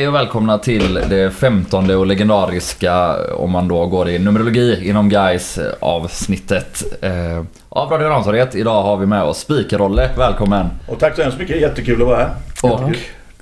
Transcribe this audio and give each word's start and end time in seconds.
Hej 0.00 0.08
och 0.08 0.14
välkomna 0.14 0.58
till 0.58 0.94
det 0.94 1.30
femtonde 1.30 1.96
och 1.96 2.06
legendariska, 2.06 3.16
om 3.34 3.50
man 3.50 3.68
då 3.68 3.86
går 3.86 4.08
i 4.08 4.18
numerologi 4.18 4.88
inom 4.88 5.08
guys 5.08 5.58
avsnittet 5.80 6.82
eh, 7.02 7.44
av 7.68 7.90
Radio 7.90 8.08
Rantorget. 8.08 8.54
Idag 8.54 8.82
har 8.82 8.96
vi 8.96 9.06
med 9.06 9.22
oss 9.22 9.38
Spikerolle, 9.38 10.10
välkommen! 10.16 10.66
Och 10.86 10.98
tack 10.98 11.16
så 11.16 11.22
hemskt 11.22 11.38
mycket, 11.38 11.60
jättekul 11.60 12.02
att 12.02 12.08
vara 12.08 12.16
här. 12.16 12.30
Och 12.62 12.80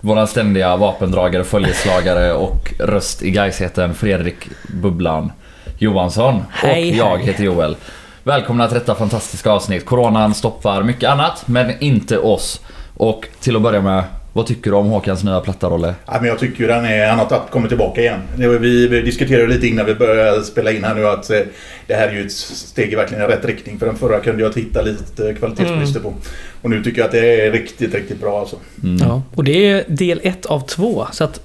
våran 0.00 0.27
ständiga 0.27 0.77
vapendragare, 0.77 1.45
följeslagare 1.45 2.32
och 2.32 2.75
röst 2.79 3.22
i 3.22 3.30
Gaisheten 3.30 3.95
Fredrik 3.95 4.48
Bubblan 4.68 5.32
Johansson. 5.79 6.43
Hej, 6.51 6.90
och 6.90 6.96
jag 6.96 7.16
hej. 7.16 7.27
heter 7.27 7.45
Joel. 7.45 7.77
Välkomna 8.23 8.68
till 8.68 8.79
detta 8.79 8.95
fantastiska 8.95 9.51
avsnitt. 9.51 9.87
Coronan 9.87 10.34
stoppar 10.34 10.82
mycket 10.82 11.10
annat, 11.10 11.43
men 11.46 11.82
inte 11.82 12.18
oss. 12.18 12.60
Och 12.96 13.29
till 13.40 13.56
att 13.56 13.62
börja 13.62 13.80
med, 13.80 14.04
vad 14.32 14.46
tycker 14.46 14.70
du 14.70 14.77
om 14.77 14.87
Håkans 14.87 15.24
nya 15.24 15.41
platta 15.41 15.68
Rolle? 15.68 15.95
Ja, 16.06 16.16
men 16.20 16.28
jag 16.28 16.38
tycker 16.38 16.60
ju 16.60 16.66
den 16.66 16.84
är, 16.84 17.09
han 17.09 17.18
har 17.18 17.50
kommit 17.50 17.68
tillbaka 17.68 18.00
igen. 18.00 18.20
Vi, 18.37 18.87
vi 18.88 19.02
diskuterade 19.02 19.46
lite 19.46 19.66
innan 19.66 19.87
vi 19.87 19.95
började 19.95 20.42
spela 20.42 20.70
in 20.73 20.84
här 20.84 20.95
nu 20.95 21.09
att 21.09 21.30
eh, 21.30 21.41
det 21.87 21.95
här 21.95 22.09
är 22.09 22.12
ju 22.12 22.27
ett 22.27 22.32
steg 22.32 22.92
i 22.92 22.96
verkligen 22.96 23.27
rätt 23.27 23.45
riktning. 23.45 23.78
För 23.78 23.87
den 23.87 23.96
förra 23.96 24.20
kunde 24.20 24.42
jag 24.42 24.54
hitta 24.54 24.82
lite 24.82 25.34
kvalitetsbrister 25.34 26.01
på. 26.01 26.14
Och 26.62 26.70
nu 26.70 26.84
tycker 26.84 26.98
jag 26.98 27.06
att 27.06 27.12
det 27.12 27.46
är 27.46 27.52
riktigt, 27.52 27.95
riktigt 27.95 28.20
bra 28.20 28.41
alltså. 28.41 28.56
Ja, 29.01 29.23
och 29.34 29.45
det 29.45 29.70
är 29.70 29.84
del 29.88 30.20
ett 30.23 30.46
av 30.46 30.60
två. 30.60 31.06
Så 31.12 31.24
att, 31.24 31.40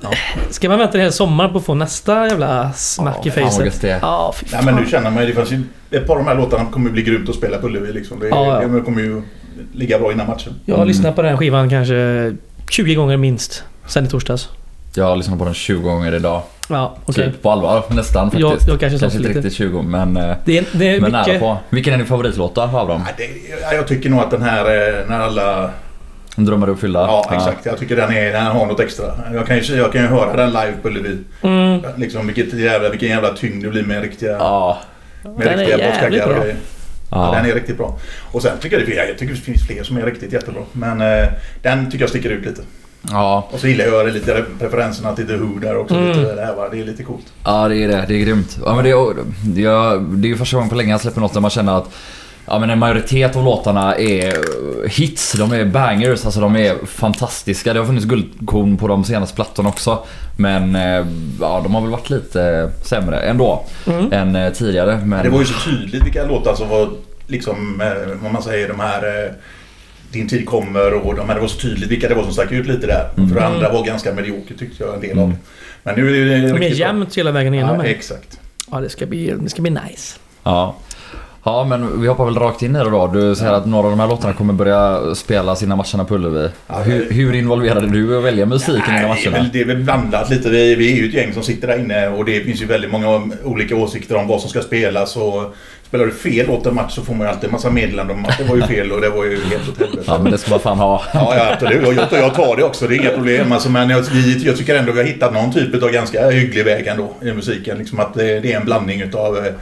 ska 0.49 0.69
man 0.69 0.79
vänta 0.79 0.97
hela 0.97 1.11
sommaren 1.11 1.51
på 1.51 1.57
att 1.57 1.65
få 1.65 1.73
nästa 1.73 2.27
jävla 2.27 2.73
smack 2.73 3.25
i 3.25 3.31
fan 3.31 3.43
vad 3.43 3.53
facet? 3.53 3.99
Ja, 4.01 4.33
fy 4.37 4.45
Nej 4.51 4.61
men 4.65 4.75
nu 4.75 4.85
känner 4.89 5.11
man 5.11 5.23
ju, 5.23 5.29
det 5.29 5.35
fanns 5.35 5.51
ju 5.51 5.61
ett 5.91 6.07
par 6.07 6.15
av 6.15 6.19
de 6.23 6.27
här 6.27 6.35
låtarna 6.35 6.71
kommer 6.71 6.87
ju 6.87 6.93
bli 6.93 7.01
grymt 7.01 7.29
att 7.29 7.35
spela 7.35 7.57
på 7.57 7.67
Ullevi 7.67 7.93
liksom. 7.93 8.19
Det, 8.19 8.27
Ja, 8.27 8.61
ja. 8.61 8.67
det 8.67 8.81
kommer 8.81 9.01
ju 9.01 9.21
ligga 9.73 9.99
bra 9.99 10.11
innan 10.11 10.27
matchen. 10.27 10.53
Jag 10.65 10.75
har 10.75 10.85
lyssnat 10.85 11.15
på 11.15 11.21
den 11.21 11.31
här 11.31 11.37
skivan 11.37 11.69
kanske 11.69 12.33
20 12.73 12.95
gånger 12.95 13.17
minst. 13.17 13.63
Sen 13.87 14.05
i 14.05 14.07
torsdags. 14.07 14.49
Jag 14.95 15.05
har 15.05 15.15
lyssnat 15.15 15.39
på 15.39 15.45
den 15.45 15.53
20 15.53 15.81
gånger 15.89 16.13
idag. 16.15 16.41
Ja, 16.69 16.95
okej. 17.05 17.25
Typ 17.31 17.41
på 17.41 17.51
allvar 17.51 17.83
nästan 17.89 18.31
faktiskt. 18.31 18.41
Jag- 18.41 18.51
jag 18.73 18.79
kanske 18.79 18.99
kanske 18.99 19.17
inte 19.17 19.27
lite. 19.27 19.39
riktigt 19.39 19.53
20 19.53 19.81
men, 19.81 20.17
eh, 20.17 20.35
Det 20.45 20.57
är, 20.57 20.65
det 20.71 20.87
är 20.95 21.01
men 21.01 21.11
nära 21.11 21.23
mycket... 21.25 21.39
på. 21.39 21.57
Vilken 21.69 21.93
är 21.93 21.97
din 21.97 22.07
favoritlåt 22.07 22.57
av 22.57 22.87
dem? 22.87 23.05
Det, 23.17 23.23
ja, 23.61 23.73
jag 23.73 23.87
tycker 23.87 24.09
nog 24.09 24.19
att 24.19 24.31
den 24.31 24.41
här, 24.41 24.65
eh, 24.65 25.09
när 25.09 25.19
alla... 25.19 25.69
Drömmar 26.35 26.67
du 26.67 26.73
uppfyllda? 26.73 26.99
Ja, 26.99 27.29
exakt. 27.35 27.65
Jag 27.65 27.77
tycker 27.77 27.95
den, 27.95 28.11
är, 28.11 28.31
den 28.31 28.45
har 28.45 28.65
något 28.65 28.79
extra. 28.79 29.05
Jag 29.33 29.47
kan 29.47 29.59
ju, 29.59 29.75
jag 29.75 29.91
kan 29.91 30.01
ju 30.01 30.07
höra 30.07 30.35
den 30.35 30.49
live 30.49 30.73
på 30.81 30.87
Ullevi. 30.87 31.17
Mm, 31.41 31.81
Liksom 31.97 32.27
vilket 32.27 32.53
jävla, 32.53 32.89
vilken 32.89 33.09
jävla 33.09 33.29
tyngd 33.33 33.63
det 33.63 33.69
blir 33.69 33.83
med 33.83 34.01
riktiga, 34.01 34.31
Ja. 34.31 34.77
med 35.23 35.31
Den 35.37 35.47
är 35.47 35.57
riktiga 35.57 35.77
jävligt 35.77 35.93
boskaggar 35.93 36.27
och 36.27 36.35
bra. 36.35 36.53
Ja. 37.13 37.25
ja. 37.25 37.41
Den 37.41 37.51
är 37.51 37.55
riktigt 37.55 37.77
bra. 37.77 37.99
Och 38.31 38.41
sen 38.41 38.57
tycker 38.59 38.79
jag, 38.79 38.87
det, 38.87 38.93
jag 38.93 39.17
tycker 39.17 39.33
det 39.33 39.39
finns 39.39 39.67
fler 39.67 39.83
som 39.83 39.97
är 39.97 40.05
riktigt 40.05 40.33
jättebra. 40.33 40.61
Men 40.71 41.01
eh, 41.01 41.29
den 41.61 41.91
tycker 41.91 42.03
jag 42.03 42.09
sticker 42.09 42.29
ut 42.29 42.45
lite. 42.45 42.61
Ja. 43.11 43.49
Och 43.51 43.59
så 43.59 43.67
gillar 43.67 43.85
jag 43.85 44.13
lite 44.13 44.45
preferenserna 44.59 45.15
till 45.15 45.27
The 45.27 45.35
Who 45.35 45.59
där 45.59 45.77
också. 45.77 45.95
Mm. 45.95 46.07
Lite, 46.07 46.35
det, 46.35 46.45
här, 46.45 46.55
va? 46.55 46.69
det 46.71 46.79
är 46.79 46.85
lite 46.85 47.03
coolt. 47.03 47.25
ja, 47.43 47.67
det 47.67 47.83
är 47.83 47.87
det. 47.87 48.05
Det 48.07 48.15
är 48.15 48.19
grymt. 48.19 48.57
Ja, 48.65 48.75
men 48.75 48.83
det, 48.83 48.89
är, 48.89 49.15
det, 50.21 50.31
är, 50.31 50.35
första 50.35 50.57
gången 50.57 50.69
på 50.69 50.75
länge 50.75 50.91
jag 50.91 51.01
släpper 51.01 51.21
något 51.21 51.33
där 51.33 51.41
man 51.41 51.51
känner 51.51 51.77
att 51.77 51.89
Ja 52.45 52.59
men 52.59 52.69
en 52.69 52.79
majoritet 52.79 53.35
av 53.35 53.43
låtarna 53.43 53.95
är 53.95 54.33
hits, 54.89 55.33
de 55.37 55.51
är 55.51 55.65
bangers, 55.65 56.25
alltså 56.25 56.39
de 56.39 56.55
är 56.55 56.85
fantastiska. 56.85 57.73
Det 57.73 57.79
har 57.79 57.85
funnits 57.87 58.05
guldkorn 58.05 58.77
på 58.77 58.87
de 58.87 59.03
senaste 59.03 59.35
plattorna 59.35 59.69
också. 59.69 60.03
Men 60.37 60.75
eh, 60.75 61.05
ja, 61.41 61.59
de 61.63 61.75
har 61.75 61.81
väl 61.81 61.91
varit 61.91 62.09
lite 62.09 62.71
sämre 62.83 63.19
ändå 63.19 63.65
Mm. 63.87 64.13
än 64.13 64.35
eh, 64.35 64.53
tidigare. 64.53 64.97
Men 65.05 65.23
Det 65.23 65.29
var 65.29 65.39
ju 65.39 65.45
så 65.45 65.69
tydligt 65.69 66.05
vilka 66.05 66.25
låtar 66.25 66.55
som 66.55 66.69
var 66.69 66.89
liksom, 67.27 67.81
eh, 67.81 68.13
vad 68.23 68.31
man 68.33 68.43
säger, 68.43 68.67
de 68.67 68.79
här 68.79 69.25
eh, 69.25 69.31
Din 70.11 70.27
tid 70.29 70.45
kommer 70.45 70.93
och 70.93 71.15
de 71.15 71.27
här, 71.27 71.35
det 71.35 71.41
var 71.41 71.47
så 71.47 71.59
tydligt 71.59 71.91
vilka 71.91 72.09
det 72.09 72.15
var 72.15 72.23
som 72.23 72.33
stack 72.33 72.51
ut 72.51 72.67
lite 72.67 72.87
där. 72.87 73.09
För 73.15 73.35
det 73.35 73.45
andra 73.45 73.69
var 73.73 73.85
ganska 73.85 74.13
mediokert 74.13 74.59
tyckte 74.59 74.83
jag 74.83 74.93
en 74.95 75.01
del 75.01 75.19
av 75.19 75.23
Mm. 75.25 75.37
Men 75.83 75.95
nu 75.95 76.21
är 76.21 76.25
det 76.25 76.35
riktigt 76.35 76.59
bra. 76.59 76.87
jämnt 76.87 77.17
hela 77.17 77.31
vägen 77.31 77.53
igenom. 77.53 77.75
Ja, 77.79 77.85
exakt. 77.85 78.39
ja, 78.71 78.79
det 78.79 78.89
ska 78.89 79.05
bli, 79.05 79.33
det 79.39 79.49
ska 79.49 79.61
bli 79.61 79.71
nice. 79.71 80.19
Ja. 80.43 80.75
Ja 81.45 81.63
men 81.63 82.01
vi 82.01 82.07
hoppar 82.07 82.25
väl 82.25 82.35
rakt 82.35 82.61
in 82.61 82.75
i 82.75 82.79
det 82.79 82.89
då. 82.89 83.07
Du 83.07 83.35
säger 83.35 83.53
att 83.53 83.65
några 83.65 83.85
av 83.85 83.91
de 83.91 83.99
här 83.99 84.07
låtarna 84.07 84.33
kommer 84.33 84.53
börja 84.53 85.15
spelas 85.15 85.63
innan 85.63 85.77
matcherna 85.77 86.05
på 86.05 86.15
Ullevi. 86.15 86.49
Ja, 86.67 86.75
hur, 86.79 87.11
hur 87.11 87.35
involverade 87.35 87.87
du 87.87 88.13
i 88.13 88.17
att 88.17 88.23
välja 88.23 88.45
musiken 88.45 88.83
Nej, 88.87 88.99
det 89.01 89.05
är 89.05 89.07
matcherna? 89.07 89.37
väl- 89.43 89.49
det 89.53 89.61
är 89.61 89.65
väl 89.65 89.77
blandat 89.83 90.29
lite. 90.29 90.49
Vi, 90.49 90.75
vi 90.75 90.91
är 90.93 90.95
ju 90.95 91.07
ett 91.07 91.13
gäng 91.13 91.33
som 91.33 91.43
sitter 91.43 91.67
där 91.67 91.79
inne 91.79 92.07
och 92.09 92.25
det 92.25 92.39
finns 92.39 92.61
ju 92.61 92.65
väldigt 92.65 92.91
många 92.91 93.21
olika 93.43 93.75
åsikter 93.75 94.15
om 94.15 94.27
vad 94.27 94.41
som 94.41 94.49
ska 94.49 94.61
spelas. 94.61 95.15
Och 95.15 95.55
spelar 95.87 96.05
du 96.05 96.11
fel 96.11 96.49
åt 96.49 96.65
en 96.65 96.75
match 96.75 96.95
så 96.95 97.01
får 97.01 97.13
man 97.13 97.27
ju 97.27 97.31
alltid 97.33 97.45
en 97.45 97.51
massa 97.51 97.69
meddelanden 97.69 98.17
om 98.17 98.25
att 98.25 98.37
det 98.37 98.43
var 98.43 98.55
ju 98.55 98.61
fel 98.75 98.91
och 98.91 99.01
det 99.01 99.09
var 99.09 99.23
ju 99.23 99.43
helt 99.43 99.69
åt 99.69 99.77
helvete. 99.79 100.03
Ja 100.07 100.19
men 100.23 100.31
det 100.31 100.37
ska 100.37 100.51
man 100.51 100.59
fan 100.59 100.77
ha. 100.77 101.03
Ja, 101.13 101.33
ja 101.37 101.53
absolut. 101.53 101.87
Och 101.87 101.93
jag, 101.93 102.07
jag 102.11 102.33
tar 102.35 102.55
det 102.57 102.63
också. 102.63 102.87
Det 102.87 102.95
är 102.95 102.99
inga 103.01 103.09
problem. 103.09 103.51
Alltså, 103.51 103.69
men 103.69 103.89
jag, 103.89 104.03
jag 104.43 104.57
tycker 104.57 104.75
ändå 104.75 104.91
vi 104.91 104.99
har 104.99 105.07
hittat 105.07 105.33
någon 105.33 105.53
typ 105.53 105.83
av 105.83 105.89
ganska 105.91 106.29
hygglig 106.29 106.65
väg 106.65 106.87
ändå 106.87 107.13
i 107.21 107.31
musiken. 107.33 107.77
Liksom 107.77 107.99
att 107.99 108.13
det, 108.13 108.39
det 108.39 108.53
är 108.53 108.57
en 108.59 108.65
blandning 108.65 109.01
utav 109.01 109.37
eh, 109.37 109.53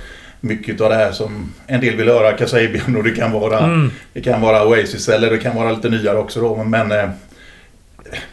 mycket 0.41 0.81
av 0.81 0.89
det 0.89 0.95
här 0.95 1.11
som 1.11 1.49
en 1.67 1.81
del 1.81 1.95
vill 1.95 2.07
höra. 2.09 2.31
Kasabian 2.33 2.95
och 2.95 3.03
det 3.03 3.11
kan 3.11 3.31
vara, 3.31 3.59
Mm. 3.59 3.91
det 4.13 4.21
kan 4.21 4.41
vara 4.41 4.67
Oasis 4.67 5.09
eller 5.09 5.29
det 5.31 5.37
kan 5.37 5.55
vara 5.55 5.71
lite 5.71 5.89
nyare 5.89 6.17
också 6.17 6.41
då. 6.41 6.63
Men 6.63 6.91
eh, 6.91 7.09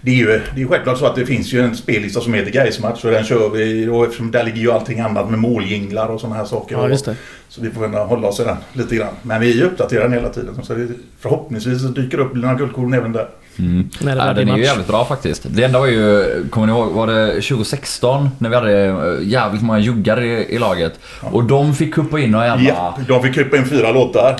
det 0.01 0.11
är 0.11 0.15
ju 0.15 0.41
det 0.55 0.63
är 0.63 0.67
självklart 0.67 0.99
så 0.99 1.07
att 1.07 1.15
det 1.17 1.27
finns 1.27 1.53
ju 1.53 1.61
en 1.61 1.77
spellista 1.77 2.21
som 2.21 2.35
heter 2.35 2.51
Gaismatch 2.51 3.05
och 3.05 3.11
den 3.11 3.25
kör 3.25 3.51
vi. 3.51 3.89
Och 3.89 4.05
eftersom 4.05 4.31
där 4.31 4.45
ligger 4.45 4.59
ju 4.61 4.73
allting 4.73 5.01
annat 5.01 5.31
med 5.31 5.39
måljinglar 5.39 6.09
och 6.09 6.21
sådana 6.21 6.37
här 6.37 6.45
saker. 6.45 6.77
Ja, 6.77 6.89
just 6.89 7.05
det. 7.05 7.17
Så 7.49 7.61
vi 7.63 7.71
får 7.71 7.81
kunna 7.81 7.99
hålla 7.99 8.29
oss 8.29 8.41
i 8.41 8.45
den 8.45 8.57
lite 8.73 8.97
grann. 8.97 9.15
Men 9.23 9.41
vi 9.41 9.63
uppdaterar 9.63 10.03
den 10.03 10.13
hela 10.13 10.29
tiden. 10.29 10.55
Så 10.63 10.75
det, 10.75 10.89
förhoppningsvis 11.21 11.83
dyker 11.83 12.19
upp 12.21 12.35
några 12.35 12.55
guldkorn 12.55 12.95
även 12.95 13.13
där. 13.13 13.29
Mm. 13.59 13.89
När 13.99 14.17
det 14.17 14.25
Ja, 14.27 14.35
blir 14.35 14.45
den 14.45 14.55
är 14.55 14.59
ju 14.59 14.65
jävligt 14.65 14.87
bra 14.87 15.05
faktiskt. 15.05 15.43
Det 15.51 15.65
enda 15.65 15.79
var 15.79 15.87
ju, 15.87 16.25
kommer 16.51 16.67
ni 16.67 16.73
ihåg, 16.73 16.93
var 16.93 17.07
det 17.07 17.33
2016 17.33 18.31
när 18.39 18.51
vi 18.51 18.57
hade 18.57 18.85
eh, 18.85 19.29
jävligt 19.29 19.63
många 19.63 19.79
juggar 19.79 20.25
i, 20.25 20.55
i 20.55 20.59
laget? 20.59 20.93
Och 21.21 21.45
de 21.45 21.75
fick 21.75 21.95
kuppa 21.95 22.21
in 22.21 22.35
och 22.35 22.45
jävla... 22.45 22.69
Ja, 22.69 22.99
de 23.09 23.23
fick 23.23 23.35
klippa 23.35 23.57
in 23.57 23.65
fyra 23.65 23.93
låtar. 23.93 24.37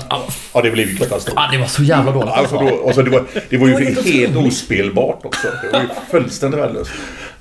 Ja, 0.53 0.61
det 0.61 0.71
blev 0.71 0.89
ju 0.89 0.95
katastrof. 0.95 1.37
Ah, 1.37 1.51
det 1.51 1.57
var 1.57 1.65
så 1.67 1.83
jävla 1.83 2.11
dåligt 2.11 2.29
Alltså 2.33 2.55
då, 2.55 2.67
och 2.67 2.95
så 2.95 3.01
det, 3.01 3.09
var, 3.09 3.23
det 3.49 3.57
var 3.57 3.67
ju 3.67 3.73
helt 4.05 4.35
ospelbart 4.35 5.25
också. 5.25 5.47
Det 5.63 5.77
var 5.77 5.79
ju 5.81 5.87
fullständigt 6.11 6.59
värdelöst. 6.59 6.91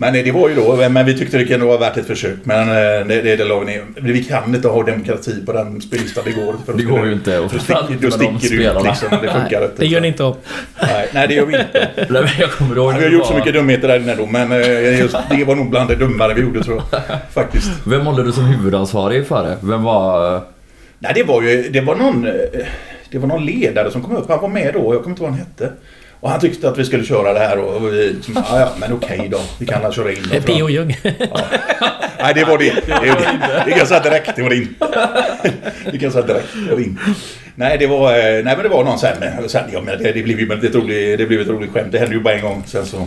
Men 0.01 0.15
eh, 0.15 0.25
det 0.25 0.33
var 0.33 0.49
ju 0.49 0.55
då, 0.55 0.89
men 0.91 1.07
vi 1.07 1.19
tyckte 1.19 1.39
det 1.39 1.45
kunde 1.45 1.67
vara 1.67 1.79
värt 1.79 1.97
ett 1.97 2.07
försök. 2.07 2.37
Men 2.45 2.69
eh, 2.69 3.07
det, 3.07 3.23
det, 3.23 3.37
det 3.37 3.45
la 3.45 3.59
vi 3.59 3.67
ner. 3.67 3.85
Vi 3.97 4.25
kan 4.25 4.55
inte 4.55 4.69
ha 4.69 4.83
demokrati 4.83 5.43
på 5.47 5.53
den 5.53 5.81
spellistan. 5.81 6.25
Det 6.27 6.33
går 6.33 6.51
inte. 6.51 6.65
för 6.67 6.73
Det 6.73 6.83
går 6.83 7.07
ju 7.07 7.13
inte. 7.13 7.39
Och 7.39 7.51
Då 7.53 7.59
sticker, 7.59 7.97
då 8.01 8.11
sticker 8.11 8.57
du 8.57 8.65
ut 8.65 8.85
liksom. 8.85 9.09
Det 9.23 9.29
funkar 9.33 9.65
inte. 9.65 9.75
Det 9.77 9.87
gör 9.87 10.01
ni 10.01 10.09
inte 10.09 10.25
om. 10.25 10.35
Nej, 10.83 11.09
nej, 11.15 11.29
det 11.29 11.35
gör 11.35 11.47
vi 11.47 11.53
inte. 11.53 11.68
Nej, 12.09 12.37
jag 12.41 12.51
kommer 12.51 12.77
ihåg 12.77 12.95
Vi 12.95 13.05
har 13.05 13.11
gjort 13.11 13.27
så 13.27 13.33
var- 13.33 13.39
mycket 13.39 13.55
dumheter 13.55 13.89
där 13.89 14.01
inne 14.01 14.15
då. 14.15 14.27
Men 14.27 14.53
eh, 14.53 14.99
just, 15.01 15.17
det 15.31 15.45
var 15.45 15.55
nog 15.57 15.71
bland 15.71 15.89
det 15.91 15.95
dummare 15.97 16.35
vi 16.35 16.41
gjorde 16.41 16.65
tror 16.65 16.83
jag. 16.93 17.01
Faktiskt. 17.33 17.71
Vem 17.87 18.07
håller 18.07 18.25
du 18.25 18.33
som 18.33 18.45
huvudansvarig 18.45 19.27
för 19.27 19.43
det? 19.47 19.57
Vem 19.61 19.83
var... 19.83 20.35
eh, 20.37 20.43
Nej, 20.99 21.13
det 21.15 21.23
var 21.23 21.43
ju 21.43 21.69
det 21.69 21.81
var 21.81 21.97
någon, 21.97 22.27
eh, 22.27 22.33
det 23.11 23.19
var 23.19 23.29
någon 23.29 23.45
ledare 23.47 23.91
som 23.91 24.03
kom 24.03 24.17
upp. 24.17 24.29
Han 24.29 24.41
var 24.41 24.49
med 24.49 24.75
då. 24.75 24.95
Jag 24.95 25.03
kommer 25.03 25.11
inte 25.17 25.23
ihåg 25.23 25.31
vad 25.31 25.39
han 25.39 25.39
hette. 25.39 25.73
Och 26.21 26.31
han 26.31 26.41
tyckte 26.41 26.69
att 26.69 26.79
vi 26.79 26.85
skulle 26.85 27.05
köra 27.05 27.33
det 27.33 27.39
här 27.41 27.59
och 27.59 27.85
vi 27.95 28.13
liksom, 28.13 28.35
ja, 28.51 28.61
ja, 28.61 28.69
men 28.81 28.93
okej 28.93 29.29
då. 29.33 29.39
Vi 29.59 29.67
kan 29.67 29.83
väl 29.83 29.93
köra 29.93 30.13
in 30.13 30.19
Det. 30.33 30.41
P.O. 30.41 30.69
Jung. 30.71 30.97
Nej, 32.23 32.35
det 32.35 32.45
var 32.45 32.59
det. 32.59 32.71
Det, 32.71 32.81
det, 32.87 33.17
det 33.65 33.71
kan 33.71 33.79
jag 33.79 33.89
säga 33.89 34.01
direkt. 34.01 34.37
Det 34.37 34.43
var 34.43 34.51
det 34.51 34.57
inte. 34.57 35.09
Det 35.85 35.91
kan 35.91 36.01
jag 36.01 36.13
säga 36.13 36.27
direkt. 36.27 36.47
Det 36.55 36.71
var 36.71 36.77
det 36.77 36.83
inte. 36.85 37.03
Nej, 37.59 37.79
det 37.79 37.87
var, 37.87 38.11
eh, 38.13 38.45
nej, 38.45 38.57
men 38.57 38.63
det 38.63 38.69
var 38.69 38.85
någon 38.85 38.99
sen. 38.99 39.17
sen 39.49 39.65
ja, 39.73 39.81
men 39.81 39.99
det, 39.99 40.13
det 40.13 40.23
blev 40.23 40.41
ju 40.41 40.53
ett 40.53 40.75
roligt, 40.75 41.19
det 41.19 41.27
blev 41.27 41.41
ett 41.41 41.49
roligt 41.49 41.71
skämt. 41.73 41.93
Det 41.93 41.99
hände 41.99 42.15
ju 42.15 42.21
bara 42.23 42.35
en 42.35 42.43
gång. 42.43 42.63
Sen 42.67 42.87
så... 42.87 42.97
eh, 42.97 43.05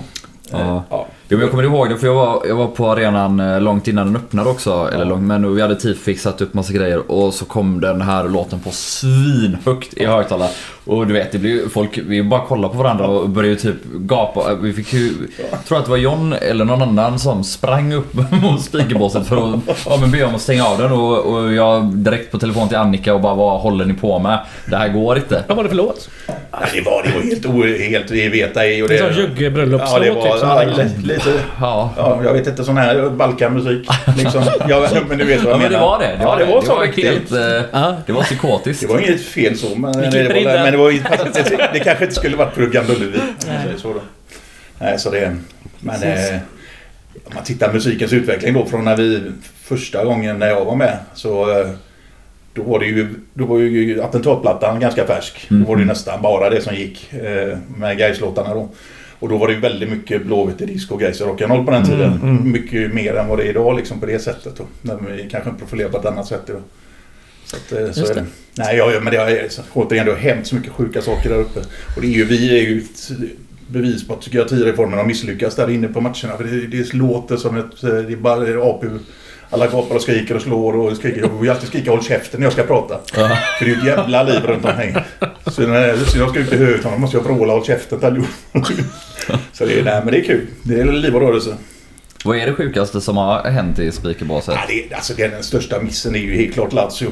Ja. 0.51 0.83
ja. 0.89 1.07
Jo, 1.31 1.37
men 1.37 1.41
jag 1.41 1.51
kommer 1.51 1.63
ihåg 1.63 1.89
det 1.89 1.97
för 1.97 2.07
jag 2.07 2.13
var, 2.13 2.43
jag 2.47 2.55
var 2.55 2.67
på 2.67 2.91
arenan 2.91 3.39
eh, 3.39 3.61
långt 3.61 3.87
innan 3.87 4.05
den 4.05 4.15
öppnade 4.15 4.49
också. 4.49 4.89
Eller 4.93 5.05
långt, 5.05 5.23
men 5.23 5.55
vi 5.55 5.61
hade 5.61 5.75
tifixat 5.75 6.41
upp 6.41 6.53
massa 6.53 6.73
grejer 6.73 7.11
och 7.11 7.33
så 7.33 7.45
kom 7.45 7.81
den 7.81 8.01
här 8.01 8.29
låten 8.29 8.59
på 8.59 8.71
svinhögt 8.71 9.93
i 9.93 10.05
högtalare. 10.05 10.49
Och 10.85 11.07
du 11.07 11.13
vet, 11.13 11.31
det 11.31 11.37
blir 11.37 11.51
ju 11.51 11.69
folk, 11.69 11.99
vi 12.07 12.23
bara 12.23 12.45
kollar 12.45 12.69
på 12.69 12.77
varandra 12.77 13.07
och 13.07 13.29
började 13.29 13.55
typ 13.55 13.75
gapa. 13.85 14.53
Vi 14.61 14.73
fick 14.73 14.93
ju, 14.93 15.11
jag 15.51 15.65
tror 15.65 15.77
att 15.77 15.85
det 15.85 15.91
var 15.91 15.97
John 15.97 16.33
eller 16.33 16.65
någon 16.65 16.81
annan 16.81 17.19
som 17.19 17.43
sprang 17.43 17.93
upp 17.93 18.13
mot 18.41 18.61
speakerbåset 18.61 19.27
för 19.27 19.53
att 19.53 19.59
ja, 19.85 19.97
men 20.01 20.11
be 20.11 20.23
om 20.23 20.35
att 20.35 20.41
stänga 20.41 20.65
av 20.65 20.77
den. 20.77 20.91
Och, 20.91 21.33
och 21.33 21.53
jag 21.53 21.85
direkt 21.85 22.31
på 22.31 22.39
telefon 22.39 22.67
till 22.67 22.77
Annika 22.77 23.13
och 23.13 23.21
bara 23.21 23.35
vad 23.35 23.61
håller 23.61 23.85
ni 23.85 23.93
på 23.93 24.19
med? 24.19 24.39
Det 24.65 24.75
här 24.75 24.89
går 24.89 25.17
inte. 25.17 25.43
Vad 25.47 25.57
var 25.57 25.63
det 25.63 25.69
för 25.69 25.77
låt? 25.77 26.09
Det 26.73 26.81
var, 26.81 27.03
det 27.03 27.09
var 27.13 27.21
helt, 27.21 27.45
o, 27.45 27.63
helt 27.63 28.11
veta 28.11 28.67
i. 28.67 28.81
Och 28.81 28.91
En 28.91 28.97
det, 28.97 29.13
sån 29.13 29.23
juggebröllopslåt 29.23 29.91
Ja, 29.91 29.99
det 29.99 30.11
var 30.11 30.83
typ 30.83 31.20
lite, 31.25 31.37
lite... 31.37 31.43
Ja. 31.61 31.93
Ja, 31.97 32.21
jag 32.23 32.33
vet 32.33 32.47
inte. 32.47 32.63
Sån 32.63 32.77
här 32.77 33.09
Balkanmusik. 33.09 33.87
Liksom. 34.17 34.43
Ja, 34.69 34.87
men 35.09 35.17
du 35.17 35.25
vet 35.25 35.43
vad 35.43 35.47
Ja 35.47 35.51
jag 35.51 35.59
men 35.61 35.71
det 35.71 35.77
menar. 35.77 35.79
var 35.87 35.99
det. 35.99 36.17
ja, 36.21 36.35
det 36.35 36.45
var 36.45 36.61
så 36.61 36.75
var 36.75 36.81
riktigt. 36.81 37.05
helt, 37.05 37.31
eh, 37.31 37.63
Ja. 37.71 37.95
Det 38.05 38.11
var 38.13 38.23
psykotiskt. 38.23 38.81
Det 38.81 38.87
var 38.87 38.99
inget 38.99 39.21
fel 39.25 39.57
så, 39.57 39.75
men, 39.75 39.91
det, 39.91 39.99
var, 39.99 40.63
men 40.63 40.71
det, 40.71 40.77
var, 40.77 40.91
det, 40.91 41.69
det 41.73 41.79
kanske 41.79 42.03
inte 42.03 42.15
skulle 42.15 42.37
varit 42.37 42.53
program 42.55 42.85
Ullevi. 42.89 43.17
om 43.19 43.23
man 43.53 43.63
säger 43.63 43.77
Så 43.77 43.93
då. 43.93 43.99
Nej, 44.79 44.99
så 44.99 45.09
det... 45.09 45.35
Men 45.79 46.03
eh, 46.03 46.37
om 47.25 47.31
man 47.35 47.43
tittar 47.43 47.73
musikens 47.73 48.13
utveckling 48.13 48.53
då 48.53 48.65
från 48.65 48.83
när 48.85 48.95
vi 48.95 49.31
första 49.63 50.05
gången 50.05 50.39
när 50.39 50.47
jag 50.47 50.65
var 50.65 50.75
med 50.75 50.97
så 51.13 51.59
eh, 51.59 51.67
då 52.53 52.61
var 52.63 52.79
det 52.79 52.85
ju, 52.85 53.07
då 53.33 53.45
var 53.45 53.59
ju 53.59 54.01
attentatplattan 54.03 54.79
ganska 54.79 55.05
färsk. 55.07 55.45
Då 55.49 55.65
var 55.67 55.75
det 55.75 55.81
ju 55.81 55.87
nästan 55.87 56.21
bara 56.21 56.49
det 56.49 56.61
som 56.61 56.75
gick 56.75 57.13
eh, 57.13 57.57
med 57.77 57.97
Gais-låtarna 57.97 58.53
då. 58.53 58.69
Och 59.21 59.29
då 59.29 59.37
var 59.37 59.47
det 59.47 59.53
ju 59.53 59.59
väldigt 59.59 59.89
mycket 59.89 60.25
Blåvitt 60.25 60.61
i 60.61 60.65
disco 60.65 60.93
och 60.93 60.99
Gais 61.01 61.21
i 61.21 61.23
rock'n'roll 61.23 61.65
på 61.65 61.71
den 61.71 61.83
Mm, 61.83 61.89
tiden. 61.97 62.19
mm. 62.23 62.51
Mycket 62.51 62.93
mer 62.93 63.15
än 63.15 63.27
vad 63.27 63.37
det 63.37 63.43
är 63.43 63.49
idag 63.49 63.77
liksom 63.77 63.99
på 63.99 64.05
det 64.05 64.19
sättet. 64.19 64.53
Då. 64.57 64.63
När 64.81 64.95
vi 64.95 65.29
kanske 65.31 65.51
profilerar 65.59 65.89
på 65.89 65.97
ett 65.97 66.05
annat 66.05 66.27
sätt 66.27 66.41
idag. 66.49 66.61
Så, 67.45 67.55
att, 67.55 67.71
eh, 67.71 67.91
så 67.91 68.11
är 68.11 68.15
det. 68.15 68.25
Nej, 68.55 68.77
ja, 68.77 68.91
ja, 68.91 68.99
men 68.99 69.13
det 69.13 69.19
har, 69.19 69.47
återigen, 69.73 70.05
det 70.05 70.11
har 70.11 70.19
hänt 70.19 70.47
så 70.47 70.55
mycket 70.55 70.71
sjuka 70.71 71.01
saker 71.01 71.29
där 71.29 71.37
uppe. 71.37 71.59
Och 71.95 72.01
det 72.01 72.07
är 72.07 72.11
ju, 72.11 72.25
vi 72.25 72.57
är 72.59 72.61
ju 72.61 72.83
bevis 73.67 74.07
på 74.07 74.13
att 74.13 74.19
psykiatrireformen 74.19 74.97
har 74.99 75.05
misslyckats 75.05 75.55
där 75.55 75.69
inne 75.69 75.87
på 75.87 76.01
matcherna. 76.01 76.37
För 76.37 76.43
det, 76.43 76.67
det 76.67 76.93
låter 76.93 77.37
som 77.37 77.57
ett... 77.57 77.83
eh, 77.83 77.89
Det 77.89 78.13
är 78.13 78.17
bara 78.17 78.39
det 78.39 78.51
är 78.51 78.69
APU. 78.69 78.89
Alla 79.53 79.67
gapar 79.67 79.95
och 79.95 80.01
skriker 80.01 80.35
och 80.35 80.41
slår 80.41 80.75
och 80.75 80.97
skriker. 80.97 81.21
Jag 81.21 81.29
vill 81.29 81.49
alltid 81.49 81.67
skrika 81.69 81.91
håll 81.91 82.03
käften 82.03 82.39
när 82.39 82.45
jag 82.45 82.53
ska 82.53 82.63
prata. 82.63 82.99
Ja. 83.15 83.29
För 83.59 83.65
det 83.65 83.71
är 83.71 83.75
ju 83.75 83.79
ett 83.81 83.85
jävla 83.85 84.23
liv 84.23 84.39
runt 84.45 84.65
omkring. 84.65 84.95
Så 85.47 85.61
när 85.61 85.87
jag 85.87 86.29
ska 86.29 86.39
ut 86.39 86.53
i 86.53 86.57
högtalaren 86.57 87.01
måste 87.01 87.17
jag 87.17 87.23
vråla 87.23 87.53
håll 87.53 87.65
käften 87.65 87.99
till 87.99 88.07
allihop. 88.07 88.27
Så 89.53 89.65
det 89.65 89.79
är, 89.79 89.83
nej, 89.83 90.01
men 90.03 90.13
det 90.13 90.19
är 90.19 90.23
kul. 90.23 90.47
Det 90.63 90.79
är 90.79 90.85
liv 90.85 91.15
och 91.15 91.21
rörelse. 91.21 91.57
Vad 92.25 92.37
är 92.37 92.45
det 92.45 92.53
sjukaste 92.53 93.01
som 93.01 93.17
har 93.17 93.43
hänt 93.43 93.79
i 93.79 93.91
Spikerbåset? 93.91 94.55
Ja, 94.57 94.61
det, 94.89 94.95
alltså, 94.95 95.13
den 95.13 95.43
största 95.43 95.79
missen 95.79 96.15
är 96.15 96.19
ju 96.19 96.35
helt 96.35 96.53
klart 96.53 96.73
Lazio. 96.73 97.11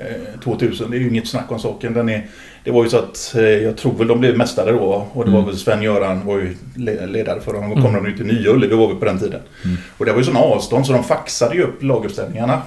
Eh, 0.00 0.40
2000, 0.44 0.90
det 0.90 0.96
är 0.96 1.00
ju 1.00 1.08
inget 1.08 1.28
snack 1.28 1.52
om 1.52 1.58
saken. 1.58 1.94
Den 1.94 2.08
är, 2.08 2.26
det 2.64 2.70
var 2.70 2.84
ju 2.84 2.90
så 2.90 2.98
att 2.98 3.34
eh, 3.36 3.42
jag 3.42 3.76
tror 3.76 3.94
väl 3.94 4.06
de 4.06 4.20
blev 4.20 4.36
mästare 4.36 4.72
då. 4.72 5.06
Och 5.12 5.24
det 5.24 5.30
var 5.30 5.38
Mm. 5.38 5.50
väl 5.50 5.56
Sven-Göran 5.58 6.26
var 6.26 6.36
ju 6.36 6.56
le- 6.76 7.06
ledare 7.06 7.40
för 7.40 7.52
dem. 7.52 7.72
Och 7.72 7.78
kom 7.78 7.86
Mm. 7.86 8.04
de 8.04 8.10
ut 8.10 8.16
till 8.16 8.26
Nya 8.26 8.50
Ullevi 8.50 8.74
var 8.76 8.88
vi 8.88 8.94
på 8.94 9.04
den 9.04 9.18
tiden. 9.18 9.40
Mm. 9.64 9.76
Och 9.98 10.04
det 10.04 10.12
var 10.12 10.18
ju 10.18 10.24
sådana 10.24 10.44
avstånd 10.44 10.86
så 10.86 10.92
de 10.92 11.04
faxade 11.04 11.54
ju 11.54 11.62
upp 11.62 11.82
laguppställningarna. 11.82 12.62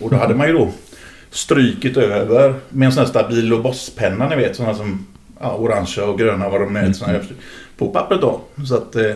Och 0.00 0.10
då 0.10 0.16
hade 0.16 0.34
man 0.34 0.46
ju 0.46 0.52
då 0.52 0.68
strykit 1.30 1.96
över 1.96 2.54
med 2.68 2.86
en 2.86 2.92
sån 2.92 3.02
här 3.02 3.10
stabil 3.10 3.52
och 3.52 3.62
bosspenna 3.62 4.28
ni 4.28 4.36
vet. 4.36 4.56
Sådana 4.56 4.74
som 4.74 5.06
ja, 5.40 5.54
orangea 5.54 6.04
och 6.04 6.18
gröna 6.18 6.48
var 6.48 6.60
de 6.60 6.76
är. 6.76 6.80
Mm. 6.80 6.92
Här, 7.06 7.22
på 7.78 7.86
pappret 7.88 8.20
då. 8.20 8.40
Så 8.68 8.74
att 8.74 8.96
eh, 8.96 9.10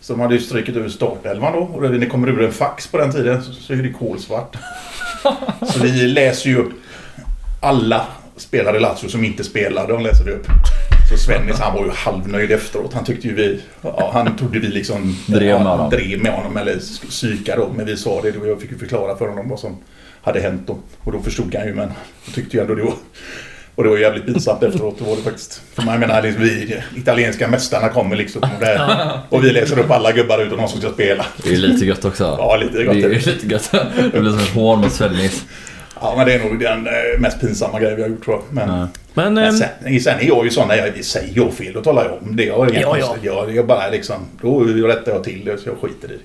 så 0.00 0.12
de 0.12 0.20
hade 0.20 0.34
ju 0.34 0.40
strykit 0.40 0.76
över 0.76 0.88
startelvan 0.88 1.52
då. 1.52 1.58
Och 1.58 1.82
när 1.82 1.98
det 1.98 2.06
kommer 2.06 2.28
ur 2.28 2.42
en 2.42 2.52
fax 2.52 2.86
på 2.86 2.98
den 2.98 3.12
tiden 3.12 3.42
så, 3.42 3.52
så 3.52 3.72
är 3.72 3.76
det 3.76 3.88
kolsvart. 3.92 4.56
så 5.66 5.78
vi 5.82 5.88
läser 5.90 6.50
ju 6.50 6.56
upp 6.56 6.72
alla 7.62 8.06
spelare 8.36 8.76
i 8.76 8.80
Lazio 8.80 9.08
som 9.08 9.24
inte 9.24 9.44
spelar. 9.44 9.88
De 9.88 10.02
läser 10.02 10.24
vi 10.24 10.30
upp. 10.30 10.46
Så 11.10 11.16
Svennis 11.16 11.58
han 11.58 11.74
var 11.74 11.84
ju 11.84 11.90
halvnöjd 11.90 12.52
efteråt. 12.52 12.94
Han 12.94 13.04
tyckte 13.04 13.28
ju 13.28 13.34
vi... 13.34 13.60
Ja, 13.82 14.10
han 14.14 14.36
trodde 14.36 14.58
vi 14.58 14.66
liksom... 14.66 15.16
Drev 15.26 15.58
med 15.58 15.66
honom. 15.66 15.90
Drev 15.90 16.22
med 16.22 16.32
honom 16.32 16.56
eller 16.56 16.78
psykade 17.08 17.62
då. 17.62 17.72
Men 17.76 17.86
vi 17.86 17.96
sa 17.96 18.20
det 18.22 18.38
och 18.38 18.48
jag 18.48 18.60
fick 18.60 18.70
ju 18.70 18.78
förklara 18.78 19.16
för 19.16 19.28
honom 19.28 19.48
vad 19.48 19.58
som 19.58 19.76
hade 20.22 20.40
hänt 20.40 20.62
då. 20.66 20.78
Och 20.98 21.12
då 21.12 21.20
förstod 21.20 21.54
han 21.54 21.66
ju 21.66 21.74
men 21.74 21.88
tyckte 22.34 22.56
ju 22.56 22.62
ändå 22.62 22.74
det 22.74 22.82
var... 22.82 22.94
Och 23.74 23.82
det 23.82 23.88
var 23.88 23.96
jävligt 23.98 24.26
pinsamt 24.26 24.62
efteråt. 24.62 24.98
Det 24.98 25.04
var 25.04 25.16
det 25.16 25.22
faktiskt. 25.22 25.62
För 25.74 25.82
man 25.82 26.00
menar, 26.00 26.22
liksom, 26.22 26.42
vi 26.42 26.82
italienska 26.96 27.48
mästarna 27.48 27.88
kommer 27.88 28.16
liksom. 28.16 28.42
Och, 28.42 29.36
och 29.36 29.44
vi 29.44 29.50
läser 29.50 29.78
upp 29.78 29.90
alla 29.90 30.12
gubbar 30.12 30.42
utom 30.42 30.58
de 30.58 30.68
som 30.68 30.80
ska 30.80 30.90
spela. 30.90 31.26
Det 31.44 31.52
är 31.52 31.56
lite 31.56 31.86
gött 31.86 32.04
också. 32.04 32.24
Ja, 32.24 32.56
lite 32.56 32.84
gott. 32.84 32.94
Det 32.94 33.02
är 33.02 33.32
lite 33.32 33.46
gött. 33.46 33.70
Det 34.12 34.20
blir 34.20 34.30
som 34.30 34.38
ett 34.38 34.54
hån 34.54 34.80
mot 34.80 34.92
Svennis. 34.92 35.44
Ja, 36.02 36.14
men 36.16 36.26
det 36.26 36.34
är 36.34 36.38
nog 36.38 36.60
den 36.60 36.86
eh, 36.86 36.92
mest 37.18 37.40
pinsamma 37.40 37.80
grejen 37.80 37.96
vi 37.96 38.02
har 38.02 38.08
gjort 38.08 38.24
tror 38.24 38.36
jag. 38.36 38.54
Men. 38.54 38.88
Men... 39.14 39.34
men 39.34 39.44
ehm, 39.44 39.52
sen, 39.56 40.00
sen 40.00 40.20
är 40.20 40.24
jag 40.24 40.44
ju 40.44 40.50
sån 40.50 40.68
när 40.68 40.76
jag 40.76 41.04
säger 41.04 41.32
jag 41.36 41.52
fel, 41.54 41.72
då 41.72 41.80
talar 41.80 42.04
jag 42.04 42.22
om 42.22 42.36
det. 42.36 42.44
Jag, 42.44 42.74
är 42.76 42.80
Ja, 42.80 42.96
ja. 42.98 43.16
jag, 43.22 43.54
jag 43.54 43.66
bara 43.66 43.88
liksom, 43.88 44.16
då 44.42 44.60
rättar 44.64 45.12
jag 45.12 45.24
till 45.24 45.44
det 45.44 45.58
så 45.58 45.68
jag 45.68 45.76
skiter 45.80 46.08
i 46.08 46.16
det. 46.16 46.22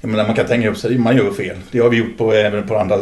Jag 0.00 0.10
menar, 0.10 0.26
man 0.26 0.36
kan 0.36 0.46
tänka 0.46 0.70
upp 0.70 0.76
sig, 0.76 0.98
man 0.98 1.16
gör 1.16 1.30
fel. 1.30 1.56
Det 1.70 1.78
har 1.78 1.90
vi 1.90 1.96
gjort 1.96 2.18
på, 2.18 2.32
även 2.32 2.66
på 2.66 2.78
andra 2.78 2.96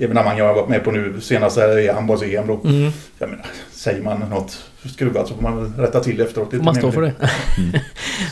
evenemang 0.00 0.38
jag 0.38 0.46
har 0.46 0.54
varit 0.54 0.68
med 0.68 0.84
på 0.84 0.90
nu. 0.90 1.14
Senast 1.20 1.56
är 1.56 1.92
handbolls-EM 1.94 2.46
då. 2.46 2.60
mm, 2.68 2.92
Jag 3.18 3.30
menar, 3.30 3.46
säger 3.72 4.02
man 4.02 4.20
något 4.30 4.64
skruvat 4.94 5.28
så 5.28 5.34
får 5.34 5.42
man 5.42 5.74
rätta 5.78 6.00
till 6.00 6.20
efteråt. 6.20 6.50
Det 6.50 6.56
är 6.56 6.58
man 6.58 6.68
inte 6.68 6.80
står 6.80 6.90
för 6.90 7.02
det. 7.02 7.12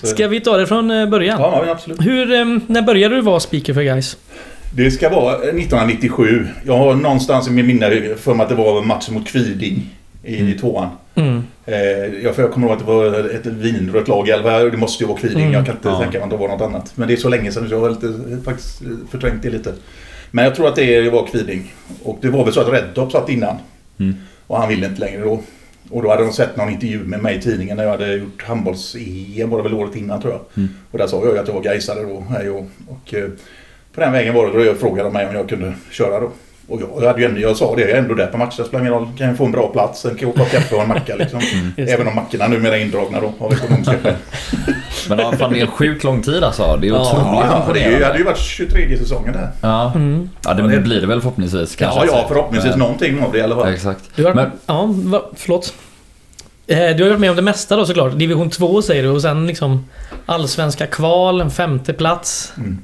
Ska 0.06 0.28
vi 0.28 0.40
ta 0.40 0.56
det 0.56 0.66
från 0.66 0.90
eh, 0.90 1.08
början? 1.08 1.40
Ja, 1.40 1.64
absolut. 1.68 2.00
Hur, 2.00 2.60
när 2.72 2.82
började 2.82 3.14
du 3.14 3.20
vara 3.20 3.40
speaker 3.40 3.74
för 3.74 3.82
guys? 3.82 4.16
Det 4.74 4.90
ska 4.90 5.08
vara 5.08 5.34
1997. 5.34 6.46
Jag 6.66 6.76
har 6.78 6.94
någonstans 6.94 7.48
i 7.48 7.50
min 7.50 7.66
minne 7.66 8.14
för 8.16 8.34
mig 8.34 8.42
att 8.44 8.48
det 8.48 8.54
var 8.54 8.82
matchen 8.82 9.14
mot 9.14 9.26
Kviding 9.28 9.90
i 10.24 10.40
Mm. 10.40 10.58
tvåan. 10.58 10.88
Mm. 11.14 11.42
Eh, 11.66 11.78
jag, 12.22 12.34
för 12.34 12.42
jag 12.42 12.52
kommer 12.52 12.66
ihåg 12.66 12.72
att 12.76 12.86
det 12.86 12.92
var 12.92 13.30
ett 13.34 13.46
vinrött 13.46 14.08
lag 14.08 14.28
i. 14.28 14.32
Det 14.70 14.76
måste 14.76 15.04
ju 15.04 15.08
vara 15.08 15.18
Kviding. 15.18 15.40
Mm. 15.40 15.52
Jag 15.52 15.66
kan 15.66 15.76
inte 15.76 15.88
Ja. 15.88 15.98
tänka 15.98 16.18
mig 16.18 16.24
att 16.24 16.30
det 16.30 16.36
var 16.36 16.48
något 16.48 16.60
annat. 16.60 16.92
Men 16.94 17.08
det 17.08 17.14
är 17.14 17.16
så 17.16 17.28
länge 17.28 17.52
sedan 17.52 17.68
så 17.68 17.74
jag 17.74 17.80
har 17.80 17.90
lite, 17.90 18.12
faktiskt 18.44 18.82
förträngt 19.10 19.42
det 19.42 19.50
lite. 19.50 19.72
Men 20.30 20.44
jag 20.44 20.54
tror 20.54 20.68
att 20.68 20.76
det 20.76 21.10
var 21.10 21.26
Kviding. 21.26 21.72
Och 22.02 22.18
det 22.22 22.28
var 22.28 22.44
väl 22.44 22.54
så 22.54 22.60
att 22.60 22.72
Redtop 22.72 23.12
satt 23.12 23.28
innan. 23.28 23.56
Mm. 23.98 24.14
Och 24.46 24.58
han 24.58 24.68
ville 24.68 24.86
inte 24.86 25.00
längre 25.00 25.20
då. 25.20 25.40
Och 25.90 26.02
då 26.02 26.10
hade 26.10 26.22
de 26.22 26.32
sett 26.32 26.56
någon 26.56 26.70
intervju 26.70 26.98
med 27.04 27.22
mig 27.22 27.36
i 27.36 27.40
tidningen 27.40 27.76
när 27.76 27.84
jag 27.84 27.90
hade 27.90 28.14
gjort 28.14 28.42
handbolls-EM 28.42 29.50
var 29.50 29.56
det 29.58 29.62
väl 29.62 29.74
året 29.74 29.96
innan 29.96 30.20
tror 30.22 30.32
jag. 30.32 30.40
Mm. 30.56 30.74
Och 30.90 30.98
där 30.98 31.06
sa 31.06 31.24
jag 31.24 31.38
att 31.38 31.46
jag 31.48 31.54
var 31.54 31.62
gaisare 31.62 32.02
då. 32.02 32.24
och, 32.52 32.66
och 32.88 33.14
eh, 33.14 33.28
på 33.94 34.00
den 34.00 34.12
vägen 34.12 34.34
var 34.34 34.46
det 34.46 34.52
då 34.58 34.64
jag 34.64 34.76
frågade 34.80 35.10
mig 35.10 35.26
om 35.28 35.34
jag 35.34 35.48
kunde 35.48 35.72
köra 35.90 36.20
då. 36.20 36.30
Och 36.68 36.80
jag, 37.00 37.06
hade 37.06 37.20
ju 37.20 37.26
ändå, 37.26 37.40
jag 37.40 37.56
sa 37.56 37.74
det, 37.76 37.80
jag 37.82 37.90
är 37.90 37.96
ändå 37.96 38.14
där 38.14 38.26
på 38.26 38.38
matchen. 38.38 38.54
Det 38.56 38.64
spelar 38.64 38.80
ingen 38.80 38.92
roll. 38.92 39.08
Kan 39.18 39.26
jag 39.28 39.36
få 39.36 39.44
en 39.44 39.52
bra 39.52 39.68
plats, 39.72 40.04
en 40.04 40.16
kopp 40.16 40.36
kaffe 40.50 40.74
och 40.76 40.82
en 40.82 40.88
macka 40.88 41.16
liksom. 41.16 41.40
Det. 41.76 41.82
Även 41.92 42.08
om 42.08 42.14
mackorna 42.14 42.48
numera 42.48 42.76
är 42.76 42.80
indragna 42.80 43.20
då 43.20 43.32
av 43.38 43.52
ekonomiska 43.52 43.98
skäl. 44.02 44.14
Men 45.08 45.38
fan, 45.38 45.52
det 45.52 45.58
är 45.58 45.62
en 45.62 45.66
sjukt 45.70 46.04
lång 46.04 46.22
tid 46.22 46.44
alltså. 46.44 46.76
Det 46.76 46.88
är 46.88 46.92
otroligt 46.92 47.12
Ja, 47.12 47.64
ja, 47.66 47.72
det 47.72 47.80
är 47.80 47.82
imponerande. 47.84 48.06
hade 48.06 48.18
ju 48.18 48.24
varit 48.24 48.38
23 48.38 48.98
säsongen 48.98 49.32
där. 49.32 49.48
Ja. 49.60 49.92
Mm. 49.94 50.30
ja, 50.44 50.54
det 50.54 50.78
blir 50.78 51.00
det 51.00 51.06
väl 51.06 51.20
förhoppningsvis 51.20 51.76
kanske. 51.76 52.00
Ja, 52.00 52.06
ja, 52.12 52.24
förhoppningsvis 52.28 52.70
Men- 52.70 52.78
någonting 52.78 53.22
av 53.22 53.32
det 53.32 53.38
i 53.38 53.42
alla 53.42 53.54
fall. 53.56 53.72
Exakt. 53.74 54.00
Du 54.16 54.24
har, 54.24 54.34
Men- 54.34 54.50
ja, 54.66 54.88
va, 54.92 55.22
förlåt. 55.36 55.74
Eh, 56.66 56.76
Du 56.96 57.02
har 57.02 57.10
varit 57.10 57.20
med 57.20 57.30
om 57.30 57.36
det 57.36 57.42
mesta 57.42 57.76
då 57.76 57.86
såklart. 57.86 58.18
Division 58.18 58.50
2 58.50 58.82
säger 58.82 59.02
du 59.02 59.08
och 59.08 59.22
sen 59.22 59.46
liksom 59.46 59.88
Allsvenska 60.26 60.86
kval, 60.86 61.40
en 61.40 61.50
femte 61.50 61.92
plats. 61.92 62.52
Mm. 62.56 62.78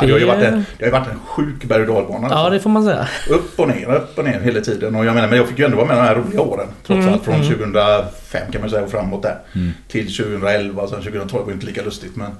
Ja, 0.00 0.06
det, 0.06 0.12
har 0.12 0.18
ju 0.18 0.26
varit 0.26 0.42
en, 0.42 0.64
det 0.78 0.84
har 0.84 0.86
ju 0.86 0.90
varit 0.90 1.08
en 1.08 1.20
sjuk 1.26 1.64
berg 1.64 1.80
och 1.80 1.86
dalbana. 1.94 2.28
Ja, 2.30 2.34
alltså. 2.34 2.50
det 2.50 2.60
får 2.60 2.70
man 2.70 2.84
säga. 2.84 3.08
Upp 3.30 3.60
och 3.60 3.68
ner, 3.68 3.94
upp 3.94 4.18
och 4.18 4.24
ner 4.24 4.40
hela 4.40 4.60
tiden. 4.60 4.94
Och 4.94 5.04
jag 5.04 5.14
menar, 5.14 5.28
men 5.28 5.38
jag 5.38 5.48
fick 5.48 5.58
ju 5.58 5.64
ändå 5.64 5.76
vara 5.76 5.86
med 5.86 5.96
de 5.96 6.02
här 6.02 6.14
roliga 6.14 6.40
åren. 6.40 6.68
Trots 6.86 7.00
Mm, 7.00 7.12
allt 7.12 7.24
från 7.24 7.34
mm. 7.34 7.46
2005 7.48 8.52
kan 8.52 8.60
man 8.60 8.70
säga 8.70 8.82
och 8.82 8.90
framåt 8.90 9.22
där. 9.22 9.38
Mm. 9.54 9.70
Till 9.88 10.16
2011, 10.16 10.86
sen 10.86 11.02
2012 11.02 11.46
var 11.46 11.52
inte 11.52 11.66
lika 11.66 11.82
lustigt. 11.82 12.16
Men, 12.16 12.30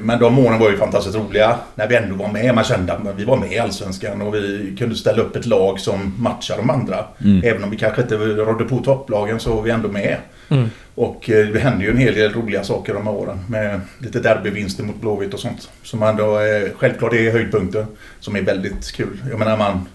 men 0.00 0.18
de 0.20 0.38
åren 0.38 0.58
var 0.58 0.70
ju 0.70 0.76
fantastiskt 0.76 1.16
roliga. 1.16 1.56
När 1.74 1.88
vi 1.88 1.96
ändå 1.96 2.14
var 2.14 2.32
med. 2.32 2.54
Man 2.54 2.64
kände 2.64 2.92
att 2.92 3.00
vi 3.16 3.24
var 3.24 3.36
med 3.36 3.52
i 3.52 3.58
Allsvenskan 3.58 4.22
och 4.22 4.34
vi 4.34 4.76
kunde 4.78 4.94
ställa 4.94 5.22
upp 5.22 5.36
ett 5.36 5.46
lag 5.46 5.80
som 5.80 6.14
matchar 6.18 6.56
de 6.56 6.70
andra. 6.70 7.04
Mm. 7.24 7.42
Även 7.44 7.64
om 7.64 7.70
vi 7.70 7.76
kanske 7.76 8.02
inte 8.02 8.16
rådde 8.16 8.64
på 8.64 8.78
topplagen 8.78 9.40
så 9.40 9.54
var 9.54 9.62
vi 9.62 9.70
ändå 9.70 9.88
med. 9.88 10.16
Mm. 10.48 10.70
Och 10.94 11.30
eh, 11.30 11.46
det 11.46 11.58
hände 11.58 11.84
ju 11.84 11.90
en 11.90 11.96
hel 11.96 12.14
del 12.14 12.32
roliga 12.32 12.64
saker 12.64 12.94
de 12.94 13.06
här 13.06 13.14
åren. 13.14 13.38
Med 13.48 13.80
lite 13.98 14.20
derbyvinster 14.20 14.84
mot 14.84 15.00
Blåvitt 15.00 15.34
och 15.34 15.40
sånt. 15.40 15.70
Som 15.82 16.02
ändå 16.02 16.40
eh, 16.40 16.70
självklart 16.76 17.12
är 17.12 17.32
höjdpunkter. 17.32 17.86
Som 18.20 18.36
är 18.36 18.42
väldigt 18.42 18.92
kul. 18.92 19.22
Jag 19.30 19.38
menar 19.38 19.56
man... 19.56 19.88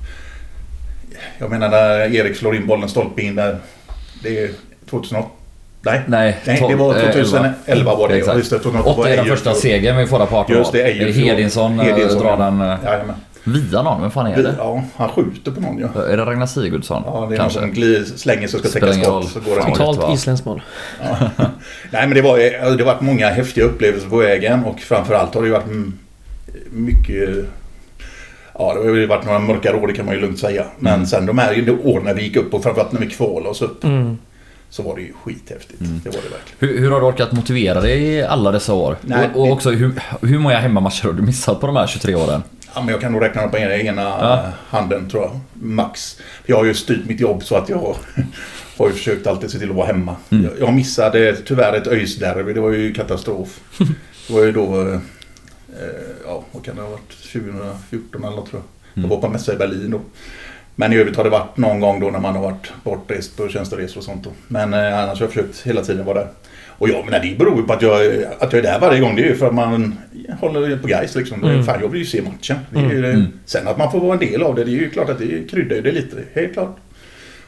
Jag 1.37 1.49
menar 1.49 1.69
när 1.69 2.15
Erik 2.15 2.37
slår 2.37 2.55
in 2.55 2.67
bollen 2.67 2.89
stolpe 2.89 3.21
in 3.21 3.35
där. 3.35 3.57
Det 4.23 4.43
är 4.43 4.51
2008. 4.89 5.40
Nej. 5.83 6.01
Nej, 6.07 6.37
Nej, 6.45 6.65
det 6.69 6.75
var 6.75 6.93
2011 6.93 7.95
var 7.95 8.09
det. 8.09 8.15
Exakt. 8.17 8.37
Just 8.37 8.49
det, 8.49 8.59
2008 8.59 8.89
Och 8.91 8.97
var 8.97 9.05
det 9.05 9.11
är 9.13 9.17
den 9.17 9.25
första 9.25 9.53
segern 9.53 9.97
vi 9.97 10.05
får 10.07 10.19
där 10.19 10.25
på 10.25 10.37
18 10.37 10.55
Just 10.55 10.71
det, 10.71 10.83
det 10.83 11.11
Hedinsson, 11.11 11.79
eh, 11.79 11.85
Hedinsson, 11.85 12.19
drar 12.21 12.29
ja. 12.29 12.35
den 12.37 12.61
eh, 12.61 12.77
Jajamän. 12.85 13.15
via 13.43 13.81
någon? 13.81 14.01
Vem 14.01 14.11
fan 14.11 14.27
är 14.27 14.43
det? 14.43 14.55
Ja, 14.57 14.83
han 14.95 15.09
skjuter 15.09 15.51
på 15.51 15.61
någon 15.61 15.79
ja. 15.95 16.03
Är 16.03 16.17
det 16.17 16.25
Ragnar 16.25 16.45
Sigurdsson? 16.45 17.03
Ja, 17.05 17.11
det 17.11 17.17
är 17.17 17.19
någon 17.27 17.37
Kanske? 17.37 17.59
som 17.59 17.71
gli- 17.73 18.17
slänger 18.17 18.47
sig 18.47 18.59
och 18.59 18.65
ska 18.65 18.79
täcka 18.79 18.93
skott. 18.93 19.29
Så 19.29 19.39
går 19.39 19.61
Totalt 19.61 20.13
isländskt 20.13 20.45
mål. 20.45 20.61
Ja. 21.03 21.17
Nej 21.91 22.07
men 22.07 22.09
det 22.15 22.21
var 22.21 22.37
det 22.37 22.83
har 22.83 22.85
varit 22.93 23.01
många 23.01 23.29
häftiga 23.29 23.63
upplevelser 23.65 24.09
på 24.09 24.17
vägen 24.17 24.63
och 24.65 24.79
framförallt 24.79 25.33
har 25.35 25.41
det 25.41 25.47
ju 25.47 25.53
varit 25.53 25.93
mycket 26.71 27.29
Ja 28.59 28.73
det 28.73 28.79
har 28.89 28.95
ju 28.95 29.05
varit 29.07 29.25
några 29.25 29.39
mörka 29.39 29.75
år 29.75 29.87
det 29.87 29.93
kan 29.93 30.05
man 30.05 30.15
ju 30.15 30.21
lugnt 30.21 30.39
säga. 30.39 30.63
Men 30.79 30.93
Mm. 30.93 31.05
sen 31.05 31.25
de 31.25 31.37
här 31.37 31.69
åren 31.83 32.03
när 32.03 32.13
vi 32.13 32.23
gick 32.23 32.35
upp 32.35 32.53
och 32.53 32.63
framförallt 32.63 32.91
när 32.91 32.99
vi 32.99 33.09
kvalade 33.09 33.49
oss 33.49 33.61
upp 33.61 33.83
Mm. 33.83 34.17
Så 34.71 34.83
var 34.83 34.95
det 34.95 35.01
ju 35.01 35.13
skithäftigt. 35.23 35.81
Mm. 35.81 36.01
Det 36.03 36.09
var 36.09 36.17
det 36.23 36.29
verkligen. 36.29 36.57
Hur, 36.59 36.79
hur 36.79 36.91
har 36.91 36.99
du 37.01 37.05
orkat 37.05 37.31
motivera 37.31 37.81
dig 37.81 38.03
i 38.03 38.23
alla 38.23 38.51
dessa 38.51 38.73
år? 38.73 38.97
Nej, 39.01 39.29
och, 39.33 39.39
och 39.41 39.45
det- 39.47 39.53
också 39.53 39.71
hur, 39.71 39.91
hur 40.21 40.39
många 40.39 40.57
hemmamatcher 40.59 41.03
har 41.05 41.13
du 41.13 41.21
missat 41.21 41.59
på 41.61 41.67
de 41.67 41.75
här 41.75 41.87
23 41.87 42.15
åren? 42.15 42.43
Ja, 42.75 42.81
men 42.81 42.89
jag 42.89 43.01
kan 43.01 43.11
nog 43.11 43.21
räkna 43.21 43.47
på 43.47 43.57
ena, 43.57 43.75
ena 43.75 44.01
Ja. 44.01 44.45
handen 44.69 45.09
tror 45.09 45.23
jag. 45.23 45.39
Max. 45.53 46.17
Jag 46.45 46.57
har 46.57 46.65
ju 46.65 46.73
styrt 46.73 47.05
mitt 47.07 47.19
jobb 47.19 47.43
så 47.43 47.55
att 47.55 47.69
jag 47.69 47.95
har 48.77 48.87
ju 48.87 48.93
försökt 48.93 49.27
alltid 49.27 49.51
se 49.51 49.59
till 49.59 49.69
att 49.69 49.75
vara 49.75 49.87
hemma. 49.87 50.15
Mm. 50.29 50.43
Jag, 50.43 50.53
jag 50.67 50.73
missade 50.73 51.35
tyvärr 51.45 51.73
ett 51.73 51.87
ÖIS-derby. 51.87 52.53
Det 52.53 52.61
var 52.61 52.71
ju 52.71 52.93
katastrof. 52.93 53.59
Det 54.27 54.33
var 54.33 54.43
ju 54.43 54.51
då... 54.51 54.81
eh, 54.81 54.99
Ja, 56.25 56.43
vad 56.51 56.65
kan 56.65 56.75
det 56.75 56.81
ha 56.81 56.89
varit? 56.89 57.09
2014 57.33 58.23
eller 58.23 58.35
något 58.35 58.49
tror 58.49 58.61
jag. 58.61 58.97
Mm. 58.97 59.09
Jag 59.09 59.15
var 59.17 59.21
på 59.27 59.33
mässa 59.33 59.53
i 59.53 59.55
Berlin 59.55 59.91
då. 59.91 60.01
Men 60.75 60.93
i 60.93 60.97
övrigt 60.97 61.15
har 61.17 61.23
det 61.23 61.29
varit 61.29 61.57
någon 61.57 61.79
gång 61.79 61.99
då 61.99 62.09
när 62.09 62.19
man 62.19 62.35
har 62.35 62.41
varit 62.41 62.71
bortrest 62.83 63.37
på 63.37 63.47
tjänsteresor 63.47 63.97
och 63.97 64.03
sånt. 64.03 64.23
Då. 64.23 64.29
Men 64.47 64.73
eh, 64.73 64.99
annars 64.99 65.19
har 65.19 65.25
jag 65.25 65.33
försökt 65.33 65.61
hela 65.67 65.81
tiden 65.81 66.05
vara 66.05 66.19
där. 66.19 66.27
Och 66.67 66.89
jag 66.89 67.05
menar 67.05 67.19
det 67.19 67.37
beror 67.37 67.57
ju 67.57 67.63
på 67.63 67.73
att 67.73 67.81
jag, 67.81 68.01
att 68.39 68.53
jag 68.53 68.59
är 68.59 68.61
där 68.63 68.79
varje 68.79 68.99
gång. 68.99 69.15
Det 69.15 69.21
är 69.21 69.25
ju 69.29 69.35
för 69.35 69.47
att 69.47 69.53
man 69.53 69.95
håller 70.39 70.77
på 70.77 70.87
guys 70.87 71.15
liksom. 71.15 71.43
Mm. 71.43 71.63
Fan 71.63 71.79
jag 71.81 71.89
vill 71.89 71.99
ju 72.01 72.05
se 72.05 72.21
matchen. 72.21 72.57
Ju, 72.75 73.05
Mm. 73.05 73.25
Sen 73.45 73.67
att 73.67 73.77
man 73.77 73.91
får 73.91 73.99
vara 73.99 74.13
en 74.13 74.19
del 74.19 74.43
av 74.43 74.55
det, 74.55 74.63
det 74.63 74.71
är 74.71 74.73
ju 74.73 74.89
klart 74.89 75.09
att 75.09 75.19
det 75.19 75.51
kryddar 75.51 75.75
ju 75.75 75.81
det 75.81 75.91
lite. 75.91 76.17
Helt 76.33 76.53
klart. 76.53 76.77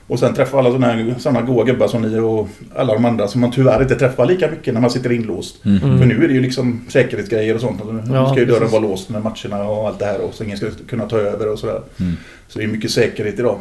Och 0.08 0.20
sen 0.20 0.34
träffa 0.34 0.58
alla 0.58 0.70
sådana 0.70 0.88
här 0.88 1.16
såna 1.20 1.42
goa 1.42 1.64
gubbar 1.66 1.88
som 1.88 2.02
ni 2.02 2.20
och 2.20 2.48
alla 2.76 2.94
de 2.94 3.06
andra 3.06 3.28
som 3.28 3.42
man 3.42 3.52
tyvärr 3.52 3.82
inte 3.82 3.96
träffar 3.96 4.26
lika 4.26 4.52
mycket 4.52 4.74
när 4.74 4.82
man 4.82 4.90
sitter 4.90 5.12
inlåst. 5.12 5.66
Mm. 5.66 6.00
För 6.00 6.06
nu 6.06 6.24
är 6.24 6.28
det 6.28 6.34
ju 6.34 6.42
liksom 6.42 6.86
säkerhetsgrejer 6.90 7.56
och 7.56 7.62
sånt. 7.62 7.82
Nu 7.86 8.14
Ja, 8.14 8.30
ska 8.30 8.40
ju 8.40 8.46
dörren 8.46 8.60
precis. 8.60 8.74
vara 8.74 8.82
låst 8.84 9.10
med 9.10 9.22
matcherna 9.24 9.64
och 9.70 9.88
allt 9.88 10.00
det 10.00 10.06
här 10.06 10.22
och 10.22 10.34
så 10.34 10.44
ingen 10.44 10.58
ska 10.58 10.68
kunna 10.90 11.06
ta 11.10 11.18
över 11.18 11.48
och 11.48 11.60
sådär. 11.60 11.82
Mm. 12.00 12.14
Så 12.48 12.60
det 12.60 12.66
är 12.66 12.68
mycket 12.68 12.92
säkerhet 12.92 13.40
idag. 13.40 13.60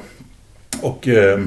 Och, 0.82 1.08
eh, 1.08 1.40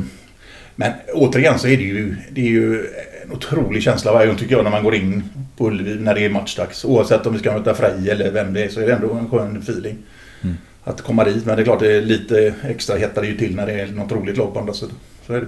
men 0.75 0.91
återigen 1.13 1.59
så 1.59 1.67
är 1.67 1.77
det 1.77 1.83
ju, 1.83 2.15
det 2.31 2.41
är 2.41 2.49
ju 2.49 2.85
en 3.25 3.31
otrolig 3.31 3.83
känsla 3.83 4.13
varje 4.13 4.27
gång 4.27 4.35
tycker 4.37 4.55
jag 4.55 4.63
när 4.63 4.71
man 4.71 4.83
går 4.83 4.95
in 4.95 5.23
på 5.57 5.67
Ullevi 5.67 5.95
när 5.99 6.15
det 6.15 6.25
är 6.25 6.29
matchdags. 6.29 6.85
Oavsett 6.85 7.25
om 7.25 7.33
vi 7.33 7.39
ska 7.39 7.51
möta 7.51 7.73
Frej 7.73 8.09
eller 8.09 8.31
vem 8.31 8.53
det 8.53 8.63
är 8.63 8.69
så 8.69 8.79
är 8.79 8.87
det 8.87 8.93
ändå 8.93 9.13
en 9.13 9.29
skön 9.29 9.57
feeling. 9.57 9.95
Mm. 10.41 10.55
Att 10.87 11.01
komma 11.01 11.23
dit. 11.23 11.45
Men 11.45 11.55
det 11.55 11.61
är 11.61 11.63
klart 11.63 11.79
det 11.79 11.93
är 11.97 12.01
lite 12.01 12.53
extra 12.63 12.97
hettar 12.97 13.21
det 13.21 13.27
ju 13.27 13.37
till 13.37 13.55
när 13.55 13.65
det 13.65 13.73
är 13.73 13.87
något 13.87 14.11
roligt 14.11 14.37
lag 14.37 14.53
på 14.53 14.59
andra 14.59 14.73
sidan. 14.73 14.95
Så 15.27 15.33
är 15.33 15.41
det. 15.41 15.47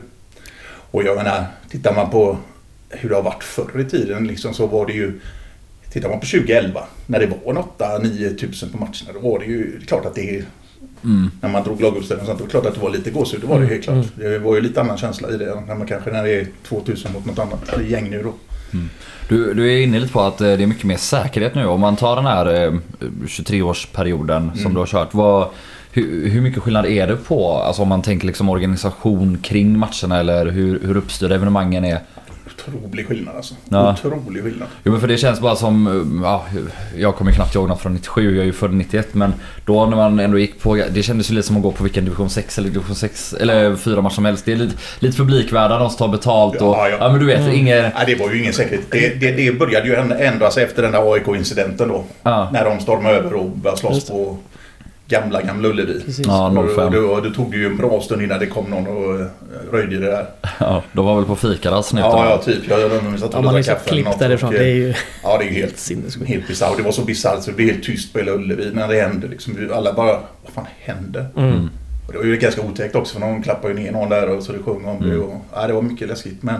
Och 0.91 1.03
jag 1.03 1.15
menar, 1.15 1.45
tittar 1.69 1.95
man 1.95 2.09
på 2.09 2.37
hur 2.89 3.09
det 3.09 3.15
har 3.15 3.23
varit 3.23 3.43
förr 3.43 3.79
i 3.79 3.85
tiden 3.85 4.27
liksom, 4.27 4.53
så 4.53 4.67
var 4.67 4.85
det 4.85 4.93
ju 4.93 5.19
Tittar 5.89 6.09
man 6.09 6.19
på 6.19 6.25
2011 6.25 6.83
när 7.05 7.19
det 7.19 7.27
var 7.27 7.51
en 7.51 7.57
8-9 7.57 8.37
tusen 8.37 8.69
på 8.69 8.77
matcherna 8.77 9.13
då 9.13 9.19
var 9.19 9.39
det 9.39 9.45
ju 9.45 9.77
det 9.77 9.83
är 9.83 9.87
klart 9.87 10.05
att 10.05 10.15
det 10.15 10.45
Mm. 11.03 11.31
när 11.41 11.49
man 11.49 11.63
drog 11.63 11.81
laguppställningen 11.81 12.31
och 12.31 12.37
sånt. 12.37 12.51
Det 12.51 12.57
var 12.57 12.61
klart 12.61 12.65
att 12.65 12.73
det 12.75 12.81
var 12.81 12.89
lite 12.89 13.11
gåshud. 13.11 13.41
Det 13.41 13.47
var 13.47 13.59
det 13.59 13.65
helt 13.65 13.83
klart. 13.83 14.05
Det 14.15 14.39
var 14.39 14.55
ju 14.55 14.61
lite 14.61 14.81
annan 14.81 14.97
känsla 14.97 15.29
i 15.29 15.37
det. 15.37 15.61
När 15.67 15.75
man 15.75 15.87
kanske 15.87 16.11
när 16.11 16.23
det 16.23 16.31
är 16.31 16.47
2000 16.67 17.13
mot 17.13 17.25
något 17.25 17.39
annat 17.39 17.89
gäng 17.89 18.09
nu 18.09 18.23
då. 18.23 18.33
Du, 19.29 19.53
du 19.53 19.73
är 19.73 19.81
inne 19.83 19.99
lite 19.99 20.13
på 20.13 20.21
att 20.21 20.41
eh, 20.41 20.47
det 20.47 20.63
är 20.63 20.67
mycket 20.67 20.83
mer 20.83 20.97
säkerhet 20.97 21.55
nu. 21.55 21.65
Om 21.65 21.81
man 21.81 21.95
tar 21.95 22.15
den 22.15 22.25
här 22.25 22.65
eh, 22.65 22.73
23-årsperioden 23.27 24.51
som 24.51 24.59
Mm. 24.61 24.73
du 24.73 24.79
har 24.79 24.87
kört. 24.87 25.13
Vad, 25.13 25.47
hur, 25.91 26.29
hur 26.29 26.41
mycket 26.41 26.63
skillnad 26.63 26.85
är 26.85 27.07
det 27.07 27.15
på, 27.15 27.51
alltså 27.53 27.81
om 27.81 27.87
man 27.87 28.01
tänker 28.01 28.27
liksom 28.27 28.49
organisation 28.49 29.37
kring 29.37 29.77
matcherna 29.79 30.19
eller 30.19 30.45
hur, 30.45 30.79
hur 30.83 30.97
uppstyrda 30.97 31.35
evenemangen 31.35 31.85
är? 31.85 31.99
Otrolig 32.67 33.07
skillnad 33.07 33.35
alltså. 33.35 33.55
Ja. 33.69 33.93
Otrolig 33.93 34.43
skillnad. 34.43 34.67
Jo 34.83 34.91
men 34.91 35.01
för 35.01 35.07
det 35.07 35.17
känns 35.17 35.39
bara 35.39 35.55
som, 35.55 35.87
eh, 35.87 36.23
ja, 36.29 36.45
jag 36.97 37.15
kommer 37.15 37.31
knappt 37.31 37.55
ihåg 37.55 37.67
något 37.67 37.81
från 37.81 37.93
97, 37.93 38.35
jag 38.35 38.41
är 38.41 38.45
ju 38.45 38.53
född 38.53 38.73
91 38.73 39.13
men 39.13 39.33
då 39.65 39.85
när 39.85 39.95
man 39.97 40.19
ändå 40.19 40.39
gick 40.39 40.61
på, 40.61 40.75
det 40.75 41.03
kändes 41.03 41.31
ju 41.31 41.35
lite 41.35 41.47
som 41.47 41.57
att 41.57 41.63
gå 41.63 41.71
på 41.71 41.83
vilken 41.83 42.03
division 42.05 42.29
6 42.29 42.57
eller 42.57 42.69
division 42.69 42.95
6 42.95 43.33
eller 43.33 43.75
4 43.75 44.01
match 44.01 44.15
som 44.15 44.25
helst. 44.25 44.45
Det 44.45 44.51
är 44.51 44.55
lite, 44.55 44.75
lite 44.99 45.17
publikvärdar, 45.17 45.79
de 45.79 45.89
som 45.89 45.97
tar 45.97 46.07
betalt 46.07 46.61
och, 46.61 46.67
Ja, 46.67 46.89
ja, 46.89 46.97
ja. 46.99 47.09
men 47.09 47.19
du 47.19 47.25
vet, 47.25 47.53
inget... 47.53 47.93
Nej, 47.95 48.03
det 48.07 48.15
var 48.15 48.31
ju 48.31 48.39
ingen 48.39 48.53
säkerhet. 48.53 48.85
Det, 48.91 49.19
det, 49.19 49.31
det 49.31 49.59
började 49.59 49.87
ju 49.87 49.95
ändras 50.19 50.57
efter 50.57 50.81
den 50.83 50.91
där 50.91 51.13
AIK-incidenten 51.13 51.87
då. 51.87 52.03
Ja. 52.23 52.49
När 52.53 52.65
de 52.65 52.79
stormade 52.79 53.15
över 53.15 53.33
och 53.33 53.49
började 53.49 53.79
slåss 53.79 54.09
på 54.09 54.37
gamla, 55.07 55.41
gamla 55.41 55.67
Ullevi. 55.69 56.01
Ja, 56.27 56.49
Och 56.49 56.75
05. 56.75 56.91
då, 56.93 57.19
då 57.19 57.29
tog 57.29 57.51
det 57.51 57.57
ju 57.57 57.65
en 57.65 57.77
bra 57.77 58.01
stund 58.01 58.21
innan 58.21 58.39
det 58.39 58.45
kom 58.45 58.65
någon 58.65 58.87
och 58.87 59.19
eh, 59.19 59.25
röjde 59.71 59.97
det 59.99 60.05
där. 60.11 60.25
Ja, 60.59 60.83
de 60.93 61.05
var 61.05 61.15
väl 61.15 61.25
på 61.25 61.35
fikarast 61.35 61.93
nu. 61.93 62.01
Ja, 62.01 62.29
ja, 62.29 62.37
typ. 62.37 62.69
Jag 62.69 62.83
undrar 62.83 62.99
om 62.99 63.13
vi 63.13 63.19
satt 63.19 63.29
Ja, 63.31 63.37
och 63.37 63.43
man 63.43 63.53
drack 63.53 63.65
sett 63.65 63.73
kaffe 63.77 63.89
eller 63.89 63.95
klipp 64.01 64.05
något 64.05 64.19
därifrån. 64.19 64.47
och, 64.49 64.53
Det 64.53 64.59
är 64.65 64.69
eh, 64.69 64.75
ju 64.77 64.93
Ja, 65.23 65.37
det 65.37 65.43
är 65.43 65.49
ju 65.49 65.53
helt, 65.61 65.77
sinnessjukt. 65.77 66.27
helt 66.29 66.47
bisarrt. 66.47 66.77
Det 66.77 66.83
var 66.83 66.91
så 66.91 67.01
bisarrt 67.01 67.43
så 67.43 67.49
det 67.49 67.55
blev 67.55 67.69
helt 67.69 67.83
tyst 67.83 68.13
på 68.13 68.19
hela 68.19 68.31
Ullevi 68.31 68.71
när 68.73 68.87
det 68.87 69.01
hände. 69.01 69.27
Liksom, 69.27 69.69
alla 69.73 69.93
bara, 69.93 70.11
vad 70.43 70.53
fan 70.53 70.65
hände? 70.79 71.25
Mm. 71.37 71.69
Och 72.07 72.13
det 72.13 72.17
var 72.19 72.25
ju 72.25 72.37
ganska 72.37 72.61
otäckt 72.61 72.95
också 72.95 73.13
för 73.13 73.19
någon 73.19 73.43
klappade 73.43 73.73
ju 73.73 73.79
ner 73.79 73.91
någon 73.91 74.09
där 74.09 74.29
och 74.29 74.43
så 74.43 74.51
det 74.51 74.59
sjöng 74.59 74.85
om 74.85 74.99
det. 75.01 75.05
Mm. 75.15 75.21
Och, 75.21 75.41
ja, 75.55 75.67
det 75.67 75.73
var 75.73 75.81
mycket 75.81 76.07
läskigt. 76.07 76.43
Men 76.43 76.59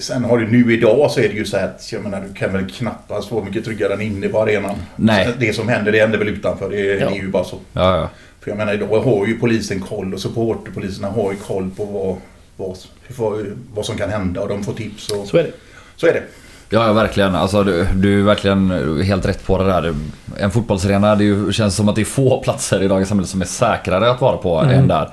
sen 0.00 0.24
har 0.24 0.38
du 0.38 0.46
nu 0.48 0.72
idag 0.74 1.10
så 1.10 1.20
är 1.20 1.28
det 1.28 1.34
ju 1.34 1.44
så 1.44 1.56
att 1.56 1.92
jag 1.92 2.02
menar, 2.02 2.20
du 2.28 2.34
kan 2.34 2.52
väl 2.52 2.70
knappast 2.70 3.28
få 3.28 3.44
mycket 3.44 3.64
tryggare 3.64 3.94
än 3.94 4.00
inne 4.00 4.28
på 4.28 4.42
arenan. 4.42 4.74
Nej. 4.96 5.28
Det 5.38 5.52
som 5.52 5.68
händer 5.68 5.92
det 5.92 6.00
händer 6.00 6.18
väl 6.18 6.28
utanför. 6.28 6.70
Det, 6.70 6.76
Ja. 6.80 7.08
det 7.10 7.16
är 7.16 7.22
ju 7.22 7.28
bara 7.28 7.44
så. 7.44 7.56
Ja, 7.72 7.96
ja. 7.96 8.08
För 8.40 8.50
jag 8.50 8.58
menar 8.58 8.74
idag 8.74 9.00
har 9.00 9.26
ju 9.26 9.38
polisen 9.38 9.80
koll 9.80 10.14
och 10.14 10.20
supporterpoliserna 10.20 11.08
har 11.08 11.32
ju 11.32 11.38
koll 11.38 11.70
på 11.76 11.84
vad, 11.84 12.76
vad, 13.16 13.46
vad, 13.74 13.84
som 13.86 13.96
kan 13.96 14.10
hända 14.10 14.40
och 14.40 14.48
de 14.48 14.64
får 14.64 14.72
tips. 14.72 15.08
Och, 15.10 15.26
Så 15.26 15.36
är 15.36 15.42
det. 15.42 15.50
så 15.96 16.06
är 16.06 16.12
det. 16.12 16.22
Ja, 16.70 16.86
ja 16.86 16.92
verkligen. 16.92 17.34
Alltså, 17.34 17.64
du, 17.64 17.86
du 17.94 18.18
är 18.20 18.22
verkligen 18.24 18.70
helt 19.02 19.26
rätt 19.26 19.46
på 19.46 19.58
det 19.58 19.64
där. 19.64 19.94
En 20.38 20.50
fotbollsarena, 20.50 21.14
det 21.14 21.24
ju- 21.24 21.52
känns 21.52 21.76
som 21.76 21.88
att 21.88 21.94
det 21.94 22.00
är 22.00 22.04
få 22.04 22.40
platser 22.42 22.82
i 22.82 22.88
dagens 22.88 23.08
samhälle 23.08 23.28
som 23.28 23.40
är 23.40 23.44
säkrare 23.46 24.10
att 24.10 24.20
vara 24.20 24.36
på 24.36 24.58
Mm. 24.58 24.78
än 24.78 24.88
där. 24.88 25.08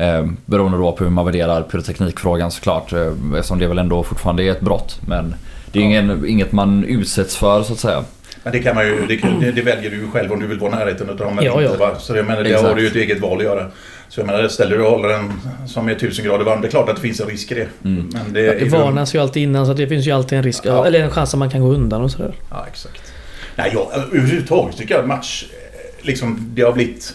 Eh, 0.00 0.26
beroende 0.46 0.78
då 0.78 0.92
på 0.92 1.04
hur 1.04 1.10
man 1.10 1.24
värderar 1.26 1.62
pyroteknikfrågan 1.62 2.50
såklart. 2.50 2.92
Eh, 2.92 3.12
eftersom 3.36 3.58
det 3.58 3.66
väl 3.66 3.78
ändå 3.78 4.02
fortfarande 4.02 4.42
är 4.42 4.50
ett 4.50 4.60
brott. 4.60 5.00
Men 5.08 5.34
det 5.72 5.78
är 5.78 5.82
ingen, 5.82 6.26
inget 6.26 6.52
man 6.52 6.84
utsätts 6.84 7.36
för 7.36 7.62
så 7.62 7.72
att 7.72 7.78
säga. 7.78 8.04
Men 8.42 8.52
det 8.52 8.58
kan 8.58 8.74
man 8.74 8.86
ju, 8.86 9.06
det, 9.08 9.16
kan- 9.16 9.40
det, 9.40 9.52
det 9.52 9.62
väljer 9.62 9.90
du 9.90 9.96
ju 9.96 10.10
själv 10.10 10.32
om 10.32 10.40
du 10.40 10.46
vill 10.46 10.58
vara 10.58 10.72
i 10.72 10.74
närheten 10.74 11.10
av 11.10 11.16
dem 11.16 11.38
eller 11.38 11.48
Ja, 11.48 11.62
inte. 11.62 11.74
ja. 11.80 11.86
Va? 11.90 11.98
Så 11.98 12.16
jag 12.16 12.26
menar, 12.26 12.42
det 12.42 12.50
Exakt. 12.50 12.68
har 12.68 12.74
du 12.74 12.82
ju 12.82 12.86
ett 12.88 12.96
eget 12.96 13.20
val 13.20 13.38
att 13.38 13.44
göra. 13.44 13.66
Så 14.08 14.20
jag 14.20 14.26
menar, 14.26 14.48
ställer 14.48 14.76
du 14.78 14.84
och 14.84 14.90
håller 14.90 15.08
en 15.08 15.32
som 15.66 15.88
är 15.88 15.92
1000 15.92 16.24
grader 16.24 16.44
varm, 16.44 16.60
det 16.60 16.66
är 16.68 16.70
klart 16.70 16.88
att 16.88 16.96
det 16.96 17.02
finns 17.02 17.20
en 17.20 17.26
risk 17.28 17.52
i 17.52 17.54
det. 17.54 17.68
Mm. 17.84 18.10
Men 18.12 18.32
det, 18.32 18.42
Det 18.42 18.48
är 18.54 18.58
ju- 18.60 18.68
varnas 18.68 19.14
ju 19.14 19.18
alltid 19.18 19.42
innan 19.42 19.64
så 19.66 19.70
att 19.72 19.76
det 19.78 19.86
finns 19.88 20.06
ju 20.06 20.10
alltid 20.10 20.38
en 20.38 20.44
risk. 20.44 20.66
Ja. 20.66 20.86
Eller 20.86 21.00
en 21.00 21.10
chans 21.10 21.34
att 21.34 21.38
man 21.38 21.50
kan 21.50 21.60
gå 21.60 21.68
undan 21.72 22.02
och 22.02 22.10
sådär. 22.10 22.34
Ja, 22.50 22.66
exakt. 22.72 23.12
Nej, 23.56 23.70
jag, 23.74 23.88
överhuvudtaget 24.14 24.76
tycker 24.76 24.94
jag 24.94 25.00
att 25.02 25.08
match, 25.08 25.44
eh, 25.50 26.06
liksom, 26.06 26.50
det 26.54 26.62
har 26.62 26.72
blivit 26.72 27.14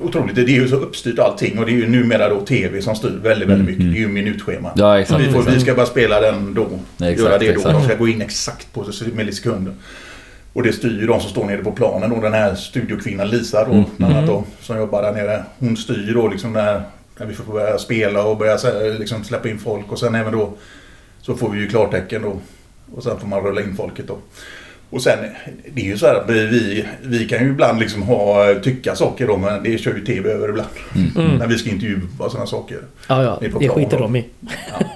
otroligt. 0.00 0.34
Det 0.36 0.42
är 0.42 0.46
ju 0.46 0.68
så 0.68 0.76
uppstyrt 0.76 1.18
allting 1.18 1.58
och 1.58 1.66
det 1.66 1.72
är 1.72 1.76
ju 1.76 1.88
numera 1.88 2.28
då 2.28 2.40
TV 2.40 2.82
som 2.82 2.96
styr 2.96 3.18
väldigt, 3.22 3.48
väldigt 3.48 3.50
Mm, 3.50 3.66
mycket. 3.66 3.80
mm. 3.80 3.92
Det 3.92 3.98
är 3.98 4.00
ju 4.00 4.08
minutschema. 4.08 4.70
Ja, 4.76 5.00
exakt. 5.00 5.20
vi, 5.20 5.32
får, 5.32 5.38
exakt. 5.40 5.56
vi 5.56 5.60
ska 5.60 5.74
bara 5.74 5.86
spela 5.86 6.20
den 6.20 6.54
då. 6.54 6.66
Exakt, 6.98 7.18
göra 7.20 7.38
det 7.38 7.52
då. 7.52 7.62
De 7.72 7.84
ska 7.84 7.94
gå 7.94 8.08
in 8.08 8.22
exakt 8.22 8.72
på 8.72 8.84
millisekunder. 9.14 9.74
Och 10.52 10.62
det 10.62 10.72
styr 10.72 11.00
ju 11.00 11.06
de 11.06 11.20
som 11.20 11.30
står 11.30 11.44
nere 11.44 11.64
på 11.64 11.72
planen. 11.72 12.12
Och 12.12 12.22
den 12.22 12.32
här 12.32 12.54
studiokvinnan 12.54 13.28
Lisa 13.28 13.64
då, 13.64 13.72
Mm. 13.72 13.84
bland 13.96 14.12
annat 14.14 14.28
Mm. 14.28 14.34
då, 14.36 14.44
som 14.60 14.76
jobbar 14.78 15.02
där 15.02 15.12
nere. 15.12 15.44
Hon 15.58 15.76
styr 15.76 16.12
då 16.14 16.28
liksom 16.28 16.52
när, 16.52 16.82
när 17.18 17.26
vi 17.26 17.34
får 17.34 17.52
börja 17.52 17.78
spela 17.78 18.24
och 18.24 18.36
börja 18.36 18.58
liksom, 18.98 19.24
släppa 19.24 19.48
in 19.48 19.58
folk. 19.58 19.92
Och 19.92 19.98
sen 19.98 20.14
även 20.14 20.32
då 20.32 20.52
så 21.22 21.34
får 21.36 21.50
vi 21.50 21.60
ju 21.60 21.68
klartecken 21.68 22.22
då. 22.22 22.40
Och 22.94 23.02
sen 23.02 23.20
får 23.20 23.26
man 23.28 23.40
rulla 23.42 23.60
in 23.60 23.76
folket 23.76 24.06
då. 24.08 24.18
Och 24.90 25.02
sen, 25.02 25.18
det 25.74 25.80
är 25.80 25.84
ju 25.84 25.98
så 25.98 26.06
här 26.06 26.14
att 26.14 26.30
vi, 26.30 26.84
vi 27.02 27.28
kan 27.28 27.44
ju 27.44 27.50
ibland 27.50 27.80
liksom 27.80 28.02
ha, 28.02 28.54
tycka 28.62 28.94
saker 28.96 29.26
då, 29.26 29.36
men 29.36 29.62
det 29.62 29.78
kör 29.78 29.94
ju 29.94 30.04
TV 30.04 30.30
över 30.30 30.48
ibland. 30.48 30.68
Mm. 31.16 31.36
När 31.38 31.46
vi 31.46 31.58
ska 31.58 31.70
intervjua 31.70 32.00
sådana 32.18 32.46
saker. 32.46 32.78
Ja, 33.08 33.22
ja. 33.22 33.38
Det 33.60 33.68
skiter 33.68 33.98
de 33.98 34.16
i. 34.16 34.24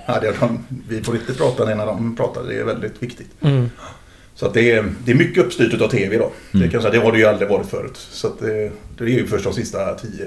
Ja, 0.07 0.19
det 0.21 0.27
är 0.29 0.35
de, 0.41 0.59
vi 0.89 1.03
får 1.03 1.17
inte 1.17 1.35
prata 1.35 1.65
när 1.65 1.87
de 1.87 2.17
pratar, 2.17 2.43
det 2.43 2.55
är 2.61 2.65
väldigt 2.65 3.03
viktigt. 3.03 3.29
Mm. 3.41 3.71
Så 4.35 4.47
att 4.47 4.55
det, 4.55 4.71
är, 4.73 4.85
det 5.05 5.13
är 5.13 5.17
mycket 5.17 5.45
uppstyrt 5.45 5.81
av 5.81 5.89
TV 5.89 6.19
då. 6.19 6.31
Det, 6.53 6.59
Mm. 6.59 6.71
kan 6.71 6.81
säga, 6.83 6.93
det 6.93 6.99
har 6.99 7.13
det 7.13 7.19
ju 7.19 7.25
aldrig 7.27 7.49
varit 7.49 7.67
förut. 7.67 7.97
Så 7.97 8.27
att 8.27 8.39
det, 8.41 8.71
det 8.99 9.05
är 9.05 9.09
ju 9.09 9.27
först 9.27 9.45
de 9.45 9.53
sista 9.53 9.95
tio 9.95 10.27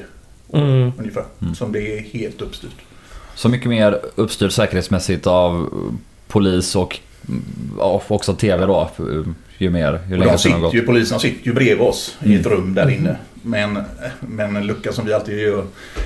Mm. 0.54 0.92
ungefär 1.00 1.24
Mm. 1.42 1.56
som 1.56 1.72
det 1.72 1.98
är 1.98 2.00
helt 2.02 2.42
uppstyrt. 2.42 2.76
Så 3.36 3.50
mycket 3.50 3.70
mer 3.70 4.00
uppstyrt 4.16 4.52
säkerhetsmässigt 4.52 5.28
av 5.28 5.70
polis 6.28 6.76
och 6.76 7.00
ja, 7.78 8.02
också 8.08 8.34
TV 8.34 8.66
då. 8.66 8.90
Ju 9.58 9.70
mer, 9.70 10.00
ju 10.10 10.18
längre 10.18 10.38
tiden 10.38 10.52
har 10.54 10.60
gått. 10.62 10.74
ju, 10.74 10.82
poliserna 10.82 11.20
sitter 11.20 11.46
ju 11.48 11.54
bredvid 11.54 11.80
oss 11.88 12.18
i 12.24 12.36
ett 12.36 12.46
Mm. 12.46 12.58
rum 12.58 12.74
där 12.74 12.90
inne. 12.90 13.16
Men, 13.42 13.80
men 14.20 14.56
en 14.56 14.68
lucka 14.68 14.92
som 14.92 15.06
vi 15.06 15.14
alltid 15.14 15.40
gör. 15.40 15.64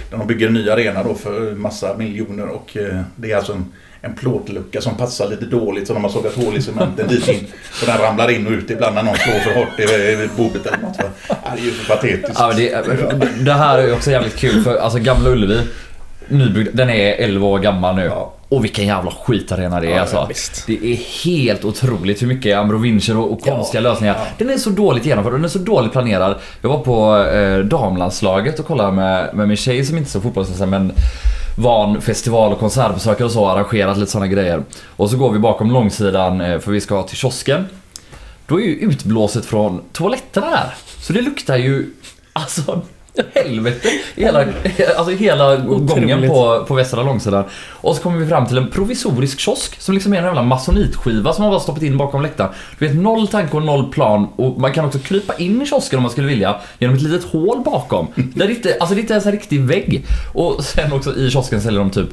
Där 0.10 0.18
de 0.18 0.28
bygger 0.28 0.48
en 0.48 0.54
ny 0.54 0.70
arena 0.70 1.04
då 1.04 1.14
för 1.16 1.56
massa 1.56 1.98
miljoner 1.98 2.48
och 2.48 2.78
eh, 2.78 3.02
det 3.16 3.32
är 3.32 3.36
alltså 3.38 3.54
en, 3.54 3.66
en 4.02 4.14
plåtlucka 4.16 4.82
som 4.82 4.98
passar 4.98 5.30
lite 5.30 5.46
dåligt 5.46 5.88
så 5.88 5.94
de 5.94 6.04
har 6.04 6.12
sågat 6.12 6.36
hål 6.36 6.58
i 6.58 6.62
cementen 6.62 7.08
dit 7.08 7.28
in. 7.28 7.48
Och 7.82 7.88
den 7.88 7.98
ramlar 7.98 8.32
in 8.32 8.48
och 8.48 8.52
ut 8.52 8.70
ibland 8.72 8.96
när 8.96 9.04
någon 9.04 9.16
slår 9.16 9.34
för 9.40 9.54
hårt 9.60 9.80
i 9.80 10.30
bordet 10.38 10.66
eller 10.66 10.78
något. 10.78 10.98
det 10.98 11.62
är 11.62 11.66
ju 11.66 11.72
så 11.72 11.86
patetiskt. 11.96 12.36
Ja, 12.40 12.54
det, 12.54 12.86
det 13.46 13.54
här 13.54 13.78
är 13.78 13.94
också 13.94 14.12
jävligt 14.12 14.36
kul 14.36 14.64
för 14.64 14.78
alltså 14.78 15.00
Gamla 15.00 15.30
Ullevi 15.30 15.62
Nybyggd, 16.32 16.70
den 16.74 16.90
är 16.90 17.14
11 17.14 17.48
år 17.48 17.60
gammal 17.60 17.96
nu. 17.96 18.06
Ja. 18.06 18.34
Och 18.50 18.64
vilken 18.64 18.88
jävla 18.88 19.12
skitarena 19.12 19.80
det 19.80 19.88
är 19.88 19.96
Ja, 19.96 20.02
alltså. 20.02 20.28
Det 20.68 20.74
är 20.74 21.26
helt 21.26 21.66
otroligt 21.66 22.22
hur 22.22 22.28
mycket 22.28 22.58
Ambrovincher 22.58 23.18
och, 23.18 23.32
och 23.32 23.42
konstiga 23.42 23.82
lösningar. 23.82 24.16
Ja. 24.20 24.26
Den 24.38 24.50
är 24.50 24.58
så 24.58 24.70
dåligt 24.70 25.06
genomförd 25.06 25.34
och 25.34 25.40
den 25.40 25.46
är 25.46 25.50
så 25.50 25.60
dåligt 25.60 25.92
planerad. 25.92 26.36
Jag 26.62 26.70
var 26.70 26.80
på 26.80 27.18
eh, 27.24 27.60
damlandslaget 27.60 28.60
och 28.60 28.66
kollade 28.66 28.92
med, 28.92 29.36
med 29.36 29.48
min 29.48 29.58
tjej 29.58 29.86
som 29.86 29.98
inte 29.98 30.08
är 30.08 30.12
så 30.12 30.22
fotbollsintresserad 30.22 30.70
men 30.70 30.94
van 31.58 32.02
festival 32.02 32.54
och 32.54 32.60
konsertbesökare 32.60 33.26
och 33.26 33.32
så 33.32 33.48
arrangerat 33.48 33.98
lite 33.98 34.12
sådana 34.12 34.28
grejer. 34.28 34.64
Och 34.86 35.10
så 35.10 35.18
går 35.18 35.32
vi 35.32 35.40
bakom 35.40 35.72
långsidan 35.72 36.42
eh, 36.42 36.60
för 36.60 36.72
vi 36.72 36.82
ska 36.82 37.04
till 37.04 37.18
kiosken. 37.18 37.66
Då 38.48 38.62
är 38.62 38.66
ju 38.66 38.76
utblåset 38.76 39.46
från 39.46 39.82
toaletterna 39.94 40.50
där. 40.50 40.74
Så 41.00 41.14
det 41.14 41.22
luktar 41.22 41.58
ju 41.58 41.86
alltså 42.34 42.82
helvete 43.34 43.90
hela, 44.16 44.46
alltså 44.98 45.16
hela 45.16 45.56
gången 45.56 46.28
på, 46.28 46.66
på 46.68 46.74
västra 46.74 47.04
långsidan. 47.04 47.44
Och 47.70 47.96
så 47.96 48.02
kommer 48.02 48.18
vi 48.18 48.28
fram 48.28 48.48
till 48.48 48.58
en 48.58 48.70
provisorisk 48.70 49.40
kiosk 49.40 49.82
som 49.82 49.94
liksom 49.94 50.14
är 50.14 50.18
en 50.18 50.24
jävla 50.24 50.44
masonitskiva 50.44 51.34
som 51.34 51.44
man 51.44 51.52
bara 51.52 51.60
stoppat 51.60 51.84
in 51.84 51.98
bakom 51.98 52.22
läktaren. 52.22 52.52
Du 52.80 52.88
vet 52.88 52.96
noll 52.96 53.28
tanke 53.28 53.58
och 53.58 53.64
noll 53.64 53.92
plan 53.92 54.28
och 54.36 54.60
man 54.60 54.74
kan 54.74 54.86
också 54.86 55.00
krypa 55.00 55.34
in 55.38 55.62
i 55.62 55.66
kiosken 55.66 56.00
om 56.00 56.04
man 56.04 56.12
skulle 56.12 56.28
vilja 56.28 56.56
genom 56.80 56.96
ett 56.96 57.02
litet 57.02 57.32
hål 57.32 57.62
bakom. 57.66 58.08
Där 58.16 58.48
det 58.48 58.54
inte, 58.54 58.78
alltså 58.80 58.96
det 58.96 59.00
är 59.00 59.02
inte 59.02 59.14
ens 59.14 59.26
en 59.26 59.32
riktig 59.32 59.62
vägg. 59.62 60.06
Och 60.34 60.64
sen 60.64 60.94
också 60.94 61.16
i 61.16 61.32
kiosken 61.32 61.62
säljer 61.62 61.80
de 61.80 61.90
typ 61.90 62.10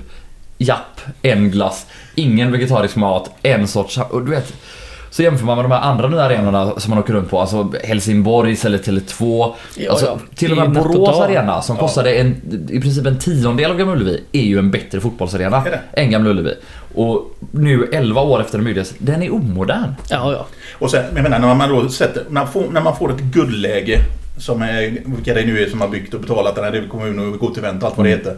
Japp, 0.61 1.01
en 1.23 1.51
glass, 1.51 1.87
ingen 2.15 2.53
vegetarisk 2.53 2.97
mat, 2.97 3.31
en 3.43 3.69
sorts... 3.69 3.99
Du 4.13 4.31
vet... 4.31 4.53
Så 5.11 5.23
jämför 5.23 5.47
man 5.47 5.57
med 5.57 5.65
de 5.65 5.73
här 5.73 5.81
andra 5.81 6.09
nya 6.09 6.23
arenorna 6.23 6.73
som 6.81 6.91
man 6.91 6.99
åker 6.99 7.13
runt 7.13 7.31
på, 7.31 7.41
alltså 7.41 7.73
Helsingborgs 7.85 8.65
eller 8.65 8.79
Tele2. 8.79 9.55
Ja, 9.77 9.91
alltså, 9.91 10.07
ja. 10.07 10.19
Till 10.35 10.51
och 10.53 10.57
med 10.57 10.73
Borås 10.73 11.21
arena 11.21 11.63
som 11.63 11.77
Ja. 11.77 11.81
kostade 11.83 12.15
en, 12.15 12.37
i 12.71 12.81
princip 12.81 13.07
en 13.07 13.19
tiondel 13.19 13.71
av 13.71 13.77
Gamla 13.77 13.93
Ullevi 13.95 14.23
är 14.33 14.43
ju 14.43 14.59
en 14.59 14.71
bättre 14.71 15.01
fotbollsarena 15.01 15.65
än 15.93 16.11
Gamla 16.11 16.31
Ullevi. 16.31 16.55
Och 16.95 17.35
nu 17.51 17.89
11 17.93 18.21
år 18.21 18.41
efter 18.41 18.59
den 18.59 18.65
byggdes, 18.65 18.95
den 18.99 19.23
är 19.23 19.35
omodern. 19.35 19.95
Ja, 20.11 20.33
ja. 20.33 20.47
Och 20.79 20.91
sen, 20.91 21.05
jag 21.15 21.23
menar, 21.23 21.39
när 21.39 21.55
man 21.55 21.69
då 21.69 21.89
sätter, 21.89 22.23
när, 22.29 22.41
man 22.45 22.53
får, 22.53 22.65
när 22.73 22.81
man 22.81 22.97
får 22.97 23.11
ett 23.13 23.21
guldläge 23.21 23.99
som 24.39 24.63
är, 24.63 24.99
vilka 25.05 25.35
det 25.35 25.45
nu 25.47 25.63
är 25.63 25.71
som 25.71 25.81
har 25.81 25.89
byggt 25.89 26.15
och 26.15 26.21
betalat 26.21 26.55
den 26.55 26.65
här, 26.65 26.71
det 26.71 26.79
är 26.79 26.89
kommun 26.89 27.19
och 27.33 27.39
gått 27.39 27.59
event 27.59 27.83
och 27.83 27.89
allt 27.89 27.97
vad 27.97 28.07
det 28.07 28.13
Mm. 28.13 28.19
heter. 28.25 28.37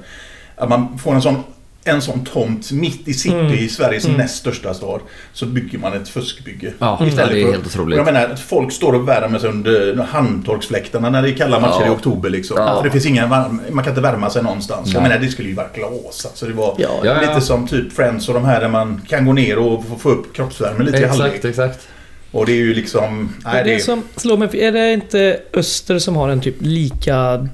Att 0.57 0.69
man 0.69 0.99
får 0.99 1.15
en 1.15 1.23
sån, 1.23 1.37
en 1.85 2.03
sån 2.03 2.25
tomt 2.25 2.73
mitt 2.73 3.09
i 3.09 3.15
city 3.15 3.35
Mm. 3.35 3.53
i 3.53 3.69
Sveriges 3.69 4.05
Mm. 4.05 4.17
näst 4.17 4.37
största 4.37 4.75
stad. 4.75 5.01
Så 5.33 5.47
bygger 5.47 5.79
man 5.79 5.93
ett 5.93 6.09
fuskbygge. 6.09 6.73
Ja, 6.79 6.99
Mm. 7.01 7.17
det 7.17 7.23
är 7.23 7.53
helt 7.53 7.67
otroligt. 7.67 7.97
jag 7.97 8.05
menar, 8.05 8.25
att 8.29 8.41
folk 8.41 8.73
står 8.73 8.93
och 8.93 9.09
värmer 9.09 9.39
sig 9.39 9.49
under 9.49 9.97
handtorksfläktarna 10.03 11.11
när 11.11 11.23
det 11.23 11.29
är 11.31 11.35
kalla 11.37 11.61
matcher 11.61 11.81
Ja. 11.81 11.87
i 11.87 11.91
oktober 11.91 12.31
liksom. 12.31 12.57
Ja. 12.61 12.77
För 12.77 12.85
det 12.85 12.91
finns 12.91 13.07
ingen 13.07 13.31
varm, 13.31 13.61
man 13.71 13.85
kan 13.85 13.91
inte 13.93 14.01
värma 14.01 14.31
sig 14.31 14.43
någonstans. 14.43 14.93
Jag 14.93 15.03
Nej. 15.03 15.11
menar, 15.11 15.25
det 15.25 15.31
skulle 15.33 15.49
ju 15.49 15.55
vara 15.55 15.67
glas. 15.75 16.27
Alltså 16.27 16.47
det 16.47 16.53
var 16.53 16.75
Ja, 16.79 16.89
Ja, 17.05 17.15
ja. 17.15 17.21
lite 17.29 17.41
som 17.41 17.67
typ 17.69 17.93
Friends 17.93 18.29
och 18.29 18.35
de 18.35 18.45
här 18.45 18.61
där 18.61 18.69
man 18.69 19.01
kan 19.09 19.27
gå 19.27 19.33
ner 19.33 19.59
och 19.59 19.85
få- 20.01 20.11
upp 20.11 20.35
kroppsvärme 20.37 20.85
lite 20.85 20.99
i 20.99 21.05
halvlek. 21.05 21.27
Exakt, 21.35 21.45
exakt. 21.45 21.89
Och 22.33 22.47
det 22.47 22.53
är 22.53 22.57
ju 22.57 22.75
liksom... 22.75 23.35
Nej, 23.45 23.65
det, 23.65 23.75
det 23.75 23.81
som 23.81 24.03
slår 24.17 24.37
mig, 24.37 24.49
är 24.61 24.73
det 24.73 24.93
inte 24.93 25.41
Öster 25.55 25.99
som 25.99 26.17
har 26.17 26.29
en 26.29 26.41
typ 26.41 26.57
lika... 26.59 27.49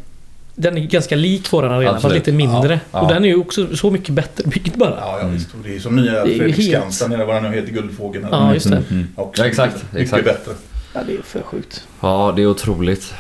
Den 0.59 0.79
är 0.79 0.81
ganska 0.81 1.17
lik 1.17 1.53
våran 1.53 1.73
arena, 1.73 1.93
fast 1.93 2.05
Absolut. 2.05 2.27
lite 2.27 2.37
mindre. 2.37 2.73
Ja, 2.75 2.79
ja. 2.93 3.01
Och 3.01 3.09
den 3.09 3.25
är 3.25 3.29
ju 3.29 3.37
också 3.37 3.77
så 3.77 3.91
mycket 3.91 4.11
bättre 4.15 4.45
byggd 4.49 4.79
bara. 4.79 4.95
Ja, 5.01 5.19
ja 5.21 5.27
visst. 5.29 5.49
Och 5.55 5.59
det 5.65 5.77
är 5.77 5.81
som 5.81 5.97
nya 5.97 6.13
Det 6.13 6.19
är 6.21 6.27
ju 6.27 6.39
Fredriksskans 6.39 7.01
helt- 7.01 7.11
där 7.11 7.19
nere, 7.19 7.27
vad 7.27 7.43
den 7.43 7.51
nu 7.53 7.57
heter, 7.61 7.73
Guldfågeln. 7.73 8.25
eller 8.25 8.37
Ja, 8.37 8.55
just 8.55 8.71
det. 8.71 8.77
Mm, 8.77 8.87
mm. 8.91 9.09
Också 9.17 9.43
Ja, 9.43 9.49
exakt, 9.49 9.75
Mycket, 9.77 10.01
exakt. 10.01 10.25
bättre. 10.25 10.53
Ja, 10.95 11.01
det 11.07 11.13
är 11.13 11.23
för 11.23 11.43
sjukt. 11.43 11.85
Ja, 12.01 12.33
det 12.37 12.43
är 12.43 12.47
otroligt. 12.47 13.15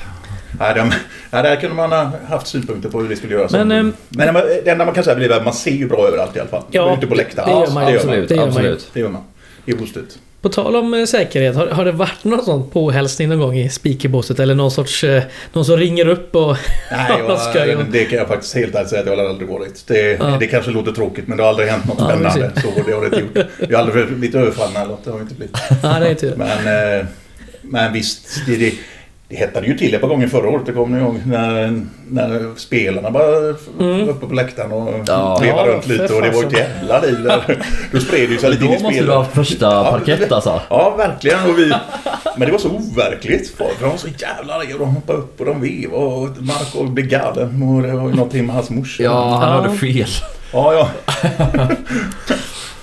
Nej, 0.61 0.75
de, 0.75 0.81
nej, 1.31 1.43
där 1.43 1.57
kunde 1.57 1.77
man 1.77 1.93
ha 1.93 2.11
haft 2.29 2.47
synpunkter 2.47 2.89
på 2.91 3.01
hur 3.01 3.09
det 3.09 3.17
skulle 3.17 3.35
göras. 3.35 3.53
Men, 3.53 3.69
Men, 3.69 3.79
ehm, 3.79 3.93
men 4.11 4.35
det 4.35 4.69
enda 4.71 4.85
man 4.85 4.95
kan 4.95 5.05
säga 5.05 5.17
är 5.25 5.31
att 5.31 5.45
man 5.45 5.53
ser 5.55 5.71
ju 5.71 5.89
bra 5.89 6.09
överallt 6.09 6.37
i 6.37 6.41
alla 6.41 6.49
fall. 6.49 6.63
Ja, 6.71 6.97
Ute 6.97 7.07
på 7.07 7.15
läktaren. 7.15 7.49
det 7.49 7.55
gör 7.67 7.71
man 7.75 7.85
det 7.85 7.91
ju. 7.93 7.97
gör 7.99 8.05
man. 8.07 8.15
absolut, 8.15 8.29
Det 8.29 8.35
gör 8.35 8.47
man. 8.47 8.63
Det 8.93 9.01
gör 9.01 9.09
man. 9.09 9.23
Det 9.65 9.73
är 9.73 9.77
positivt. 9.77 10.19
På 10.43 10.49
tal 10.49 10.77
om 10.77 10.95
eh, 10.95 11.05
säkerhet, 11.05 11.57
har, 11.57 11.67
har 11.67 11.85
det 11.85 11.93
varit 11.93 12.25
någon 12.25 12.45
sån 12.45 12.71
påhälsning 12.71 13.29
någon 13.29 13.39
gång 13.41 13.59
i 13.59 13.69
speakerbåset? 13.69 14.41
Eller 14.41 14.55
någon 14.55 14.71
sorts... 14.71 15.05
Eh, 15.05 15.23
någon 15.53 15.65
som 15.65 15.77
ringer 15.77 16.09
upp 16.09 16.37
och... 16.37 16.57
Nej, 16.91 17.07
jag- 17.55 17.69
jag, 17.69 17.85
det 17.93 18.05
kan 18.05 18.19
jag 18.19 18.29
faktiskt 18.29 18.55
helt 18.55 18.75
ärligt 18.75 18.89
säga 18.89 19.01
att 19.01 19.07
det 19.07 19.17
har 19.17 19.29
aldrig 19.29 19.49
varit. 19.49 19.87
Det, 19.87 20.01
Ja. 20.21 20.37
det 20.41 20.47
kanske 20.47 20.71
låter 20.71 20.93
tråkigt 20.93 21.29
men 21.29 21.37
det 21.37 21.43
har 21.43 21.51
aldrig 21.51 21.69
hänt 21.69 21.85
något 21.89 21.97
Ja, 21.99 22.07
spännande. 22.09 22.53
Så 22.63 22.69
det 22.87 22.93
har 22.93 23.01
det 23.01 23.07
inte 23.07 23.41
gjort. 23.41 23.47
Vi 23.69 23.75
har 23.75 23.83
aldrig 23.83 24.07
blivit 24.09 24.35
överfallna 24.37 24.81
eller 24.81 24.91
något. 24.91 25.05
Det 25.05 25.11
har 25.11 25.21
inte 25.21 25.35
blivit. 25.35 25.57
Nej, 25.83 26.01
det 26.01 26.07
är 26.09 26.15
tur. 26.15 26.35
Men, 26.37 26.99
eh, 27.01 27.07
men 27.63 27.93
visst, 27.93 28.29
det, 28.47 28.57
det, 28.57 28.73
det 29.29 29.37
hettade 29.37 29.67
ju 29.67 29.79
till 29.79 29.95
ett 29.95 30.01
par 30.01 30.09
gånger 30.09 30.29
förra 30.29 30.49
året. 30.49 30.67
Det 30.67 30.73
kommer 30.73 30.99
ni 30.99 31.05
ihåg? 31.05 31.21
När, 31.27 31.83
när 32.09 32.57
spelarna 32.57 33.11
bara 33.11 33.25
Mm. 33.81 34.07
var 34.07 34.13
uppe 34.13 34.27
på 34.27 34.35
läktaren 34.35 34.73
och 34.73 34.89
Ja. 35.07 35.39
vevade 35.43 35.69
Ja, 35.69 35.75
runt 35.75 35.87
lite. 35.89 36.15
Och 36.15 36.23
det 36.23 36.31
var 36.31 36.45
ett 36.45 36.53
jävla 36.53 37.01
liv 37.01 37.23
där. 37.23 37.59
Då 37.93 38.01
spred 38.01 38.31
det 38.31 38.39
sig 38.39 38.51
lite 38.51 38.65
Då 38.65 38.67
in 38.67 38.73
i 38.73 38.83
måste 38.83 38.89
du 38.89 38.95
spelet. 38.95 39.15
ha 39.15 39.25
första 39.25 39.85
parkett 39.91 40.33
alltså. 40.33 40.61
Ja, 40.71 40.95
verkligen. 40.97 41.51
Och 41.51 41.59
vi, 41.59 41.73
men 42.37 42.47
det 42.47 42.53
var 42.53 42.59
så 42.59 42.71
overkligt. 42.71 43.51
För 43.57 43.67
de 43.81 43.89
var 43.91 43.97
så 43.97 44.09
jävla 44.09 44.55
arga 44.55 44.75
och 44.75 44.81
de 44.81 44.89
hoppade 44.95 45.19
upp 45.19 45.41
och 45.41 45.47
de 45.47 45.61
vevade 45.61 46.05
och 46.05 46.29
Marco 46.43 46.85
blev 46.85 47.07
galen. 47.07 47.63
Och 47.63 47.83
det 47.83 47.93
var 47.93 48.09
ju 48.09 48.15
någonting 48.15 48.47
med 48.47 48.55
hans 48.55 48.71
morsa. 48.71 49.03
Ja, 49.03 49.29
han 49.39 49.49
Ja. 49.53 49.63
hörde 49.63 49.75
fel. 49.77 50.09
ja. 50.53 50.75
ja. 50.75 50.89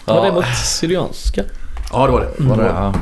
Var 0.05 0.21
det 0.21 0.27
Ja, 0.27 0.33
mot 0.33 0.45
Syrianska? 0.65 1.41
Ja, 1.91 2.05
det 2.05 2.11
var 2.11 2.19
det. 2.21 2.43
var 2.43 2.57
det, 2.57 2.63
ja. 2.65 2.93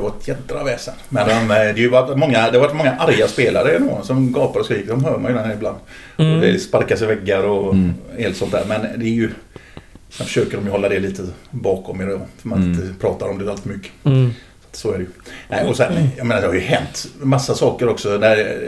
Det 0.00 0.04
var 0.04 0.14
ett 0.20 0.28
jädra 0.28 0.64
väsen. 0.64 0.94
Men 1.08 1.28
de, 1.28 1.48
det, 1.54 1.54
är 1.54 1.74
ju 1.74 1.88
varit 1.88 2.18
många, 2.18 2.50
det 2.50 2.58
har 2.58 2.66
varit 2.66 2.76
många 2.76 2.92
arga 2.92 3.28
spelare 3.28 3.78
nu, 3.78 3.90
som 4.02 4.32
gapar 4.32 4.60
och 4.60 4.66
skriker. 4.66 4.88
De 4.88 5.04
hör 5.04 5.18
man 5.18 5.32
ju 5.32 5.38
här 5.38 5.52
ibland. 5.54 5.76
Mm. 6.16 6.34
Och 6.34 6.40
det 6.40 6.58
sparkas 6.58 7.02
i 7.02 7.06
väggar 7.06 7.42
och 7.42 7.74
Mm. 7.74 7.94
helt 8.18 8.36
sånt 8.36 8.52
där. 8.52 8.64
Men 8.68 8.80
det 9.00 9.04
är 9.04 9.10
ju... 9.10 9.30
Sen 10.10 10.26
försöker 10.26 10.56
de 10.56 10.64
ju 10.64 10.70
hålla 10.70 10.88
det 10.88 10.98
lite 10.98 11.22
bakom 11.50 12.00
er 12.00 12.06
då. 12.06 12.20
För 12.38 12.48
man 12.48 12.58
Mm. 12.62 12.70
inte 12.70 12.94
pratar 13.00 13.28
om 13.28 13.38
det 13.44 13.50
allt 13.50 13.64
mycket. 13.64 13.90
Mm. 14.04 14.30
Så 14.72 14.92
är 14.92 14.98
det 14.98 15.02
ju. 15.04 15.08
Nej, 15.48 15.66
och 15.68 15.76
sen, 15.76 15.92
jag 16.16 16.26
menar 16.26 16.40
det 16.40 16.46
har 16.46 16.54
ju 16.54 16.60
hänt 16.60 17.06
massa 17.20 17.54
saker 17.54 17.88
också. 17.88 18.18
Där, 18.18 18.58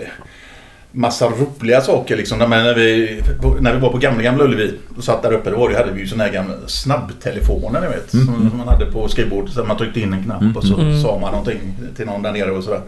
massa 0.92 1.28
roliga 1.28 1.80
saker 1.80 2.16
liksom. 2.16 2.38
När, 2.38 2.46
när, 2.48 2.74
vi, 2.74 3.20
när 3.60 3.74
vi 3.74 3.80
var 3.80 3.88
på 3.90 3.98
gamla 3.98 4.22
Gamla 4.22 4.44
Ullevi 4.44 4.74
och 4.96 5.04
satt 5.04 5.22
där 5.22 5.32
uppe. 5.32 5.50
Då 5.50 5.56
var 5.58 5.68
det, 5.70 5.76
hade 5.76 5.92
vi 5.92 6.00
ju 6.00 6.06
såna 6.06 6.24
här 6.24 6.32
gamla 6.32 6.54
snabbtelefoner 6.66 7.80
ni 7.80 7.86
vet. 7.86 8.12
Mm. 8.14 8.26
Som, 8.26 8.48
som 8.50 8.58
man 8.58 8.68
hade 8.68 8.86
på 8.86 9.08
skrivbordet. 9.08 9.52
Så 9.54 9.64
man 9.64 9.76
tryckte 9.76 10.00
in 10.00 10.12
en 10.12 10.24
knapp 10.24 10.42
Mm. 10.42 10.56
och 10.56 10.64
så 10.64 10.74
Mm. 10.80 11.02
sa 11.02 11.18
man 11.18 11.30
någonting 11.30 11.60
till 11.96 12.06
någon 12.06 12.22
där 12.22 12.32
nere 12.32 12.50
och 12.50 12.64
sådär. 12.64 12.80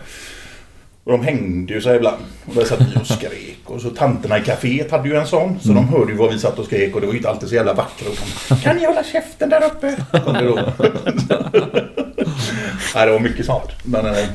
Och 1.04 1.12
de 1.12 1.24
hängde 1.24 1.72
ju 1.74 1.80
sig 1.80 1.96
ibland. 1.96 2.16
Och 2.46 2.54
där 2.54 2.64
satt 2.64 2.80
vi 2.80 3.00
och 3.00 3.06
skrek. 3.06 3.58
Och 3.64 3.80
så 3.80 3.90
tanterna 3.90 4.38
i 4.38 4.42
kaféet 4.42 4.90
hade 4.90 5.08
ju 5.08 5.14
en 5.16 5.26
sån. 5.26 5.58
Så 5.60 5.68
de 5.68 5.88
hörde 5.88 6.12
ju 6.12 6.18
vad 6.18 6.32
vi 6.32 6.38
satt 6.38 6.58
och 6.58 6.64
skrek. 6.66 6.94
Och 6.94 7.00
det 7.00 7.06
var 7.06 7.12
ju 7.14 7.18
inte 7.18 7.30
alltid 7.30 7.48
så 7.48 7.54
jävla 7.54 7.72
vackra. 7.74 8.08
Och 8.10 8.16
de, 8.48 8.56
kan 8.56 8.76
ni 8.76 8.86
hålla 8.86 9.04
käften 9.04 9.48
där 9.50 9.64
uppe? 9.64 9.96
Kom 10.24 10.32
det 10.34 10.44
då. 10.44 10.58
Nej, 12.94 13.06
det 13.06 13.12
var 13.12 13.20
mycket 13.20 13.46
sånt. 13.46 13.68
Men, 13.82 14.06
eh, 14.06 14.26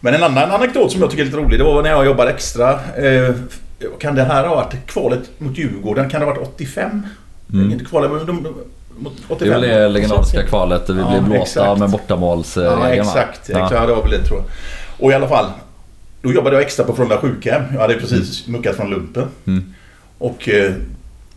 men 0.00 0.14
en 0.14 0.22
annan 0.22 0.50
anekdot 0.50 0.92
som 0.92 1.00
jag 1.00 1.10
tycker 1.10 1.22
är 1.22 1.26
lite 1.26 1.38
rolig. 1.38 1.60
Det 1.60 1.64
var 1.64 1.82
när 1.82 1.90
jag 1.90 2.06
jobbade 2.06 2.30
extra. 2.30 2.70
Eh, 2.96 3.34
kan 3.98 4.14
det 4.14 4.24
här 4.24 4.46
ha 4.46 4.54
varit 4.54 4.86
kvalet 4.86 5.20
mot 5.38 5.58
Djurgården? 5.58 6.10
Kan 6.10 6.20
det 6.20 6.26
ha 6.26 6.34
varit 6.34 6.48
85? 6.54 7.06
Mm. 7.52 7.72
Inte 7.72 7.84
kvalet, 7.84 8.10
men 8.10 8.26
de, 8.26 8.54
mot 8.98 9.12
85. 9.28 9.38
Det 9.38 9.46
är 9.46 9.60
väl 9.60 9.68
det 9.82 9.88
legendariska 9.88 10.42
kvalet 10.42 10.86
där 10.86 10.94
vi 10.94 11.00
Ja, 11.00 11.08
blev 11.10 11.24
blåsta 11.24 11.60
exakt. 11.60 11.80
med 11.80 11.90
bortamålsregeln 11.90 12.80
Ja, 12.82 12.88
exakt. 12.94 13.48
Ja. 13.48 13.56
exakt. 13.56 13.74
Ja, 13.74 13.86
det 13.86 13.94
var 13.94 14.02
väl 14.02 14.10
det 14.10 14.24
tror 14.24 14.38
jag. 14.38 14.46
Och 15.04 15.12
i 15.12 15.14
alla 15.14 15.28
fall. 15.28 15.46
Då 16.22 16.32
jobbade 16.32 16.56
jag 16.56 16.62
extra 16.62 16.84
på 16.84 16.92
Frölunda 16.92 17.18
sjukhem. 17.18 17.62
Jag 17.72 17.80
hade 17.80 17.94
precis 17.94 18.46
muckat 18.48 18.76
från 18.76 18.90
lumpen. 18.90 19.26
Mm. 19.46 19.74
Och 20.18 20.48
eh, 20.48 20.72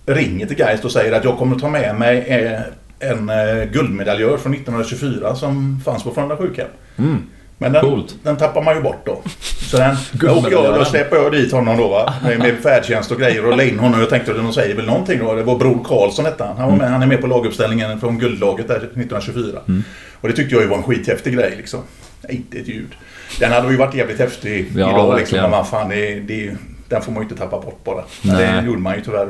ringer 0.06 0.46
till 0.46 0.60
Geist 0.60 0.86
och 0.86 0.92
säger 0.92 1.12
att 1.12 1.24
jag 1.24 1.38
kommer 1.38 1.56
ta 1.60 1.70
med 1.70 1.96
mig 1.96 2.18
eh, 2.28 3.10
en 3.10 3.30
eh, 3.30 3.64
guldmedaljör 3.72 4.38
från 4.38 4.54
1924 4.54 5.36
som 5.36 5.82
fanns 5.86 6.04
på 6.04 6.12
Frölunda 6.12 6.38
sjukhem. 6.38 6.68
Mm. 6.98 7.18
Men 7.58 7.74
den, 7.74 7.82
Coolt. 7.82 8.16
den 8.24 8.38
tappar 8.38 8.62
man 8.62 8.76
ju 8.76 8.82
bort 8.82 9.06
då. 9.06 9.22
Så 9.42 9.78
den, 9.78 9.96
då, 10.12 10.32
åker 10.32 10.52
jag, 10.52 10.76
då 10.76 10.86
släpper 10.86 11.16
jag 11.16 11.32
dit 11.32 11.52
honom 11.52 11.78
då 11.78 11.88
va. 11.88 12.14
Med, 12.24 12.40
med 12.40 12.56
färdtjänst 12.56 13.12
och 13.12 13.20
grejer 13.20 13.46
och 13.46 13.58
la 13.58 13.64
in 13.64 13.80
honom. 13.80 14.00
Jag 14.00 14.10
tänkte 14.10 14.32
att 14.32 14.38
de 14.38 14.54
säger 14.54 14.76
väl 14.76 14.86
någonting 14.86 15.20
då. 15.20 15.34
Det 15.34 15.44
var 15.44 15.58
Bror 15.58 15.84
Karlsson 15.84 16.26
hette 16.26 16.44
han. 16.44 16.58
Han, 16.58 16.70
var 16.70 16.78
med, 16.78 16.90
han 16.90 17.02
är 17.02 17.08
med 17.08 17.22
på 17.22 17.28
laguppställningen 17.28 18.00
från 18.00 18.20
guldlaget 18.20 18.68
där 18.68 18.78
1924. 18.78 19.60
Mm. 19.68 19.84
Och 20.22 20.28
det 20.28 20.36
tyckte 20.36 20.56
jag 20.56 20.62
ju 20.62 20.70
var 20.70 20.78
en 20.78 20.84
skithäftig 20.84 21.34
grej 21.34 21.54
liksom. 21.58 21.80
Nej, 22.22 22.36
inte 22.36 22.58
ett 22.58 22.68
ljud. 22.68 22.96
Den 23.40 23.52
hade 23.52 23.72
ju 23.72 23.78
varit 23.78 23.96
jävligt 23.96 24.20
häftig 24.20 24.72
Ja, 24.76 24.90
idag 24.90 25.18
liksom. 25.18 25.38
Men 25.42 25.52
vad 25.52 25.68
fan, 25.68 25.90
det, 25.90 26.20
det, 26.20 26.56
den 26.90 27.02
får 27.02 27.12
man 27.12 27.24
ju 27.24 27.30
inte 27.30 27.42
tappa 27.42 27.60
bort 27.60 27.84
bara. 27.84 28.04
Nej. 28.22 28.62
det 28.62 28.68
gjorde 28.68 28.82
man 28.82 28.96
ju 28.96 29.02
tyvärr. 29.02 29.30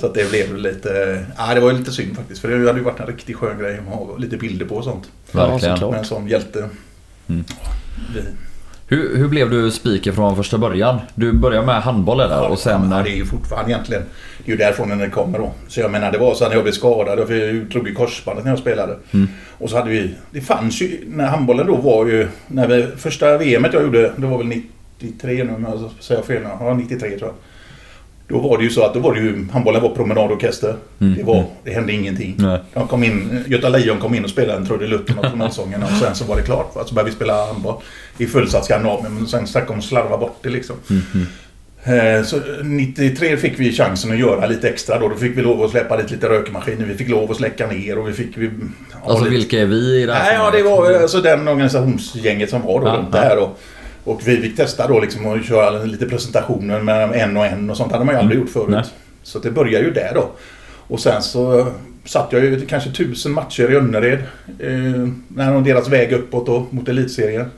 Så 0.00 0.06
att 0.06 0.14
det 0.14 0.30
blev 0.30 0.56
lite... 0.56 1.24
Ja, 1.38 1.54
det 1.54 1.60
var 1.60 1.70
ju 1.70 1.78
lite 1.78 1.92
synd 1.92 2.16
faktiskt. 2.16 2.40
För 2.40 2.48
det 2.48 2.66
hade 2.66 2.78
ju 2.78 2.84
varit 2.84 3.00
en 3.00 3.06
riktigt 3.06 3.36
skön 3.36 3.58
grej 3.58 3.78
att 3.78 3.94
ha 3.94 4.16
lite 4.16 4.36
bilder 4.36 4.66
på 4.66 4.74
och 4.74 4.84
sånt. 4.84 5.04
Verkligen. 5.32 5.90
Med 5.90 5.98
en 5.98 6.04
sån 6.04 6.28
hjälte. 6.28 6.68
Mm. 7.28 7.44
Hur, 8.90 9.16
hur 9.16 9.28
blev 9.28 9.50
du 9.50 9.70
speaker 9.70 10.12
från 10.12 10.36
första 10.36 10.58
början? 10.58 10.98
Du 11.14 11.32
började 11.32 11.66
med 11.66 11.82
handboll 11.82 12.18
där 12.18 12.48
och 12.50 12.58
sen... 12.58 12.90
Ja, 12.90 13.02
det 13.02 13.10
är 13.10 13.16
ju 13.16 13.26
fortfarande 13.26 13.70
egentligen... 13.70 14.02
Det 14.44 14.50
är 14.50 14.56
ju 14.56 14.56
därifrån 14.56 14.98
den 14.98 15.10
kommer 15.10 15.38
då. 15.38 15.52
Så 15.68 15.80
jag 15.80 15.90
menar 15.90 16.12
det 16.12 16.18
var 16.18 16.34
så 16.34 16.48
när 16.48 16.54
jag 16.54 16.62
blev 16.62 16.72
skadad. 16.72 17.26
För 17.28 17.34
jag 17.34 17.54
drog 17.54 17.88
ju 17.88 17.94
korsbandet 17.94 18.44
när 18.44 18.52
jag 18.52 18.58
spelade. 18.58 18.96
Mm. 19.10 19.28
Och 19.58 19.70
så 19.70 19.76
hade 19.76 19.90
vi... 19.90 20.14
Det 20.30 20.40
fanns 20.40 20.82
ju... 20.82 21.04
När 21.06 21.26
handbollen 21.26 21.66
då 21.66 21.76
var 21.76 22.06
ju... 22.06 22.28
När 22.46 22.68
vi, 22.68 22.86
första 22.96 23.38
VMet 23.38 23.72
jag 23.72 23.82
gjorde, 23.82 24.12
det 24.16 24.26
var 24.26 24.38
väl 24.38 24.46
93 24.46 25.44
nu 25.44 25.54
om 25.54 25.64
jag 25.64 25.90
säger 26.00 26.22
fel. 26.22 26.42
Ja, 26.60 26.74
93 26.74 27.18
tror 27.18 27.20
jag. 27.20 27.34
Då 28.28 28.38
var 28.38 28.58
det 28.58 28.64
ju 28.64 28.70
så 28.70 28.82
att 28.84 28.94
då 28.94 29.00
var 29.00 29.14
det 29.14 29.20
ju, 29.20 29.46
handbollen 29.52 29.82
var 29.82 29.88
promenadorkester. 29.94 30.74
Mm. 31.00 31.14
Det, 31.16 31.22
var, 31.22 31.44
det 31.64 31.70
hände 31.70 31.92
ingenting. 31.92 32.34
Nej. 32.38 32.58
De 32.74 32.88
kom 32.88 33.04
in, 33.04 33.44
Göta 33.46 33.68
Lejon 33.68 33.98
kom 33.98 34.14
in 34.14 34.24
och 34.24 34.30
spelade 34.30 34.58
en 34.58 34.66
trudelutt 34.66 35.08
med 35.08 35.16
nationalsången 35.24 35.82
och 35.82 35.90
sen 35.90 36.14
så 36.14 36.24
var 36.24 36.36
det 36.36 36.42
klart. 36.42 36.76
va. 36.76 36.84
Så 36.86 36.94
började 36.94 37.10
vi 37.10 37.16
spela 37.16 37.46
handboll 37.46 37.74
i 38.18 38.26
fullsatt 38.26 38.64
Skandinavien. 38.64 39.14
Men 39.14 39.26
sen 39.26 39.46
om 39.68 39.78
att 39.78 39.84
slarva 39.84 40.16
bort 40.18 40.38
det 40.42 40.48
liksom. 40.48 40.76
Mm, 40.90 41.02
mm. 41.14 42.24
Så 42.24 42.40
93 42.62 43.36
fick 43.36 43.60
vi 43.60 43.72
chansen 43.72 44.12
att 44.12 44.18
göra 44.18 44.46
lite 44.46 44.68
extra 44.68 44.98
då. 44.98 45.08
Då 45.08 45.14
fick 45.14 45.36
vi 45.36 45.42
lov 45.42 45.62
att 45.62 45.70
släppa 45.70 45.96
dit 45.96 46.10
lite 46.10 46.28
rökmaskiner. 46.28 46.86
Vi 46.86 46.94
fick 46.94 47.08
lov 47.08 47.30
att 47.30 47.36
släcka 47.36 47.66
ner 47.66 47.98
och 47.98 48.08
vi 48.08 48.12
fick... 48.12 48.36
Vi, 48.36 48.50
Alltså 49.04 49.24
lite- 49.24 49.36
vilka 49.36 49.60
är 49.60 49.66
vi 49.66 50.02
i 50.02 50.06
det 50.06 50.12
här 50.14 50.24
Nej, 50.24 50.34
ja, 50.34 50.50
det 50.50 50.62
var 50.62 51.02
alltså 51.02 51.20
den 51.20 51.48
organisationsgänget 51.48 52.50
som 52.50 52.62
var 52.62 52.80
då 52.80 52.86
Ja, 52.86 52.92
runt 52.92 53.08
ja. 53.12 53.20
det 53.20 53.26
här. 53.26 53.36
då. 53.36 53.50
Och 54.08 54.28
vi 54.28 54.36
fick 54.36 54.56
testa 54.56 54.88
då 54.88 55.00
liksom 55.00 55.26
att 55.26 55.44
köra 55.44 55.84
lite 55.84 56.06
presentationer 56.06 56.80
med 56.80 57.12
en 57.12 57.36
och 57.36 57.46
en 57.46 57.70
och 57.70 57.76
sånt. 57.76 57.92
hade 57.92 58.04
man 58.04 58.14
ju 58.14 58.20
aldrig 58.20 58.40
gjort 58.40 58.50
förut. 58.50 58.68
Nej. 58.68 58.84
Så 59.22 59.38
det 59.38 59.50
började 59.50 59.84
ju 59.84 59.90
där 59.90 60.12
då. 60.14 60.30
Och 60.70 61.00
sen 61.00 61.22
så 61.22 61.66
satt 62.04 62.32
jag 62.32 62.44
ju 62.44 62.66
kanske 62.66 62.90
tusen 62.90 63.32
matcher 63.32 63.70
i 63.70 63.74
Önnered. 63.74 64.18
Eh, 64.58 65.08
när 65.28 65.52
de 65.52 65.64
deras 65.64 65.88
väg 65.88 66.12
uppåt 66.12 66.46
då 66.46 66.66
mot 66.70 66.88
elitserien. 66.88 67.50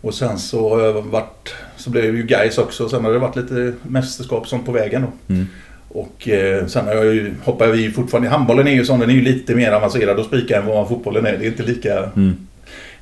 Och 0.00 0.14
sen 0.14 0.38
så, 0.38 0.80
jag 0.80 1.02
varit, 1.02 1.54
så 1.76 1.90
blev 1.90 2.12
det 2.12 2.18
ju 2.18 2.26
guys 2.26 2.58
också. 2.58 2.88
Sen 2.88 3.04
har 3.04 3.12
det 3.12 3.18
varit 3.18 3.36
lite 3.36 3.72
mästerskap 3.82 4.48
sånt 4.48 4.66
på 4.66 4.72
vägen 4.72 5.02
då. 5.02 5.34
Mm. 5.34 5.46
Och 5.88 6.28
eh, 6.28 6.66
sen 6.66 6.86
har 6.86 6.94
jag 6.94 7.14
ju, 7.14 7.34
hoppar 7.44 7.68
vi 7.68 7.90
fortfarande... 7.90 8.28
Handbollen 8.28 8.66
är 8.66 8.72
ju 8.72 8.84
sån, 8.84 9.00
den 9.00 9.10
är 9.10 9.14
ju 9.14 9.22
lite 9.22 9.54
mer 9.54 9.72
avancerad 9.72 10.20
att 10.20 10.26
spika 10.26 10.58
än 10.58 10.66
vad 10.66 10.88
fotbollen 10.88 11.26
är. 11.26 11.38
Det 11.38 11.44
är 11.44 11.50
inte 11.50 11.62
lika... 11.62 11.98
Mm. 11.98 12.36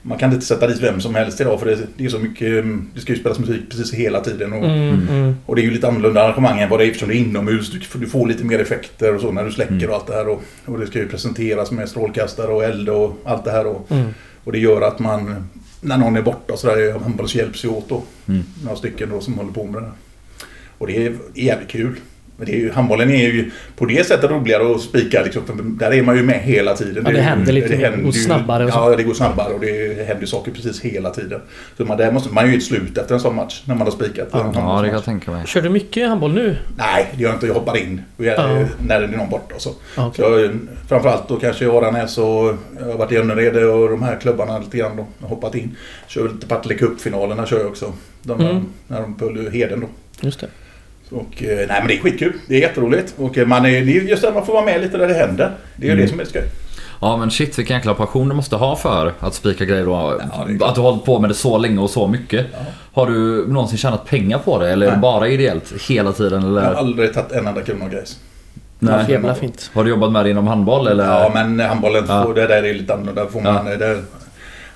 Man 0.03 0.19
kan 0.19 0.33
inte 0.33 0.47
sätta 0.47 0.67
dit 0.67 0.83
vem 0.83 1.01
som 1.01 1.15
helst 1.15 1.41
idag 1.41 1.61
för 1.61 1.67
det, 1.67 1.79
det 1.97 2.05
är 2.05 2.09
så 2.09 2.19
mycket, 2.19 2.65
det 2.95 3.01
ska 3.01 3.12
ju 3.12 3.19
spelas 3.19 3.38
musik 3.38 3.62
precis 3.71 3.95
hela 3.95 4.21
tiden. 4.21 4.53
Och, 4.53 4.65
Mm, 4.65 5.09
mm. 5.09 5.35
och 5.47 5.57
det 5.57 5.62
är 5.62 5.65
ju 5.65 5.71
lite 5.71 5.88
annorlunda 5.88 6.23
arrangemang 6.23 6.61
än 6.61 6.69
vad 6.69 6.81
det 6.81 6.85
är 6.85 6.87
eftersom 6.87 7.09
det 7.09 7.15
är 7.15 7.19
inomhus. 7.19 7.71
Du, 7.71 7.99
du 8.01 8.07
får 8.07 8.27
lite 8.29 8.45
mer 8.45 8.59
effekter 8.59 9.15
och 9.15 9.21
så 9.21 9.33
när 9.33 9.45
du 9.45 9.53
släcker 9.53 9.73
Mm. 9.75 9.88
och 9.91 9.95
allt 9.97 10.07
det 10.07 10.12
här. 10.15 10.29
Och, 10.29 10.43
och 10.65 10.79
det 10.79 10.87
ska 10.87 10.99
ju 10.99 11.09
presenteras 11.09 11.71
med 11.71 11.88
strålkastare 11.88 12.53
och 12.53 12.65
eld 12.65 12.88
och 12.88 13.19
allt 13.25 13.45
det 13.45 13.51
här. 13.51 13.67
Och, 13.67 13.87
Mm. 13.91 14.07
och 14.45 14.53
det 14.53 14.59
gör 14.59 14.81
att 14.83 14.99
man, 14.99 15.49
när 15.81 15.97
någon 15.97 16.17
är 16.17 16.23
borta 16.23 16.57
så 16.57 16.67
där, 16.67 16.99
handboll 16.99 17.29
så 17.29 17.38
hjälps 17.38 17.65
ju 17.65 17.69
åt 17.69 17.88
då. 17.88 18.03
Mm. 18.29 18.43
Några 18.65 18.77
stycken 18.77 19.11
då 19.11 19.21
som 19.21 19.35
håller 19.35 19.53
på 19.53 19.65
med 19.65 19.75
det 19.83 19.87
här. 19.87 19.93
Och 20.79 20.87
det 20.87 21.07
är 21.07 21.17
jävligt 21.35 21.69
kul. 21.69 21.95
Men 22.42 22.50
det 22.50 22.57
är 22.57 22.61
ju, 22.61 22.70
handbollen 22.72 23.11
är 23.11 23.16
ju 23.28 23.50
på 23.76 23.85
det 23.85 24.07
sättet 24.07 24.31
roligare 24.31 24.74
att 24.74 24.81
spika. 24.81 25.22
Liksom, 25.22 25.42
för 25.46 25.55
där 25.62 25.92
är 25.92 26.02
man 26.02 26.16
ju 26.16 26.22
med 26.22 26.40
hela 26.40 26.74
tiden. 26.76 27.02
Ja, 27.07 27.11
det 27.11 27.16
ju- 27.16 27.22
händer 27.22 27.52
lite 27.52 27.68
mer. 27.68 27.76
händer 27.85 27.98
Går 28.05 28.14
ju- 28.14 28.20
snabbare 28.22 28.64
och 28.64 28.72
så. 28.72 28.78
Ja, 28.78 28.96
det 28.96 29.02
går 29.02 29.14
snabbare 29.14 29.55
och 29.55 29.61
det 29.61 30.07
händer 30.07 30.26
saker 30.26 30.52
precis 30.52 30.81
hela 30.81 31.11
tiden. 31.11 31.40
Så 31.76 31.85
man, 31.85 31.96
där 31.96 32.12
måste 32.12 32.33
man 32.35 32.50
ju 32.50 32.57
ett 32.57 32.62
slut 32.64 32.98
efter 32.98 33.14
en 33.14 33.20
sån 33.20 33.37
match 33.37 33.62
när 33.66 33.74
man 33.74 33.87
har 33.87 33.92
spikat. 33.92 34.28
Ja. 34.33 34.38
det 34.38 34.52
kan 34.55 34.85
jag 34.94 35.05
tänka 35.05 35.31
mig. 35.31 35.46
Kör 35.46 35.62
du 35.62 35.68
mycket 35.68 36.09
handboll 36.09 36.33
nu? 36.33 36.57
Nej, 36.76 37.07
det 37.16 37.22
gör 37.22 37.28
jag 37.28 37.37
inte. 37.37 37.46
Jag 37.46 37.55
hoppar 37.55 37.76
in 37.76 38.02
och 38.16 38.24
jag, 38.24 38.38
Ja. 38.38 38.64
när 38.87 39.00
det 39.00 39.07
är 39.07 39.16
någon 39.16 39.31
borta. 39.31 39.55
Så. 39.59 39.70
Ja, 39.96 40.12
Så 40.16 40.48
framförallt 40.88 41.28
då 41.28 41.37
kanske 41.37 41.64
i 41.64 41.68
Aranäs 41.68 42.18
och 42.18 42.24
jag 42.24 42.87
har 42.87 42.98
varit 42.98 43.12
i 43.12 43.16
Önnered 43.16 43.57
och 43.57 43.88
de 43.90 44.02
här 44.02 44.16
klubbarna 44.20 44.59
lite 44.59 44.76
grann 44.78 44.96
då. 44.96 45.07
Jag 45.18 45.28
har 45.28 45.35
hoppat 45.35 45.55
in. 45.55 45.76
Kör 46.07 46.28
lite 46.28 46.46
Partille 46.46 46.74
Cup-finalerna 46.74 47.46
kör 47.46 47.59
jag 47.59 47.66
också. 47.66 47.92
De, 48.22 48.40
Mm. 48.40 48.64
När 48.88 49.00
de 49.00 49.14
på 49.14 49.50
Heden 49.52 49.81
då. 49.81 49.87
Just 50.20 50.40
det. 50.40 50.46
Och, 51.14 51.42
eh, 51.42 51.57
nej 51.57 51.66
men 51.68 51.87
det 51.88 51.94
är 51.94 51.98
skitkul. 52.01 52.33
Det 52.48 52.55
är 52.57 52.61
jätteroligt. 52.61 53.14
Och 53.16 53.38
eh, 53.38 53.46
man 53.46 53.66
är, 53.66 53.70
det 53.70 53.77
är 53.96 54.03
just 54.03 54.22
det, 54.22 54.33
man 54.33 54.46
får 54.46 54.53
vara 54.53 54.64
med 54.64 54.81
lite 54.81 54.96
där 54.98 55.09
det 55.09 55.14
händer. 55.14 55.51
Det 55.77 55.87
är 55.87 55.88
ju 55.88 55.92
Mm. 55.92 56.05
det 56.05 56.11
som 56.11 56.20
är 56.20 56.25
skoj. 56.25 56.42
Ja 57.01 57.16
men 57.16 57.31
shit 57.31 57.59
vilken 57.59 57.77
jäkla 57.77 57.94
passion 57.94 58.29
du 58.29 58.35
måste 58.35 58.57
ha 58.57 58.77
för 58.77 59.12
att 59.20 59.35
spika 59.35 59.64
grejer 59.64 59.85
då. 59.85 60.20
Ja, 60.61 60.66
att 60.66 60.75
du 60.75 60.81
har 60.81 60.90
hållit 60.90 61.05
på 61.05 61.18
med 61.18 61.31
det 61.31 61.35
så 61.35 61.59
länge 61.59 61.79
och 61.81 61.90
så 61.90 62.07
mycket. 62.09 62.46
Ja. 62.53 62.59
Har 62.92 63.07
du 63.07 63.46
någonsin 63.48 63.79
tjänat 63.79 64.07
pengar 64.07 64.38
på 64.38 64.59
det 64.59 64.70
eller 64.70 64.87
är 64.87 64.90
det 64.90 64.96
Nej. 64.96 65.03
bara 65.03 65.29
ideellt 65.29 65.72
hela 65.88 66.12
tiden? 66.12 66.42
Jag 66.42 66.51
har 66.51 66.59
Eller? 66.68 66.75
aldrig 66.79 67.14
tagit 67.14 67.33
en 67.33 67.46
enda 67.46 67.61
krona 67.62 67.85
av 67.85 67.90
grejs. 67.90 68.18
Nej. 68.79 69.05
Jävla 69.09 69.35
fint. 69.35 69.70
Har 69.75 69.85
du 69.85 69.90
jobbat 69.90 70.12
med 70.12 70.25
det 70.25 70.31
inom 70.31 70.46
handboll 70.46 70.87
eller? 70.87 71.05
Ja 71.05 71.31
men 71.35 71.61
handbollen, 71.61 72.05
Ja. 72.09 72.22
får, 72.25 72.35
det 72.35 72.46
där 72.46 72.62
är 72.62 72.75
lite 72.75 72.94
annorlunda. 72.94 73.25
Där 73.25 73.31
får 73.31 73.40
man, 73.40 73.66
Ja. 73.66 73.77
där 73.77 74.03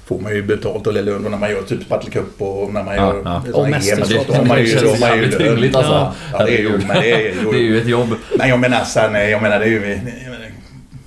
får 0.07 0.21
man 0.21 0.35
ju 0.35 0.43
betalt 0.43 0.87
och 0.87 0.93
lön 0.95 1.23
när 1.23 1.39
man 1.39 1.51
gör 1.51 1.63
typ 1.63 1.89
Partille 1.89 2.13
Cup 2.13 2.43
och 2.43 2.73
när 2.75 2.83
man 2.83 2.95
Ja, 2.97 3.15
gör 3.15 3.23
ja. 3.25 3.43
Och 3.53 3.65
EM 3.65 3.71
mästerskap. 3.71 4.27
så 4.27 4.33
har 4.35 4.45
man 4.45 4.65
ju, 4.65 4.75
då 4.77 4.97
man 5.01 5.19
ju 5.19 5.27
lön. 5.27 5.77
alltså. 5.77 5.93
Ja. 5.93 6.15
Ja, 6.33 6.45
det 6.47 6.59
är 6.59 6.63
ju, 6.63 6.69
men 6.79 6.89
det 6.89 7.13
är, 7.29 7.35
Det 7.53 7.59
är 7.59 7.63
ju 7.63 7.81
ett 7.81 7.89
jobb. 7.89 8.15
Men 8.39 8.49
jag 8.49 8.61
menar 8.61 8.85
sen, 8.85 9.15
jag 9.31 9.43
menar 9.43 9.59
det 9.59 9.65
är 9.65 9.69
ju... 9.71 9.99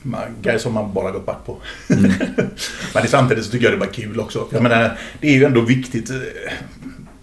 man- 0.01 0.21
Guys 0.41 0.63
har 0.63 0.71
man 0.71 0.93
bara 0.93 1.11
gått 1.11 1.25
back 1.25 1.45
på. 1.45 1.57
Mm. 1.89 2.11
men 2.93 3.03
det, 3.03 3.07
samtidigt 3.09 3.45
så 3.45 3.51
tycker 3.51 3.65
jag 3.65 3.73
det 3.73 3.79
var 3.85 3.93
kul 3.93 4.19
också. 4.19 4.47
Jag 4.51 4.63
menar, 4.63 4.97
det 5.21 5.27
är 5.27 5.33
ju 5.33 5.43
ändå 5.43 5.61
viktigt 5.61 6.09
eh, 6.09 6.15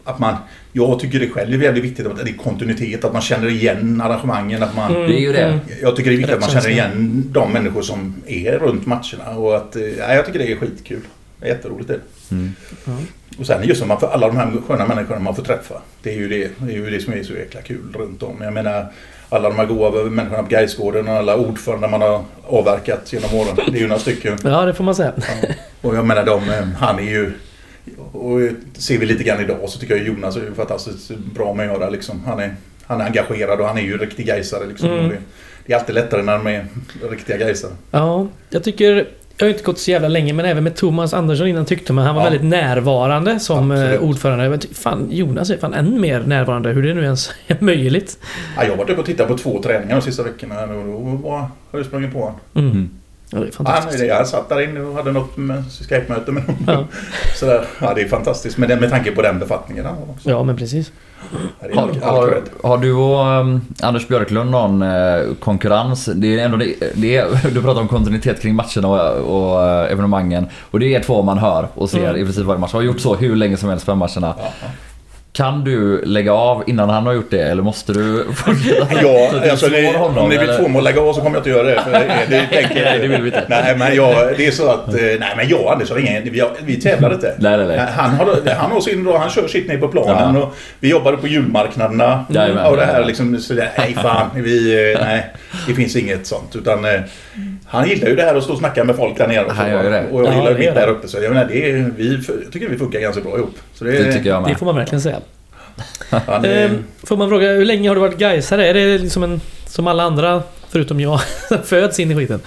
att 0.05 0.19
man... 0.19 0.35
Jag 0.73 1.01
tycker 1.01 1.21
det 1.21 1.29
själv 1.29 1.55
är 1.55 1.59
väldigt 1.59 1.85
viktigt 1.85 2.07
att 2.07 2.25
det 2.25 2.31
är 2.31 2.37
kontinuitet, 2.37 3.05
att 3.05 3.13
man 3.13 3.23
känner 3.23 3.49
igen 3.49 4.01
arrangemangen. 4.01 4.63
Att 4.63 4.77
man, 4.77 4.91
Mm, 4.97 5.09
Det 5.09 5.15
är 5.15 5.21
ju 5.21 5.33
det. 5.33 5.45
mm. 5.45 5.59
Jag 5.83 5.97
tycker 5.97 6.11
det 6.11 6.17
är 6.17 6.19
viktigt 6.19 6.35
att 6.35 6.41
man 6.41 6.51
känner 6.51 6.69
igen 6.69 7.25
de 7.31 7.53
människor 7.53 7.83
som 7.83 8.15
är 8.27 8.59
runt 8.59 8.87
matcherna. 8.87 9.31
Och 9.37 9.57
att, 9.57 9.77
eh, 9.77 9.83
ja, 9.83 10.15
jag 10.15 10.27
tycker 10.27 10.39
det 10.39 10.53
är 10.53 10.57
skitkul. 10.57 11.01
Det 11.41 11.47
är 11.47 11.55
jätteroligt 11.55 11.89
det. 11.89 12.01
Mm. 12.31 12.53
Ja. 12.85 12.93
Och 13.39 13.47
sen 13.47 13.69
just 13.69 13.81
som 13.81 13.89
man 13.89 14.01
får 14.01 14.07
alla 14.07 14.27
de 14.27 14.37
här 14.37 14.53
sköna 14.69 14.87
människorna 14.87 15.21
man 15.21 15.35
får 15.35 15.43
träffa. 15.43 15.83
Det 16.03 16.11
är 16.11 16.15
ju 16.15 16.29
det, 16.29 16.51
det, 16.59 16.73
är 16.73 16.77
ju 16.77 16.91
det 16.91 17.01
som 17.01 17.13
är 17.13 17.23
så 17.23 17.33
jäkla 17.33 17.63
kul 17.63 17.93
runt 17.95 18.23
om. 18.23 18.37
Jag 18.43 18.53
menar 18.53 18.93
alla 19.29 19.49
de 19.49 19.57
här 19.57 19.67
goa 19.67 20.05
människorna 20.11 20.43
på 20.43 20.49
Gaisgården 20.49 21.09
och 21.09 21.15
alla 21.15 21.37
ordförande 21.37 21.89
man 21.89 22.03
har 22.03 22.25
avverkat 22.47 23.13
genom 23.13 23.35
åren. 23.35 23.57
Det 23.57 23.79
är 23.79 23.81
ju 23.81 23.87
några 23.87 24.01
stycken. 24.01 24.39
Ja, 24.45 24.65
det 24.65 24.75
får 24.75 24.85
man 24.85 24.95
säga. 24.95 25.13
Ja. 25.17 25.49
Och 25.81 25.97
jag 25.97 26.07
menar 26.07 26.25
de, 26.25 26.51
eh, 26.51 26.65
han 26.79 26.99
är 26.99 27.03
ju... 27.03 27.33
Och 28.13 28.41
ser 28.75 28.99
vi 28.99 29.07
lite 29.07 29.25
grann 29.25 29.41
idag 29.41 29.69
så 29.69 29.79
tycker 29.79 29.97
jag 29.97 30.07
Jonas 30.07 30.37
är 30.37 30.53
fantastiskt 30.57 31.11
bra 31.35 31.55
med 31.55 31.71
att 31.71 31.81
göra 31.81 31.91
liksom. 31.91 32.25
Han 32.27 32.41
är, 32.41 32.55
han 32.87 33.01
är 33.01 33.05
engagerad 33.05 33.61
och 33.61 33.67
han 33.67 33.79
är 33.79 33.83
ju 33.83 33.99
riktig 33.99 34.27
gaisare 34.27 34.67
liksom. 34.67 34.91
Mm. 34.91 35.09
Det, 35.09 35.19
det 35.67 35.73
är 35.73 35.79
alltid 35.79 35.95
lättare 35.95 36.23
när 36.23 36.39
de 36.39 36.47
är 36.47 36.67
riktiga 37.11 37.37
gaisare. 37.37 37.73
Ja, 37.91 38.27
jag 38.51 38.65
tycker... 38.65 39.09
Jag 39.39 39.47
har 39.47 39.51
inte 39.51 39.63
gått 39.63 39.79
så 39.79 39.91
jävla 39.91 40.09
länge, 40.09 40.33
men 40.33 40.47
även 40.47 40.65
med 40.65 40.77
Thomas 40.77 41.15
Andersson 41.15 41.47
innan 41.47 41.65
tyckte 41.65 41.93
man 41.93 42.07
han 42.07 42.15
var 42.15 42.23
Ja. 42.23 42.31
väldigt 42.31 42.45
närvarande 42.49 43.41
som 43.41 43.71
Absolut. 43.71 44.01
eh, 44.01 44.09
ordförande. 44.09 44.59
Tycker, 44.59 44.75
fan, 44.75 45.09
Jonas 45.11 45.51
är 45.51 45.57
fan 45.59 45.75
än 45.75 46.01
mer 46.01 46.21
närvarande. 46.21 46.71
Hur 46.71 46.83
det 46.83 46.95
nu 46.95 47.03
ens 47.05 47.31
är 47.47 47.57
möjligt. 47.61 48.19
Ja, 48.57 48.63
jag 48.65 48.71
har 48.71 48.77
varit 48.77 48.91
uppe 48.91 49.01
och 49.01 49.07
tittat 49.07 49.29
på 49.29 49.39
två 49.39 49.63
träningar 49.63 49.97
de 49.97 50.03
sista 50.03 50.23
veckorna 50.23 50.63
och 50.63 50.69
då 51.23 51.31
har 51.71 51.79
jag 51.79 51.87
sprungit 51.87 52.13
på 52.13 52.19
honom. 52.21 52.41
Mm. 52.55 52.91
Ja, 53.31 53.39
det 53.39 53.47
är 53.47 53.53
fantastiskt. 53.53 54.05
jag 54.05 54.27
satt 54.27 54.49
där 54.49 54.61
inne 54.61 54.81
och 54.81 54.95
hade 54.95 55.13
något 55.13 55.37
med- 55.37 55.65
Skype-möte 55.89 56.33
med 56.33 56.43
honom. 56.43 56.65
Ja. 56.67 56.85
Sådär. 57.37 57.65
Ja, 57.81 57.93
det 57.95 58.03
är 58.03 58.09
fantastiskt. 58.09 58.59
Men 58.59 58.69
det- 58.69 58.77
med 58.81 58.91
tanke 58.91 59.11
på 59.13 59.23
den 59.23 59.39
befattningen 59.39 59.85
han 59.87 59.95
har 59.95 60.03
också. 60.11 60.31
ja, 60.31 60.43
men 60.43 60.57
precis. 60.57 60.93
Ja, 61.75 61.81
Har, 61.81 61.89
har, 62.13 62.43
har 62.63 62.79
du 62.79 62.93
och 62.93 63.41
um, 63.41 63.61
Anders 63.83 64.09
Björklund 64.09 64.51
någon 64.51 64.83
eh, 64.83 65.21
konkurrens? 65.41 66.05
Det 66.15 66.41
är 66.41 66.45
ändå 66.45 66.57
det, 66.57 66.75
det 66.95 67.17
är, 67.17 67.51
du 67.55 67.63
pratar 67.63 67.81
om 67.81 67.89
kontinuitet 67.89 68.43
kring 68.43 68.55
matcherna 68.55 68.89
och, 68.89 69.53
och 69.55 69.63
eh, 69.69 69.93
evenemangen. 69.93 70.47
Och 70.71 70.81
det 70.81 70.95
är 70.95 71.01
två 71.01 71.23
man 71.23 71.39
hör 71.39 71.69
och 71.75 71.91
ser 71.91 72.05
Mm. 72.09 72.17
i 72.17 72.25
princip 72.25 72.45
varje 72.45 72.61
match. 72.61 72.73
Har 72.73 72.83
gjort 72.83 73.01
så 73.01 73.15
hur 73.15 73.37
länge 73.37 73.57
som 73.57 73.69
helst 73.69 73.87
på 73.87 73.95
matcherna. 73.95 74.35
Ja, 74.39 74.45
ja. 74.63 74.69
Kan 75.37 75.65
du 75.65 76.05
lägga 76.05 76.33
av 76.33 76.65
innan 76.67 76.91
han 76.91 77.07
har 77.07 77.13
gjort 77.13 77.31
det 77.31 77.43
eller 77.43 77.63
måste 77.63 77.93
du 77.93 78.25
fortsätta? 78.35 78.87
Ja, 79.03 79.29
Så 79.33 79.51
alltså 79.51 79.69
det, 79.69 79.91
slår 79.91 79.99
honom, 79.99 80.19
om 80.25 80.29
ni 80.31 80.39
vill 80.39 80.49
få 80.53 80.69
mig 80.69 80.79
att 80.79 80.85
lägga 80.85 81.01
av 81.01 81.13
så 81.13 81.21
kommer 81.21 81.37
jag 81.37 81.41
inte 81.41 81.51
göra 81.51 81.63
det. 81.63 81.81
För 81.83 81.91
det, 81.93 82.09
det, 82.29 82.47
tänker, 82.63 82.85
Nej, 82.85 82.99
det 82.99 83.09
vill 83.09 83.21
vi 83.23 83.27
inte. 83.29 83.45
Nej, 83.49 83.77
men 83.79 83.95
jag, 83.97 84.37
det 84.37 84.47
är 84.47 84.51
så 84.51 84.69
att... 84.71 84.89
eh, 84.89 84.95
Nej, 84.95 85.33
men 85.37 85.49
jag 85.49 85.61
och 85.61 85.73
Anders 85.73 85.91
har 85.91 85.99
ingen... 85.99 86.23
Vi, 86.33 86.41
har- 86.41 86.51
vi 86.65 86.81
tävlar 86.81 87.13
inte. 87.15 87.35
Nej, 87.39 87.57
nej, 87.57 87.67
nej. 87.67 87.79
Han 87.97 88.11
har, 88.11 88.55
han 88.57 88.71
har 88.73 88.81
sin 88.81 89.05
då, 89.05 89.17
han 89.17 89.31
kör 89.31 89.49
sitt 89.49 89.69
ner 89.69 89.79
på 89.79 89.89
planen 89.89 90.35
Ja. 90.35 90.43
och 90.43 90.55
vi 90.81 90.91
jobbade 90.91 91.17
på 91.17 91.27
julmarknaderna. 91.27 92.25
Jajamän, 92.29 92.67
och 92.67 92.77
det 92.77 92.85
här 92.87 93.05
liksom, 93.05 93.39
så 93.39 93.55
det, 93.55 93.69
nej 93.79 93.95
fan, 93.95 94.27
vi, 94.35 94.93
eh, 94.93 95.01
nej, 95.07 95.27
det 95.67 95.75
finns 95.75 95.97
inget 95.97 96.27
sånt. 96.27 96.57
Utan 96.57 96.85
eh, 96.85 97.01
han 97.67 97.89
gillar 97.89 98.09
ju 98.09 98.17
det 98.17 98.23
här 98.23 98.35
att 98.35 98.43
stå 98.45 98.53
och 98.53 98.59
snacka 98.59 98.85
med 98.85 98.97
folk 98.97 99.19
där 99.19 99.29
nere. 99.29 99.45
Och, 99.45 99.57
så, 99.57 99.63
det. 99.63 100.05
och 100.13 100.21
jag 100.25 100.33
Ja, 100.33 100.37
gillar 100.39 100.51
det 100.53 100.59
mitt 100.59 100.75
där 100.75 100.87
det. 100.87 100.93
uppe. 100.93 101.09
Så 101.09 101.19
jag 101.23 101.33
menar, 101.33 101.49
det 101.49 101.71
är, 101.71 101.91
vi, 101.97 102.19
jag 102.45 102.53
tycker 102.53 102.69
vi 102.69 102.79
funkar 102.79 103.01
ganska 103.01 103.21
bra 103.23 103.37
ihop. 103.37 103.55
Så 103.75 103.85
det, 103.85 103.91
Det 103.91 104.13
tycker 104.13 104.29
jag 104.31 104.43
Det 104.43 104.49
med. 104.49 104.59
får 104.59 104.67
man 104.67 104.77
verkligen 104.77 105.01
säga. 105.01 105.17
Eh, 106.11 106.65
Ehm, 106.65 106.85
får 107.05 107.17
man 107.17 107.29
fråga, 107.29 107.53
hur 107.53 107.65
länge 107.65 107.89
har 107.89 107.95
du 107.95 108.01
varit 108.01 108.19
Gaisare? 108.19 108.67
Är 108.67 108.75
det 108.75 108.99
liksom 108.99 109.23
en... 109.23 109.41
Som 109.67 109.87
alla 109.87 110.03
andra, 110.03 110.43
förutom 110.69 111.01
jag, 111.01 111.21
föds 111.65 112.01
in 112.01 112.11
i 112.11 112.15
skiten? 112.15 112.41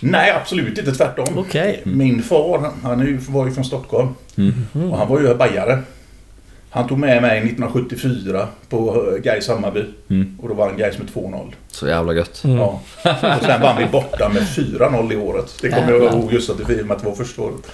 Nej, 0.00 0.30
absolut 0.30 0.78
inte. 0.78 0.92
Tvärtom. 0.92 1.38
Okej. 1.38 1.80
Min 1.84 2.22
far, 2.22 2.72
han 2.82 3.18
var 3.28 3.46
ju 3.46 3.52
från 3.52 3.64
Stockholm. 3.64 4.08
Mm. 4.36 4.90
Och 4.92 4.98
han 4.98 5.08
var 5.08 5.20
ju 5.20 5.34
bajare. 5.34 5.82
Han 6.70 6.88
tog 6.88 6.98
med 6.98 7.22
mig 7.22 7.38
1974 7.38 8.48
på 8.68 9.04
Gais 9.22 9.48
Hammarby. 9.48 9.84
Mm. 10.10 10.38
Och 10.42 10.48
då 10.48 10.54
var 10.54 10.66
han 10.66 10.76
Gais 10.76 10.98
med 10.98 11.08
2-0. 11.08 11.52
Så 11.70 11.86
jävla 11.86 12.14
gött. 12.14 12.44
Mm. 12.44 12.56
Ja. 12.56 12.80
Och 13.38 13.44
sen 13.44 13.60
vann 13.62 13.76
vi 13.78 13.86
borta 13.86 14.28
med 14.28 14.42
4-0 14.42 15.12
i 15.12 15.16
året. 15.16 15.54
Det 15.62 15.68
kommer 15.68 15.92
jag 15.92 16.02
ihåg 16.02 16.32
just 16.32 16.50
att 16.50 16.58
det 16.58 16.82
var 16.82 17.14
första 17.14 17.42
året. 17.42 17.72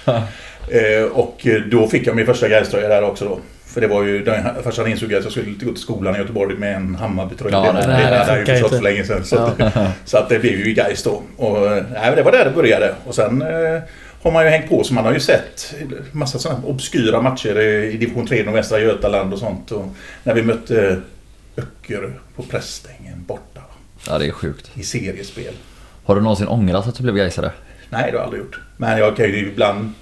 Eh, 0.68 1.04
och 1.12 1.46
då 1.70 1.88
fick 1.88 2.06
jag 2.06 2.16
min 2.16 2.26
första 2.26 2.48
Gais-tröja 2.48 2.88
där 2.88 3.02
också 3.02 3.24
då. 3.24 3.38
För 3.72 3.80
det 3.80 3.86
var 3.86 4.02
ju, 4.02 4.24
den- 4.24 4.62
farsan 4.64 4.86
insåg 4.86 5.14
att 5.14 5.22
jag 5.24 5.32
skulle 5.32 5.50
gå 5.50 5.72
till 5.72 5.82
skolan 5.82 6.14
i 6.16 6.18
Göteborg 6.18 6.56
med 6.56 6.76
en 6.76 6.94
Hammarby-tröja. 6.94 7.56
Ja, 7.56 7.72
det, 7.72 7.72
nej, 7.72 7.82
det, 7.86 7.92
nej, 7.92 8.04
det 8.04 8.10
det 8.10 8.16
hade 8.16 8.30
jag 8.32 8.38
ju 8.40 8.44
förstått 8.46 8.70
för 8.74 8.82
länge 8.82 9.04
sedan. 9.04 9.24
Så, 9.24 9.36
att, 9.38 9.74
så 10.04 10.16
att 10.18 10.28
det 10.28 10.38
blev 10.38 10.52
ju 10.66 10.74
Gais 10.74 11.02
då. 11.02 11.22
Och, 11.36 11.60
nej, 11.92 12.12
det 12.16 12.22
var 12.22 12.32
där 12.32 12.44
det 12.44 12.50
började. 12.50 12.94
Och 13.06 13.14
sen 13.14 13.42
eh, 13.42 13.80
har 14.22 14.30
man 14.32 14.44
ju 14.44 14.50
hängt 14.50 14.68
på 14.68 14.84
så 14.84 14.94
man 14.94 15.04
har 15.04 15.12
ju 15.12 15.20
sett 15.20 15.74
massa 16.12 16.38
sådana 16.38 16.64
obskyra 16.64 17.20
matcher 17.22 17.58
i 17.60 17.96
division 17.96 18.26
3 18.26 18.38
i 18.38 18.42
Västra 18.42 18.78
Götaland 18.80 19.32
och 19.32 19.38
sånt. 19.38 19.70
Och 19.72 19.84
när 20.24 20.34
vi 20.34 20.42
mötte 20.42 21.00
Öcker 21.56 22.12
på 22.36 22.42
Prästängen 22.42 23.24
borta 23.26 23.60
Ja, 24.08 24.18
det 24.18 24.26
är 24.26 24.30
sjukt. 24.32 24.70
i 24.74 24.82
seriespel. 24.82 25.54
Har 26.04 26.14
du 26.14 26.20
någonsin 26.20 26.48
ångrat 26.48 26.86
att 26.88 26.94
du 26.94 27.02
blev 27.02 27.16
Gaisare? 27.16 27.50
Nej, 27.90 28.02
det 28.02 28.10
har 28.10 28.12
jag 28.12 28.22
aldrig 28.24 28.42
gjort. 28.42 28.60
Men 28.76 28.98
jag 28.98 29.16
kan 29.16 29.26
ju 29.26 29.48
ibland... 29.48 29.92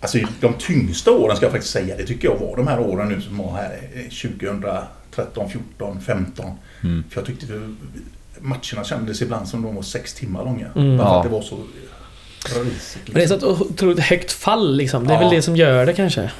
Alltså 0.00 0.18
de 0.40 0.54
tyngsta 0.58 1.10
åren 1.10 1.36
ska 1.36 1.44
jag 1.44 1.52
faktiskt 1.52 1.72
säga, 1.72 1.96
det 1.96 2.06
tycker 2.06 2.28
jag 2.28 2.36
var 2.38 2.56
de 2.56 2.66
här 2.66 2.80
åren 2.80 3.08
nu 3.08 3.20
som 3.20 3.38
var 3.38 3.52
här 3.52 3.78
eh, 3.94 4.02
2013, 4.02 5.50
14, 5.50 6.00
15. 6.00 6.46
Mm. 6.84 7.04
För 7.10 7.20
jag 7.20 7.26
tyckte 7.26 7.44
att 7.54 8.42
matcherna 8.42 8.84
kändes 8.84 9.22
ibland 9.22 9.48
som 9.48 9.62
de 9.62 9.74
var 9.74 9.82
sex 9.82 10.14
timmar 10.14 10.44
långa. 10.44 10.66
Mm. 10.76 10.96
Bara 10.96 11.06
för 11.06 11.12
Ja. 11.14 11.18
att 11.18 11.24
det 11.24 11.28
var 11.30 11.42
så 11.42 11.56
risigt. 12.64 12.98
Men 13.06 13.14
det 13.14 13.22
är 13.22 13.26
så 13.28 13.34
ett 13.34 13.42
otroligt 13.42 14.00
högt 14.00 14.32
fall 14.32 14.76
liksom. 14.76 15.06
Det 15.06 15.12
är 15.14 15.16
Ja. 15.16 15.20
väl 15.28 15.36
det 15.36 15.42
som 15.42 15.56
gör 15.56 15.86
det 15.86 15.92
kanske. 15.92 16.30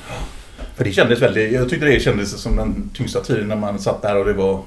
För 0.77 0.85
det 0.85 0.93
kändes 0.93 1.23
väldigt... 1.23 1.53
Jag 1.53 1.69
tyckte 1.69 1.87
det 1.87 2.01
kändes 2.03 2.43
som 2.43 2.57
den 2.57 2.91
tyngsta 2.95 3.21
tiden 3.21 3.49
när 3.49 3.57
man 3.57 3.79
satt 3.79 4.03
där 4.03 4.17
och 4.17 4.25
det 4.25 4.33
var... 4.33 4.63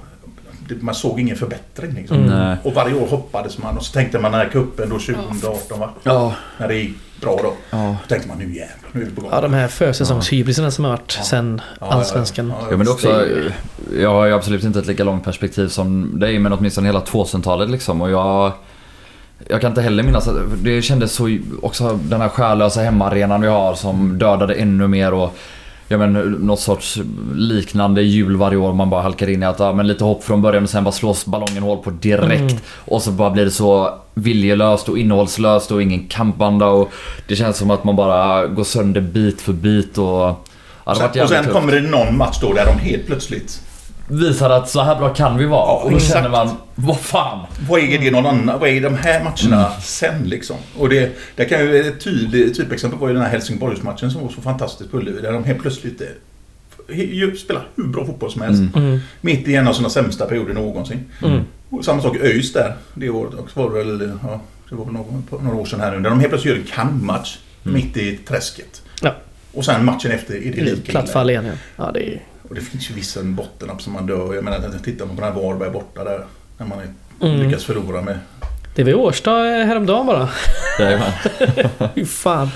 Man 0.80 0.96
såg 0.96 1.20
ingen 1.20 1.36
förbättring 1.38 1.94
liksom. 1.94 2.18
Mm. 2.24 2.58
Och 2.64 2.74
varje 2.74 2.96
år 2.96 3.08
hoppades 3.08 3.58
man 3.58 3.78
och 3.78 3.86
så 3.86 3.94
tänkte 3.94 4.20
man 4.20 4.32
den 4.32 4.42
här 4.42 4.50
kuppen 4.50 4.90
då 4.90 5.00
2018 5.00 5.80
va? 5.80 5.90
Ja. 6.04 6.34
När 6.58 6.68
det 6.68 6.76
gick 6.76 6.98
bra 7.22 7.40
då. 7.44 7.54
Ja. 7.70 7.96
Då 8.02 8.08
tänkte 8.10 8.28
man 8.28 8.38
nu 8.38 8.44
jävlar, 8.56 8.90
nu 8.92 9.02
är 9.02 9.06
det 9.06 9.12
på 9.12 9.22
gång. 9.22 9.30
Ja, 9.34 9.42
de 9.42 9.54
här 9.54 9.68
försäsongshybrisarna 9.68 10.72
som 10.72 10.84
har 10.86 10.92
varit 10.92 11.16
Ja. 11.18 11.24
sen 11.24 11.62
Ja, 11.82 11.88
Allsvenskan. 11.88 12.48
ja, 12.50 12.56
ja. 12.62 12.68
Ja 12.72 12.78
men 12.78 12.88
också, 12.88 13.26
jag 14.00 14.10
har 14.10 14.26
ju 14.26 14.34
absolut 14.34 14.64
inte 14.64 14.80
ett 14.80 14.88
lika 14.88 15.04
långt 15.04 15.24
perspektiv 15.24 15.68
som 15.68 16.20
dig 16.20 16.40
men 16.40 16.54
åtminstone 16.54 16.88
hela 16.88 17.00
2000-talet 17.00 17.70
liksom 17.70 18.02
och 18.02 18.12
jag 18.12 18.52
Jag 19.50 19.62
kan 19.62 19.72
inte 19.72 19.82
heller 19.82 20.04
minnas 20.04 20.28
att 20.28 20.36
det 20.64 20.82
kändes 20.82 21.12
så 21.12 21.38
också 21.62 22.00
den 22.04 22.22
här 22.22 22.30
själlösa 22.30 22.82
hemmaarenan 22.82 23.42
vi 23.42 23.48
har 23.48 23.76
som 23.76 24.18
dödade 24.20 24.54
ännu 24.54 24.88
mer 24.88 25.14
och 25.14 25.36
Ja 25.88 25.98
men 25.98 26.14
något 26.32 26.60
sorts 26.60 27.00
liknande 27.36 28.02
jul 28.02 28.36
varje 28.36 28.58
år 28.58 28.74
man 28.74 28.90
bara 28.90 29.02
halkar 29.02 29.30
in 29.30 29.44
i 29.44 29.46
att 29.46 29.60
ja, 29.60 29.74
men 29.74 29.88
lite 29.88 30.04
hopp 30.04 30.24
från 30.24 30.42
början 30.42 30.64
och 30.64 30.70
sen 30.70 30.84
bara 30.84 30.92
slås 30.92 31.26
ballongen 31.26 31.64
hål 31.64 31.78
på 31.78 31.90
direkt. 31.90 32.52
Mm. 32.52 32.58
Och 32.86 33.02
så 33.02 33.12
bara 33.12 33.30
blir 33.30 33.46
det 33.46 33.52
så 33.52 34.00
viljelöst 34.14 34.90
och 34.90 34.98
innehållslöst 34.98 35.72
och 35.72 35.82
ingen 35.82 36.08
kampanda 36.08 36.68
och 36.68 36.92
det 37.28 37.36
känns 37.36 37.58
som 37.58 37.72
att 37.72 37.84
man 37.84 37.96
bara 37.96 38.48
går 38.48 38.64
sönder 38.64 39.02
bit 39.02 39.42
för 39.42 39.54
bit 39.54 39.98
och... 39.98 40.06
Ja, 40.06 40.40
har 40.86 40.96
Sen, 41.14 41.24
och 41.24 41.30
sen 41.30 41.46
kommer 41.46 41.72
det 41.72 41.82
någon 41.82 42.18
match 42.18 42.38
då 42.42 42.54
där 42.54 42.66
de 42.66 42.90
helt 42.90 43.06
plötsligt 43.06 43.62
Visar 44.08 44.50
att 44.50 44.70
så 44.70 44.82
här 44.82 44.96
bra 44.96 45.14
kan 45.14 45.38
vi 45.38 45.46
vara. 45.46 45.66
Ja, 45.68 45.82
och 45.84 45.92
då 45.92 45.98
exakt. 45.98 46.14
känner 46.14 46.30
man, 46.30 46.50
vad 46.76 47.00
fan. 47.00 47.46
Vad 47.70 47.80
är 47.82 48.00
det 48.00 48.12
någon 48.12 48.26
annan? 48.26 48.60
Vad 48.60 48.70
är 48.70 48.82
de 48.82 48.96
här 48.96 49.24
matcherna 49.24 49.66
Mm. 49.68 49.82
sen 49.82 50.24
liksom? 50.24 50.56
Och 50.78 50.90
det, 50.90 51.18
det 51.36 51.46
kan 51.46 51.60
ju 51.60 51.80
ett 51.88 52.04
tydligt 52.04 52.58
typexempel 52.58 53.00
var 53.00 53.08
ju 53.08 53.14
den 53.14 53.24
här 53.24 53.30
Helsingborgsmatchen 53.30 54.12
som 54.12 54.22
var 54.22 54.30
så 54.30 54.42
fantastisk 54.42 54.92
på 54.92 54.98
Ullevi. 54.98 55.22
Där 55.22 55.32
de 55.32 55.44
helt 55.44 55.62
plötsligt 55.62 56.02
eh, 56.02 57.34
spelar 57.44 57.68
hur 57.76 57.84
bra 57.84 58.06
fotboll 58.06 58.32
som 58.32 58.42
helst. 58.42 58.60
Mm. 58.62 58.86
Mm. 58.88 59.00
Mitt 59.22 59.48
i 59.48 59.56
en 59.56 59.68
av 59.68 59.74
sina 59.74 59.90
sämsta 59.90 60.26
perioder 60.26 60.54
någonsin. 60.54 61.06
Mm. 61.26 61.42
Och 61.70 61.86
samma 61.86 62.02
sak 62.02 62.16
i 62.16 62.20
ÖIS 62.20 62.54
där. 62.54 62.76
Det 62.94 63.10
året 63.10 63.34
också 63.40 63.60
var 63.64 63.70
det 63.70 63.84
väl, 63.84 64.12
ja, 64.24 64.42
det 64.70 64.76
var 64.76 64.86
väl 64.86 64.94
någon, 64.94 65.24
på 65.30 65.38
några 65.38 65.58
år 65.58 65.66
sedan 65.66 65.80
här 65.80 65.92
nu. 65.92 66.00
Där 66.00 66.10
de 66.10 66.20
helt 66.20 66.30
plötsligt 66.30 66.54
gör 66.56 66.62
en 66.62 66.68
kanmatch 66.68 67.38
Mm. 67.66 67.76
mitt 67.76 67.98
i 67.98 68.18
träsket. 68.18 68.82
Ja. 69.02 69.16
Och 69.54 69.66
sen 69.66 69.86
matchen 69.86 70.12
efter 70.12 70.34
är 70.36 70.52
det 70.56 70.62
lika 70.62 70.92
Platt 70.92 71.10
fall 71.10 71.30
igen 71.30 71.46
ja. 71.46 71.54
ja 71.86 71.92
det 71.92 72.00
är... 72.14 72.22
Och 72.50 72.56
det 72.56 72.62
finns 72.62 72.90
ju 72.90 72.94
vissa 72.94 73.24
bottennapp 73.24 73.82
som 73.82 73.94
man 73.94 74.06
dör. 74.08 74.34
Jag 74.36 74.44
menar, 74.44 74.80
tittar 74.84 75.06
man 75.06 75.16
på 75.16 75.22
den 75.22 75.34
här 75.34 75.42
Varberg 75.42 75.70
borta 75.70 76.04
där. 76.04 76.26
När 76.58 76.66
man 76.66 76.80
är, 76.80 76.88
Mm. 77.22 77.38
lyckas 77.42 77.64
förlora 77.64 78.02
med 78.02 78.20
Det 78.76 78.84
var 78.84 78.92
i 78.92 78.94
Årsta 78.94 79.48
eh, 79.48 79.66
häromdagen 79.66 80.06
bara. 80.06 80.30
Jajamän. 80.80 81.12
Fy 81.96 82.06
fan. 82.06 82.50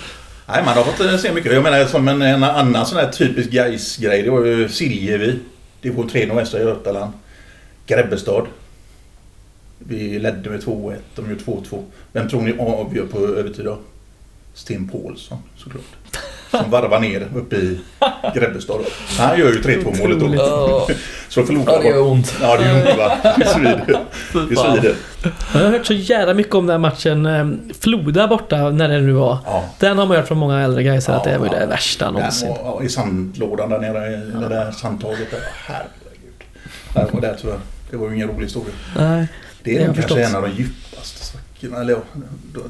Nej, 0.47 0.63
man 0.65 0.77
har 0.77 0.83
fått 0.83 0.99
eh, 1.05 1.17
se 1.17 1.33
mycket. 1.33 1.53
Jag 1.53 1.63
menar 1.63 1.85
som 1.85 2.07
en, 2.07 2.21
en 2.21 2.43
annan 2.43 2.85
sån 2.85 2.97
här 2.97 3.11
typisk 3.11 3.49
gais 3.49 3.97
grej 3.97 4.21
Det 4.23 4.29
var 4.29 4.45
ju 4.45 4.69
Siljevi. 4.69 5.39
Division 5.81 6.09
3 6.09 6.25
Nordvästra 6.25 6.59
Götaland. 6.59 7.11
Grebbestad. 7.87 8.47
Vi 9.79 10.19
ledde 10.19 10.49
med 10.49 10.63
2-1. 10.63 10.95
De 11.15 11.29
gjorde 11.29 11.43
2-2. 11.43 11.83
Vem 12.11 12.29
tror 12.29 12.41
ni 12.41 12.55
avgör 12.59 13.05
på 13.05 13.19
övertid 13.19 13.65
då? 13.65 13.77
Sten 14.53 14.87
Paulsson 14.89 15.37
såklart. 15.57 15.83
Som 16.61 16.71
varvar 16.71 16.99
ner 16.99 17.27
uppe 17.35 17.55
i 17.55 17.79
Grebbestad. 18.35 18.79
Han 19.19 19.39
gör 19.39 19.47
ju 19.47 19.61
3-2 19.61 19.97
målet 20.01 20.19
då. 20.19 20.35
Ja, 20.35 20.87
Så 21.29 21.43
förlorar 21.43 21.81
det 21.81 21.87
gör 21.87 22.01
ont. 22.01 22.33
Ja, 22.41 22.57
det 22.57 22.65
gör 22.67 22.75
ont 22.89 22.97
va? 22.97 23.17
Det 23.37 23.45
svider. 23.47 23.99
Det 24.49 24.55
svider. 24.55 24.95
Jag 25.53 25.59
har 25.61 25.69
hört 25.71 25.85
så 25.85 25.93
jävla 25.93 26.33
mycket 26.33 26.55
om 26.55 26.67
den 26.67 26.71
här 26.73 26.89
matchen 26.89 27.25
eh, 27.25 27.73
Floda 27.79 28.27
borta, 28.27 28.69
när 28.69 28.89
det 28.89 29.01
nu 29.01 29.11
var. 29.11 29.37
Ja. 29.45 29.63
Den 29.79 29.97
har 29.97 30.05
man 30.05 30.17
hört 30.17 30.27
från 30.27 30.37
många 30.37 30.61
äldre 30.61 30.83
guys 30.83 31.09
att 31.09 31.25
Ja, 31.25 31.31
det 31.31 31.37
var 31.37 31.45
ju 31.45 31.51
det 31.51 31.59
ja. 31.61 31.65
värsta 31.67 32.11
någonsin. 32.11 32.47
Ja, 32.63 32.71
och 32.71 32.83
I 32.83 32.89
sandlådan 32.89 33.69
där 33.69 33.79
nere, 33.79 34.07
i 34.13 34.31
det 34.41 34.49
där 34.49 34.71
sandtaget 34.71 35.31
där. 35.31 35.39
Herregud. 35.65 37.21
Där 37.21 37.33
tror 37.33 37.51
jag, 37.53 37.61
det 37.91 37.97
var 37.97 38.09
ju 38.09 38.15
ingen 38.15 38.27
rolig 38.27 38.43
historia. 38.43 38.73
Nej. 38.97 39.27
Det 39.63 39.71
Det 39.73 39.77
är 39.81 39.85
kanske 39.85 40.01
förstått. 40.01 40.17
en 40.19 40.35
av 40.35 40.41
de 40.41 40.49
djupaste 40.49 41.25
svackorna. 41.59 41.81
Eller, 41.81 41.93
ja, 41.93 42.01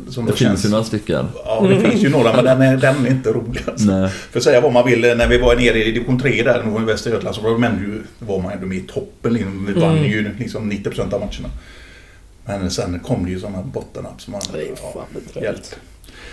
som 0.10 0.26
Det 0.26 0.32
då 0.32 0.36
finns 0.38 0.50
känns. 0.50 0.65
ju 0.65 0.69
några 0.69 0.84
stycken. 0.84 1.26
Ja, 1.45 1.67
det 1.69 1.89
finns 1.89 2.04
ju 2.04 2.10
några 2.10 2.34
men 2.36 2.45
den 2.45 2.62
är, 2.62 2.78
den 2.78 3.06
är 3.06 3.10
inte 3.10 3.30
rolig. 3.32 3.62
Alltså. 3.67 3.86
Nej. 3.91 4.10
För 4.10 4.39
att 4.39 4.43
säga 4.43 4.62
vad 4.62 4.73
man 4.73 4.86
vill, 4.86 5.02
när 5.02 5.28
vi 5.28 5.38
var 5.38 5.56
nere 5.56 5.84
i 5.86 5.91
division 5.91 6.19
3 6.19 6.43
där 6.43 6.82
i 6.82 6.86
Västra 6.86 7.12
Götaland 7.12 7.36
så 7.36 7.41
var, 7.41 7.50
de 7.52 7.63
ändå, 7.63 7.82
ju- 7.82 8.04
var 8.19 8.41
man 8.41 8.52
ändå 8.52 8.65
med 8.65 8.78
i 8.78 8.82
toppen. 8.82 9.34
Liksom. 9.34 9.65
Vi 9.65 9.73
vann 9.82 9.97
Mm. 9.97 10.10
ju 10.12 10.34
liksom 10.39 10.69
90% 10.71 11.13
av 11.13 11.19
matcherna. 11.19 11.50
Men 12.45 12.71
sen 12.71 13.00
kom 13.00 13.26
det 13.26 13.32
ju 13.32 13.39
sådana 13.39 13.62
bottennapp 13.63 14.21
som 14.21 14.32
man... 14.32 14.41
Det 14.54 14.63
ja, 14.63 14.76
fan 15.34 15.43
hjälpt. 15.43 15.78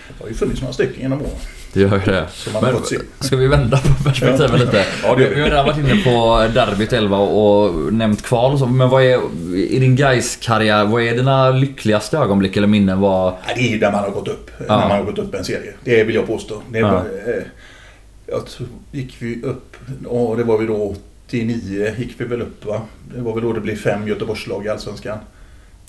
Det 0.09 0.15
har 0.25 0.29
ju 0.29 0.35
funnits 0.35 0.61
några 0.61 0.75
stycken 0.75 1.01
genom 1.03 1.21
åren. 1.21 1.31
Det 1.73 1.81
gör 1.81 1.95
ju 2.07 2.13
det. 2.13 2.27
Men 2.63 2.75
ska 3.21 3.37
vi 3.37 3.47
vända 3.47 3.77
på 3.79 4.05
perspektivet 4.05 4.61
lite? 4.61 4.85
Ja, 5.03 5.15
vi. 5.15 5.25
Vi 5.29 5.41
har 5.41 5.49
redan 5.51 5.67
varit 5.67 5.79
inne 5.79 5.97
på 6.05 6.47
derbyt 6.55 6.93
11 6.93 7.19
och 7.19 7.93
nämnt 7.93 8.23
kval 8.23 8.53
och 8.53 8.59
så, 8.59 8.67
men 8.67 8.89
vad 8.89 9.03
är 9.03 9.21
i 9.57 9.79
din 9.79 9.97
guys 9.97 10.37
karriär 10.43 10.85
vad 10.85 11.03
är 11.03 11.17
dina 11.17 11.51
lyckligaste 11.51 12.19
ögonblick 12.19 12.57
eller 12.57 12.67
minnen? 12.67 13.01
Vad... 13.01 13.33
Nej, 13.47 13.55
det 13.57 13.63
är 13.69 13.73
ju 13.73 13.79
där 13.79 13.93
man 13.93 14.01
har 14.05 14.11
gått 14.11 14.29
upp. 14.29 14.51
Ja. 14.59 14.65
När 14.81 14.89
man 14.89 14.91
har 14.99 15.03
gått 15.05 15.19
upp 15.19 15.35
en 15.35 15.45
serie. 15.45 15.73
Det 15.85 16.05
vill 16.05 16.15
jag 16.15 16.27
påstå. 16.27 16.63
Det 16.71 16.79
Ja. 16.79 16.91
var, 16.91 16.99
eh, 17.01 17.43
jag 18.27 18.47
tror, 18.47 18.67
gick 18.93 19.17
vi 19.19 19.43
upp, 19.43 19.77
och 20.07 20.37
det 20.37 20.45
var 20.45 20.59
vi 20.59 20.67
då 20.67 20.95
89 21.27 21.95
gick 21.99 22.15
vi 22.19 22.25
väl 22.25 22.43
upp 22.43 22.65
va? 22.67 22.81
Det 23.15 23.21
var 23.21 23.35
väl 23.35 23.43
då 23.43 23.53
det 23.53 23.61
blev 23.61 23.77
fem 23.77 24.09
Göteborgslag 24.09 24.67
i 24.67 24.69
Allsvenskan. 24.69 25.19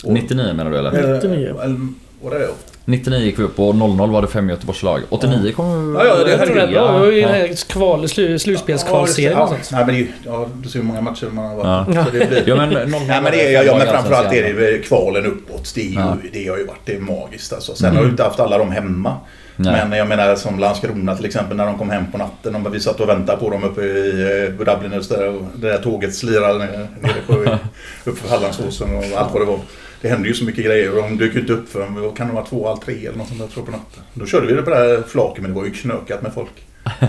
Och- 0.04 0.14
99 0.14 0.54
menar 0.54 0.72
du 0.72 0.78
eller? 0.78 0.92
eller- 0.92 1.14
99. 1.16 1.48
eller- 1.64 1.88
Var 2.22 2.32
det? 2.32 2.48
99 2.86 3.20
gick 3.20 3.40
vi 3.40 3.44
upp 3.44 3.60
och 3.60 3.76
00 3.76 4.10
var 4.12 4.22
det 4.22 4.28
fem 4.28 4.50
Göteborgslag. 4.50 5.02
89 5.10 5.52
kom 5.52 5.94
vi... 5.94 6.00
Ja, 6.00 6.06
ja, 6.06 6.16
det 6.16 6.82
var 6.82 7.06
ju 7.12 7.20
ja. 7.20 7.48
kval, 7.68 8.10
slu, 8.10 8.40
slutspelskvalserien 8.40 9.34
och 9.38 9.44
ja, 9.44 9.48
sånt. 9.48 9.70
Nej, 9.72 9.86
men 9.86 9.96
det, 9.96 10.00
är 10.00 10.04
ju- 10.04 10.12
ja, 10.26 10.48
du 10.64 10.70
ser 10.70 10.80
hur 10.80 10.86
många 10.86 11.02
matcher 11.02 11.28
man 11.32 11.46
har 11.46 11.56
varit. 11.56 11.96
Ja. 11.96 12.06
Så 12.06 12.12
det 12.12 12.28
blir, 12.30 12.44
Ja 12.46 12.56
men 12.56 12.70
00 12.70 13.02
Ja, 13.08 13.22
men, 13.22 13.32
det 13.32 13.42
är, 13.48 13.52
ja, 13.52 13.64
ja, 13.64 13.78
men 13.78 13.88
framförallt 13.88 14.34
är 14.34 14.54
det 14.54 14.78
kvalen 14.88 15.26
uppåt. 15.26 15.72
Det, 15.76 15.82
är 15.82 15.86
ju, 15.86 15.94
Ja. 15.94 16.18
det 16.34 16.48
har 16.48 16.58
ju 16.58 16.66
varit 16.66 16.82
det 16.86 16.96
är 16.96 17.00
magiskt 17.00 17.54
alltså. 17.54 17.76
Sen 17.76 17.86
Mm. 17.86 17.98
har 17.98 18.04
jag 18.04 18.12
inte 18.14 18.24
haft 18.24 18.40
alla 18.40 18.58
dem 18.58 18.72
hemma. 18.72 19.18
Nej. 19.58 19.86
Men 19.90 19.98
jag 20.00 20.08
menar 20.08 20.36
som 20.36 20.60
Landskrona 20.60 21.16
till 21.16 21.26
exempel 21.26 21.58
när 21.58 21.66
de 21.66 21.78
kom 21.78 21.90
hem 21.90 22.04
på 22.12 22.18
natten. 22.18 22.56
Och 22.66 22.76
vi 22.76 22.80
satt 22.80 23.00
och 23.00 23.10
väntade 23.10 23.38
på 23.38 23.50
dem 23.50 23.64
uppe 23.64 23.82
i 23.82 24.46
eh, 24.60 24.66
Dublin 24.74 25.00
och 25.00 25.06
så 25.06 25.14
där, 25.14 25.28
och 25.30 25.42
det 25.56 25.68
där 25.68 25.78
tåget 25.78 26.16
slirade 26.16 26.60
ner- 26.60 26.88
nere 27.02 27.14
på, 27.28 27.34
upp 28.10 28.18
för 28.18 28.30
Hallandsåsen 28.30 28.98
och 28.98 29.04
allt 29.18 29.34
vad 29.34 29.42
det 29.42 29.46
var. 29.46 29.60
Det 30.06 30.10
hände 30.10 30.28
ju 30.28 30.34
så 30.34 30.44
mycket 30.46 30.66
grejer 30.66 30.90
och 30.98 31.04
de 31.04 31.18
dök 31.18 31.34
ju 31.36 31.40
inte 31.40 31.54
upp 31.54 31.70
förrän 31.70 31.96
vad 32.02 32.18
kan 32.18 32.28
det 32.28 32.34
vara 32.34 32.46
två, 32.46 32.68
halv 32.68 32.78
tre 32.78 33.06
eller 33.08 33.18
något 33.18 33.28
sånt 33.28 33.40
där 33.40 33.48
tror 33.48 33.58
jag 33.58 33.66
på 33.66 33.72
natten. 33.72 34.04
Då 34.14 34.26
körde 34.26 34.48
vi 34.48 34.54
det 34.54 34.62
på 34.62 34.70
det 34.70 34.76
här 34.76 35.04
flaket 35.08 35.42
men 35.42 35.52
det 35.52 35.58
var 35.60 35.66
ju 35.66 35.72
knökat 35.72 36.22
med 36.22 36.34
folk. 36.34 36.52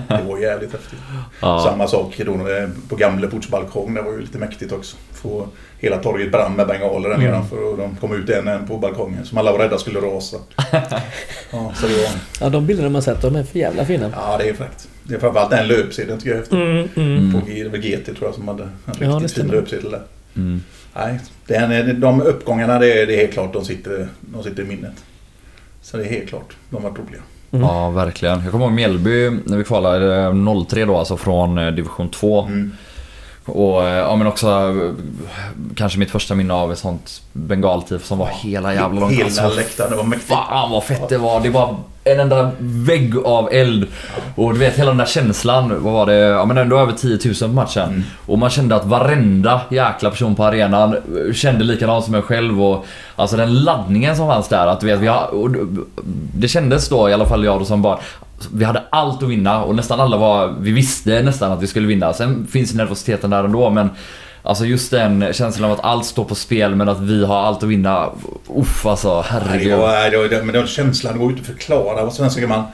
Det 0.08 0.22
var 0.28 0.38
jävligt 0.38 0.72
häftigt. 0.72 0.98
Ja. 1.40 1.64
Samma 1.70 1.86
sak 1.86 2.20
då 2.26 2.38
på 2.88 2.96
Gamleports 2.96 3.48
balkong. 3.48 3.94
Det 3.94 4.02
var 4.02 4.12
ju 4.12 4.20
lite 4.20 4.38
mäktigt 4.38 4.72
också. 4.72 4.96
Få 5.12 5.46
hela 5.78 5.96
torget 5.98 6.32
brann 6.32 6.52
med 6.52 6.66
bengaler 6.66 7.08
där 7.08 7.14
Mm. 7.16 7.26
nedanför 7.26 7.62
och 7.72 7.78
de 7.78 7.96
kom 7.96 8.12
ut 8.14 8.30
en 8.30 8.48
en 8.48 8.66
på 8.66 8.76
balkongen 8.78 9.24
som 9.24 9.38
alla 9.38 9.52
var 9.52 9.58
rädda 9.58 9.78
skulle 9.78 10.00
rasa. 10.00 10.36
Ja, 11.52 11.72
så 11.74 11.86
det 11.86 11.92
var, 11.94 12.10
Ja, 12.40 12.48
de 12.48 12.66
bilderna 12.66 12.88
man 12.88 13.02
sett, 13.02 13.22
de 13.22 13.36
är 13.36 13.42
för 13.44 13.58
jävla 13.58 13.84
fina. 13.84 14.10
ja 14.16 14.36
det 14.38 14.48
är 14.48 14.54
fräckt. 14.54 14.88
Det 15.02 15.14
är 15.14 15.18
framförallt 15.18 15.50
den 15.50 15.68
löpsedeln 15.68 16.18
tycker 16.18 16.30
jag 16.30 16.36
är 16.36 16.40
häftig. 16.40 16.56
Mm, 16.56 16.88
mm. 16.96 17.70
På 17.70 17.76
GT 17.76 18.04
tror 18.04 18.28
jag 18.28 18.34
som 18.34 18.48
hade 18.48 18.62
en 18.62 18.70
Ja, 19.00 19.06
riktigt 19.08 19.34
det 19.36 19.42
fin 19.42 19.50
löpsedel 19.50 19.90
där. 19.90 20.02
Mm. 20.36 20.62
Nej, 20.96 21.20
den, 21.46 21.72
är- 21.72 21.92
de 21.92 22.20
uppgångarna 22.22 22.78
det 22.78 22.92
är, 23.02 23.06
det 23.06 23.14
är 23.14 23.18
helt 23.20 23.32
klart 23.32 23.52
de 23.52 23.64
sitter, 23.64 24.08
de 24.20 24.42
sitter 24.42 24.62
i 24.62 24.66
minnet. 24.66 25.04
Så 25.82 25.96
det 25.96 26.04
är 26.04 26.08
helt 26.10 26.28
klart, 26.28 26.56
de 26.70 26.82
var 26.82 26.90
roliga. 26.90 27.20
Mm. 27.50 27.66
Ja, 27.66 27.90
verkligen. 27.90 28.42
Jag 28.42 28.50
kommer 28.52 28.64
ihåg 28.64 28.74
Mjällby 28.74 29.30
när 29.44 29.56
vi 29.56 29.64
kvalade 29.64 30.22
eh, 30.22 30.64
03 30.68 30.84
då, 30.84 30.96
alltså 30.98 31.16
från 31.16 31.58
eh, 31.58 31.70
division 31.70 32.08
2. 32.10 32.42
Mm. 32.42 32.72
Och 33.46 33.88
eh, 33.88 33.96
ja, 33.96 34.16
men 34.16 34.26
också 34.26 34.48
eh, 34.48 34.94
kanske 35.74 35.98
mitt 35.98 36.10
första 36.10 36.34
minne 36.34 36.54
av 36.54 36.72
ett 36.72 36.78
sånt 36.78 37.22
bengaltiv 37.32 37.98
som 37.98 38.18
var 38.18 38.26
hela 38.26 38.74
jävla 38.74 39.00
långt. 39.00 39.12
Hela 39.12 39.48
läktaren, 39.48 39.90
det 39.90 39.96
var 39.96 40.04
mäktigt. 40.04 40.32
Fan 40.32 40.70
vad 40.70 40.84
fett 40.84 41.08
det 41.08 41.18
var. 41.18 41.40
Det 41.40 41.50
var 41.50 41.76
en 42.04 42.20
enda 42.20 42.50
vägg 42.58 43.16
av 43.24 43.48
eld. 43.52 43.86
Och 44.34 44.52
du 44.52 44.58
vet 44.58 44.78
hela 44.78 44.90
den 44.90 44.98
där 44.98 45.06
känslan. 45.06 45.82
Vad 45.82 45.92
var 45.92 46.06
det? 46.06 46.14
Ja 46.14 46.44
men 46.44 46.58
ändå 46.58 46.78
över 46.78 46.92
10 46.92 47.18
000 47.24 47.34
på 47.34 47.46
matchen. 47.46 47.88
Mm. 47.88 48.02
Och 48.26 48.38
man 48.38 48.50
kände 48.50 48.76
att 48.76 48.84
varenda 48.84 49.60
jäkla 49.70 50.10
person 50.10 50.34
på 50.34 50.44
arenan 50.44 50.94
eh, 50.94 51.32
kände 51.34 51.64
likadant 51.64 52.04
som 52.04 52.14
jag 52.14 52.24
själv. 52.24 52.62
Och 52.62 52.86
alltså 53.16 53.36
den 53.36 53.54
laddningen 53.54 54.16
som 54.16 54.28
fanns 54.28 54.48
där. 54.48 54.66
Att 54.66 54.80
du 54.80 54.86
vet, 54.86 55.00
vi 55.00 55.06
har, 55.06 55.34
och 55.34 55.50
det 56.34 56.48
kändes 56.48 56.88
då 56.88 57.10
i 57.10 57.12
alla 57.12 57.26
fall 57.26 57.44
jag 57.44 57.58
då 57.58 57.64
som 57.64 57.82
bara 57.82 57.98
vi 58.52 58.64
hade 58.64 58.82
allt 58.90 59.22
att 59.22 59.28
vinna 59.28 59.64
och 59.64 59.74
nästan 59.74 60.00
alla 60.00 60.16
var, 60.16 60.54
vi 60.60 60.70
visste 60.70 61.22
nästan 61.22 61.52
att 61.52 61.62
vi 61.62 61.66
skulle 61.66 61.86
vinna. 61.86 62.12
Sen 62.12 62.46
finns 62.46 62.74
nervositeten 62.74 63.30
där 63.30 63.44
ändå 63.44 63.70
men 63.70 63.90
Alltså 64.46 64.64
just 64.64 64.90
den 64.90 65.32
känslan 65.32 65.70
av 65.70 65.78
att 65.78 65.84
allt 65.84 66.06
står 66.06 66.24
på 66.24 66.34
spel 66.34 66.74
men 66.74 66.88
att 66.88 67.00
vi 67.00 67.24
har 67.24 67.36
allt 67.36 67.62
att 67.62 67.68
vinna. 67.68 68.10
Uff 68.56 68.86
alltså, 68.86 69.24
herregud. 69.28 69.72
det 69.72 69.76
var, 69.76 70.10
det 70.10 70.36
var, 70.36 70.42
men 70.42 70.54
den 70.54 70.66
känslan 70.66 71.18
går 71.18 71.32
ut 71.32 71.40
att 71.40 71.46
förklara. 71.46 72.02
Och 72.02 72.12
sen 72.12 72.30
så 72.30 72.40
kan 72.40 72.48
man 72.48 72.64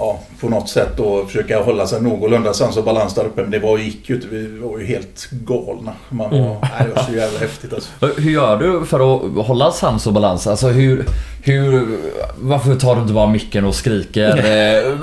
ja, 0.00 0.18
på 0.40 0.48
något 0.48 0.68
sätt 0.68 0.88
då 0.96 1.26
försöka 1.26 1.62
hålla 1.62 1.86
sig 1.86 2.02
någorlunda 2.02 2.52
sans 2.54 2.76
och 2.76 2.84
balans 2.84 3.14
där 3.14 3.24
uppe. 3.24 3.42
Men 3.42 3.50
det 3.50 3.58
var, 3.58 3.78
gick 3.78 4.08
ju 4.08 4.14
inte. 4.14 4.26
Vi 4.30 4.58
var 4.58 4.78
ju 4.78 4.86
helt 4.86 5.28
galna. 5.30 5.92
Man 6.08 6.30
var, 6.30 6.38
Mm. 6.38 6.50
nej, 6.62 6.86
det 6.88 6.94
var 6.94 7.02
så 7.02 7.12
jävla 7.12 7.38
häftigt 7.38 7.72
alltså. 7.72 7.90
Hur 8.20 8.30
gör 8.30 8.56
du 8.56 8.86
för 8.86 9.14
att 9.16 9.46
hålla 9.46 9.70
sans 9.72 10.06
och 10.06 10.12
balans? 10.12 10.46
Alltså 10.46 10.68
hur... 10.68 11.04
hur 11.42 11.98
varför 12.40 12.74
tar 12.74 12.94
du 12.94 13.00
inte 13.00 13.12
bara 13.14 13.26
micken 13.26 13.64
och 13.64 13.74
skriker 13.74 14.28
eh, 14.36 14.98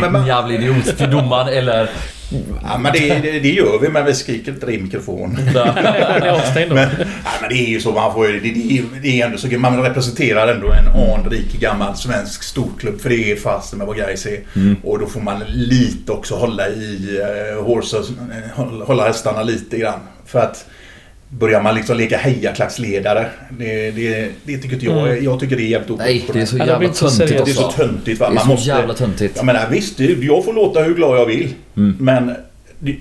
Din 0.00 0.12
man- 0.12 0.26
jävla 0.26 0.54
idiot 0.54 0.96
till 0.98 1.10
domaren 1.10 1.48
eller... 1.48 1.90
Ja, 2.62 2.78
men 2.78 2.92
det, 2.92 3.08
det, 3.18 3.40
det 3.40 3.50
gör 3.50 3.78
vi, 3.78 3.88
men 3.88 4.04
vi 4.06 4.14
skriker 4.14 4.52
inte 4.52 4.66
i 4.72 4.78
mikrofon. 4.82 5.38
Men, 6.74 6.88
nej, 6.94 7.06
men 7.40 7.48
det 7.48 7.54
är 7.54 7.68
ju 7.68 7.80
så. 7.80 7.92
Man, 7.92 8.14
får, 8.14 8.26
det, 8.28 8.38
det, 8.40 8.82
det 9.02 9.20
är 9.20 9.26
ändå 9.26 9.38
så, 9.38 9.46
man 9.58 9.82
representerar 9.82 10.48
ändå 10.48 10.72
en 10.72 10.88
anrik 10.88 11.60
gammal 11.60 11.96
svensk 11.96 12.42
storklubb. 12.42 13.00
För 13.00 13.08
det 13.08 13.32
är 13.32 13.36
fasen 13.36 13.78
med 13.78 13.86
vad 13.86 13.96
Gais 13.96 14.26
är. 14.26 14.40
Mm. 14.56 14.76
Och 14.84 14.98
då 14.98 15.06
får 15.06 15.20
man 15.20 15.42
lite 15.48 16.12
också 16.12 16.34
hålla 16.34 16.68
i 16.68 17.20
uh, 17.56 17.62
horses, 17.62 18.08
eh, 18.10 18.64
hålla- 18.64 18.84
hålla 18.84 19.06
hästarna 19.06 19.42
lite 19.42 19.78
grann. 19.78 20.00
För 20.26 20.38
att 20.38 20.64
Börjar 21.32 21.62
man 21.62 21.74
liksom 21.74 21.96
leka 21.96 22.16
hejaklacksledare. 22.16 23.26
Det, 23.58 23.90
det, 23.90 24.30
det 24.44 24.58
tycker 24.58 24.74
inte 24.74 24.86
jag. 24.86 25.08
Mm. 25.10 25.24
Jag 25.24 25.40
tycker 25.40 25.56
det 25.56 25.62
är 25.62 25.66
jävligt 25.66 25.98
Nej, 25.98 26.24
det 26.32 26.40
är 26.40 26.46
så 26.46 26.56
Ja, 26.58 26.64
det 26.64 26.70
jävla 26.70 26.88
töntigt 26.88 27.12
seriöst. 27.28 27.44
Det 27.44 27.50
är 27.50 27.54
så 27.54 27.66
också. 27.66 27.76
töntigt 27.78 28.20
va. 28.20 28.26
Det 28.26 28.32
är 28.32 28.34
Man 28.34 28.44
så 28.44 28.48
måste, 28.50 28.68
jävla 28.68 28.94
töntigt. 28.94 29.36
Jag 29.36 29.44
menar 29.46 29.68
visst, 29.70 30.00
jag 30.00 30.44
får 30.44 30.52
låta 30.52 30.82
hur 30.82 30.94
glad 30.94 31.18
jag 31.18 31.26
vill. 31.26 31.54
Mm. 31.76 31.96
Men 32.00 32.34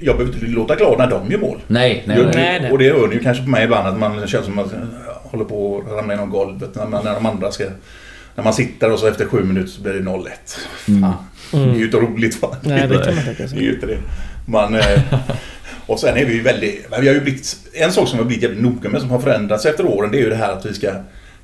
jag 0.02 0.18
behöver 0.18 0.34
inte 0.36 0.46
låta 0.46 0.76
glad 0.76 0.98
när 0.98 1.08
de 1.10 1.32
gör 1.32 1.40
mål. 1.40 1.58
Nej, 1.68 2.04
nej, 2.08 2.18
Jag- 2.18 2.26
nej. 2.36 2.60
Nej. 2.62 2.72
Och 2.72 2.78
det 2.78 2.90
hör 2.94 3.08
ni 3.08 3.14
ju 3.16 3.20
kanske 3.24 3.44
på 3.44 3.50
mig 3.50 3.64
ibland 3.64 3.88
att 3.88 4.00
man 4.00 4.28
känns 4.28 4.46
som 4.46 4.60
att 4.60 4.72
man 4.72 4.90
håller 5.24 5.46
på 5.46 5.84
att 5.88 5.92
ramla 5.94 6.14
genom 6.14 6.30
golvet 6.30 6.76
när, 6.76 6.88
man, 6.88 7.04
när 7.06 7.14
de 7.14 7.26
andra 7.26 7.52
ska... 7.52 7.64
När 8.36 8.44
man 8.44 8.54
sitter 8.54 8.92
och 8.92 9.00
så 9.00 9.08
efter 9.08 9.26
sju 9.26 9.44
minuter 9.44 9.70
så 9.72 9.82
blir 9.82 9.94
det 9.94 10.00
0-1. 10.00 10.28
Mm. 10.88 11.06
Det 11.52 11.58
är 11.58 11.76
ju 11.76 11.86
inte 11.86 11.98
roligt 11.98 12.42
va? 12.42 12.56
Nej, 12.62 12.88
det 12.88 12.98
kan 13.06 13.16
man 13.16 13.24
tänka 13.24 13.38
Det 13.38 13.44
är 13.44 13.48
sig. 13.48 13.64
ju 13.64 13.74
inte 13.74 13.86
det. 13.86 13.98
Man, 14.46 14.76
eh, 14.76 14.82
och 15.92 16.00
sen 16.00 16.18
är 16.18 16.26
vi 16.26 16.34
ju 16.34 16.42
väldigt... 16.42 16.88
Vi 17.02 17.08
har 17.08 17.16
ju 17.16 17.22
blivit, 17.22 17.58
en 17.74 17.92
sak 17.92 18.08
som 18.08 18.18
vi 18.18 18.24
har 18.24 18.28
blivit 18.28 18.44
jävligt 18.44 18.64
noga 18.64 18.90
med 18.90 19.02
som 19.02 19.10
har 19.10 19.20
förändrats 19.20 19.66
efter 19.66 19.86
åren 19.86 20.12
det 20.12 20.18
är 20.18 20.22
ju 20.22 20.30
det 20.30 20.36
här 20.36 20.52
att 20.54 20.66
vi 20.66 20.74
ska... 20.74 20.92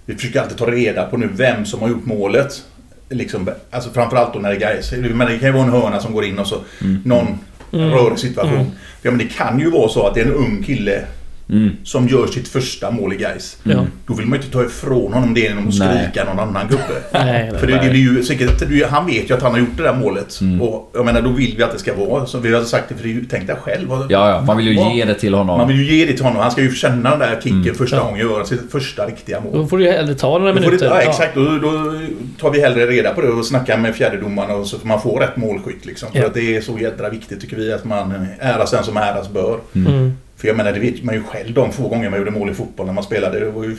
Vi 0.06 0.16
försöker 0.16 0.42
alltid 0.42 0.58
ta 0.58 0.72
reda 0.72 1.06
på 1.06 1.18
nu 1.18 1.30
vem 1.34 1.66
som 1.66 1.82
har 1.82 1.90
gjort 1.90 2.06
målet. 2.06 2.64
Liksom, 3.10 3.50
alltså 3.72 3.90
framförallt 3.90 4.34
då 4.34 4.40
när 4.40 4.50
det 4.50 4.56
är 4.56 4.60
Gais. 4.60 4.92
Men 4.92 5.20
det 5.28 5.38
kan 5.40 5.48
ju 5.48 5.52
vara 5.52 5.64
en 5.64 5.72
hörna 5.72 6.00
som 6.00 6.14
går 6.14 6.26
in 6.26 6.40
och 6.40 6.48
så 6.48 6.58
någon 7.06 7.28
Mm. 7.74 7.90
rörig 7.92 8.20
situation. 8.20 8.54
Mm. 8.54 8.72
Ja, 9.02 9.12
men 9.12 9.18
det 9.18 9.34
kan 9.34 9.60
ju 9.60 9.70
vara 9.70 9.90
så 9.90 10.08
att 10.08 10.14
det 10.14 10.22
är 10.22 10.26
en 10.26 10.34
ung 10.34 10.64
kille 10.64 11.02
Mm. 11.50 11.70
som 11.84 12.08
gör 12.08 12.28
sitt 12.28 12.48
första 12.48 12.92
mål 12.92 13.14
i 13.14 13.16
Gais. 13.18 13.58
Ja. 13.64 13.86
Då 14.08 14.14
vill 14.14 14.26
man 14.28 14.40
ju 14.40 14.44
inte 14.46 14.58
ta 14.58 14.64
ifrån 14.66 15.14
honom 15.14 15.34
det 15.34 15.40
genom 15.40 15.68
att 15.68 15.74
skrika 15.76 16.24
någon 16.24 16.40
annan 16.40 16.68
gubbe. 16.68 16.84
Nej. 17.14 17.52
För 17.60 17.68
det, 17.68 17.74
det, 17.74 17.80
är 17.88 17.94
ju 17.94 18.24
säkert, 18.24 18.88
han 18.90 19.06
vet 19.06 19.30
ju 19.30 19.34
att 19.34 19.42
han 19.42 19.52
har 19.52 19.60
gjort 19.60 19.78
det 19.78 19.84
där 19.84 19.94
målet. 19.94 20.42
Mm. 20.42 20.62
Och 20.62 20.92
jag 20.94 21.06
menar, 21.06 21.22
då 21.22 21.30
vill 21.30 21.54
vi 21.58 21.64
att 21.64 21.72
det 21.74 21.80
ska 21.80 21.94
vara 21.96 22.26
så. 22.26 22.40
Vi 22.40 22.54
har 22.54 22.64
sagt 22.64 22.90
det, 22.90 22.96
för 22.96 23.04
det 23.04 23.10
är 23.10 23.14
ju, 23.14 23.26
tänk 23.30 23.48
dig 23.48 23.56
själv. 23.56 23.88
Ja, 23.90 24.30
ja. 24.30 24.42
Man 24.42 24.58
vill 24.58 24.68
ju 24.68 24.76
vad- 24.78 24.96
ge 24.96 25.06
det 25.06 25.14
till 25.14 25.34
honom. 25.34 25.58
Man 25.58 25.68
vill 25.68 25.78
ju 25.78 25.96
ge 25.96 26.06
det 26.06 26.14
till 26.14 26.26
honom. 26.26 26.42
Han 26.42 26.52
ska 26.52 26.62
ju 26.62 26.72
känna 26.74 27.10
den 27.10 27.20
där 27.20 27.36
kicken 27.42 27.62
Mm. 27.62 27.76
första 27.76 27.96
Ja. 27.96 28.04
gången 28.04 28.20
göra 28.20 28.46
sitt 28.46 28.72
första 28.72 29.06
riktiga 29.06 29.42
mål. 29.42 29.54
Då 29.54 29.68
får 29.68 29.78
du 29.78 29.84
ju 29.86 29.92
hellre 29.92 30.16
ta 30.16 30.38
några 30.38 30.54
får 30.54 30.60
minuter. 30.62 30.90
det, 30.90 30.96
ja, 30.96 31.02
exakt. 31.02 31.36
Då, 31.36 31.44
då 31.44 31.94
tar 32.40 32.52
vi 32.52 32.62
hellre 32.62 32.86
reda 32.88 33.14
på 33.14 33.22
det 33.22 33.28
och 33.28 33.46
snackar 33.46 33.78
med 33.78 33.96
fjärdedomarna 33.96 34.54
och 34.54 34.68
så 34.68 34.80
får 34.80 34.88
man 34.88 35.02
få 35.02 35.20
rätt 35.20 35.38
målskytt. 35.38 35.86
Liksom. 35.86 36.12
För 36.12 36.20
Ja. 36.20 36.26
att 36.26 36.34
det 36.34 36.56
är 36.56 36.62
så 36.62 36.78
jädra 36.80 37.10
viktigt 37.10 37.42
tycker 37.42 37.58
vi 37.58 37.74
att 37.74 37.86
man 37.86 38.28
äras 38.40 38.72
den 38.72 38.84
som 38.84 38.98
äras 38.98 39.30
bör. 39.30 39.58
Mm. 39.76 40.18
För 40.38 40.48
jag 40.48 40.58
menar, 40.58 40.72
det 40.72 40.80
vet 40.80 41.04
man 41.04 41.16
ju 41.16 41.24
själv 41.24 41.54
de 41.54 41.72
få 41.72 41.88
gånger 41.88 42.10
man 42.10 42.20
gjorde 42.20 42.32
mål 42.32 42.50
i 42.50 42.54
fotboll 42.54 42.86
när 42.86 42.94
man 42.94 43.04
spelade. 43.04 43.40
Det, 43.40 43.52
var 43.52 43.64
ju, 43.64 43.76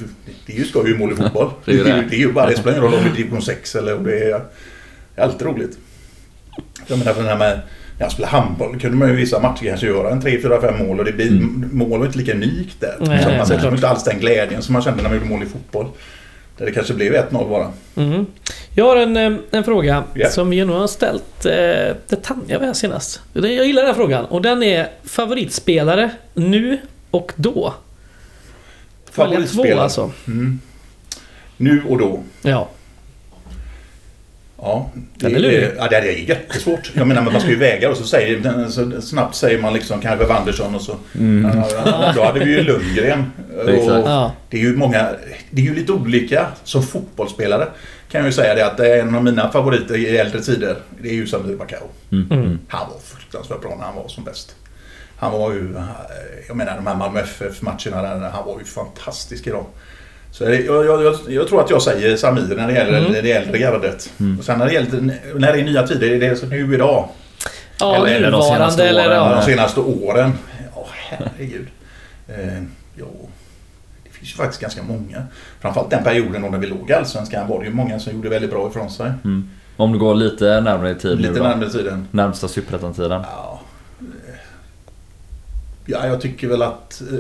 det 0.47 0.53
är 0.53 0.57
ju 0.57 0.65
skoj 0.65 0.89
ju 0.91 0.99
mål 0.99 1.13
i 1.13 1.17
fotboll. 1.17 1.51
Det 1.65 1.71
är 1.73 1.77
ju 1.77 1.85
det. 1.85 2.05
det 2.11 2.17
är 2.17 2.21
ju 2.21 2.33
bara, 2.33 2.47
det 2.47 2.57
spelar 2.57 2.71
ingen 2.73 2.83
roll 2.83 2.95
om 2.95 3.05
det 3.05 3.11
är 3.11 3.15
division 3.15 3.43
6 3.43 3.75
eller 3.75 3.97
om 3.97 4.05
det 4.05 4.19
är... 4.19 4.41
Det 5.15 5.21
är 5.21 5.25
alltid 5.25 5.47
roligt. 5.47 5.79
Jag 6.87 6.99
menar, 6.99 7.13
för 7.13 7.21
den 7.21 7.31
här 7.31 7.39
med... 7.39 7.61
När 7.99 8.05
jag 8.05 8.13
spelade 8.13 8.37
handboll 8.37 8.81
kunde 8.81 8.97
man 8.97 9.09
ju 9.09 9.15
vissa 9.17 9.41
matcher 9.41 9.65
kanske 9.67 9.87
göra 9.87 10.11
en 10.11 10.21
3, 10.21 10.41
4, 10.43 10.61
5 10.61 10.87
mål 10.87 10.99
och 10.99 11.05
det 11.05 11.13
blir, 11.13 11.29
Mm. 11.29 11.69
mål 11.73 11.99
var 11.99 12.07
inte 12.07 12.19
lika 12.19 12.33
unikt 12.33 12.81
där. 12.81 12.97
Nej, 13.01 13.23
så 13.23 13.29
nej, 13.29 13.39
man 13.39 13.47
kände 13.47 13.69
inte 13.69 13.89
alls 13.89 14.05
den 14.05 14.19
glädjen 14.21 14.63
som 14.63 14.73
man 14.73 14.83
kände 14.83 15.03
när 15.03 15.09
man 15.11 15.19
gjorde 15.19 15.31
mål 15.31 15.43
i 15.43 15.47
fotboll. 15.47 15.87
Där 16.59 16.67
det 16.67 16.73
kanske 16.73 16.95
blev 16.95 17.13
1-0 17.15 17.49
bara. 17.49 17.73
Mm. 17.97 18.27
Jag 18.75 18.85
har 18.85 18.97
en, 18.97 19.17
eh, 19.17 19.33
en 19.51 19.65
fråga 19.65 20.05
Ja. 20.15 20.29
som 20.31 20.51
vi 20.51 20.65
nog 20.65 20.77
har 20.77 20.87
ställt 20.87 21.47
eh, 21.47 21.97
till 22.09 22.19
Tanja 22.23 22.59
här 22.61 22.73
senast. 22.73 23.21
Jag 23.33 23.47
gillar 23.67 23.83
den 23.83 23.87
här 23.91 23.95
frågan 23.97 24.25
och 24.25 24.43
den 24.43 24.63
är 24.63 24.89
favoritspelare 25.05 26.11
nu 26.35 26.79
och 27.11 27.33
då. 27.37 27.53
Välja 27.55 27.75
två 29.05 29.13
Favoritspelare? 29.13 29.81
alltså. 29.83 30.11
Mm. 30.27 30.61
Nu 31.57 31.83
och 31.89 31.99
då. 31.99 32.21
Ja. 32.43 32.69
Ja, 34.67 34.91
det, 35.15 35.29
lurig. 35.29 35.71
ja, 35.79 35.89
det 35.89 35.97
är 35.97 36.29
jättesvårt. 36.29 36.93
Jag 36.95 37.07
menar, 37.07 37.23
men 37.23 37.33
man 37.33 37.41
ska 37.41 37.51
ju 37.51 37.57
väga 37.57 37.91
och 37.91 37.97
så, 37.97 38.05
säger, 38.05 38.69
så 38.69 39.01
snabbt 39.01 39.35
säger 39.35 39.59
man 39.59 39.73
liksom 39.73 40.01
kanske 40.01 40.27
Wanderson 40.27 40.75
och 40.75 40.83
så. 40.83 40.97
Mm. 41.19 41.63
Ja, 41.85 42.13
Då 42.17 42.25
hade 42.25 42.41
vi 42.41 42.51
ju 42.51 42.63
Lundgren. 42.63 43.33
Och 43.59 43.67
det 44.51 44.57
är 44.57 44.61
ju 44.61 44.77
många, 44.77 45.09
det 45.51 45.61
är 45.61 45.65
ju 45.65 45.75
lite 45.75 45.93
olika 45.93 46.47
som 46.65 46.83
fotbollsspelare. 46.83 47.69
Kan 48.11 48.19
jag 48.19 48.27
ju 48.27 48.33
säga 48.33 48.55
det 48.55 48.67
att 48.67 48.77
det 48.77 48.95
är 48.95 49.01
en 49.01 49.15
av 49.15 49.25
mina 49.25 49.53
favoriter 49.53 49.97
i 49.97 50.17
äldre 50.19 50.41
tider. 50.41 50.77
Det 51.03 51.09
är 51.09 51.15
ju 51.15 51.27
Samir 51.27 51.57
Bakao. 51.57 51.89
Mm. 52.13 52.29
Mm. 52.31 52.59
Han 52.69 52.91
var 52.91 52.99
fruktansvärt 53.05 53.61
bra 53.61 53.77
när 53.79 53.85
han 53.85 53.97
var 53.97 54.09
som 54.09 54.25
bäst. 54.25 54.55
Han 55.19 55.33
var 55.33 55.53
ju, 55.53 55.75
jag 56.49 56.57
menar 56.57 56.77
de 56.77 56.87
här 56.87 56.95
Malmö 56.95 57.21
FF-matcherna, 57.21 58.29
han 58.29 58.47
var 58.47 58.59
ju 58.59 58.65
fantastisk 58.65 59.47
i 59.47 59.51
dem. 59.51 59.65
Så 60.37 60.45
jag, 60.45 60.87
jag, 60.87 61.15
jag, 61.29 61.49
tror 61.49 61.61
att 61.61 61.71
jag 61.71 61.83
säger 61.83 62.17
Samir 62.17 62.57
när 62.57 62.67
det 62.67 62.73
gäller 62.73 62.99
Mm. 62.99 63.13
det 63.13 63.33
äldre 63.33 63.59
gardet. 63.59 64.13
Mm. 64.21 64.39
Och 64.39 64.45
sen 64.45 64.59
när 64.59 64.67
det 64.67 64.73
gäller 64.73 65.01
när 65.35 65.53
det 65.53 65.61
är 65.61 65.65
nya 65.65 65.87
tider, 65.87 66.11
är 66.11 66.21
det 66.21 66.47
nu 66.51 66.75
idag? 66.75 67.09
Ja, 67.81 67.97
Eller 68.07 68.21
det 68.21 68.31
de 68.31 68.43
senaste 68.43 68.89
eller 68.89 69.07
åren? 69.07 69.17
ja. 69.17 69.35
De 69.37 69.43
senaste 69.43 69.81
åren? 69.81 70.33
Ja, 70.75 70.87
herregud. 70.93 71.67
Eh, 72.29 72.63
ja, 72.95 73.05
det 74.05 74.11
finns 74.11 74.33
ju 74.33 74.37
faktiskt 74.37 74.61
ganska 74.63 74.83
många. 74.83 75.23
Framförallt 75.61 75.91
den 75.91 76.05
perioden 76.05 76.43
då 76.43 76.49
när 76.49 76.59
vi 76.59 76.67
låg 76.67 76.91
i 76.91 76.93
Allsvenskan 76.93 77.49
var 77.49 77.61
det 77.61 77.67
ju 77.67 77.73
många 77.75 77.99
som 77.99 78.13
gjorde 78.13 78.29
väldigt 78.29 78.51
bra 78.51 78.69
ifrån 78.71 78.91
sig. 78.91 79.13
Mm. 79.25 79.49
Om 79.77 79.93
du 79.93 79.99
går 79.99 80.15
lite 80.15 80.61
närmare 80.61 80.91
i 80.91 80.95
tid 80.95 81.21
Lite 81.21 81.41
närmare 81.43 81.71
tiden. 81.71 82.09
Närmsta 82.11 82.49
superettan-tiden? 82.49 83.23
Ja, 83.23 83.61
ja, 85.87 86.07
jag 86.07 86.21
tycker 86.21 86.49
väl 86.49 86.63
att... 86.63 87.03
eh, 87.13 87.19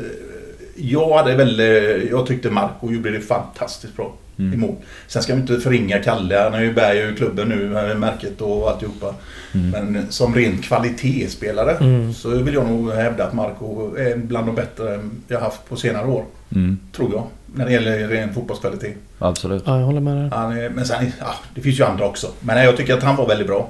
Jag 0.76 1.16
hade 1.16 1.34
väl... 1.36 1.60
eh, 1.60 1.66
Jag 2.10 2.26
tyckte 2.26 2.50
Marco 2.50 2.90
gjorde 2.92 3.10
det 3.10 3.20
fantastiskt 3.20 3.96
bra 3.96 4.14
i 4.36 4.42
Mm. 4.42 4.60
mål. 4.60 4.74
Sen 5.06 5.22
ska 5.22 5.34
vi 5.34 5.40
inte 5.40 5.60
förringa 5.60 5.98
Kalle. 5.98 6.38
Han 6.38 6.54
är 6.54 6.60
ju 6.60 6.72
bär 6.74 6.94
ju 6.94 7.14
klubben 7.14 7.48
nu, 7.48 7.78
eh, 7.78 7.94
märket 7.98 8.40
och 8.40 8.70
alltihopa. 8.70 9.14
Mm. 9.54 9.70
Men 9.70 10.06
som 10.12 10.34
ren 10.34 10.58
kvalitetsspelare 10.58 11.70
Mm. 11.80 12.12
så 12.12 12.28
vill 12.28 12.54
jag 12.54 12.66
nog 12.70 12.92
hävda 12.92 13.24
att 13.24 13.32
Marco 13.34 13.96
är 13.96 14.16
bland 14.16 14.46
de 14.46 14.54
bättre 14.54 15.00
jag 15.28 15.40
haft 15.40 15.68
på 15.68 15.76
senare 15.76 16.06
år. 16.06 16.24
Mm. 16.54 16.78
Tror 16.92 17.12
jag. 17.12 17.24
När 17.54 17.64
det 17.66 17.72
gäller 17.72 18.08
ren 18.08 18.34
fotbollskvalitet. 18.34 18.94
Absolut. 19.18 19.62
Ja, 19.66 19.78
jag 19.78 19.86
håller 19.86 20.00
med 20.00 20.16
dig. 20.16 20.30
Han 20.32 20.58
är, 20.58 20.70
men 20.70 20.84
sen, 20.86 21.12
ja, 21.20 21.34
det 21.54 21.60
finns 21.60 21.80
ju 21.80 21.84
andra 21.84 22.06
också. 22.06 22.26
Men 22.40 22.64
jag 22.64 22.76
tycker 22.76 22.94
att 22.96 23.02
han 23.02 23.16
var 23.16 23.28
väldigt 23.28 23.46
bra. 23.46 23.68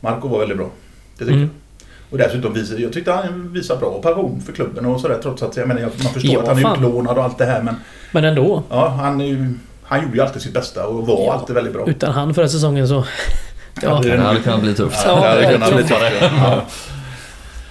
Marco 0.00 0.28
var 0.28 0.38
väldigt 0.38 0.58
bra. 0.58 0.70
Det 1.18 1.24
tycker 1.24 1.32
Mm. 1.36 1.40
jag. 1.42 1.50
Och 2.14 2.20
dessutom 2.20 2.52
visar, 2.52 2.76
jag 2.78 2.92
tyckte 2.92 3.12
han 3.12 3.52
visar 3.52 3.76
bra 3.76 4.00
passion 4.02 4.40
för 4.46 4.52
klubben 4.52 4.86
och 4.86 5.00
sådär. 5.00 5.18
Trots 5.22 5.42
att 5.42 5.56
jag 5.56 5.68
menar, 5.68 5.80
man 5.82 5.90
förstår 5.90 6.32
Ja, 6.32 6.40
att 6.40 6.48
han 6.48 6.58
är 6.64 6.74
utlånad 6.76 7.18
och 7.18 7.24
allt 7.24 7.38
det 7.38 7.44
här. 7.44 7.62
Men 7.62 7.74
Men 8.12 8.24
ändå. 8.24 8.62
ja, 8.70 8.88
han, 8.88 9.60
han 9.82 10.02
gjorde 10.02 10.14
ju 10.16 10.20
alltid 10.22 10.42
sitt 10.42 10.52
bästa 10.54 10.86
och 10.86 11.06
var 11.06 11.24
Ja. 11.26 11.32
alltid 11.32 11.54
väldigt 11.54 11.72
bra. 11.72 11.86
Utan 11.86 12.12
han 12.12 12.34
förra 12.34 12.48
säsongen 12.48 12.88
så... 12.88 13.04
Ja. 13.82 14.00
Det 14.02 14.16
hade 14.16 14.40
kunnat 14.40 14.60
bli 14.62 14.74
tufft. 14.74 15.02
Ja, 15.06 15.14
det 15.20 15.28
hade 15.28 15.52
kunnat 15.52 15.74
bli 15.74 15.82
tuffare. 15.82 16.60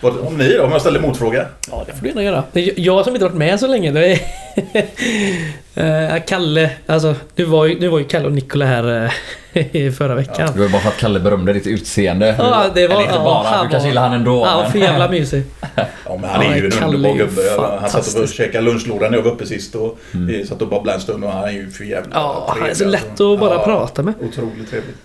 Ja. 0.04 0.28
Om 0.28 0.38
ni 0.38 0.54
då? 0.58 0.64
Om 0.64 0.72
jag 0.72 0.82
ställer 0.82 1.00
motfråga? 1.00 1.46
Ja, 1.72 1.84
det 1.88 1.94
får 1.94 2.02
du 2.02 2.08
gärna 2.08 2.24
göra. 2.24 2.44
Jag 2.76 3.04
som 3.06 3.14
inte 3.16 3.26
varit 3.26 3.38
med 3.38 3.60
så 3.60 3.68
länge, 3.68 3.92
det 3.92 4.12
är... 4.12 4.20
Eh, 5.76 6.24
Kalle, 6.28 6.70
alltså 6.88 7.16
nu 7.36 7.46
var, 7.46 7.66
ju, 7.66 7.80
nu 7.80 7.88
var 7.88 8.00
ju 8.00 8.06
Kalle 8.06 8.26
och 8.26 8.32
Nikola 8.32 8.66
här 8.66 9.10
eh, 9.54 9.76
i 9.76 9.92
förra 9.92 10.16
veckan. 10.16 10.50
Det 10.56 10.62
var 10.62 10.70
bara 10.70 10.82
för 10.82 10.90
att 10.90 10.98
Kalle 10.98 11.20
berömde 11.20 11.54
ditt 11.54 11.68
utseende. 11.68 12.36
Ja, 12.40 12.66
det 12.74 12.88
var- 12.88 12.94
Eller 12.96 13.04
inte 13.04 13.16
ja, 13.16 13.24
bara, 13.24 13.44
han 13.44 13.66
du 13.66 13.72
kanske 13.72 13.90
gillar 13.90 14.02
han 14.02 14.14
ändå. 14.14 14.46
Ja, 14.46 14.62
men- 14.62 14.72
för 14.72 14.80
jävla 14.80 15.10
mysig. 15.10 15.44
Ja, 15.76 16.18
men 16.22 16.30
han 16.30 16.42
är 16.42 16.50
Ja, 16.50 16.56
ju 16.58 16.66
en 16.66 16.72
Kalle 16.72 16.96
underbar 16.96 17.16
gubbe. 17.18 17.42
Han 17.82 17.90
satt 17.90 18.16
och 18.24 18.30
käkade 18.30 18.64
lunchlåda 18.66 19.10
när 19.10 19.18
jag 19.18 19.24
var 19.24 19.32
uppe 19.32 19.46
sist 19.46 19.76
och 19.76 19.98
Mm. 20.14 20.46
satt 20.48 20.62
och 20.62 20.68
babblade 20.68 20.96
en 20.98 21.02
stund 21.02 21.24
och 21.24 21.32
han 21.32 21.44
är 21.44 21.52
ju 21.52 21.70
för 21.70 21.84
jävla 21.84 22.10
Ja, 22.14 22.46
han 22.48 22.58
är 22.58 22.62
trevlig, 22.62 22.78
så 22.78 22.86
lätt 22.86 23.10
alltså. 23.10 23.34
att 23.34 23.40
bara 23.40 23.54
Ja, 23.54 23.64
prata 23.66 24.04
med. 24.04 24.14
Otroligt 24.22 24.70
trevlig. 24.70 24.96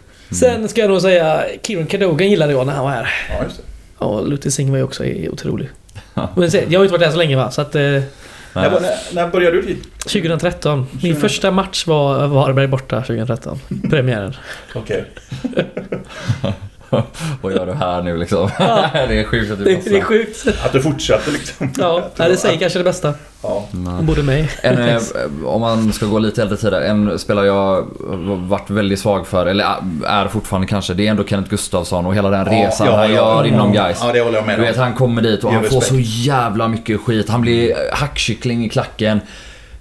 Sen 0.41 0.69
ska 0.69 0.81
jag 0.81 0.91
nog 0.91 1.01
säga, 1.03 1.43
Kieran 1.63 1.87
Cadogan 1.87 2.31
gillade 2.31 2.53
jag 2.53 2.67
när 2.67 2.73
han 2.73 2.85
var 2.85 2.91
här. 2.93 3.09
Ja, 3.39 3.45
just 3.45 3.57
det. 3.57 3.63
Och 3.99 4.29
Luther 4.29 4.51
Singh 4.51 4.71
var 4.71 4.79
ju 4.79 4.85
också 4.85 5.05
otrolig. 5.31 5.69
Men 6.37 6.51
se, 6.51 6.59
jag 6.69 6.79
har 6.79 6.85
ju 6.85 6.89
inte 6.89 6.93
varit 6.93 7.03
här 7.05 7.13
så 7.13 7.19
länge 7.19 7.37
va, 7.37 7.51
så 7.51 7.61
att... 7.61 7.75
Eh, 7.75 7.81
När, 8.53 8.71
var- 8.71 8.81
när, 8.81 9.15
när 9.15 9.29
började 9.29 9.57
du 9.57 9.63
dit? 9.63 9.83
2013. 9.99 10.79
Min 10.79 10.87
2013. 10.89 11.21
första 11.21 11.51
match 11.51 11.87
var 11.87 12.27
Varberg 12.27 12.67
borta 12.67 12.97
2013. 13.01 13.59
Premiären. 13.91 14.35
Okej. 14.75 15.05
Vad 17.43 17.53
gör 17.53 17.67
du 17.67 17.73
här 17.73 18.03
nu 18.03 18.17
liksom? 18.17 18.51
Ja. 18.59 18.91
det 19.09 19.21
är 19.21 19.25
sjukt 19.25 19.53
att 19.53 19.59
du 19.59 19.65
Det, 19.65 19.91
det 19.91 19.99
är 19.99 20.05
sjukt. 20.05 20.47
Att 20.65 20.73
du 20.73 20.83
fortsatte 20.83 21.31
liksom. 21.31 21.73
Ja, 21.79 22.03
det 22.17 22.37
säger 22.37 22.59
kanske 22.59 22.79
det 22.79 22.85
bästa 22.85 23.15
Ja. 23.43 23.65
om 23.73 24.07
både 24.07 24.23
mig. 24.23 24.51
En, 24.63 24.89
eh, 24.89 24.99
om 25.45 25.61
man 25.61 25.93
ska 25.93 26.07
gå 26.07 26.19
lite 26.19 26.43
äldre 26.43 26.57
tider, 26.57 26.81
en 26.81 27.19
spelare 27.19 27.47
jag 27.47 27.87
varit 28.49 28.71
väldigt 28.71 28.99
svag 28.99 29.27
för, 29.27 29.47
eller 29.47 29.65
är 30.07 30.29
fortfarande 30.29 30.67
kanske, 30.67 30.95
det 30.95 31.07
är 31.07 31.11
ändå 31.11 31.25
Kenneth 31.25 31.51
Gustafsson 31.51 32.07
och 32.07 32.15
hela 32.15 32.31
den 32.31 32.45
resan 32.45 32.87
ja, 32.87 32.97
han 32.97 33.11
ja, 33.11 33.15
gör 33.15 33.45
ja. 33.45 33.47
inom 33.47 33.73
guys. 33.73 33.99
Ja, 34.03 34.13
det 34.13 34.21
håller 34.21 34.37
jag 34.39 34.47
med 34.47 34.59
Du 34.59 34.63
vet, 34.63 34.77
han 34.77 34.95
kommer 34.95 35.23
dit 35.23 35.45
och 35.45 35.53
han 35.53 35.65
får 35.65 35.81
så 35.81 35.99
jävla 35.99 36.69
mycket 36.69 37.01
skit. 37.01 37.29
Han 37.29 37.41
blir 37.41 37.75
hackkyckling 37.93 38.65
i 38.65 38.69
klacken. 38.69 39.21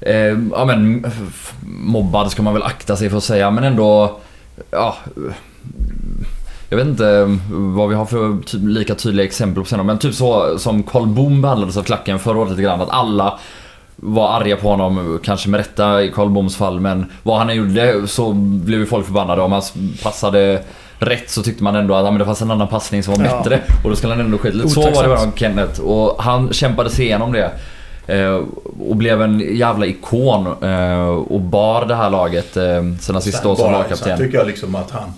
Eh, 0.01 0.15
ja 0.51 0.65
men, 0.65 1.05
mobbad 1.61 2.31
ska 2.31 2.41
man 2.41 2.53
väl 2.53 2.63
akta 2.63 2.95
sig 2.95 3.09
för 3.09 3.17
att 3.17 3.23
säga, 3.23 3.51
men 3.51 3.63
ändå... 3.63 4.19
Ja... 4.71 4.97
Jag 6.69 6.77
vet 6.77 6.87
inte 6.87 7.37
vad 7.49 7.89
vi 7.89 7.95
har 7.95 8.05
för 8.05 8.37
ty 8.45 8.57
lika 8.57 8.95
tydliga 8.95 9.25
exempel 9.25 9.63
på 9.63 9.69
senare, 9.69 9.85
men 9.87 9.97
typ 9.99 10.13
så 10.15 10.59
som 10.59 10.83
Carl 10.83 11.07
Boom 11.07 11.41
behandlades 11.41 11.77
av 11.77 11.83
klacken 11.83 12.19
förra 12.19 12.37
året 12.37 12.49
lite 12.49 12.61
grann. 12.61 12.81
Att 12.81 12.89
alla 12.89 13.39
var 13.95 14.29
arga 14.41 14.55
på 14.57 14.69
honom, 14.69 15.19
kanske 15.23 15.49
med 15.49 15.57
rätta 15.57 16.03
i 16.03 16.11
Carl 16.11 16.29
Booms 16.29 16.55
fall, 16.55 16.79
men 16.79 17.05
vad 17.23 17.37
han 17.37 17.49
än 17.49 17.55
gjorde 17.55 18.07
så 18.07 18.33
blev 18.33 18.79
ju 18.79 18.85
folk 18.85 19.05
förbannade. 19.05 19.41
Om 19.41 19.51
han 19.51 19.61
passade 20.03 20.63
rätt 20.99 21.29
så 21.29 21.43
tyckte 21.43 21.63
man 21.63 21.75
ändå 21.75 21.95
att 21.95 22.05
ja, 22.05 22.11
men 22.11 22.19
det 22.19 22.25
fanns 22.25 22.41
en 22.41 22.51
annan 22.51 22.67
passning 22.67 23.03
som 23.03 23.13
var 23.13 23.25
Ja. 23.25 23.37
bättre 23.37 23.61
och 23.83 23.89
då 23.89 23.95
skulle 23.95 24.13
han 24.13 24.25
ändå 24.25 24.37
skita. 24.37 24.69
Så 24.69 24.81
var 24.81 25.03
det 25.03 25.09
med 25.09 25.31
Kenneth 25.35 25.81
och 25.81 26.23
han 26.23 26.53
kämpade 26.53 26.89
sig 26.89 27.05
igenom 27.05 27.31
det. 27.31 27.51
Eh, 28.07 28.41
och 28.89 28.95
blev 28.95 29.21
en 29.21 29.57
jävla 29.57 29.85
ikon 29.85 30.47
eh, 30.63 31.07
och 31.07 31.41
bar 31.41 31.85
det 31.85 31.95
här 31.95 32.09
laget 32.09 32.57
eh, 32.57 32.83
sina 32.99 33.21
sista 33.21 33.49
år 33.49 33.55
som 33.55 33.63
Sen 33.63 33.73
lagkapten. 33.73 34.17
tycker 34.17 34.37
jag 34.37 34.47
liksom 34.47 34.75
att 34.75 34.91
han... 34.91 35.13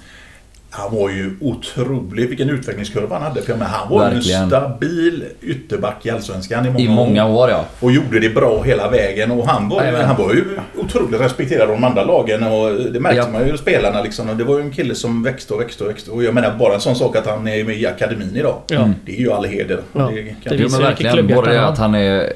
Han 0.72 0.95
var 0.95 1.09
ju 1.09 1.32
otrolig. 1.41 2.28
Vilken 2.30 2.49
utvecklingskurva 2.49 3.15
han 3.15 3.22
hade. 3.24 3.41
För 3.41 3.51
jag 3.51 3.59
menar, 3.59 3.72
han 3.72 3.89
var 3.89 3.99
ju 4.01 4.07
en 4.07 4.13
Verkligen. 4.13 4.47
stabil 4.47 5.24
ytterback 5.41 6.05
i 6.05 6.09
Allsvenskan 6.09 6.65
i 6.65 6.70
många, 6.70 6.80
I 6.80 6.88
många 6.89 7.26
år 7.28 7.49
ja. 7.49 7.65
Och 7.80 7.91
gjorde 7.91 8.20
det 8.20 8.30
bra 8.30 8.61
hela 8.63 8.89
vägen. 8.89 9.32
Och 9.32 9.47
han 9.47 9.70
var, 9.70 9.84
han 10.03 10.15
var 10.17 10.34
ju 10.34 10.43
otroligt 10.78 11.22
respekterad 11.22 11.61
av 11.61 11.67
de 11.67 11.84
andra 11.84 12.03
lagen. 12.03 12.43
Och 12.43 12.72
det 12.93 12.99
märkte 12.99 13.17
Ja. 13.17 13.28
man 13.32 13.47
ju 13.47 13.57
spelarna 13.57 14.01
liksom. 14.03 14.30
Och 14.30 14.36
det 14.38 14.43
var 14.43 14.57
ju 14.57 14.61
en 14.63 14.72
kille 14.72 14.95
som 14.95 15.24
växte 15.24 15.53
och 15.53 15.61
växte 15.61 15.84
och 15.84 15.89
växte. 15.89 16.11
Och 16.11 16.24
jag 16.24 16.34
menar 16.34 16.55
bara 16.59 16.74
en 16.74 16.82
sån 16.82 16.95
sak 16.95 17.15
att 17.15 17.26
han 17.28 17.47
är 17.47 17.63
med 17.63 17.76
i 17.78 17.88
akademin 17.88 18.36
idag. 18.36 18.57
Ja. 18.67 18.89
Det 19.05 19.15
är 19.15 19.20
ju 19.20 19.32
all 19.32 19.45
heder. 19.45 19.80
Ja. 19.93 20.01
Det 20.01 20.22
Det 20.22 20.36
kan, 20.43 20.57
Jo 20.57 20.63
visar 20.63 20.82
verkligen. 20.82 21.28
Både 21.28 21.51
det 21.51 21.65
att 21.67 21.78
han 21.78 21.95
är, 21.95 22.34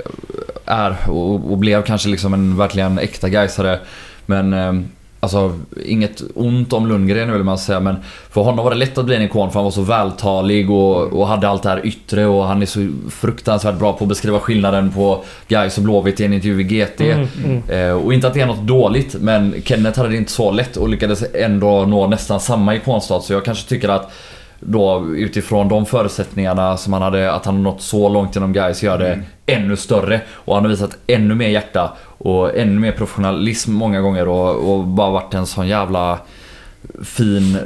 är 0.66 0.96
och, 1.08 1.52
och 1.52 1.58
blev 1.58 1.84
kanske 1.84 2.10
liksom 2.10 2.34
en 2.34 2.58
verkligen 2.58 2.98
äkta 3.00 3.30
Gaisare. 3.30 3.80
Men 4.26 4.54
eh, 4.54 4.74
alltså 5.24 5.60
inget 5.86 6.22
ont 6.36 6.74
om 6.74 6.88
Lundgren 6.88 7.34
vill 7.34 7.44
man 7.44 7.58
säga 7.58 7.80
men 7.80 7.96
för 8.30 8.42
honom 8.42 8.64
var 8.66 8.72
det 8.72 8.78
lätt 8.78 8.98
att 8.98 9.06
bli 9.06 9.16
en 9.16 9.22
ikon 9.22 9.52
för 9.52 9.60
han 9.60 9.64
var 9.64 9.72
så 9.72 9.82
vältalig 9.82 10.72
och, 10.72 11.14
och 11.14 11.28
hade 11.28 11.50
allt 11.50 11.64
det 11.64 11.70
här 11.70 11.86
yttre 11.86 12.26
och 12.26 12.46
han 12.46 12.62
är 12.62 12.66
så 12.66 12.88
fruktansvärt 13.12 13.80
bra 13.80 13.94
på 13.94 14.04
att 14.04 14.10
beskriva 14.10 14.40
skillnaden 14.40 14.92
på 14.92 15.24
Gais 15.48 15.78
och 15.78 15.84
Blåvitt 15.84 16.20
i 16.20 16.26
en 16.26 16.34
intervju 16.34 16.62
i 16.62 16.64
GT. 16.64 17.02
Mm, 17.02 17.28
mm. 17.46 17.90
Eh, 17.90 17.94
och 17.94 18.14
inte 18.14 18.28
att 18.28 18.34
det 18.34 18.42
är 18.42 18.46
något 18.46 18.68
dåligt 18.68 19.16
men 19.20 19.56
Kenneth 19.66 19.98
hade 19.98 20.10
det 20.10 20.18
inte 20.18 20.32
så 20.32 20.52
lätt 20.52 20.78
och 20.78 20.90
lyckades 20.90 21.24
ändå 21.34 21.86
nå 21.86 22.08
nästan 22.08 22.40
samma 22.40 22.76
ikonstatus 22.76 23.28
så 23.28 23.34
jag 23.34 23.46
kanske 23.46 23.70
tycker 23.70 23.90
att 23.90 24.12
då 24.66 25.06
utifrån 25.16 25.68
de 25.70 25.86
förutsättningarna 25.86 26.78
som 26.78 26.94
han 26.94 27.02
hade, 27.02 27.32
att 27.32 27.46
han 27.46 27.56
har 27.56 27.64
nått 27.64 27.82
så 27.82 28.10
långt 28.10 28.36
inom 28.36 28.54
guys 28.54 28.84
gör 28.84 28.98
det 28.98 29.14
Mm. 29.14 29.26
ännu 29.46 29.76
större. 29.76 30.22
Och 30.32 30.56
han 30.56 30.64
har 30.64 30.70
visat 30.70 30.98
ännu 31.08 31.36
mer 31.36 31.48
hjärta 31.50 31.94
och 32.24 32.58
ännu 32.58 32.80
mer 32.80 32.92
professionalism 32.92 33.74
många 33.74 34.02
gånger 34.02 34.28
och, 34.28 34.74
och 34.74 34.84
bara 34.84 35.10
varit 35.12 35.34
en 35.34 35.46
sån 35.46 35.68
jävla 35.68 36.20
fin 37.04 37.58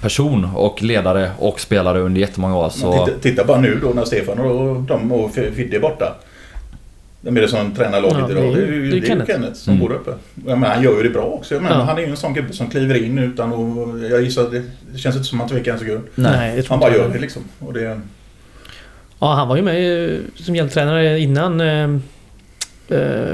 person 0.00 0.48
och 0.54 0.82
ledare 0.82 1.30
och 1.38 1.60
spelare 1.60 2.00
under 2.00 2.20
jättemånga 2.20 2.56
år. 2.56 2.68
Så... 2.68 2.92
titta, 3.06 3.18
titta 3.20 3.44
bara 3.44 3.60
nu 3.60 3.78
då 3.82 3.88
när 3.88 4.04
Stefan 4.04 4.38
och 4.38 4.80
de 4.82 5.12
och 5.12 5.30
Fidde 5.34 5.76
är 5.76 5.80
borta. 5.80 6.14
Vem 7.20 7.36
är 7.36 7.40
det 7.40 7.48
som 7.48 7.74
tränar 7.74 8.00
laget 8.00 8.16
Ja, 8.18 8.30
idag? 8.30 8.42
det 8.54 8.62
är- 8.62 8.66
Det 8.66 8.66
är 8.66 8.72
ju 8.72 8.90
det 8.90 8.96
är 8.96 9.00
det 9.00 9.06
är 9.06 9.08
Kenneth. 9.08 9.30
Kenneth 9.32 9.54
som 9.54 9.72
Mm. 9.74 9.86
bor 9.86 9.94
uppe. 9.94 10.10
Jag 10.46 10.58
menar, 10.58 10.74
han 10.74 10.84
gör 10.84 10.96
ju 10.96 11.02
det 11.02 11.10
bra 11.10 11.22
också. 11.24 11.54
Jag 11.54 11.62
menar, 11.62 11.76
Ja. 11.78 11.82
Han 11.84 11.96
är 11.98 12.02
ju 12.02 12.08
en 12.10 12.16
sån 12.16 12.34
gubbe 12.34 12.52
som 12.52 12.70
kliver 12.70 13.04
in 13.04 13.18
utan 13.18 13.52
och 13.52 13.98
Jag 14.10 14.22
gissar 14.22 14.42
att 14.42 14.50
det, 14.50 14.62
det 14.92 14.98
känns 14.98 15.16
inte 15.16 15.28
som 15.28 15.40
att 15.40 15.50
han 15.50 15.58
tvekar 15.58 15.72
en 15.72 15.78
sekund. 15.78 16.02
Nej, 16.14 16.62
Han 16.68 16.80
bara 16.80 16.94
gör 16.94 17.08
det 17.08 17.18
liksom. 17.18 17.42
Och 17.58 17.72
det, 17.72 18.00
Ja, 19.18 19.34
han 19.34 19.48
var 19.48 19.56
ju 19.56 19.62
med 19.62 20.18
som 20.34 20.56
hjälptränare 20.56 21.18
innan 21.18 21.60
eh, 21.60 21.98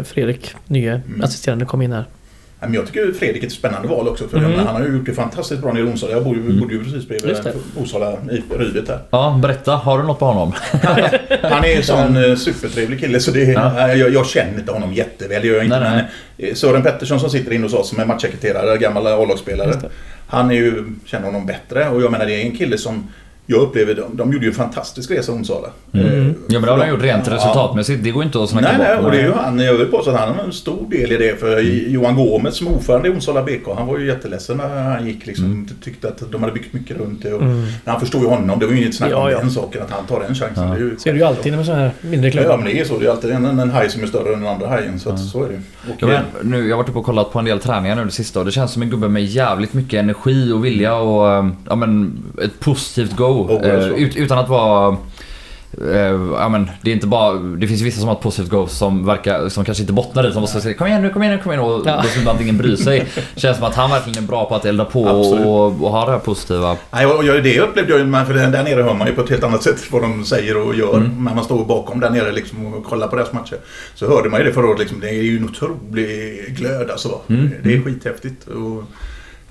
Fredrik, 0.05 0.55
nye 0.67 0.91
Mm. 1.07 1.21
assisterande, 1.23 1.65
kom 1.65 1.83
in 1.83 1.93
här. 1.93 2.05
Jag 2.73 2.87
tycker 2.87 3.13
Fredrik 3.13 3.43
är 3.43 3.47
ett 3.47 3.53
spännande 3.53 3.89
val 3.89 4.09
också. 4.09 4.29
För 4.29 4.39
Mm. 4.39 4.55
han 4.55 4.67
har 4.67 4.81
ju 4.87 4.97
gjort 4.97 5.07
det 5.07 5.13
fantastiskt 5.15 5.63
bra 5.63 5.73
nere 5.73 5.83
i 5.83 5.87
Onsala. 5.87 6.13
Jag 6.13 6.25
bor 6.25 6.37
ju, 6.37 6.41
Mm. 6.43 6.61
bodde 6.61 6.75
ju 6.75 6.85
precis 6.85 7.09
bredvid. 7.09 7.37
Osala 7.77 8.13
i 8.13 8.43
Rydet 8.59 8.89
här. 8.89 8.99
Ja, 9.11 9.39
berätta. 9.43 9.73
Har 9.77 9.99
du 9.99 10.05
något 10.05 10.19
på 10.19 10.25
honom? 10.25 10.53
Han 11.43 11.65
är 11.65 11.77
en 11.77 11.83
sån 11.83 12.17
eh, 12.25 12.37
supertrevlig 12.37 13.01
kille 13.01 13.21
så 13.21 13.31
det, 13.31 13.41
Ja. 13.45 13.89
jag, 13.95 14.11
jag 14.13 14.27
känner 14.27 14.59
inte 14.59 14.73
honom 14.73 14.93
jätteväl. 14.95 15.43
Det 15.43 15.49
gör 15.49 15.55
jag 15.55 15.65
inte. 15.65 15.81
Nej, 15.81 15.91
nej. 15.97 16.05
Men 16.37 16.49
eh, 16.49 16.55
Sören 16.55 16.83
Pettersson 16.83 17.21
som 17.21 17.31
sitter 17.31 17.53
inne 17.53 17.65
hos 17.65 17.75
oss 17.75 17.89
som 17.89 18.01
är 18.01 18.07
matchsekreterare, 18.07 18.79
gammal 18.79 19.07
A-lagsspelare. 19.07 19.73
Han 20.27 20.51
är 20.51 20.55
ju, 20.55 20.85
känner 21.05 21.27
honom 21.27 21.47
bättre 21.47 21.89
och 21.89 22.03
jag 22.03 22.13
menar 22.13 22.27
det 22.27 22.35
är 22.43 22.45
en 22.47 22.57
kille 22.57 22.79
som 22.79 23.09
jag 23.47 23.61
upplever, 23.61 23.95
de, 23.95 24.17
de 24.17 24.33
gjorde 24.33 24.45
ju 24.45 24.49
en 24.51 24.55
fantastisk 24.57 25.11
resa 25.11 25.33
i 25.33 25.35
Onsala. 25.35 25.69
Mm. 25.93 26.07
Eh, 26.07 26.13
Ja 26.27 26.33
men 26.49 26.63
det 26.63 26.71
har 26.71 26.79
han 26.79 26.89
gjort 26.89 27.03
rent 27.03 27.27
Ja. 27.27 27.35
resultatmässigt. 27.35 28.05
Det 28.05 28.11
går 28.11 28.23
inte 28.25 28.43
att 28.43 28.51
snacka 28.51 28.69
Nej, 28.69 28.77
bort. 28.79 28.87
nej, 28.97 29.05
och 29.05 29.11
det 29.11 29.19
är 29.19 29.23
ju 29.23 29.33
han, 29.33 29.59
jag 29.59 29.75
vill 29.75 29.87
påstå 29.87 30.11
att 30.11 30.21
han 30.21 30.35
har 30.35 30.45
en 30.45 30.53
stor 30.53 30.87
del 30.91 31.13
i 31.13 31.17
det. 31.17 31.41
För 31.41 31.59
Johan 31.89 32.15
Gomes 32.17 32.57
som 32.57 32.69
ordförande 32.69 33.09
i 33.09 33.13
Onsala 33.13 33.43
BK, 33.43 33.69
han 33.77 33.87
var 33.87 33.99
ju 33.99 34.07
jätteledsen 34.07 34.57
när 34.57 34.83
han 34.83 35.07
gick 35.07 35.27
liksom. 35.27 35.45
Mm. 35.45 35.69
Tyckte 35.85 36.09
att 36.09 36.23
de 36.33 36.41
hade 36.43 36.53
byggt 36.53 36.73
mycket 36.73 36.97
runt 36.97 37.23
det. 37.23 37.33
Och 37.33 37.43
Mm. 37.43 37.65
Han 37.87 38.01
förstod 38.01 38.23
ju 38.23 38.29
honom, 38.29 38.59
det 38.59 38.67
var 38.67 38.73
ju 38.73 38.79
inget 38.83 38.95
snack 38.95 39.11
Ja, 39.13 39.25
om 39.25 39.31
ja. 39.31 39.39
den 39.39 39.51
saken, 39.51 39.83
att 39.83 39.91
han 39.91 40.07
tar 40.07 40.21
den 40.21 40.35
chansen. 40.35 40.69
Ja. 40.69 40.75
Det 40.75 40.81
är 40.81 40.81
ju 40.81 40.97
Så 40.99 41.09
är 41.09 41.13
det 41.13 41.19
ju 41.19 41.25
alltid 41.25 41.53
med 41.57 41.67
sådana 41.67 41.83
här 41.83 41.91
mindre 42.01 42.29
Ja, 42.31 42.33
klubbar. 42.33 42.57
men 42.57 42.67
det 42.67 42.81
är 42.81 42.85
så. 42.85 42.99
Det 42.99 43.07
är 43.07 43.11
alltid 43.11 43.31
en, 43.31 43.45
en 43.61 43.71
haj 43.71 43.91
som 43.91 44.03
är 44.03 44.07
större 44.07 44.35
än 44.35 44.41
den 44.41 44.49
andra 44.53 44.69
hajen. 44.69 45.01
Så, 45.01 45.11
att, 45.11 45.21
så 45.21 45.45
är 45.45 45.49
det 45.49 45.55
och, 45.91 45.97
Ja, 45.99 46.07
men, 46.07 46.51
nu, 46.51 46.69
jag 46.69 46.77
har 46.77 46.83
varit 46.83 46.89
uppe 46.89 46.99
och 46.99 47.05
kollat 47.05 47.33
på 47.33 47.39
en 47.39 47.45
del 47.45 47.59
träningar 47.61 47.97
nu 47.97 48.05
det 48.05 48.11
sista 48.11 48.39
och 48.39 48.45
det 48.47 48.53
känns 48.53 48.73
som 48.73 48.83
en 48.83 48.91
gubbe 48.91 49.09
med 49.09 49.25
jävligt 49.25 49.75
mycket 49.75 49.99
energi 50.01 50.53
och 50.53 50.65
vilja 50.65 50.95
och 50.95 51.31
eh, 51.33 51.49
ja, 51.69 51.75
men, 51.77 52.23
ett 52.45 52.61
positivt 52.61 53.17
go. 53.17 53.32
Oh, 53.33 53.61
det 53.63 53.69
är 53.71 53.81
Eh, 53.93 53.97
ut, 54.03 54.17
utan 54.17 54.39
att 54.39 54.49
vara... 54.49 54.97
eh, 55.93 55.99
ja, 56.39 56.49
men, 56.49 56.71
det 56.83 56.91
är 56.91 56.95
inte 56.95 57.07
bara... 57.07 57.33
Det 57.33 57.67
finns 57.67 57.81
vissa 57.83 57.99
som 58.01 58.09
har 58.09 58.15
ett 58.17 58.21
positivt 58.23 58.51
go 58.51 58.67
som 58.67 59.07
verkar... 59.07 59.49
Som 59.49 59.65
kanske 59.65 59.83
inte 59.83 59.93
bottnar 59.93 60.29
i. 60.29 60.33
Som 60.33 60.41
måste 60.41 60.61
säga 60.61 60.75
kom 60.75 60.87
igen 60.87 61.03
nu, 61.03 61.11
kom 61.11 61.23
igen 61.23 61.37
nu, 61.37 61.43
kom 61.43 61.53
igen 61.53 61.65
och 61.65 61.83
Ja. 61.87 62.01
då 62.03 62.09
skulle 62.09 62.25
man 62.25 62.33
antingen 62.33 62.59
bry 62.59 62.77
sig. 62.77 63.07
Känns 63.37 63.57
som 63.57 63.67
att 63.67 63.75
han 63.75 63.91
verkligen 63.91 64.25
är 64.25 64.29
bra 64.29 64.45
på 64.45 64.55
att 64.55 64.65
elda 64.65 64.85
på 64.85 65.09
Absolut. 65.09 65.47
och, 65.47 65.65
och 65.67 65.91
ha 65.91 66.05
det 66.07 66.13
här 66.13 66.19
positiva. 66.19 66.77
Nej, 66.91 67.07
och 67.07 67.25
det 67.25 67.61
upplevde 67.61 67.93
jag 67.93 68.01
ju, 68.07 68.13
för 68.27 68.35
där 68.35 68.51
där 68.51 68.63
nere 68.65 68.83
hör 68.83 68.95
man 68.95 69.07
ju 69.07 69.15
på 69.15 69.21
ett 69.21 69.31
helt 69.31 69.45
annat 69.45 69.63
sätt 69.63 69.77
vad 69.91 70.03
de 70.03 70.25
säger 70.25 70.57
och 70.67 70.75
gör. 70.75 70.97
Mm. 70.97 71.25
När 71.25 71.35
man 71.35 71.45
står 71.45 71.65
bakom 71.65 72.01
där 72.01 72.11
nere 72.11 72.33
liksom 72.33 72.75
och 72.75 72.85
kollar 72.85 73.09
på 73.09 73.17
deras 73.17 73.33
matcher. 73.33 73.57
Så 73.95 74.09
hörde 74.09 74.29
man 74.29 74.41
ju 74.41 74.47
det 74.47 74.53
förra 74.53 74.67
året. 74.69 74.79
Liksom, 74.79 75.01
det 75.01 75.09
är 75.09 75.23
ju 75.23 75.37
en 75.37 75.45
otrolig 75.45 76.45
glöd 76.57 76.91
alltså. 76.91 77.21
Mm. 77.29 77.51
Det 77.65 77.75
är 77.75 77.83
skithäftigt. 77.83 78.47
Och, 78.49 78.85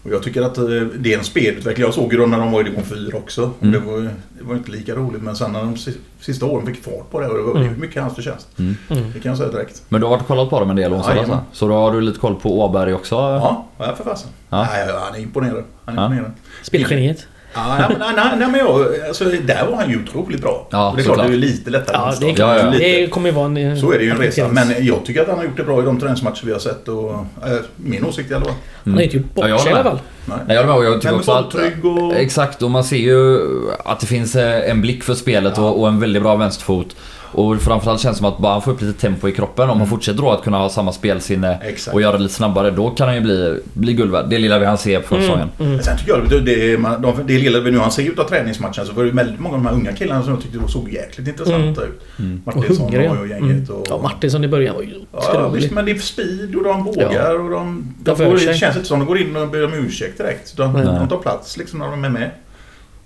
och 0.04 0.12
jag 0.12 0.24
tycker 0.24 0.42
att 0.42 0.58
eh, 0.58 0.64
det 1.00 1.14
är 1.14 1.18
en 1.18 1.24
spelutveckling. 1.24 1.86
Jag 1.86 1.94
såg 1.94 2.14
ju 2.14 2.20
dem 2.20 2.32
när 2.32 2.40
de 2.40 2.52
var 2.52 2.62
i 2.62 2.64
division 2.64 2.84
4 2.86 3.18
också. 3.18 3.52
Mm. 3.62 3.72
Det, 3.74 3.80
var, 3.92 3.98
det 4.02 4.44
var 4.44 4.56
inte 4.56 4.72
lika 4.72 4.96
roligt. 4.96 5.22
Men 5.22 5.36
sen 5.36 5.52
när 5.52 5.60
de 5.60 5.78
si- 5.78 5.98
sista 6.20 6.46
åren 6.46 6.66
fick 6.66 6.84
fart 6.84 7.12
på 7.12 7.20
det. 7.20 7.28
Och 7.28 7.36
det 7.38 7.42
var 7.44 7.56
Mm. 7.62 7.80
mycket 7.80 8.02
hans 8.02 8.16
förtjänst. 8.16 8.48
Mm. 8.60 8.76
Det 9.14 9.20
kan 9.20 9.30
jag 9.30 9.38
säga 9.38 9.50
direkt. 9.52 9.82
Men 9.90 10.02
du 10.02 10.06
har 10.08 10.12
varit 10.12 10.22
och 10.22 10.28
kollat 10.28 10.50
på 10.50 10.60
dem 10.60 10.70
en 10.70 10.76
del 10.76 10.94
Onsala, 10.94 11.16
Jajamän. 11.16 11.38
alltså. 11.38 11.56
Så 11.60 11.68
då 11.68 11.74
har 11.74 11.92
du 11.92 12.02
lite 12.02 12.20
koll 12.20 12.36
på 12.36 12.62
Åberg 12.62 12.94
också? 12.94 13.16
Ja, 13.16 13.68
ja 13.78 13.96
för 13.96 14.04
fasen. 14.04 14.30
Ja. 14.50 14.68
Nej, 14.72 14.88
han 15.06 15.16
är 15.16 15.20
imponerad. 15.20 15.64
Han 15.86 15.98
är 15.98 16.02
Ja. 16.02 16.06
imponerad. 16.08 16.32
Spelgeniet. 16.64 17.28
Ja, 17.54 17.78
nej, 17.78 17.98
nej, 18.16 18.26
nej, 18.38 18.48
men 18.48 18.60
jag, 18.60 18.86
alltså, 19.08 19.24
där 19.26 19.66
var 19.70 19.76
han 19.76 19.90
ju 19.90 20.04
otroligt 20.04 20.42
bra. 20.42 20.68
Ja, 20.70 20.90
och 20.90 20.96
det 20.96 21.02
är 21.02 21.04
klart, 21.04 21.18
det 21.18 21.24
såklart. 21.24 21.28
är 21.28 21.32
ju 21.32 21.38
lite 21.38 21.70
lättare 21.70 21.98
Ja, 21.98 22.04
det, 22.20 22.26
motstånd. 22.26 22.40
Ja, 22.40 22.58
ja. 22.58 22.70
Lite. 22.70 22.84
det 22.86 23.08
kommer 23.08 23.30
ju 23.30 23.36
vara 23.36 23.46
en... 23.46 23.78
Så 23.82 23.92
är 23.92 23.98
det 23.98 24.04
ju 24.04 24.10
en 24.12 24.18
resa. 24.18 24.48
Men 24.48 24.86
jag 24.86 25.06
tycker 25.06 25.22
att 25.22 25.28
han 25.28 25.38
har 25.38 25.44
gjort 25.46 25.58
det 25.58 25.64
bra 25.64 25.82
i 25.82 25.86
de 25.86 26.00
träningsmatcher 26.00 26.46
vi 26.46 26.52
har 26.52 26.60
sett. 26.60 26.88
Och, 26.88 27.12
äh, 27.12 27.52
min 27.76 28.06
åsikt 28.06 28.32
i 28.32 28.34
alla 28.34 28.46
fall. 28.46 28.54
Han 28.86 28.98
är 29.00 29.02
inte 29.04 29.18
gjort 29.18 29.26
Ja, 29.36 29.48
jag 29.48 29.52
bort 29.58 29.62
sig 29.64 29.72
i 29.72 29.76
alla 29.76 29.84
fall. 29.84 30.00
Nej. 30.26 30.38
Nej, 30.48 30.56
jag 30.56 30.66
med 30.66 30.86
jag 30.86 31.02
tycker 31.02 31.16
också 31.16 31.32
att... 31.32 31.54
och... 31.84 32.16
Exakt, 32.16 32.62
och 32.62 32.72
man 32.72 32.84
ser 32.84 32.98
ju 32.98 33.40
att 33.86 34.00
det 34.00 34.08
finns 34.08 34.36
eh, 34.36 34.70
en 34.72 34.82
blick 34.82 35.04
för 35.04 35.14
spelet 35.14 35.54
Ja. 35.58 35.64
och, 35.64 35.82
och 35.82 35.88
en 35.88 36.00
väldigt 36.00 36.24
bra 36.24 36.36
vänsterfot. 36.36 36.96
Och 37.34 37.62
framförallt 37.62 38.02
känns 38.02 38.18
det 38.18 38.18
som 38.18 38.28
att 38.34 38.38
bara 38.38 38.54
han 38.54 38.62
får 38.62 38.72
upp 38.72 38.82
lite 38.82 39.02
tempo 39.02 39.28
i 39.30 39.32
kroppen. 39.32 39.64
Om 39.64 39.70
han 39.70 39.78
Mm. 39.78 39.90
fortsätter 39.90 40.22
då 40.22 40.32
att 40.32 40.44
kunna 40.44 40.58
ha 40.58 40.70
samma 40.70 40.92
spelsinne 40.92 41.58
Exakt. 41.64 41.96
och 41.96 42.02
göra 42.02 42.18
det 42.18 42.24
lite 42.24 42.34
snabbare, 42.36 42.72
då 42.72 42.90
kan 42.90 43.08
han 43.08 43.16
ju 43.16 43.22
bli, 43.22 43.60
bli 43.74 43.94
guld 43.94 44.12
värd. 44.12 44.26
Det 44.30 44.38
lilla 44.38 44.60
vi 44.60 44.66
han 44.66 44.78
ser 44.78 45.00
på 45.00 45.16
säsongen. 45.16 45.50
Mm. 45.60 45.72
Men 45.72 45.84
Sen 45.84 45.98
tycker 45.98 46.12
jag 46.12 46.30
det, 46.30 46.40
det, 46.40 46.76
de, 46.78 47.14
det 47.26 47.34
lilla 47.40 47.60
vi 47.60 47.72
nu 47.72 47.78
han 47.78 47.92
ser 47.92 48.04
ut 48.04 48.20
av 48.20 48.24
träningsmatchen 48.24 48.86
så 48.86 48.94
var 48.94 49.04
det 49.04 49.12
väldigt 49.12 49.40
många 49.40 49.56
av 49.56 49.62
de 49.64 49.68
här 49.68 49.74
unga 49.76 49.92
killarna 49.94 50.24
som 50.24 50.34
jag 50.34 50.42
tyckte 50.44 50.72
såg 50.72 50.90
jäkligt 50.90 51.28
intressanta 51.28 51.82
ut. 51.82 52.02
Mm. 52.20 52.42
Martinsson 52.46 52.86
Och 52.86 52.92
hungriga. 52.92 53.12
och 53.12 53.28
gänget. 53.28 53.70
Och, 53.70 53.86
Ja, 53.90 54.00
Martinsson 54.04 54.44
i 54.44 54.48
början 54.48 54.76
var 54.76 54.82
ju 54.82 54.94
Ja, 55.14 55.50
visst, 55.50 55.72
men 55.72 55.86
det 55.86 55.92
är 55.92 55.96
speed 55.96 56.56
och 56.56 56.64
de 56.64 56.84
vågar 56.84 57.40
och 57.40 57.50
de... 57.50 57.94
De 58.04 58.12
de 58.12 58.16
får, 58.18 58.48
det 58.48 58.54
känns 58.54 58.76
inte 58.76 58.88
som 58.88 59.00
de 59.00 59.06
går 59.08 59.18
in 59.18 59.36
och 59.36 59.48
ber 59.48 59.66
om 59.66 59.74
ursäkt 59.74 60.18
direkt. 60.18 60.58
De, 60.58 60.74
de 60.74 61.08
tar 61.10 61.18
plats 61.18 61.58
liksom 61.58 61.80
när 61.80 61.92
de 61.92 62.04
är 62.06 62.10
med. 62.10 62.30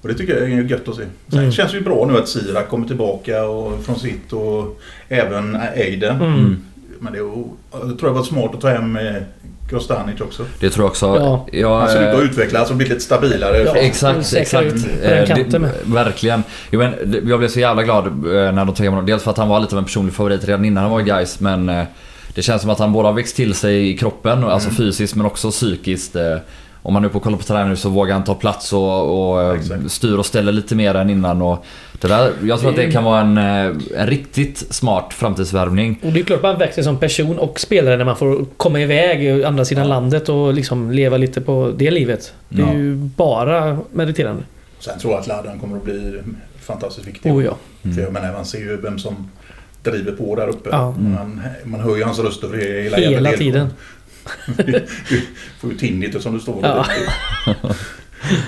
Och 0.06 0.12
det 0.12 0.18
tycker 0.18 0.34
jag 0.42 0.52
är 0.52 0.64
gött 0.64 0.88
att 0.88 0.96
se. 0.96 1.02
Sen 1.30 1.40
Mm. 1.40 1.52
känns 1.52 1.72
det 1.72 1.78
ju 1.78 1.84
bra 1.84 2.06
nu 2.12 2.18
att 2.18 2.28
Sira 2.30 2.62
kommer 2.64 2.88
tillbaka 2.88 3.46
och, 3.46 3.84
från 3.86 4.00
sitt 4.00 4.34
och 4.34 4.80
även 5.10 5.58
Eiden. 5.76 6.16
Mm. 6.22 6.58
Men 7.00 7.14
det 7.14 7.20
jag 7.20 8.00
tror 8.00 8.10
jag 8.10 8.14
var 8.14 8.24
smart 8.24 8.52
att 8.56 8.62
ta 8.62 8.70
hem 8.70 8.96
eh, 8.98 9.14
Grostanic 9.70 10.22
också. 10.22 10.46
Det 10.60 10.70
tror 10.70 10.84
jag 10.84 10.90
också. 10.90 11.06
Ja. 11.06 11.48
Jag, 11.52 11.80
Han 11.80 11.88
ser 11.90 12.02
ut 12.10 12.16
att 12.16 12.22
eh, 12.22 12.26
utvecklats 12.26 12.72
och 12.72 12.78
blivit 12.78 12.94
lite 12.94 13.06
stabilare. 13.06 13.58
Ja. 13.58 13.76
Exakt, 13.76 14.34
exakt. 14.34 14.76
Eh, 15.04 15.60
med. 15.60 15.72
verkligen. 15.86 16.44
Jo, 16.72 16.80
men, 16.80 16.92
det- 17.06 17.30
jag 17.30 17.40
blev 17.40 17.50
så 17.50 17.60
jävla 17.60 17.84
glad 17.84 18.06
eh, 18.08 18.12
när 18.32 18.66
de 18.66 18.68
tog 18.76 18.84
hem 18.84 18.94
honom. 18.94 19.06
Dels 19.06 19.24
för 19.24 19.32
att 19.32 19.38
han 19.38 19.48
var 19.50 19.60
lite 19.60 19.76
av 19.76 19.80
en 19.80 19.86
personlig 19.86 20.14
favorit 20.14 20.46
redan 20.46 20.66
innan 20.66 20.84
han 20.84 20.92
var 20.92 21.00
i 21.00 21.04
Gais 21.04 21.40
men 21.40 21.70
eh, 21.70 21.84
det 22.36 22.42
känns 22.42 22.62
som 22.62 22.72
att 22.72 22.80
han 22.80 22.94
både 22.94 23.08
har 23.08 23.14
växt 23.14 23.36
till 23.36 23.54
sig 23.54 23.90
i 23.90 23.98
kroppen, 23.98 24.44
alltså 24.44 24.70
Mm. 24.70 24.78
fysiskt 24.78 25.16
men 25.16 25.26
också 25.26 25.52
psykiskt. 25.52 26.16
Om 26.86 26.94
man 26.94 27.02
nu 27.02 27.10
på 27.10 27.20
kollar 27.20 27.38
på 27.38 27.44
träningen 27.44 27.70
nu 27.70 27.76
så 27.76 27.90
vågar 27.90 28.14
han 28.14 28.24
ta 28.24 28.36
plats 28.36 28.74
och, 28.74 29.30
och 29.32 29.44
eh, 29.44 29.60
styr 29.88 30.18
och 30.18 30.26
ställer 30.26 30.52
lite 30.52 30.76
mer 30.76 30.96
än 30.96 31.10
innan. 31.10 31.42
Och 31.42 31.66
det 32.02 32.08
där, 32.08 32.32
jag 32.44 32.60
tror 32.60 32.70
att 32.70 32.76
det 32.76 32.92
kan 32.92 33.04
vara 33.04 33.22
en, 33.22 33.38
eh, 33.38 33.76
en 34.02 34.08
riktigt 34.08 34.58
smart 34.74 35.14
framtidsvärvning. 35.14 36.00
Och 36.04 36.12
det 36.12 36.20
är 36.20 36.24
klart 36.24 36.42
man 36.42 36.58
växer 36.58 36.84
som 36.84 36.98
person 37.00 37.40
och 37.40 37.60
spelare 37.60 37.98
när 37.98 38.06
man 38.06 38.16
får 38.18 38.46
komma 38.58 38.80
iväg 38.82 39.44
andra 39.44 39.66
sidan 39.66 39.88
landet 39.90 40.30
och 40.30 40.54
liksom 40.54 40.92
leva 40.92 41.18
lite 41.18 41.42
på 41.42 41.74
det 41.78 41.92
livet. 41.92 42.34
Det 42.50 42.62
är 42.62 42.66
Ja. 42.68 42.74
ju 42.74 42.96
bara 42.96 43.78
meriterande. 43.94 44.44
Sen 44.80 45.00
tror 45.00 45.14
jag 45.14 45.22
att 45.22 45.28
Ladan 45.28 45.60
kommer 45.60 45.78
att 45.78 45.84
bli 45.84 46.20
fantastiskt 46.62 47.08
viktig. 47.08 47.32
Oh 47.32 47.46
ja. 47.46 47.56
För 47.96 48.02
jag 48.02 48.14
menar, 48.14 48.34
man 48.34 48.46
ser 48.46 48.60
ju 48.60 48.82
vem 48.82 49.00
som 49.00 49.30
driver 49.84 50.12
på 50.12 50.36
där 50.36 50.48
uppe. 50.48 50.70
Ja. 50.72 50.92
Man, 50.92 51.42
man 51.64 51.80
hör 51.80 51.96
ju 51.96 52.04
hans 52.04 52.20
röst 52.20 52.44
över 52.44 52.58
hela, 52.84 52.98
Hela 52.98 53.32
tiden. 53.32 53.68
Du, 54.58 54.86
får 55.60 55.72
ju 55.72 55.78
tinnitus 55.78 56.24
som 56.24 56.34
du 56.34 56.40
står 56.40 56.60
Ja. 56.62 56.86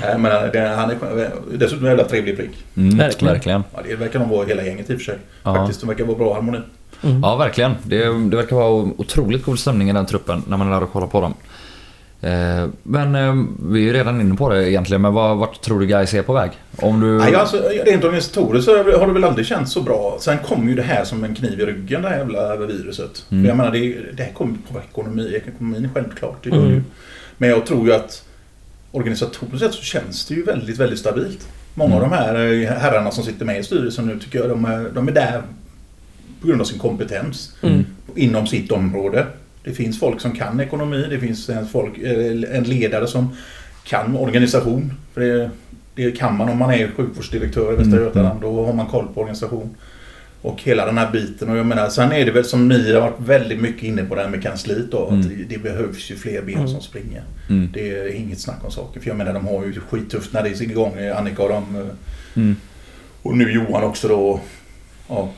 Nej, 0.02 0.18
men 0.18 0.52
det, 0.52 0.60
han 0.78 0.90
är 0.90 0.98
dessutom 1.58 1.86
en 1.86 1.90
jävla 1.92 2.04
trevlig 2.04 2.38
prick. 2.38 2.66
Mm, 2.76 2.98
Verkligen. 2.98 3.34
verkligen. 3.34 3.64
Ja, 3.74 3.80
det 3.88 3.96
verkar 3.96 4.20
nog 4.20 4.30
vara 4.30 4.46
hela 4.48 4.64
gänget 4.64 4.90
i 4.90 4.94
och 4.94 4.98
för 4.98 5.06
sig. 5.06 5.18
Ja. 5.44 5.56
Faktiskt, 5.56 5.80
de 5.82 5.88
verkar 5.88 6.04
vara 6.04 6.18
bra 6.18 6.34
harmoni. 6.34 6.60
Mm. 7.04 7.22
Ja, 7.22 7.36
verkligen. 7.36 7.76
Det, 7.84 7.98
det 8.30 8.38
verkar 8.38 8.56
vara 8.56 8.72
otroligt 8.98 9.46
god 9.46 9.60
stämning 9.60 9.90
i 9.90 9.94
den 9.94 10.06
truppen 10.06 10.44
när 10.48 10.58
man 10.58 10.68
är 10.68 10.72
där 10.72 10.84
och 10.84 10.92
kollar 10.92 11.08
på 11.08 11.22
dem. 11.22 11.34
Eh, 12.22 12.66
Men 12.84 13.16
eh, 13.16 13.44
vi 13.72 13.80
är 13.80 13.84
ju 13.84 13.94
redan 13.94 14.22
inne 14.22 14.36
på 14.36 14.50
det 14.50 14.70
egentligen, 14.72 15.02
men 15.02 15.14
vad, 15.14 15.38
vart 15.38 15.62
tror 15.62 15.80
du 15.80 15.86
guys 15.86 16.14
är 16.14 16.22
på 16.22 16.34
väg? 16.34 16.52
Om 16.78 17.00
du... 17.00 17.18
Nej, 17.18 17.36
alltså, 17.36 17.58
rent 17.86 18.04
organisatoriskt 18.04 18.66
så 18.72 18.78
har 19.00 19.08
det 19.08 19.14
väl 19.14 19.24
aldrig 19.24 19.46
känts 19.48 19.72
så 19.72 19.82
bra. 19.82 20.18
Sen 20.20 20.38
kom 20.48 20.70
ju 20.70 20.76
det 20.76 20.82
här 20.82 21.04
som 21.04 21.24
en 21.24 21.36
kniv 21.36 21.60
i 21.62 21.66
ryggen, 21.66 22.02
det 22.02 22.10
här 22.10 22.18
jävla 22.18 22.56
viruset. 22.56 23.26
Mm. 23.32 23.44
För 23.44 23.48
jag 23.48 23.58
menar, 23.58 23.72
det, 23.72 23.96
det 24.18 24.24
här 24.24 24.34
kommer 24.34 24.56
på 24.72 24.80
ekonomi. 24.80 25.34
Ekonomin 25.48 25.90
självklart. 25.94 26.44
Det 26.44 26.50
gör 26.50 26.58
Mm. 26.58 26.72
ju. 26.72 26.82
Men 27.38 27.50
jag 27.50 27.66
tror 27.66 27.88
ju 27.88 27.94
att 27.94 28.24
organisatoriskt 28.92 29.60
sett 29.60 29.74
så 29.74 29.82
känns 29.84 30.26
det 30.26 30.34
ju 30.34 30.44
väldigt, 30.44 30.78
väldigt 30.78 31.00
stabilt. 31.00 31.48
Många 31.74 31.96
Mm. 31.96 32.04
av 32.04 32.10
de 32.10 32.16
här 32.16 32.36
eh, 32.36 32.70
herrarna 32.78 33.12
som 33.12 33.24
sitter 33.24 33.46
med 33.46 33.60
i 33.60 33.64
styrelsen 33.64 34.08
nu 34.08 34.20
tycker 34.20 34.40
jag 34.40 34.50
de 34.50 34.66
är, 34.66 34.90
de 34.94 35.08
är 35.08 35.12
där 35.12 35.42
på 36.42 36.48
grund 36.48 36.62
av 36.62 36.66
sin 36.66 36.80
kompetens 36.80 37.56
Mm. 37.62 37.86
inom 38.16 38.48
sitt 38.48 38.72
område. 38.72 39.26
Det 39.68 39.74
finns 39.74 40.00
folk 40.00 40.22
som 40.22 40.32
kan 40.36 40.60
ekonomi, 40.60 41.06
det 41.10 41.20
finns 41.20 41.50
en, 41.50 41.68
folk, 41.68 41.98
eh, 41.98 42.58
en 42.58 42.64
ledare 42.64 43.08
som 43.08 43.36
kan 43.84 44.16
organisation. 44.18 44.94
För 45.14 45.22
det, 45.22 45.50
det 45.96 46.12
kan 46.12 46.38
man 46.38 46.50
om 46.50 46.58
man 46.58 46.74
är 46.74 46.88
sjukvårdsdirektör 46.98 47.74
i 47.74 47.76
Västra 47.76 47.94
Mm. 47.98 48.04
Götaland. 48.04 48.42
Då 48.42 48.66
har 48.66 48.74
man 48.74 48.86
koll 48.86 49.08
på 49.14 49.20
organisation. 49.22 49.76
Och 50.42 50.62
hela 50.64 50.86
den 50.86 50.98
här 50.98 51.12
biten. 51.12 51.50
Och 51.50 51.58
jag 51.58 51.66
menar, 51.66 51.90
sen 51.90 52.12
är 52.12 52.26
det 52.26 52.32
väl 52.32 52.46
som 52.46 52.68
ni 52.68 52.94
har 52.94 53.02
varit 53.02 53.20
väldigt 53.20 53.62
mycket 53.62 53.84
inne 53.84 54.04
på 54.04 54.16
det 54.16 54.22
här 54.22 54.30
med 54.30 54.44
kansliet 54.44 54.92
då. 54.92 55.08
Mm. 55.08 55.20
Att 55.20 55.50
det, 55.50 55.58
behövs 55.58 56.12
ju 56.12 56.16
fler 56.16 56.42
ben 56.42 56.56
Mm. 56.56 56.68
som 56.68 56.82
springer. 56.82 57.24
Mm. 57.50 57.70
Det 57.74 57.90
är 58.00 58.16
inget 58.16 58.40
snack 58.40 58.64
om 58.66 58.72
saker. 58.72 59.00
För 59.00 59.08
jag 59.08 59.18
menar, 59.18 59.34
de 59.34 59.48
har 59.48 59.66
ju 59.66 59.74
skittufft 59.90 60.34
när 60.34 60.44
det 60.44 60.50
är 60.50 60.62
igång. 60.62 60.94
Annika 61.16 61.44
och 61.44 61.50
de. 61.50 61.76
eh, 61.76 61.88
Mm. 62.36 62.56
Och 63.22 63.38
nu 63.38 63.52
Johan 63.52 63.84
också 63.84 64.08
då. 64.08 64.40
Ja. 65.10 65.30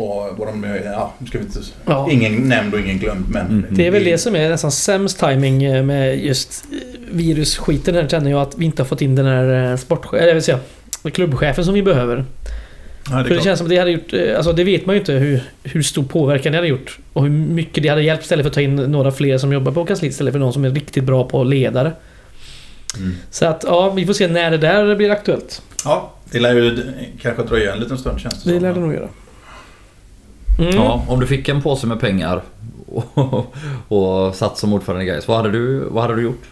Och 0.00 0.38
vad 0.38 0.48
de, 0.48 0.64
ja, 0.84 1.12
ska 1.28 1.38
vi 1.38 1.44
inte... 1.44 1.60
Ja. 1.84 2.08
Ingen 2.10 2.48
nämnd 2.48 2.74
och 2.74 2.80
ingen 2.80 2.98
glömd 2.98 3.24
men... 3.28 3.46
Mm. 3.46 3.66
Det 3.70 3.86
är 3.86 3.90
väl 3.90 4.04
det 4.04 4.18
som 4.18 4.36
är 4.36 4.48
nästan 4.48 4.72
sämst 4.72 5.18
timing 5.18 5.64
eh, 5.64 5.82
med 5.84 6.24
just 6.24 6.64
eh, 6.72 6.78
virusskiten 7.10 7.94
här 7.94 8.08
känner 8.08 8.30
jag 8.30 8.40
att 8.40 8.58
vi 8.58 8.64
inte 8.64 8.82
har 8.82 8.86
fått 8.86 9.02
in 9.02 9.14
den 9.14 9.26
här 9.26 9.76
sportchefen, 9.76 10.28
eller 10.28 10.40
säga 10.40 10.58
klubbchefen 11.12 11.64
som 11.64 11.74
vi 11.74 11.82
behöver. 11.82 12.24
Ja, 13.10 13.16
det 13.16 13.24
För 13.24 13.34
det 13.34 13.42
känns 13.42 13.58
som 13.58 13.66
att 13.66 13.70
det 13.70 13.78
hade 13.78 13.90
gjort, 13.90 14.12
eh, 14.12 14.36
alltså 14.36 14.52
det 14.52 14.64
vet 14.64 14.86
man 14.86 14.94
ju 14.94 15.00
inte 15.00 15.12
hur, 15.12 15.42
hur 15.62 15.82
stor 15.82 16.02
påverkan 16.02 16.52
det 16.52 16.58
hade 16.58 16.68
gjort. 16.68 16.98
Och 17.12 17.22
hur 17.22 17.30
mycket 17.30 17.82
det 17.82 17.88
hade 17.88 18.02
hjälpt 18.02 18.22
istället 18.22 18.44
för 18.44 18.50
att 18.50 18.54
ta 18.54 18.60
in 18.60 18.76
några 18.76 19.12
fler 19.12 19.38
som 19.38 19.52
jobbar 19.52 19.72
på 19.72 19.84
kansliet 19.84 20.12
istället 20.12 20.32
för 20.32 20.38
någon 20.38 20.52
som 20.52 20.64
är 20.64 20.70
riktigt 20.70 21.04
bra 21.04 21.24
på 21.24 21.44
ledare. 21.44 21.92
Mm. 22.96 23.14
Så 23.30 23.46
att 23.46 23.64
ja, 23.66 23.90
vi 23.90 24.06
får 24.06 24.12
se 24.12 24.28
när 24.28 24.50
det 24.50 24.58
där 24.58 24.94
blir 24.94 25.10
aktuellt. 25.10 25.62
Ja, 25.84 26.12
det 26.30 26.40
lär 26.40 26.54
ju 26.54 26.78
kanske 27.22 27.42
dröja 27.42 27.72
en 27.72 27.80
liten 27.80 27.98
stund 27.98 28.20
känns 28.20 28.44
det 28.44 28.50
Det 28.50 28.56
som. 28.56 28.62
lär 28.62 28.74
det 28.74 28.80
nog 28.80 28.94
göra. 28.94 29.08
Mm. 30.58 30.76
Ja, 30.76 31.04
om 31.08 31.20
du 31.20 31.26
fick 31.26 31.48
en 31.48 31.62
påse 31.62 31.86
med 31.86 32.00
pengar 32.00 32.42
och, 33.14 33.54
och 33.88 34.34
satt 34.34 34.58
som 34.58 34.72
ordförande 34.72 35.04
i 35.04 35.06
Gais, 35.06 35.28
vad 35.28 35.36
hade 35.36 35.50
du, 35.50 35.78
vad 35.90 36.02
hade 36.02 36.14
du 36.16 36.22
gjort? 36.22 36.42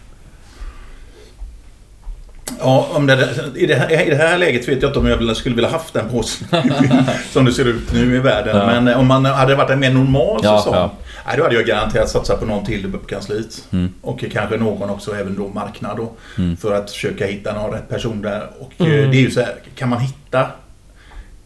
Ja, 2.59 2.87
om 2.93 3.05
det, 3.07 3.29
i, 3.55 3.65
det 3.65 3.75
här, 3.75 4.07
I 4.07 4.09
det 4.09 4.15
här 4.15 4.37
läget 4.37 4.67
vet 4.67 4.81
jag 4.81 4.89
inte 4.89 4.99
om 4.99 5.07
jag 5.07 5.37
skulle 5.37 5.55
vilja 5.55 5.69
haft 5.69 5.93
den 5.93 6.09
påsen. 6.09 6.47
som 7.31 7.45
det 7.45 7.53
ser 7.53 7.65
ut 7.65 7.93
nu 7.93 8.15
i 8.15 8.19
världen. 8.19 8.57
Ja. 8.57 8.65
Men 8.65 8.87
eh, 8.87 8.99
om 8.99 9.07
man 9.07 9.25
hade 9.25 9.55
varit 9.55 9.69
en 9.69 9.79
mer 9.79 9.91
normal 9.91 10.39
Ja, 10.43 10.57
säsong. 10.57 10.73
ja. 10.75 10.91
Nej, 11.27 11.37
då 11.37 11.43
hade 11.43 11.55
jag 11.55 11.65
garanterat 11.65 12.09
satsat 12.09 12.39
på 12.39 12.45
någon 12.45 12.65
till 12.65 12.91
på 12.91 12.97
kansliet. 12.97 13.67
Mm. 13.71 13.93
Och 14.01 14.23
kanske 14.31 14.57
någon 14.57 14.89
också, 14.89 15.15
även 15.15 15.35
då 15.35 15.47
marknad 15.47 15.97
då. 15.97 16.11
Mm. 16.37 16.57
För 16.57 16.73
att 16.75 16.91
försöka 16.91 17.25
hitta 17.25 17.53
någon 17.53 17.71
rätt 17.71 17.89
person 17.89 18.21
där. 18.21 18.49
Och 18.59 18.73
eh, 18.77 18.93
Mm. 18.93 19.11
det 19.11 19.17
är 19.17 19.21
ju 19.21 19.31
så 19.31 19.39
här, 19.39 19.53
kan 19.75 19.89
man 19.89 19.99
hitta... 19.99 20.47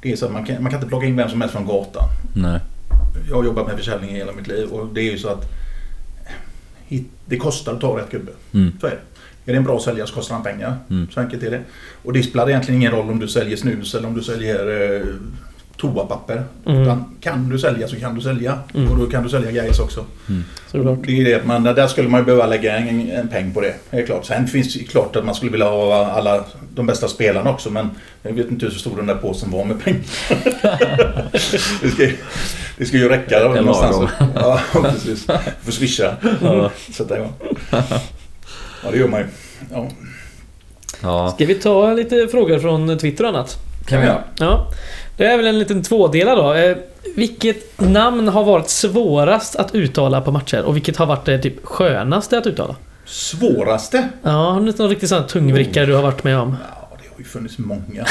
Det 0.04 0.12
är 0.12 0.16
så 0.16 0.26
att 0.26 0.32
man 0.32 0.46
kan, 0.46 0.64
man 0.64 0.72
kan 0.72 0.80
inte 0.80 0.90
plocka 0.90 1.06
in 1.08 1.16
vem 1.16 1.30
som 1.30 1.42
helst 1.42 1.56
från 1.56 1.66
gatan. 1.66 2.04
Nej. 2.36 2.60
Jag 3.30 3.36
har 3.36 3.44
jobbat 3.44 3.68
med 3.68 3.78
försäljning 3.78 4.10
i 4.10 4.14
hela 4.14 4.32
mitt 4.34 4.48
liv 4.48 4.68
och 4.68 4.94
det 4.94 5.02
är 5.02 5.12
ju 5.12 5.18
så 5.18 5.28
att 5.30 5.46
hit- 6.88 7.12
det 7.26 7.38
kostar 7.38 7.74
att 7.74 7.82
ta 7.82 7.98
rätt 8.00 8.12
gubbe. 8.12 8.32
Mm. 8.54 8.72
Så 8.82 8.88
är 8.88 8.92
det. 8.92 8.98
Är 9.46 9.54
det 9.54 9.58
en 9.58 9.64
bra 9.64 9.80
säljare 9.80 10.08
så 10.08 10.14
kostar 10.14 10.36
han 10.36 10.44
pengar. 10.44 10.78
Mm. 10.90 11.08
Så 11.14 11.20
enkelt 11.20 11.44
är 11.44 11.52
det. 11.52 11.62
Och 12.04 12.14
det 12.14 12.24
spelar 12.24 12.50
egentligen 12.50 12.82
ingen 12.82 12.92
roll 12.92 13.10
om 13.10 13.20
du 13.20 13.28
säljer 13.28 13.58
snus 13.58 13.96
eller 13.96 14.08
om 14.08 14.14
du 14.14 14.22
säljer 14.24 14.92
eh, 14.96 15.06
toapapper. 15.88 16.44
Mm. 16.66 16.82
Utan 16.82 17.16
kan 17.22 17.50
du 17.50 17.60
sälja 17.60 17.88
så 17.88 17.96
kan 17.96 18.16
du 18.16 18.22
sälja. 18.22 18.60
Mm. 18.76 18.92
Och 18.92 18.98
då 18.98 19.06
kan 19.06 19.24
du 19.24 19.30
sälja 19.30 19.52
grejer 19.52 19.82
också. 19.82 20.06
Såklart. 20.72 21.00
Det 21.06 21.22
är 21.22 21.24
det 21.26 21.46
man, 21.46 21.64
där 21.64 21.88
skulle 21.88 22.10
man 22.10 22.20
ju 22.22 22.26
behöva 22.26 22.46
lägga 22.46 22.78
en, 22.78 23.12
en 23.12 23.28
peng 23.28 23.54
på 23.54 23.62
det. 23.62 23.74
Det 23.90 23.98
är 23.98 24.06
klart. 24.06 24.26
Sen 24.26 24.48
finns 24.48 24.74
det 24.74 24.80
klart 24.84 25.16
att 25.16 25.26
man 25.26 25.36
skulle 25.36 25.52
vilja 25.52 25.68
ha 25.70 26.06
alla 26.06 26.44
de 26.76 26.86
bästa 26.86 27.08
spelarna 27.08 27.50
också. 27.50 27.70
Men 27.70 27.90
jag 28.22 28.34
vet 28.34 28.52
inte 28.52 28.66
hur 28.66 28.72
stor 28.74 28.98
den 28.98 29.06
där 29.08 29.16
påsen 29.16 29.52
var 29.52 29.66
med 29.66 29.84
pengar. 29.84 30.02
det, 31.82 31.90
ska, 31.90 32.04
ju- 32.04 32.18
det 32.78 32.86
ska 32.86 32.98
ju 32.98 33.10
räcka 33.10 33.40
En 33.40 33.66
någonstans. 33.66 34.12
Ja, 34.36 34.60
precis. 34.82 35.26
Får 35.62 35.72
swisha. 35.72 36.16
Ja. 36.42 36.72
Sätta 36.92 37.18
igång. 37.18 37.34
Ja, 37.72 38.92
det 38.92 38.98
gör 38.98 39.08
man 39.08 39.20
ju. 39.20 39.26
Ja. 39.72 39.88
Ja, 41.02 41.32
Ska 41.36 41.46
vi 41.46 41.56
ta 41.56 41.94
lite 41.94 42.28
frågor 42.32 42.60
från 42.60 42.98
Twitter 42.98 43.24
och 43.24 43.30
annat? 43.30 43.58
kan 43.86 44.02
vi 44.02 44.06
göra. 44.08 44.24
Ja. 44.40 44.68
Det 45.18 45.26
är 45.26 45.38
väl 45.38 45.48
en 45.48 45.60
liten 45.60 45.84
tvådelad 45.84 46.38
då. 46.38 46.54
Eh, 46.54 46.78
vilket 47.16 47.82
namn 47.82 48.28
har 48.28 48.44
varit 48.44 48.70
svårast 48.70 49.56
att 49.56 49.76
uttala 49.76 50.22
på 50.22 50.32
matcher 50.32 50.62
och 50.64 50.76
vilket 50.76 50.98
har 50.98 51.06
varit 51.06 51.26
det 51.26 51.38
typ 51.40 51.66
skönaste 51.66 52.38
att 52.38 52.48
uttala? 52.48 52.76
Svåraste? 53.06 54.10
Ja, 54.24 54.30
har 54.32 54.62
du 54.62 54.74
någon 54.78 54.90
riktigt 54.90 55.10
sån 55.10 55.28
tungvrickare 55.28 55.86
du 55.86 55.94
har 55.96 56.02
varit 56.04 56.24
med 56.24 56.38
om? 56.40 56.56
Ja, 56.70 56.88
det 57.02 57.10
har 57.12 57.18
ju 57.18 57.24
funnits 57.24 57.58
många. 57.58 58.06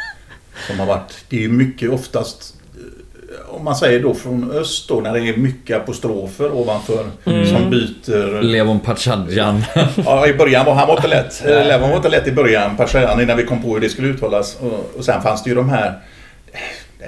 som 0.66 0.78
har 0.80 0.86
varit. 0.86 1.24
Det 1.28 1.36
är 1.36 1.40
ju 1.40 1.48
mycket 1.48 1.90
oftast 1.90 2.54
eh, 2.74 3.54
om 3.54 3.64
man 3.64 3.76
säger 3.76 4.02
då 4.02 4.14
från 4.14 4.50
öst 4.50 4.88
då 4.88 5.00
när 5.00 5.12
det 5.12 5.28
är 5.28 5.36
mycket 5.36 5.76
apostrofer 5.76 6.52
ovanför 6.52 7.04
Mm. 7.24 7.46
som 7.46 7.70
byter. 7.70 8.42
Levon 8.42 8.80
Pachadjan. 8.80 9.64
Ja, 10.04 10.26
i 10.26 10.34
början 10.34 10.66
var 10.66 10.74
han 10.74 10.88
var 10.88 10.96
inte 10.96 11.08
lätt. 11.08 11.42
Eh, 11.46 11.66
Levon 11.66 11.88
var 11.90 11.96
inte 11.96 12.08
lätt 12.08 12.26
i 12.26 12.32
början, 12.32 12.76
Pashan, 12.76 13.20
innan 13.20 13.36
vi 13.36 13.44
kom 13.44 13.62
på 13.62 13.68
hur 13.74 13.80
det 13.80 13.88
skulle 13.88 14.08
uttalas. 14.08 14.56
Och, 14.60 14.90
och 14.98 15.04
sen 15.04 15.22
fanns 15.22 15.42
det 15.42 15.50
ju 15.50 15.56
de 15.56 15.68
här 15.68 15.98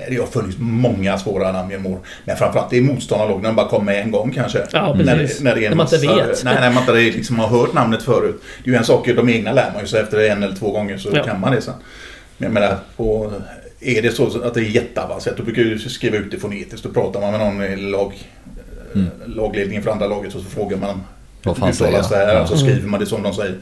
det 0.09 0.17
har 0.17 0.27
funnits 0.27 0.57
många 0.61 1.19
svåra 1.19 1.53
namn 1.53 1.71
genom 1.71 1.87
år. 1.87 1.99
Men 2.25 2.37
framförallt 2.37 2.71
det 2.71 2.77
är 2.77 2.81
motståndarlag 2.83 3.43
när 3.43 3.49
de 3.49 3.57
bara 3.57 3.69
kommer 3.69 3.95
en 3.95 4.11
gång 4.11 4.33
kanske. 4.33 4.67
Ja, 4.73 4.95
när, 4.95 5.17
det, 5.17 5.41
när, 5.41 5.55
det 5.55 5.61
är 5.61 5.65
en 5.65 5.71
När 5.71 5.77
man 5.77 5.87
inte 5.87 5.99
vet. 6.27 6.45
Nej, 6.45 6.55
när 6.61 6.71
man 6.71 6.83
inte 6.83 6.93
liksom 6.93 7.39
har 7.39 7.47
hört 7.49 7.73
namnet 7.75 8.03
förut. 8.03 8.43
Det 8.65 8.71
är 8.71 8.73
ju 8.73 8.79
en 8.79 8.85
sak, 8.85 9.07
de 9.17 9.29
egna 9.29 9.53
lär 9.53 9.71
man 9.73 9.81
ju 9.83 9.87
sig 9.89 10.01
efter 10.01 10.31
en 10.31 10.43
eller 10.43 10.57
två 10.57 10.71
gånger 10.71 10.99
så 10.99 11.11
Ja. 11.15 11.23
kan 11.25 11.41
man 11.41 11.53
det 11.53 11.61
sen. 11.61 11.75
Men 12.39 12.47
jag 12.47 12.55
menar, 12.55 12.77
på, 12.97 13.33
är 13.81 14.03
det 14.03 14.13
så 14.13 14.43
att 14.45 14.55
det 14.55 14.61
är 14.61 14.65
jätteavancerat 14.65 15.37
då 15.37 15.43
brukar 15.43 15.63
du 15.63 15.79
skriva 15.79 16.17
ut 16.17 16.31
det 16.31 16.39
fonetiskt. 16.39 16.83
Då 16.83 16.89
pratar 16.93 17.21
man 17.21 17.31
med 17.31 17.41
någon 17.41 17.63
i 17.65 17.77
lag, 17.77 18.13
Mm. 18.95 19.09
lagledningen 19.27 19.83
för 19.83 19.91
andra 19.91 20.07
laget 20.07 20.35
och 20.35 20.41
så 20.43 20.49
frågar 20.51 20.77
man 20.77 21.03
Vad 21.43 21.57
fan 21.57 21.73
säger 21.75 21.93
det 21.93 21.99
jag? 22.11 22.17
här? 22.27 22.35
Ja. 22.35 22.47
Så 22.47 22.57
skriver 22.57 22.89
man 22.89 23.01
det 23.01 23.07
som 23.07 23.23
de 23.23 23.35
säger. 23.35 23.55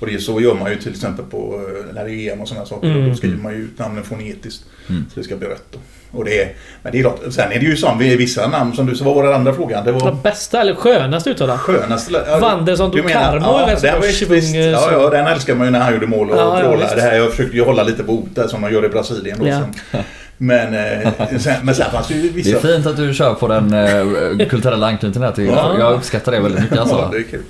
Och 0.00 0.06
det 0.06 0.14
är 0.14 0.18
så 0.18 0.40
gör 0.40 0.54
man 0.54 0.70
ju 0.70 0.76
till 0.76 0.90
exempel 0.92 1.24
på 1.24 1.60
eh, 1.88 1.94
när 1.94 2.04
det 2.04 2.10
är 2.10 2.32
EM 2.32 2.40
och 2.40 2.48
sådana 2.48 2.66
saker. 2.66 2.86
Mm. 2.90 3.08
Då 3.08 3.14
skriver 3.14 3.36
man 3.42 3.52
ju 3.52 3.58
ut 3.58 3.78
namnen 3.78 4.04
fonetiskt. 4.04 4.64
Mm. 4.88 5.04
Så 5.14 5.20
det 5.20 5.24
ska 5.24 5.36
bli 5.36 5.48
rätt. 5.48 5.64
Då. 5.70 5.78
Och 6.12 6.24
det 6.24 6.42
är, 6.42 6.52
men 6.82 6.92
det 6.92 6.98
är 6.98 7.02
klart, 7.02 7.18
sen 7.30 7.52
är 7.52 7.58
det 7.60 7.64
ju 7.66 7.76
som 7.76 7.98
vid 7.98 8.18
vissa 8.18 8.48
namn 8.48 8.72
som 8.74 8.86
du 8.86 8.94
sa, 8.96 9.04
vad 9.04 9.14
var 9.14 9.24
den 9.24 9.34
andra 9.34 9.52
frågan? 9.54 9.84
Det 9.84 9.92
var 9.92 10.10
Det 10.10 10.16
bästa 10.22 10.60
eller 10.60 10.74
skönaste 10.74 11.30
uttala? 11.30 11.58
skönaste... 11.58 12.24
ja, 12.26 12.38
Wanderson 12.38 12.90
du 12.90 13.02
Carmo 13.02 13.44
så 13.46 13.86
den 13.86 14.00
visst, 14.00 14.54
ja, 14.54 14.78
så. 14.78 14.92
ja, 14.92 15.10
den 15.10 15.26
älskar 15.26 15.54
man 15.54 15.66
ju 15.66 15.70
när 15.70 15.80
han 15.80 15.92
gjorde 15.92 16.06
mål 16.06 16.30
och 16.30 16.36
Ja, 16.36 16.62
ja, 16.80 16.94
det 16.94 17.00
här, 17.02 17.16
jag 17.16 17.30
försökte 17.30 17.56
ju 17.56 17.64
hålla 17.64 17.82
lite 17.82 18.02
på 18.02 18.28
där 18.34 18.46
som 18.46 18.62
de 18.62 18.72
gör 18.72 18.84
i 18.84 18.88
Brasilien. 18.88 19.38
Då, 19.40 19.46
Ja. 19.48 19.62
sen. 19.92 20.02
Men, 20.42 20.74
eh, 20.74 21.08
sen, 21.38 21.54
men 21.62 21.74
sen 21.74 21.90
fanns 21.90 22.08
det 22.08 22.14
ju 22.14 22.22
Det 22.22 22.28
är 22.28 22.32
vissa... 22.32 22.58
fint 22.58 22.86
att 22.86 22.96
du 22.96 23.14
kör 23.14 23.34
på 23.34 23.48
den 23.48 23.72
eh, 23.74 24.46
kulturella 24.48 24.86
anknytningen 24.86 25.32
här. 25.36 25.44
jag. 25.44 25.56
Ja. 25.56 25.76
Jag 25.78 25.94
uppskattar 25.94 26.32
det 26.32 26.40
väldigt 26.40 26.60
mycket 26.60 26.76
Ja, 26.76 26.82
alltså. 26.82 27.08
det 27.12 27.18
är 27.18 27.22
kul. 27.22 27.42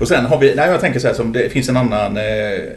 Och 0.00 0.08
sen 0.08 0.26
har 0.26 0.38
vi, 0.38 0.54
nej 0.54 0.70
jag 0.70 0.80
tänker 0.80 1.00
så 1.00 1.06
här 1.06 1.14
som 1.14 1.32
det 1.32 1.48
finns 1.52 1.68
en 1.68 1.76
annan, 1.76 2.16
eh, 2.16 2.22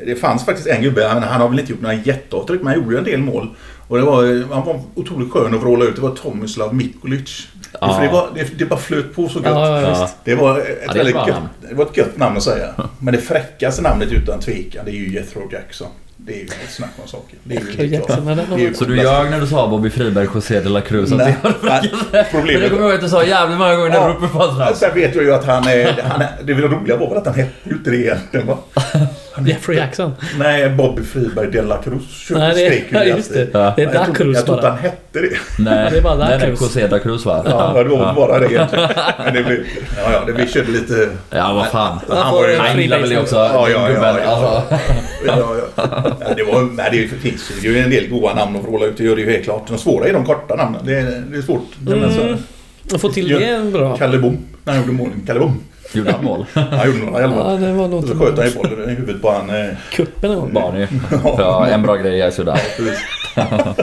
det 0.05 0.19
fanns 0.21 0.45
faktiskt 0.45 0.67
en 0.67 0.81
gubbe, 0.81 1.07
han, 1.07 1.23
han 1.23 1.41
har 1.41 1.49
väl 1.49 1.59
inte 1.59 1.71
gjort 1.71 1.81
några 1.81 1.95
jätteavtryck 1.95 2.61
men 2.61 2.67
han 2.73 2.83
gjorde 2.83 2.91
ju 2.91 2.97
en 2.97 3.03
del 3.03 3.19
mål. 3.19 3.55
Och 3.87 3.97
det 3.97 4.03
var, 4.03 4.53
han 4.53 4.65
var 4.65 4.81
otroligt 4.95 5.31
skön 5.31 5.55
att 5.55 5.61
vråla 5.61 5.85
ut, 5.85 5.95
det 5.95 6.01
var 6.01 6.15
Tomislav 6.15 6.75
Mikulic. 6.75 7.47
Ja. 7.81 7.93
För 7.93 8.03
det, 8.05 8.11
var, 8.11 8.29
det, 8.35 8.57
det 8.57 8.65
bara 8.65 8.79
flöt 8.79 9.15
på 9.15 9.29
så 9.29 9.39
gött. 9.39 9.45
Ja, 9.45 9.81
ja. 9.81 10.09
Det 10.23 10.35
var, 10.35 10.59
ett 10.59 10.65
Ja, 10.87 10.93
det 10.93 10.97
väldigt 10.97 11.15
gött, 11.15 11.27
namn. 11.27 11.47
det 11.69 11.75
var 11.75 11.85
ett 11.85 11.97
gött 11.97 12.17
namn 12.17 12.37
att 12.37 12.43
säga. 12.43 12.73
Men 12.99 13.13
det 13.13 13.21
fräckaste 13.21 13.81
namnet 13.81 14.11
utan 14.11 14.39
tvekan 14.39 14.85
det 14.85 14.91
är 14.91 14.95
ju 14.95 15.13
Jethro 15.13 15.49
Jackson. 15.51 15.87
Det 16.27 16.33
är 16.33 16.37
ju 16.37 16.43
ett 16.43 16.71
snack 16.71 16.89
om 17.01 17.07
saker. 17.07 17.37
Det 17.43 17.55
är 17.55 17.59
ju 17.59 17.65
klart. 17.65 18.09
Jackson, 18.09 18.25
Det 18.25 18.31
är 18.41 18.57
ju 18.57 18.73
Så 18.73 18.85
du 18.85 18.97
ljög 18.97 19.31
när 19.31 19.39
du 19.39 19.47
sa 19.47 19.67
Bobby 19.67 19.89
Friberg, 19.89 20.27
José 20.33 20.59
de 20.59 20.69
la 20.69 20.81
Cruz? 20.81 21.11
Att 21.11 21.17
Nej, 21.17 21.35
det 21.43 21.53
Men 21.61 21.81
det 22.11 22.27
problemet 22.31 22.69
kommer 22.69 22.81
jag 22.83 22.89
ihåg 22.89 22.95
att 22.95 23.01
du 23.01 23.09
sa 23.09 23.23
jävligt 23.23 23.57
många 23.57 23.75
gånger 23.75 23.89
när 23.89 23.99
du 23.99 24.13
var 24.13 24.15
uppe 24.15 24.27
på 24.27 24.37
hans. 24.37 24.79
Sen 24.79 24.93
vet 24.95 25.15
jag 25.15 25.23
ju 25.23 25.33
att 25.33 25.45
han 25.45 25.67
är... 25.67 26.01
Han 26.01 26.21
är 26.21 26.29
det 26.43 26.53
roliga 26.53 26.97
var 26.97 27.09
väl 27.09 27.17
att 27.17 27.25
han 27.25 27.35
hette 27.35 27.51
ju 27.63 27.71
inte 27.71 27.89
det 27.89 27.97
egentligen 27.97 28.47
va? 28.47 28.57
Jeffrey 29.45 29.77
Jackson. 29.77 30.11
Nej, 30.39 30.69
Bobby 30.69 31.03
Friberg 31.03 31.51
de 31.51 31.61
la 31.61 31.77
Cruz 31.83 32.27
Nej, 32.31 32.49
det 32.55 32.55
skrek 32.71 32.85
ju 32.91 32.97
är, 32.97 33.05
det 33.05 33.09
just 33.11 33.33
det. 33.33 33.47
Ja. 33.53 33.73
Det 33.75 33.81
är 33.83 33.85
Jag 33.85 33.93
trodde- 33.93 34.07
Dacruz 34.09 34.35
Jag 34.37 34.45
trodde 34.45 34.61
bara. 34.61 34.71
han 34.71 34.79
hette 34.79 35.19
det. 35.21 35.29
Nej, 35.59 35.91
det 35.91 35.97
är 35.97 36.01
bara 36.01 36.15
nej, 36.15 36.37
nej, 36.37 36.47
Cruz. 36.47 36.61
José 36.61 36.87
da 36.87 36.99
Cruz 36.99 37.25
va? 37.25 37.43
Ja, 37.49 37.83
det 37.83 37.89
var 37.89 38.13
bara 38.13 38.39
det 38.39 38.45
egentligen. 38.53 38.89
Men 39.25 39.33
det 39.33 39.43
blev... 39.43 39.59
Ja, 39.97 40.11
ja, 40.11 40.23
det, 40.27 40.31
vi 40.33 40.47
körde 40.47 40.71
lite... 40.71 41.09
Ja, 41.29 41.53
vad 41.53 41.67
fan. 41.67 41.99
Han 42.09 42.33
var 42.33 42.47
ju- 42.47 42.57
Han 42.57 42.81
gillar 42.81 42.99
väl 42.99 43.09
det 43.09 43.19
också, 43.19 43.35
Ja, 43.35 43.51
ja, 43.53 43.69
ja, 43.69 43.87
gubben. 43.87 44.15
ja. 44.23 44.29
Alltså. 44.29 44.75
Ja, 45.27 45.55
ja. 45.75 45.83
Ja, 46.19 46.33
det, 46.35 46.43
var, 46.43 46.61
nej, 46.61 46.89
det 46.91 47.07
finns 47.29 47.51
ju 47.51 47.61
det 47.61 47.67
är 47.67 47.71
ju 47.71 47.83
en 47.83 47.89
del 47.89 48.09
goda 48.09 48.33
namn 48.33 48.55
att 48.55 48.63
vråla 48.63 48.85
ut. 48.85 48.97
Det 48.97 49.03
gör 49.03 49.15
det 49.15 49.21
ju 49.21 49.31
helt 49.31 49.43
klart. 49.43 49.67
De 49.67 49.77
svåra 49.77 50.07
är 50.07 50.13
de 50.13 50.25
korta 50.25 50.55
namnen. 50.55 50.81
Det 50.85 50.93
är, 50.99 51.23
det 51.31 51.37
är 51.37 51.41
svårt. 51.41 51.67
Mm. 51.87 52.37
Att 52.93 53.01
få 53.01 53.09
till 53.09 53.27
det 53.27 53.45
är 53.45 53.71
bra. 53.71 53.97
Kalle 53.97 54.17
Bom. 54.17 54.37
När 54.63 54.73
han 54.73 54.81
gjorde 54.81 54.93
mål. 54.97 55.09
Kalle 55.27 55.39
Bom. 55.39 55.59
Gjorde 55.93 56.11
han 56.11 56.23
mål? 56.25 56.45
Han 56.53 56.87
gjorde 56.87 57.05
några 57.05 57.23
alla 57.23 57.35
Ja, 57.35 57.57
det 57.67 57.73
var 57.73 57.87
nog 57.87 58.03
Och 58.03 58.09
så 58.09 58.15
sköt 58.19 58.37
han 58.37 58.47
ju 58.47 58.53
bollen 58.53 58.89
i 58.89 58.93
huvudet 58.93 59.21
på 59.21 59.31
han. 59.31 59.49
eh, 59.49 59.65
kuppen 59.91 60.31
en 60.31 60.39
gång. 60.39 60.53
Barn 60.53 60.75
ju. 60.79 60.87
Ja, 61.37 61.67
en 61.67 61.81
bra 61.81 61.95
grej 61.95 62.17
jag 62.17 62.33
sådär. 62.33 62.59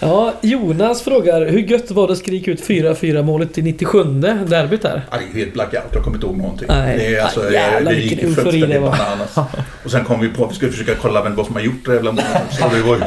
Ja, 0.00 0.34
Jonas 0.40 1.02
frågar 1.02 1.46
hur 1.46 1.58
gött 1.58 1.90
var 1.90 2.06
det 2.06 2.12
att 2.12 2.18
skrika 2.18 2.50
ut 2.50 2.62
4-4 2.68 3.22
målet 3.22 3.58
i 3.58 3.62
97 3.62 4.04
derbyt 4.04 4.82
där? 4.82 5.02
Ja, 5.10 5.16
det 5.18 5.24
är 5.24 5.34
ju 5.34 5.40
helt 5.44 5.52
blackout. 5.52 5.82
Jag 5.92 6.02
kommer 6.04 6.16
inte 6.16 6.26
ihåg 6.26 6.36
någonting. 6.36 6.66
Nej. 6.68 6.98
Det 6.98 7.16
är 7.16 7.22
alltså, 7.22 7.44
Ja, 7.44 7.50
jävlar, 7.50 7.92
det 7.92 7.98
gick 7.98 8.20
fullständigt 8.20 8.70
det 8.70 8.78
var. 8.78 8.90
bananas. 8.90 9.38
Och 9.84 9.90
sen 9.90 10.04
kom 10.04 10.20
vi 10.20 10.28
på 10.28 10.44
att 10.44 10.50
vi 10.50 10.54
skulle 10.54 10.72
försöka 10.72 10.94
kolla 11.02 11.22
vem 11.24 11.34
var 11.36 11.44
som 11.44 11.54
har 11.54 11.62
gjort 11.62 11.84
det 11.86 11.94
jävla 11.94 12.12
målet. 12.12 12.26
Så 12.50 12.68
det 12.74 12.82
var 12.82 12.94
ju, 12.94 13.00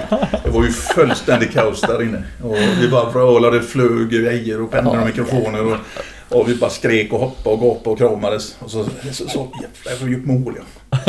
det 0.43 0.49
var 0.49 0.63
ju 0.63 0.69
fullständigt 0.71 1.53
kaos 1.53 1.81
där 1.81 2.01
inne. 2.01 2.23
Och 2.43 2.55
vi 2.81 2.87
bara 2.87 3.09
vrålade, 3.09 3.61
flög 3.61 4.09
grejer 4.09 4.61
och 4.61 4.71
pennor 4.71 4.99
och 4.99 5.05
mikrofoner. 5.05 5.65
Och, 5.65 5.77
och 6.31 6.49
vi 6.49 6.55
bara 6.55 6.69
skrek 6.69 7.13
och 7.13 7.19
hoppade 7.19 7.55
och 7.55 7.61
gapade 7.61 7.89
och 7.89 7.97
kramades. 7.97 8.55
Och 8.59 8.71
så, 8.71 8.85
så, 9.11 9.27
så 9.29 9.47
jävlar, 9.61 9.99
vi 9.99 10.03
har 10.03 10.09
gjort 10.19 10.25
mål 10.25 10.53
ja. 10.57 10.63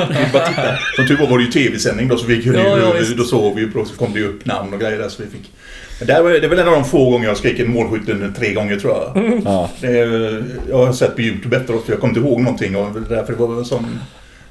Vi 0.08 0.32
bara 0.32 0.46
tittade. 0.46 0.78
Som 0.96 1.06
tur 1.06 1.16
var 1.16 1.26
var 1.26 1.38
det 1.38 1.44
ju 1.44 1.50
tv-sändning 1.50 2.08
då 2.08 2.16
så 2.16 2.26
vi 2.26 2.42
kunde 2.42 2.58
Ja, 2.62 2.78
ja, 2.78 2.94
ju, 2.94 3.00
visst. 3.00 3.16
då 3.16 3.24
såg 3.24 3.54
vi 3.54 3.60
ju, 3.60 3.72
och 3.74 3.86
så 3.86 3.94
kom 3.96 4.12
det 4.12 4.18
ju 4.18 4.28
upp 4.28 4.44
namn 4.46 4.74
och 4.74 4.80
grejer 4.80 4.98
där 4.98 5.08
så 5.08 5.22
vi 5.22 5.28
fick. 5.28 5.50
Men 5.98 6.06
där 6.08 6.22
var, 6.22 6.30
det 6.30 6.44
är 6.44 6.48
väl 6.48 6.58
en 6.58 6.68
av 6.68 6.74
de 6.74 6.84
få 6.84 7.10
gånger 7.10 7.28
jag 7.28 7.36
skrek 7.36 7.58
en 7.60 7.70
målskytten 7.72 8.34
tre 8.38 8.52
gånger 8.52 8.76
tror 8.76 8.92
jag. 8.92 9.40
Ja. 9.44 9.70
Det 9.80 9.90
jag 10.68 10.86
har 10.86 10.92
sett 10.92 11.14
på 11.16 11.20
Youtube 11.22 11.56
efteråt 11.56 11.84
för 11.84 11.92
jag 11.92 12.00
kommer 12.00 12.14
inte 12.18 12.28
ihåg 12.28 12.40
någonting 12.40 12.76
och 12.76 13.00
därför 13.08 13.32
det 13.32 13.38
var 13.38 13.58
en 13.58 13.64
sån 13.64 13.98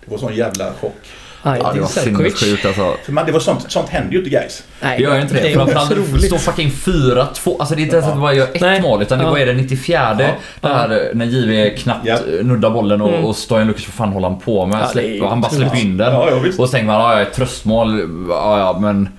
Det 0.05 0.11
var 0.11 0.17
sån 0.17 0.35
jävla 0.35 0.73
chock. 0.73 0.95
Nej, 1.43 1.59
Ja, 1.63 1.71
det 1.73 1.79
var 1.79 1.87
sinnessjukt 1.87 2.65
alltså. 2.65 2.95
För 3.05 3.11
man, 3.11 3.25
det 3.25 3.31
var 3.31 3.39
sånt, 3.39 3.71
sånt 3.71 3.89
händer 3.89 4.11
ju 4.11 4.17
inte 4.17 4.29
guys. 4.29 4.63
Nej, 4.81 4.97
Det 4.97 5.03
gör 5.03 5.19
inte 5.21 5.33
det. 5.33 5.53
Framförallt 5.53 5.89
det 5.89 5.99
otroligt. 6.01 6.25
står 6.25 6.37
fucking 6.37 6.69
4-2. 6.71 7.55
Alltså 7.59 7.75
det 7.75 7.81
är 7.81 7.83
inte 7.83 7.95
ens 7.95 8.07
att 8.07 8.13
det 8.15 8.21
bara 8.21 8.33
gör 8.33 8.47
ett 8.53 8.61
Nej. 8.61 8.81
mål 8.81 9.01
utan 9.01 9.17
det 9.19 9.23
Ja. 9.25 9.37
är 9.37 9.45
det 9.45 9.53
94 9.53 10.17
Ja. 10.19 10.25
Det 10.61 10.67
här 10.67 11.11
när 11.13 11.25
JW 11.25 11.69
knappt 11.77 12.05
Ja. 12.05 12.17
nuddar 12.43 12.69
bollen 12.69 13.01
och, 13.01 13.09
Mm. 13.13 13.25
och 13.25 13.35
Stojan 13.35 13.67
Lukic, 13.67 13.87
vad 13.87 13.93
fan 13.93 14.09
håller 14.13 14.27
han 14.29 14.39
på 14.39 14.65
med? 14.65 14.87
Ja, 15.19 15.29
han 15.29 15.41
bara 15.41 15.51
släpper 15.51 15.77
in 15.77 15.97
den. 15.97 16.13
Ja, 16.13 16.29
ja, 16.29 16.35
och 16.47 16.53
så 16.53 16.67
tänker 16.67 16.87
man, 16.87 16.95
ja, 16.95 17.13
ja, 17.13 17.21
ett 17.21 17.33
tröstmål. 17.33 17.99
Ja, 18.29 18.59
ja, 18.59 18.79
men... 18.79 19.09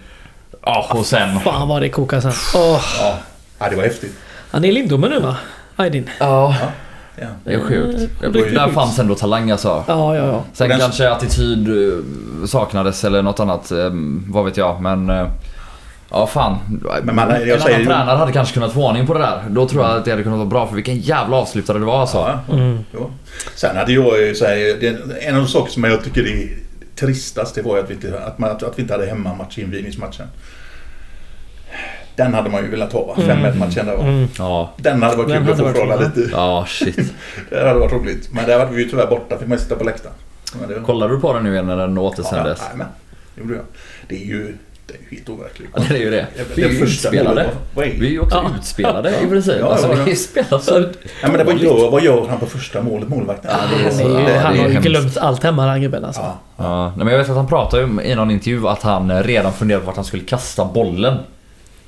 Ja, 0.66 0.86
och 0.90 1.06
sen... 1.06 1.40
Fan 1.40 1.68
vad 1.68 1.82
det 1.82 1.88
kokar 1.88 2.20
sen. 2.20 2.32
Åh, 2.54 2.80
Ja, 3.00 3.14
ja 3.58 3.66
det 3.70 3.76
var 3.76 3.82
häftigt. 3.82 4.12
han 4.50 4.64
är 4.64 4.68
i 4.68 4.72
Lindome 4.72 5.08
nu 5.08 5.20
va? 5.20 5.36
Aydin. 5.76 6.10
Ja, 6.18 6.54
Ja. 7.16 7.26
det 7.44 7.54
är 7.54 7.60
sjukt. 7.60 7.98
Det 8.32 8.38
ju 8.38 8.50
Där 8.54 8.68
fanns 8.68 8.98
ändå 8.98 9.14
talang 9.14 9.50
alltså. 9.50 9.84
Ja, 9.88 10.16
ja, 10.16 10.26
ja. 10.26 10.44
Sen 10.52 10.68
den- 10.68 10.78
kanske 10.78 11.10
attityd 11.10 11.68
eh, 11.68 12.46
saknades 12.46 13.04
eller 13.04 13.22
något 13.22 13.40
annat. 13.40 13.70
eh, 13.70 13.90
Vad 14.28 14.44
vet 14.44 14.56
jag. 14.56 14.80
Men... 14.82 15.10
eh, 15.10 15.28
Ja 16.14 16.26
fan. 16.26 16.56
Men 17.02 17.14
man- 17.16 17.28
jag 17.30 17.40
en 17.48 17.60
säger 17.60 17.66
annan 17.68 17.80
ju- 17.80 17.86
tränare 17.86 18.16
hade 18.16 18.32
kanske 18.32 18.54
kunnat 18.54 18.72
få 18.72 18.88
ordning 18.88 19.06
på 19.06 19.14
det 19.14 19.20
där. 19.20 19.42
Då 19.48 19.68
tror 19.68 19.82
jag 19.84 19.96
att 19.96 20.04
det 20.04 20.10
hade 20.10 20.22
kunnat 20.22 20.38
vara 20.38 20.48
bra. 20.48 20.66
För 20.66 20.74
vilken 20.74 20.98
jävla 20.98 21.36
avslutare 21.36 21.78
det 21.78 21.84
var 21.84 22.00
alltså. 22.00 22.18
Ja, 22.18 22.54
Mm. 22.54 22.78
ja. 22.92 23.10
Sen 23.54 23.76
hade 23.76 23.92
jag 23.92 24.20
ju 24.20 24.34
så 24.34 24.44
här, 24.44 24.54
det, 24.80 24.88
en 25.26 25.34
av 25.34 25.42
de 25.42 25.48
saker 25.48 25.72
som 25.72 25.84
jag 25.84 26.04
tycker 26.04 26.26
är 26.26 26.48
tristast 26.96 27.54
det 27.54 27.62
var 27.62 27.76
ju 27.76 27.82
att 27.82 27.90
vi 27.90 27.94
inte, 27.94 28.20
att 28.26 28.38
man, 28.38 28.50
att 28.50 28.62
vi 28.76 28.82
inte 28.82 28.94
hade 28.94 29.06
hemmamatch 29.06 29.58
i 29.58 29.62
invigningsmatchen. 29.62 30.26
Den 32.16 32.34
hade 32.34 32.50
man 32.50 32.62
ju 32.62 32.70
velat 32.70 32.92
ha 32.92 33.04
va? 33.06 33.14
5-1 33.16 33.58
matchen 33.58 33.86
där 33.86 33.96
va? 33.96 34.02
Mm. 34.02 34.28
Ja. 34.38 34.70
Den 34.76 35.02
hade 35.02 35.16
varit 35.16 35.32
kul 35.32 35.50
att 35.52 35.58
få 35.58 35.72
kul, 35.72 36.00
lite. 36.16 36.30
Ja, 36.32 36.64
shit. 36.68 36.96
Det 37.50 37.68
hade 37.68 37.80
varit 37.80 37.92
roligt. 37.92 38.28
Men 38.32 38.46
där 38.46 38.58
var 38.58 38.66
vi 38.66 38.82
ju 38.82 38.88
tyvärr 38.90 39.06
borta. 39.06 39.38
Fick 39.38 39.48
man 39.48 39.58
sitta 39.58 39.76
på 39.76 39.84
läktaren. 39.84 40.14
Det, 40.68 40.74
Kollade 40.86 41.14
du 41.14 41.20
på 41.20 41.32
den 41.32 41.44
nu 41.44 41.52
igen 41.52 41.66
när 41.66 41.76
den 41.76 41.94
ja, 41.96 42.02
återsändes? 42.02 42.60
nej, 42.68 42.76
men, 42.76 42.86
det 43.34 43.40
gjorde 43.40 43.54
jag. 43.54 43.64
Det 44.08 44.14
är 44.14 44.26
ju, 44.26 44.56
det 44.86 44.94
är 44.94 44.98
ju 45.10 45.16
helt 45.16 45.28
overkligt. 45.28 45.70
Ja, 45.74 45.82
det 45.88 45.94
är 45.96 45.98
ju 46.00 46.10
det. 46.10 46.26
Vi 46.54 46.62
är 46.62 46.68
Det 46.68 46.74
ju 46.74 46.82
utspelade. 46.84 47.46
var- 47.74 47.82
är? 47.84 47.90
Vi 47.98 48.06
är 48.06 48.10
ju 48.10 48.20
också 48.20 48.36
Ja. 48.36 48.50
utspelade 48.58 49.12
i 49.24 49.26
princip. 49.26 49.54
Ja, 49.60 49.66
alltså, 49.66 49.88
ja, 49.88 49.94
ja. 49.98 50.04
vi 50.04 50.16
spelar 50.16 50.58
så... 50.58 50.78
Ja, 51.22 51.28
men 51.28 51.32
det, 51.38 51.44
vad, 51.44 51.58
gör, 51.58 51.90
vad 51.90 52.02
gör 52.02 52.26
han 52.28 52.38
på 52.38 52.46
första 52.46 52.82
målet, 52.82 53.08
målvakten? 53.08 53.50
Ja, 53.54 53.58
det 53.76 53.80
är 53.80 53.84
Han, 53.84 53.92
så- 53.92 54.04
är 54.16 54.20
ju, 54.28 54.34
ja, 54.34 54.40
han 54.40 54.52
det 54.54 54.58
är 54.58 54.62
har 54.62 54.70
ju 54.70 54.80
glömt 54.80 55.16
allt 55.16 55.42
hemma 55.42 55.66
den 55.66 55.80
gubben 55.82 56.04
alltså. 56.04 56.20
Ja. 56.22 56.38
Ja, 56.56 56.86
nej, 56.88 57.04
men 57.04 57.08
jag 57.08 57.18
vet 57.18 57.30
att 57.30 57.36
han 57.36 57.46
pratade 57.48 58.02
i 58.04 58.14
någon 58.14 58.30
intervju 58.30 58.68
att 58.68 58.82
han 58.82 59.22
redan 59.22 59.52
funderade 59.52 59.80
på 59.84 59.86
vart 59.86 59.96
han 59.96 60.04
skulle 60.04 60.22
kasta 60.24 60.64
bollen. 60.64 61.16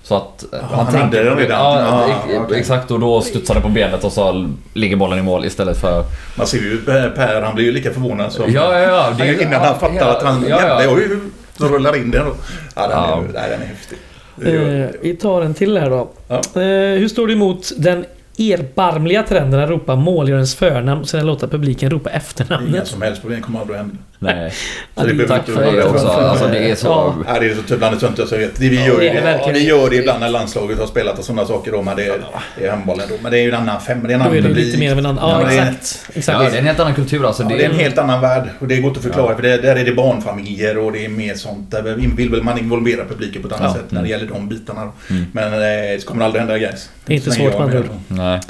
Så 0.05 0.17
att 0.17 0.53
eh, 0.53 0.59
han 0.63 0.87
hade 0.87 0.99
tänkte- 0.99 1.23
den 1.23 1.37
redan? 1.39 1.59
Ja, 1.61 1.87
Ah, 1.89 2.07
okej. 2.45 2.59
exakt. 2.61 2.91
Och 2.91 3.01
då 3.01 3.21
studsade 3.21 3.61
på 3.61 3.69
benet 3.69 4.05
och 4.05 4.13
så 4.13 4.51
ligger 4.75 4.97
bollen 4.97 5.19
i 5.19 5.23
mål 5.23 5.45
istället 5.45 5.81
för... 5.81 6.05
Man 6.37 6.47
ser 6.47 6.59
ju 6.59 6.79
Per, 7.17 7.43
han 7.43 7.55
blir 7.55 7.65
ju 7.65 7.73
lika 7.73 7.91
förvånad 7.93 8.33
som... 8.33 8.53
Ja, 8.53 8.79
ja, 8.79 8.81
ja. 8.81 9.13
Det 9.19 9.23
är 9.23 9.27
ju- 9.33 9.41
innan 9.43 9.61
han 9.61 9.75
fattar 9.81 9.97
ja, 9.97 10.17
att 10.17 10.23
han... 10.23 10.45
ja, 10.49 10.61
ja. 10.61 10.81
Jävlar, 10.83 10.97
ju... 10.99 11.21
Så 11.59 11.69
rullar 11.69 11.97
in 11.97 12.11
den 12.11 12.25
då. 12.25 12.35
Ja, 12.75 12.83
den, 12.83 12.91
Ja. 12.91 13.23
Är, 13.41 13.49
den 13.51 13.63
är 13.63 13.67
häftig. 13.67 13.99
Eh, 14.43 14.89
vi 15.03 15.17
tar 15.17 15.43
en 15.43 15.55
till 15.55 15.79
här 15.79 15.91
då. 15.91 16.09
Ja. 16.29 16.35
Eh, 16.35 16.99
hur 16.99 17.09
står 17.09 17.27
det 17.27 17.33
emot 17.33 17.73
den 17.77 18.05
erbarmliga 18.39 19.23
trenden 19.23 19.61
att 19.61 19.71
ropa 19.71 19.97
målgörarens 19.97 20.55
förnamn 20.55 21.01
och 21.01 21.09
sen 21.09 21.27
låta 21.27 21.49
publiken 21.49 21.91
ropa 21.91 22.11
Inga 22.11 22.17
efternamnet? 22.19 22.87
som 22.89 23.03
helst 23.03 23.21
problem 23.21 23.43
kommer 23.43 23.61
aldrig 23.61 23.79
hända. 23.79 23.97
Nej. 24.19 24.53
Ja, 24.95 25.03
det 25.03 25.27
Tack 25.29 25.49
inte 25.49 25.53
för 25.61 25.73
det 25.73 25.85
också. 25.85 26.07
Alltså 26.07 26.49
det 26.49 26.71
är 26.71 26.75
så... 26.75 26.87
Ja. 26.87 27.15
Ja, 27.27 27.41
det 27.41 27.47
är 27.51 27.55
så 27.55 27.63
typ 27.63 27.79
bland 27.79 27.97
det 27.97 28.01
töntigaste 28.01 28.35
jag 28.35 28.41
vet. 28.43 28.57
Det, 28.61 28.69
vi 28.69 28.77
Ja, 28.77 28.87
gör 28.87 28.95
är 29.03 29.15
det 29.15 29.21
det, 29.21 29.21
verkligen. 29.21 29.55
vi 29.55 29.67
gör 29.69 29.91
det 29.91 29.97
ibland 29.97 30.21
när 30.21 30.29
landslaget 30.29 30.79
har 30.79 30.87
spelat 30.87 31.19
och 31.19 31.25
sådana 31.25 31.47
saker 31.47 31.73
då. 31.73 31.83
Men 31.83 31.97
det 31.97 32.05
är, 32.07 32.21
det 32.59 32.67
är 32.67 32.71
handbollen 32.71 33.07
då. 33.09 33.15
Men 33.23 33.33
det 33.33 33.39
är 33.39 33.43
ju 33.43 33.49
en 33.49 33.55
annan 33.55 33.81
fem. 33.81 34.03
Det 34.03 34.11
är 34.11 34.15
en 34.15 34.21
annan 34.21 34.37
är 34.37 34.43
publik. 34.43 34.67
lite 34.67 34.79
mer 34.79 34.93
av 34.93 34.99
en 34.99 35.07
annan... 35.07 35.31
Ja, 35.43 35.51
är- 35.51 35.71
exakt. 35.71 36.09
exakt. 36.15 36.39
Ja, 36.43 36.51
det 36.51 36.57
är 36.57 36.61
en 36.61 36.67
helt 36.67 36.81
annan 36.81 36.95
kultur 36.95 37.27
alltså. 37.27 37.43
Ja, 37.43 37.49
Det 37.49 37.55
det 37.57 37.65
är 37.65 37.69
en 37.71 37.75
är... 37.77 37.81
helt 37.83 37.99
annan 37.99 38.21
värld 38.21 38.45
och 38.59 38.69
det 38.69 38.77
är 38.77 38.81
gott 38.81 38.97
att 38.97 39.03
förklara 39.03 39.35
för 39.37 39.43
det, 39.43 39.57
där 39.57 39.77
är 39.77 39.85
det 39.85 39.93
barnfamiljer 39.93 40.79
och 40.79 40.93
det 40.93 41.05
är 41.05 41.09
mer 41.09 41.35
sånt. 41.35 41.71
Där 41.71 41.83
vill 42.17 42.31
väl 42.31 42.43
man 42.43 42.59
involvera 42.59 43.05
publiken 43.05 43.43
på 43.43 43.49
ett 43.49 43.55
annat 43.61 43.73
Ja. 43.77 43.81
sätt 43.83 43.91
när 43.91 44.03
det 44.03 44.09
gäller 44.09 44.27
de 44.27 44.49
bitarna. 44.49 44.93
Mm. 45.11 45.25
Men 45.33 45.53
eh, 45.53 45.59
det 45.59 46.05
kommer 46.07 46.25
aldrig 46.25 46.41
hända 46.41 46.59
guys. 46.59 46.91
Det 47.07 47.13
är 47.13 47.17
inte 47.17 47.31
Så 47.31 47.37
svårt 47.37 47.53
med 47.59 47.75
är 47.75 47.79
andra. 47.79 47.89
Nej. 48.25 48.41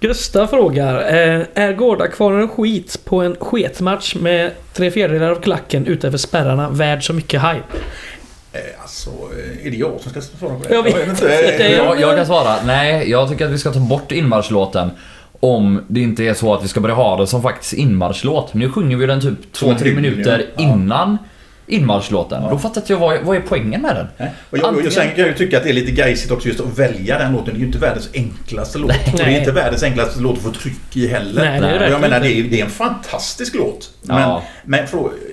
Gustav 0.00 0.46
frågar. 0.46 0.94
Eh, 0.98 1.42
är 1.54 1.72
Gårdakvarnen 1.72 2.48
skit 2.48 3.00
på 3.04 3.22
en 3.22 3.36
sketmatch 3.40 4.14
med 4.14 4.50
tre 4.72 4.90
fjärdedelar 4.90 5.30
av 5.30 5.34
klacken 5.40 5.86
utanför 5.86 6.18
spärrarna 6.18 6.68
värd 6.70 7.06
så 7.06 7.12
mycket 7.12 7.42
hype? 7.42 7.78
Eh, 8.52 8.60
alltså, 8.82 9.10
eh, 9.10 9.66
är 9.66 9.70
det 9.70 9.76
jag 9.76 10.00
som 10.00 10.10
ska 10.10 10.20
svara 10.20 10.54
på 10.54 10.68
det? 10.68 10.74
Jag 10.74 10.82
vet 10.82 10.94
inte. 11.08 11.10
inte. 11.12 11.64
Eh, 11.66 11.76
Jag, 11.76 12.00
jag 12.00 12.16
kan 12.16 12.26
svara. 12.26 12.54
Nej, 12.66 13.10
jag 13.10 13.28
tycker 13.28 13.46
att 13.46 13.52
vi 13.52 13.58
ska 13.58 13.70
ta 13.72 13.80
bort 13.80 14.12
inmarschlåten. 14.12 14.90
Om 15.40 15.84
det 15.88 16.00
inte 16.00 16.24
är 16.24 16.34
så 16.34 16.54
att 16.54 16.64
vi 16.64 16.68
ska 16.68 16.80
börja 16.80 16.94
ha 16.94 17.16
den 17.16 17.26
som 17.26 17.42
faktiskt 17.42 17.72
inmarschlåt. 17.72 18.54
Nu 18.54 18.70
sjunger 18.70 18.96
vi 18.96 19.06
den 19.06 19.20
typ 19.20 19.56
2-3 19.56 19.84
hymn, 19.84 19.96
minuter 19.96 20.46
ja. 20.56 20.62
Inmarschlåten. 21.66 22.42
Ja. 22.42 22.50
Då 22.50 22.58
fattar 22.58 22.80
inte 22.80 22.92
jag 22.92 23.00
vad, 23.00 23.22
vad 23.22 23.36
är 23.36 23.40
poängen 23.40 23.82
med 23.82 23.96
den? 23.96 24.06
Nej. 24.16 24.30
Och 24.50 24.58
jag, 24.58 24.62
och 24.64 24.68
Antingen- 24.68 24.90
sen 24.92 25.08
kan 25.08 25.18
jag 25.18 25.28
ju 25.28 25.34
tycka 25.34 25.56
att 25.56 25.62
det 25.62 25.68
är 25.68 25.74
lite 25.74 25.92
gejsigt 25.92 26.32
också 26.32 26.48
just 26.48 26.60
att 26.60 26.78
välja 26.78 27.18
den 27.18 27.32
låten. 27.32 27.54
Det 27.54 27.58
är 27.58 27.60
ju 27.60 27.66
inte 27.66 27.78
världens 27.78 28.10
enklaste 28.14 28.78
låt. 28.78 28.90
Och 28.90 29.18
det 29.18 29.22
Nej. 29.24 29.34
är 29.34 29.38
inte 29.38 29.52
världens 29.52 29.82
enklaste 29.82 30.20
låt 30.20 30.36
att 30.36 30.42
få 30.42 30.50
tryck 30.52 30.96
i 30.96 31.06
heller. 31.08 31.44
Nej, 31.44 31.60
det 31.60 31.66
är 31.66 31.78
det 31.78 31.86
Och 31.86 31.92
jag 31.92 32.00
menar, 32.00 32.20
det 32.20 32.32
är, 32.32 32.42
det 32.42 32.60
är 32.60 32.64
en 32.64 32.70
fantastisk 32.70 33.54
låt. 33.54 33.90
Men, 34.02 34.20
Ja. 34.20 34.42
men 34.64 34.86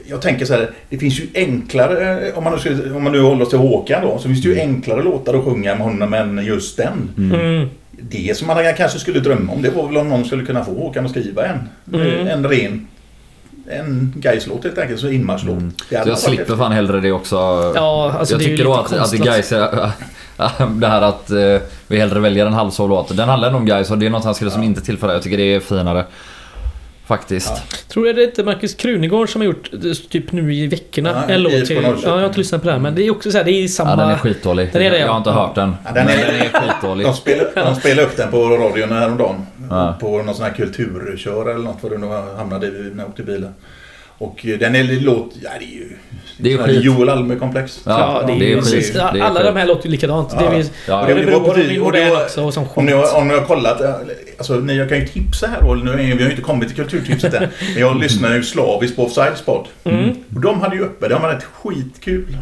jag 0.08 0.22
tänker 0.22 0.46
så 0.46 0.54
här, 0.54 0.70
det 0.90 0.98
finns 0.98 1.20
ju 1.20 1.28
enklare, 1.34 2.28
eh, 2.28 2.38
om 2.38 2.44
man 2.44 2.54
nu, 2.54 2.60
ska, 2.60 2.96
om 2.96 3.04
man 3.04 3.12
nu 3.12 3.22
håller 3.22 3.42
oss 3.44 3.50
till 3.50 3.60
Håkan 3.60 4.02
då, 4.02 4.18
så 4.18 4.24
finns 4.28 4.42
det 4.42 4.50
ju 4.50 4.60
enklare 4.60 5.04
låtar 5.04 5.34
att 5.34 5.44
sjunga 5.44 5.76
med 5.76 5.84
honom 5.88 6.14
än 6.14 6.46
just 6.46 6.78
den. 6.78 7.10
Mm. 7.18 7.70
Det 8.02 8.38
som 8.38 8.48
man 8.48 8.74
kanske 8.78 9.00
skulle 9.00 9.20
drömma 9.20 9.54
om, 9.54 9.62
det 9.62 9.70
var 9.70 9.88
väl 9.88 9.98
om 9.98 10.10
någon 10.10 10.26
skulle 10.26 10.46
kunna 10.46 10.66
få 10.66 10.72
Håkan 10.74 11.06
att 11.06 11.12
skriva 11.12 11.46
en. 11.46 11.60
Mm. 11.94 12.28
En 12.28 12.48
ren 12.48 12.88
en 13.70 14.13
Gais-låt 14.15 14.63
helt 14.63 14.78
enkelt, 14.78 14.99
så 14.99 15.07
inmarschlåt. 15.07 15.59
Det 15.89 16.03
Så 16.03 16.09
jag 16.09 16.17
slipper 16.20 16.55
fan 16.55 16.72
hellre 16.72 16.99
det 16.99 17.11
också. 17.11 17.36
Ja, 17.76 18.13
alltså 18.20 18.34
jag 18.34 18.41
tycker 18.43 18.63
då 18.63 18.74
att, 18.74 18.80
att 18.93 18.97
konstlat. 18.99 19.28
Gais 19.28 19.51
är, 19.51 19.91
Det 20.80 20.88
här 20.88 21.01
att 21.01 21.30
eh, 21.32 21.38
vi 21.88 21.99
hellre 21.99 22.20
väljer 22.20 22.45
en 22.45 22.53
halvsov 22.53 22.89
låt. 22.89 23.17
Den 23.17 23.30
handlar 23.30 23.47
ändå 23.47 23.59
om 23.59 23.65
Gais 23.65 23.91
och 23.91 23.97
det 23.97 24.05
är 24.05 24.09
något 24.09 24.24
han 24.24 24.36
skulle 24.36 24.51
som 24.51 24.61
Ja. 24.61 24.67
inte 24.70 24.82
tillför 24.82 25.07
det. 25.07 25.13
Jag 25.13 25.22
tycker 25.24 25.38
det 25.38 25.55
är 25.55 25.59
finare. 25.59 26.05
Faktiskt. 27.07 27.51
Ja. 27.55 27.78
Tror 27.93 28.07
jag 28.07 28.15
det 28.15 28.22
är 28.24 28.28
inte 28.28 28.43
Marcus 28.43 28.74
Krunegård 28.76 29.30
som 29.30 29.41
har 29.41 29.45
gjort 29.45 29.70
eh, 29.74 29.80
typ 30.09 30.32
nu 30.32 30.53
i 30.55 30.67
veckorna 30.67 31.24
Ja, 31.28 31.34
en 31.34 31.41
låt 31.43 31.51
till... 31.65 31.84
Ja, 31.84 31.95
jag 32.03 32.11
har 32.11 32.26
inte 32.26 32.38
lyssnat 32.38 32.61
på 32.61 32.67
den 32.70 32.82
men 32.82 32.95
det 32.95 33.03
är 33.07 33.11
också 33.11 33.32
så 33.32 33.38
här, 33.38 33.45
det 33.45 33.51
är 33.51 33.67
samma... 33.67 33.89
Ja, 33.89 33.95
den 33.95 34.09
är 34.09 34.15
skitdålig. 34.17 34.70
Den 34.74 34.82
är 34.82 34.91
det, 34.91 34.97
ja. 34.97 35.05
Jag 35.05 35.11
har 35.11 35.17
inte 35.17 35.32
hört 35.32 35.55
den. 35.55 35.76
Ja, 35.86 35.91
den 35.93 36.07
är- 36.07 36.17
den 36.17 36.36
är 36.36 36.49
skitdålig. 36.61 37.05
De 37.05 37.13
spelade, 37.13 37.49
de 37.55 37.76
spelade 37.76 38.07
upp 38.07 38.17
den 38.17 38.32
på 38.32 38.38
radion 38.49 38.91
häromdagen. 38.91 39.36
Ja. 39.70 39.97
På 39.99 40.22
någon 40.22 40.36
sån 40.36 40.45
här 40.45 40.53
kulturkör 40.53 41.49
eller 41.49 41.63
något 41.63 41.78
vad 41.82 41.91
det 41.91 41.97
nu 41.97 42.07
hamnade 42.38 42.67
i 42.67 42.91
när 42.93 43.03
jag 43.03 43.09
åkte 43.09 43.24
bilen. 43.24 43.53
Och 44.20 44.45
eh, 44.45 44.59
den 44.59 44.76
är 44.76 44.84
låt... 44.84 45.32
Ja, 45.41 45.49
det 45.59 45.65
är 45.65 45.70
ju... 45.70 45.97
Det 46.38 46.49
är 46.49 46.51
ju 46.51 46.63
skit. 46.63 46.84
Joel 46.84 47.09
Alme-komplex. 47.09 47.82
Ja, 47.86 48.24
det 48.28 48.53
är, 48.53 48.61
skit. 48.61 48.93
Det 48.93 48.99
är 48.99 49.22
Alla 49.22 49.39
skit. 49.39 49.45
de 49.53 49.59
här 49.59 49.67
låter 49.67 49.86
ju 49.86 49.91
likadant. 49.91 50.30
Ja. 50.34 50.49
Det 50.49 50.57
är, 50.57 50.65
Ja, 50.88 51.05
det, 51.07 51.15
beror 51.15 51.39
på 51.39 51.45
och 51.45 51.57
det 51.57 51.80
modern 51.80 52.11
också 52.11 52.51
som 52.51 52.65
om, 52.74 52.86
ni 52.86 52.91
skit. 52.91 53.01
har, 53.01 53.22
om 53.22 53.28
ni 53.28 53.34
har 53.34 53.41
kollat, 53.41 53.82
eh, 53.82 53.95
alltså 54.38 54.53
ni 54.53 54.88
kan 54.89 54.99
ju 54.99 55.07
tipsa 55.07 55.47
här 55.47 55.61
då, 55.61 55.76
nu 55.76 55.95
vi 55.95 56.11
har 56.11 56.20
ju 56.20 56.30
inte 56.30 56.41
kommit 56.41 56.67
till 56.67 56.78
kulturtipset 56.78 57.34
än. 57.34 57.41
Men 57.74 57.82
jag 57.82 57.99
lyssnar 57.99 58.36
ju 58.36 58.43
slaviskt 58.43 58.95
på 58.95 59.03
Offsides 59.03 59.41
podd. 59.41 59.67
Mm. 59.84 60.09
Och 60.36 60.41
de 60.41 60.61
hade 60.61 60.76
ju 60.76 60.82
uppe, 60.82 61.07
det 61.07 61.15
var 61.15 61.30
rätt 61.30 61.43
skitkul. 61.43 62.38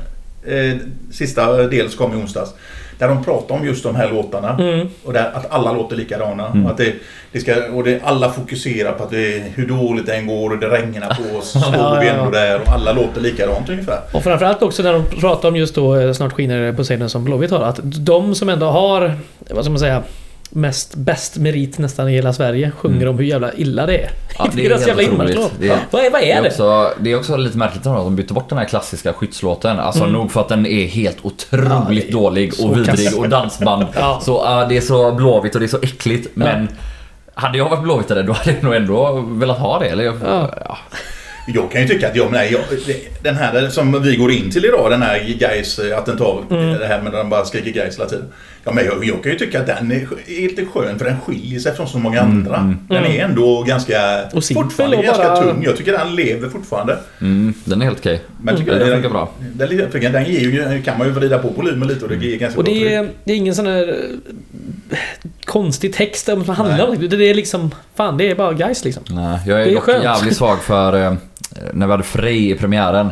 Eh, 0.47 0.77
sista 1.11 1.63
del 1.67 1.89
som 1.89 1.97
kom 1.97 2.19
i 2.19 2.23
onsdags. 2.23 2.53
Där 2.97 3.07
de 3.07 3.23
pratade 3.23 3.59
om 3.59 3.65
just 3.65 3.83
de 3.83 3.95
här 3.95 4.11
låtarna. 4.11 4.57
Mm. 4.59 4.87
Och 5.03 5.13
där, 5.13 5.31
att 5.33 5.51
alla 5.51 5.71
låter 5.71 5.95
likadana. 5.95 6.47
Mm. 6.47 6.65
Och 6.65 6.71
att 6.71 6.77
det, 6.77 6.93
det 7.31 7.39
ska, 7.39 7.71
och 7.73 7.83
det, 7.83 8.01
alla 8.03 8.29
fokuserar 8.29 8.91
på 8.91 9.03
att 9.03 9.09
det, 9.09 9.43
hur 9.55 9.67
dåligt 9.67 10.05
det 10.05 10.15
än 10.15 10.27
går 10.27 10.49
och 10.49 10.57
det 10.57 10.67
regnar 10.67 11.07
på 11.09 11.37
oss. 11.37 11.51
Så 11.51 11.59
står 11.59 11.75
Ja, 11.75 11.99
vi 12.01 12.07
ändå 12.07 12.25
ja. 12.25 12.29
där 12.29 12.61
och 12.61 12.69
alla 12.69 12.91
låter 12.91 13.21
likadant 13.21 13.69
ungefär. 13.69 13.99
Och 14.13 14.23
framförallt 14.23 14.61
också 14.61 14.83
när 14.83 14.93
de 14.93 15.05
pratar 15.05 15.49
om 15.49 15.55
just 15.55 15.75
då 15.75 15.95
eh, 15.95 16.13
Snart 16.13 16.33
skiner 16.33 16.73
Poseidon 16.73 17.09
som 17.09 17.23
Blåvitt 17.23 17.51
har. 17.51 17.61
Att 17.61 17.79
de 17.83 18.35
som 18.35 18.49
ändå 18.49 18.65
har, 18.65 19.13
vad 19.49 19.63
ska 19.63 19.71
man 19.71 19.79
säga, 19.79 20.03
mest 20.49 20.95
bäst 20.95 21.37
merit 21.37 21.77
nästan 21.77 22.09
i 22.09 22.11
hela 22.11 22.33
Sverige 22.33 22.71
sjunger 22.77 22.95
Mm. 22.97 23.09
om 23.09 23.17
hur 23.17 23.25
jävla 23.25 23.53
illa 23.53 23.85
det 23.85 23.97
är. 23.97 24.09
Ja, 24.39 24.47
deras 24.53 24.87
jävla 24.87 25.03
inmarschlåt. 25.03 25.51
Det 25.59 25.69
är- 25.69 25.79
Vad 25.91 26.05
är, 26.05 26.11
vad 26.11 26.21
Det 26.21 26.31
är 26.31 26.45
också, 26.47 26.93
det 26.99 27.11
är 27.11 27.15
också 27.17 27.37
lite 27.37 27.57
märkligt 27.57 27.85
att 27.87 27.95
de 27.95 28.15
bytte 28.15 28.33
bort 28.33 28.49
den 28.49 28.57
här 28.57 28.65
klassiska 28.65 29.13
skyddslåten. 29.13 29.79
Alltså 29.79 30.01
Mm. 30.01 30.13
nog 30.13 30.31
för 30.31 30.41
att 30.41 30.49
den 30.49 30.65
är 30.65 30.87
helt 30.87 31.17
otroligt 31.21 32.03
Ja, 32.03 32.07
är 32.07 32.11
dålig 32.11 32.53
och 32.63 32.77
vidrig 32.77 33.05
kass. 33.07 33.15
och 33.15 33.29
dansband. 33.29 33.85
Ja. 33.95 34.19
Så 34.23 34.61
uh, 34.61 34.67
det 34.69 34.77
är 34.77 34.81
så 34.81 35.11
blåvitt 35.11 35.53
och 35.55 35.59
det 35.59 35.65
är 35.65 35.67
så 35.67 35.79
äckligt. 35.81 36.27
Men 36.33 36.67
hade 37.33 37.57
jag 37.57 37.69
varit 37.69 37.83
blåvittare 37.83 38.21
då 38.23 38.33
hade 38.33 38.51
jag 38.51 38.63
nog 38.63 38.73
ändå 38.75 39.25
velat 39.29 39.57
ha 39.59 39.79
det. 39.79 39.85
Eller 39.85 40.03
Ja. 40.03 40.77
Ja. 41.47 41.53
Jag 41.55 41.71
kan 41.71 41.81
ju 41.81 41.87
tycka 41.87 42.07
att 42.09 42.15
jag, 42.15 42.31
nej, 42.31 42.51
jag, 42.51 42.61
den 43.23 43.35
här 43.35 43.69
som 43.69 44.03
vi 44.03 44.15
går 44.15 44.31
in 44.31 44.51
till 44.51 44.65
idag, 44.65 44.91
den 44.91 45.01
här 45.01 45.35
Gais 45.39 45.79
attentat, 45.97 46.51
Mm. 46.51 46.79
det 46.79 46.85
här 46.87 47.01
med 47.01 47.07
att 47.07 47.19
de 47.21 47.29
bara 47.29 47.45
skriker 47.45 47.71
Gais 47.71 47.95
hela 47.97 48.09
tiden. 48.09 48.25
Ja, 48.63 48.71
men 48.73 48.85
jag, 48.85 49.05
jag 49.05 49.23
kan 49.23 49.31
ju 49.31 49.37
tycka 49.37 49.59
att 49.59 49.67
den 49.67 49.91
är, 49.91 50.07
är 50.27 50.41
lite 50.41 50.65
skön 50.65 50.97
för 50.99 51.05
den 51.05 51.19
skiljer 51.19 51.59
sig 51.59 51.75
från 51.75 51.87
så 51.87 51.97
många 51.99 52.21
andra. 52.21 52.75
Den 52.89 53.05
är 53.05 53.23
ändå 53.23 53.63
ganska, 53.63 54.23
Och 54.33 54.43
fortfarande 54.53 54.97
och 54.97 55.03
ganska 55.03 55.23
bara- 55.23 55.41
tung. 55.43 55.63
Jag 55.63 55.77
tycker 55.77 55.91
den 55.91 56.15
lever 56.15 56.49
fortfarande. 56.49 56.97
Mm, 57.21 57.53
den 57.65 57.81
är 57.81 57.85
helt 57.85 57.99
okej. 57.99 58.17
Tycker 58.17 58.53
Mm. 58.53 58.65
Den 58.65 58.79
den, 58.79 58.87
funkar 58.95 59.09
bra. 59.09 59.29
Den, 59.53 59.77
den, 60.01 60.11
den 60.13 60.25
ger 60.25 60.39
ju, 60.39 60.81
kan 60.85 60.97
man 60.97 61.07
ju 61.07 61.13
vrida 61.13 61.37
på 61.39 61.47
volymen 61.47 61.87
lite 61.87 62.05
och 62.05 62.09
det 62.11 62.15
ger 62.25 62.37
ganska 62.37 62.59
Och 62.59 62.65
bra 62.65 62.73
det 62.73 62.93
är, 62.93 63.09
det 63.23 63.31
är 63.33 63.37
ingen 63.37 63.55
sån 63.55 63.65
här 63.65 63.87
eh, 63.89 64.97
konstig 65.45 65.93
text 65.93 66.25
som 66.25 66.49
handlar 66.49 66.87
om 66.87 66.97
det. 66.99 67.07
Det 67.17 67.29
är 67.29 67.33
liksom, 67.33 67.71
fan 67.95 68.17
det 68.17 68.31
är 68.31 68.35
bara 68.35 68.53
guys 68.53 68.83
liksom. 68.85 69.03
Nej, 69.09 69.39
jag 69.47 69.57
Det 69.57 69.63
är, 69.63 69.67
är 69.67 69.73
dock 69.73 69.83
skönt. 69.83 70.03
jävligt 70.03 70.37
svag 70.37 70.63
för 70.63 71.05
eh, 71.05 71.13
när 71.73 71.85
vi 71.87 71.91
hade 71.91 72.03
Frey 72.03 72.51
i 72.51 72.55
premiären. 72.55 73.09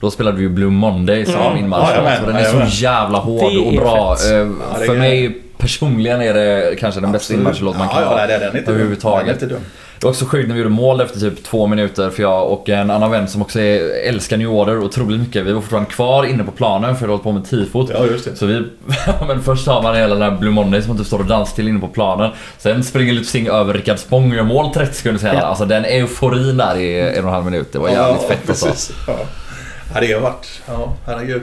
Då 0.00 0.10
spelade 0.10 0.36
vi 0.36 0.42
ju 0.42 0.48
Blue 0.48 0.70
Monday 0.70 1.26
som 1.26 1.34
Mm. 1.34 1.56
inmarsch. 1.58 1.88
Så 2.20 2.26
den 2.26 2.36
är 2.36 2.44
så 2.44 2.82
jävla 2.84 3.18
hård 3.18 3.56
och 3.66 3.72
bra. 3.72 4.16
Eh, 4.30 4.36
Ja, 4.36 4.78
för 4.86 4.94
mig 4.98 5.36
personligen 5.58 6.20
är 6.22 6.34
det 6.34 6.76
kanske 6.80 7.00
den 7.00 7.12
bästa 7.12 7.24
Absolut. 7.24 7.40
inmarschlåt 7.40 7.78
man 7.78 7.88
kan 7.88 8.02
ja, 8.02 8.08
ha. 8.08 8.20
ja, 8.20 8.26
den 8.26 8.42
är 8.42 8.58
inte 8.58 8.70
överhuvudtaget. 8.70 9.26
Den 9.26 9.28
är 9.28 9.32
inte 9.32 9.46
dum. 9.46 9.60
Det 10.00 10.04
var 10.04 10.10
också 10.10 10.24
sjukt 10.24 10.48
när 10.48 10.54
vi 10.54 10.60
gjorde 10.60 10.74
mål 10.74 11.00
efter 11.00 11.20
typ 11.20 11.44
två 11.44 11.66
minuter 11.66 12.10
för 12.10 12.22
jag 12.22 12.52
och 12.52 12.68
en 12.68 12.90
annan 12.90 13.10
vän 13.10 13.28
som 13.28 13.42
också 13.42 13.60
är, 13.60 14.08
älskar 14.08 14.36
New 14.36 14.48
Order 14.48 14.78
otroligt 14.78 15.20
mycket. 15.20 15.46
Vi 15.46 15.52
var 15.52 15.60
fortfarande 15.60 15.90
kvar 15.90 16.24
inne 16.24 16.44
på 16.44 16.50
planen 16.50 16.96
för 16.96 17.04
att 17.04 17.10
hålla 17.10 17.22
på 17.22 17.32
med 17.32 17.44
tifot. 17.44 17.90
Ja, 17.90 18.06
just 18.06 18.24
det. 18.24 18.36
Så 18.36 18.46
vi, 18.46 18.62
men 19.28 19.42
först 19.42 19.66
har 19.66 19.82
man 19.82 19.96
hela 19.96 20.14
den 20.14 20.22
här 20.22 20.38
Blue 20.38 20.52
Monday 20.52 20.82
som 20.82 20.88
man 20.88 20.98
typ 20.98 21.06
står 21.06 21.18
och 21.18 21.26
dansar 21.26 21.56
till 21.56 21.68
inne 21.68 21.80
på 21.80 21.88
planen. 21.88 22.30
Sen 22.58 22.84
springer 22.84 23.12
Lutz 23.12 23.30
Singh 23.30 23.54
över 23.54 23.74
Rickard 23.74 23.98
Spång 23.98 24.30
och 24.30 24.36
gör 24.36 24.44
mål 24.44 24.74
30 24.74 24.94
sekunder 24.94 25.20
senare. 25.20 25.38
Ja. 25.40 25.46
Alltså 25.46 25.64
den 25.64 25.84
euforin 25.84 26.56
där 26.56 26.76
i 26.76 27.00
en 27.00 27.08
och 27.08 27.28
en 27.28 27.34
halv 27.34 27.44
minut. 27.44 27.72
Det 27.72 27.78
var 27.78 27.88
jävligt 27.88 28.22
fett 28.22 28.48
alltså. 28.48 28.66
precis. 28.66 28.96
Ja. 29.06 29.16
ja, 29.94 30.00
det 30.00 30.12
har 30.12 30.20
varit... 30.20 30.60
Ja, 30.66 30.94
herregud. 31.06 31.42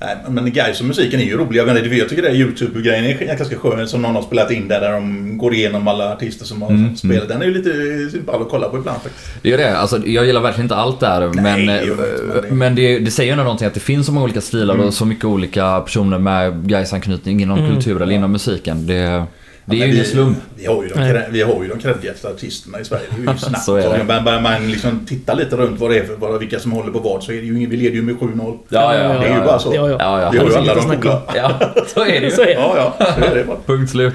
Nej, 0.00 0.16
men 0.28 0.52
Gais 0.52 0.80
och 0.80 0.86
musiken 0.86 1.20
är 1.20 1.24
ju 1.24 1.36
roliga. 1.36 1.66
Jag, 1.66 1.78
inte, 1.78 1.96
jag 1.96 2.08
tycker 2.08 2.22
det 2.22 2.28
är 2.28 2.34
Youtube-grejen 2.34 3.04
är 3.04 3.36
ganska 3.36 3.56
skön 3.58 3.88
som 3.88 4.02
någon 4.02 4.14
har 4.14 4.22
spelat 4.22 4.50
in 4.50 4.68
där, 4.68 4.80
där 4.80 4.92
de 4.92 5.38
går 5.38 5.54
igenom 5.54 5.88
alla 5.88 6.12
artister 6.12 6.44
som 6.44 6.62
har 6.62 6.70
Mm, 6.70 6.96
spelat. 6.96 7.28
Den 7.28 7.42
är 7.42 7.46
ju 7.46 7.54
lite 7.54 8.18
ball 8.26 8.42
att 8.42 8.48
kolla 8.50 8.68
på 8.68 8.78
ibland 8.78 9.02
faktiskt. 9.02 9.28
Det 9.42 9.52
är 9.52 9.58
det. 9.58 9.78
Alltså, 9.78 10.06
jag 10.06 10.26
gillar 10.26 10.40
verkligen 10.40 10.64
inte 10.64 10.74
allt 10.76 11.00
där. 11.00 11.26
inte, 11.26 11.42
men 11.42 11.66
men, 11.66 11.66
det- 11.66 12.50
men 12.50 12.74
det, 12.74 12.98
det 12.98 13.10
säger 13.10 13.32
ändå 13.32 13.44
någonting 13.44 13.66
att 13.66 13.74
det 13.74 13.80
finns 13.80 14.06
så 14.06 14.12
många 14.12 14.24
olika 14.24 14.40
stilar 14.40 14.74
Mm. 14.74 14.86
och 14.86 14.94
så 14.94 15.04
mycket 15.04 15.24
olika 15.24 15.80
personer 15.80 16.18
med 16.18 16.52
Gais-anknytning 16.70 17.42
inom 17.42 17.58
Mm. 17.58 17.74
kultur 17.74 18.02
eller 18.02 18.14
inom 18.14 18.32
musiken. 18.32 18.86
Det, 18.86 19.24
det 19.68 19.76
är 19.76 19.78
men 19.78 19.86
ju 19.88 19.92
vi, 19.92 19.98
ingen 19.98 20.10
slump. 20.10 20.38
Vi 20.56 20.66
har 20.66 20.82
ju 20.82 20.88
de, 20.88 21.22
vi 21.30 21.42
har 21.42 21.62
ju 21.62 21.68
de 21.68 21.78
kreddigaste 21.78 22.28
artisterna 22.28 22.80
i 22.80 22.84
Sverige. 22.84 23.04
Det 23.10 23.30
är 23.30 23.32
ju 23.32 23.38
snabbt. 23.38 23.64
Så 23.64 23.74
är 23.76 23.82
det. 23.90 23.98
Så 23.98 24.04
börjar 24.04 24.20
börjar 24.22 24.40
man 24.40 24.70
liksom 24.70 25.06
titta 25.06 25.34
lite 25.34 25.56
runt 25.56 25.80
vad 25.80 25.90
det 25.90 25.98
är 25.98 26.04
för, 26.04 26.14
vad, 26.16 26.38
vilka 26.40 26.58
som 26.58 26.72
håller 26.72 26.92
på 26.92 26.98
vad 26.98 27.22
så 27.22 27.32
är 27.32 27.36
det 27.36 27.42
ju 27.42 27.56
ingen, 27.56 27.70
vi 27.70 27.76
leder 27.76 27.96
ju 27.96 28.02
med 28.02 28.14
7-0. 28.16 28.58
Ja, 28.68 28.94
ja, 28.94 29.08
det 29.08 29.14
är 29.14 29.22
ju 29.22 29.38
ja, 29.38 29.44
bara 29.44 29.58
så. 29.58 29.74
Ja, 29.74 29.90
ja. 29.90 29.96
Ja, 30.00 30.20
ja. 30.22 30.30
Vi 30.30 30.38
har 30.38 30.44
ju 30.44 30.50
Det 30.50 30.56
är 30.56 30.60
alla 30.60 30.74
de 30.74 30.96
coola. 30.96 31.22
Ja, 31.34 31.58
så 31.86 32.04
är 32.04 32.20
det 32.20 32.30
Så 32.30 32.42
ju. 32.42 32.48
är 32.48 32.54
det. 32.54 32.60
Ja, 32.60 32.94
ja. 32.98 33.06
Så 33.18 33.24
är 33.30 33.34
det 33.34 33.44
bara. 33.44 33.56
Punkt 33.66 33.90
slut. 33.90 34.14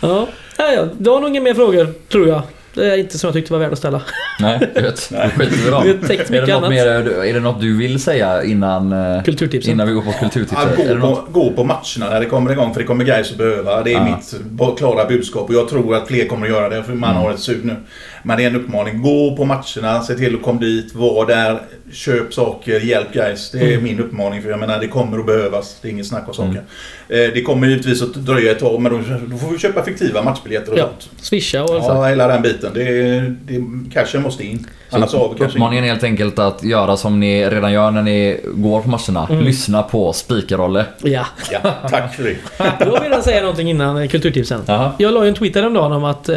Ja. 0.00 0.26
Ja, 0.58 0.72
ja. 0.72 0.88
Du 0.98 1.10
har 1.10 1.20
nog 1.20 1.30
inga 1.30 1.40
mer 1.40 1.54
frågor, 1.54 1.88
tror 2.08 2.28
jag. 2.28 2.42
Det 2.74 2.92
är 2.92 2.96
inte 2.98 3.18
som 3.18 3.28
jag 3.28 3.34
tyckte 3.34 3.52
var 3.52 3.60
värd 3.60 3.72
att 3.72 3.78
ställa. 3.78 4.02
Nej, 4.40 4.70
jag 4.74 4.82
vet. 4.82 5.08
Nej. 5.12 5.30
Då 5.38 5.44
skiter 5.44 5.64
vi 5.64 5.70
dem. 5.70 5.84
Är 5.84 6.46
det, 6.46 6.60
något 6.60 6.70
mer, 6.70 6.86
är 7.24 7.34
det 7.34 7.40
något 7.40 7.60
du 7.60 7.76
vill 7.78 8.02
säga 8.02 8.44
innan, 8.44 8.92
eh, 8.92 9.22
Kulturtipsen. 9.22 9.72
innan 9.72 9.86
vi 9.88 9.92
går 9.92 10.02
på 10.02 10.12
kulturtipset? 10.12 10.78
Är 10.78 10.94
det 10.94 11.00
gå, 11.00 11.14
på, 11.16 11.30
gå 11.32 11.50
på 11.52 11.64
matcherna 11.64 12.10
när 12.10 12.20
det 12.20 12.26
kommer 12.26 12.52
igång, 12.52 12.72
för 12.74 12.80
det 12.80 12.86
kommer 12.86 13.04
guys 13.04 13.30
att 13.32 13.38
behöva. 13.38 13.82
Det 13.82 13.90
är 13.92 13.94
Ja. 13.94 14.04
mitt 14.04 14.78
klara 14.78 15.04
budskap 15.04 15.48
och 15.48 15.54
jag 15.54 15.68
tror 15.68 15.94
att 15.96 16.08
fler 16.08 16.26
kommer 16.26 16.46
att 16.46 16.52
göra 16.52 16.68
det, 16.68 16.82
för 16.84 16.92
man 16.94 17.10
Mm. 17.10 17.22
har 17.22 17.32
ett 17.32 17.40
sug 17.40 17.64
nu. 17.64 17.76
Men 18.22 18.36
det 18.36 18.42
är 18.44 18.46
en 18.46 18.56
uppmaning. 18.56 19.02
Gå 19.02 19.36
på 19.36 19.44
matcherna, 19.44 20.02
se 20.02 20.14
till 20.14 20.34
att 20.34 20.42
komma 20.42 20.60
dit, 20.60 20.94
var 20.94 21.26
där, 21.26 21.62
köp 21.92 22.34
saker, 22.34 22.80
hjälp 22.80 23.12
guys. 23.12 23.50
Det 23.50 23.58
är 23.58 23.68
Mm. 23.68 23.84
min 23.84 24.00
uppmaning, 24.00 24.42
för 24.42 24.50
jag 24.50 24.58
menar 24.58 24.80
det 24.80 24.88
kommer 24.88 25.18
att 25.18 25.26
behövas. 25.26 25.76
Det 25.82 25.88
är 25.88 25.92
inget 25.92 26.06
snack 26.06 26.24
om 26.28 26.34
saker. 26.34 26.48
Mm. 26.50 27.28
Eh, 27.28 27.34
Det 27.34 27.42
kommer 27.42 27.66
givetvis 27.66 28.02
att 28.02 28.14
dröja 28.14 28.52
ett 28.52 28.58
tag, 28.58 28.80
men 28.80 28.92
då, 29.30 29.36
får 29.38 29.52
vi 29.52 29.58
köpa 29.58 29.82
fiktiva 29.84 30.22
matchbiljetter 30.22 30.72
och 30.72 30.78
Ja. 30.78 30.82
sånt. 31.00 31.08
Swisha 31.20 31.62
och 31.62 31.68
så. 31.68 31.76
Ja, 31.88 32.04
hela 32.06 32.28
den 32.28 32.42
biten. 32.42 32.63
Det, 32.70 33.20
det, 33.20 33.64
cashen 33.92 34.22
måste 34.22 34.44
in. 34.44 34.66
Annars 34.90 35.12
har 35.12 35.28
vi 35.28 35.38
kanske 35.38 35.58
Uppmaningen 35.58 35.84
är 35.84 35.88
helt 35.88 36.04
enkelt 36.04 36.38
att 36.38 36.62
göra 36.62 36.96
som 36.96 37.20
ni 37.20 37.50
redan 37.50 37.72
gör 37.72 37.90
när 37.90 38.02
ni 38.02 38.40
går 38.44 38.80
på 38.80 38.88
matcherna. 38.88 39.26
Mm. 39.30 39.44
Lyssna 39.44 39.82
på 39.82 40.12
Spikarrolle. 40.12 40.84
Ja. 41.02 41.26
Ja, 41.50 41.74
tack 41.90 42.14
för 42.14 42.22
det. 42.22 42.36
Då 42.84 43.00
vill 43.00 43.12
jag 43.12 43.24
säga 43.24 43.40
någonting 43.40 43.70
innan 43.70 44.02
eh, 44.02 44.08
kulturtipsen. 44.08 44.60
Jaha. 44.66 44.92
Jag 44.98 45.14
la 45.14 45.22
ju 45.24 45.28
en 45.28 45.34
tweet 45.34 45.54
häromdagen 45.54 45.92
om 45.92 46.04
att 46.04 46.28
eh, 46.28 46.36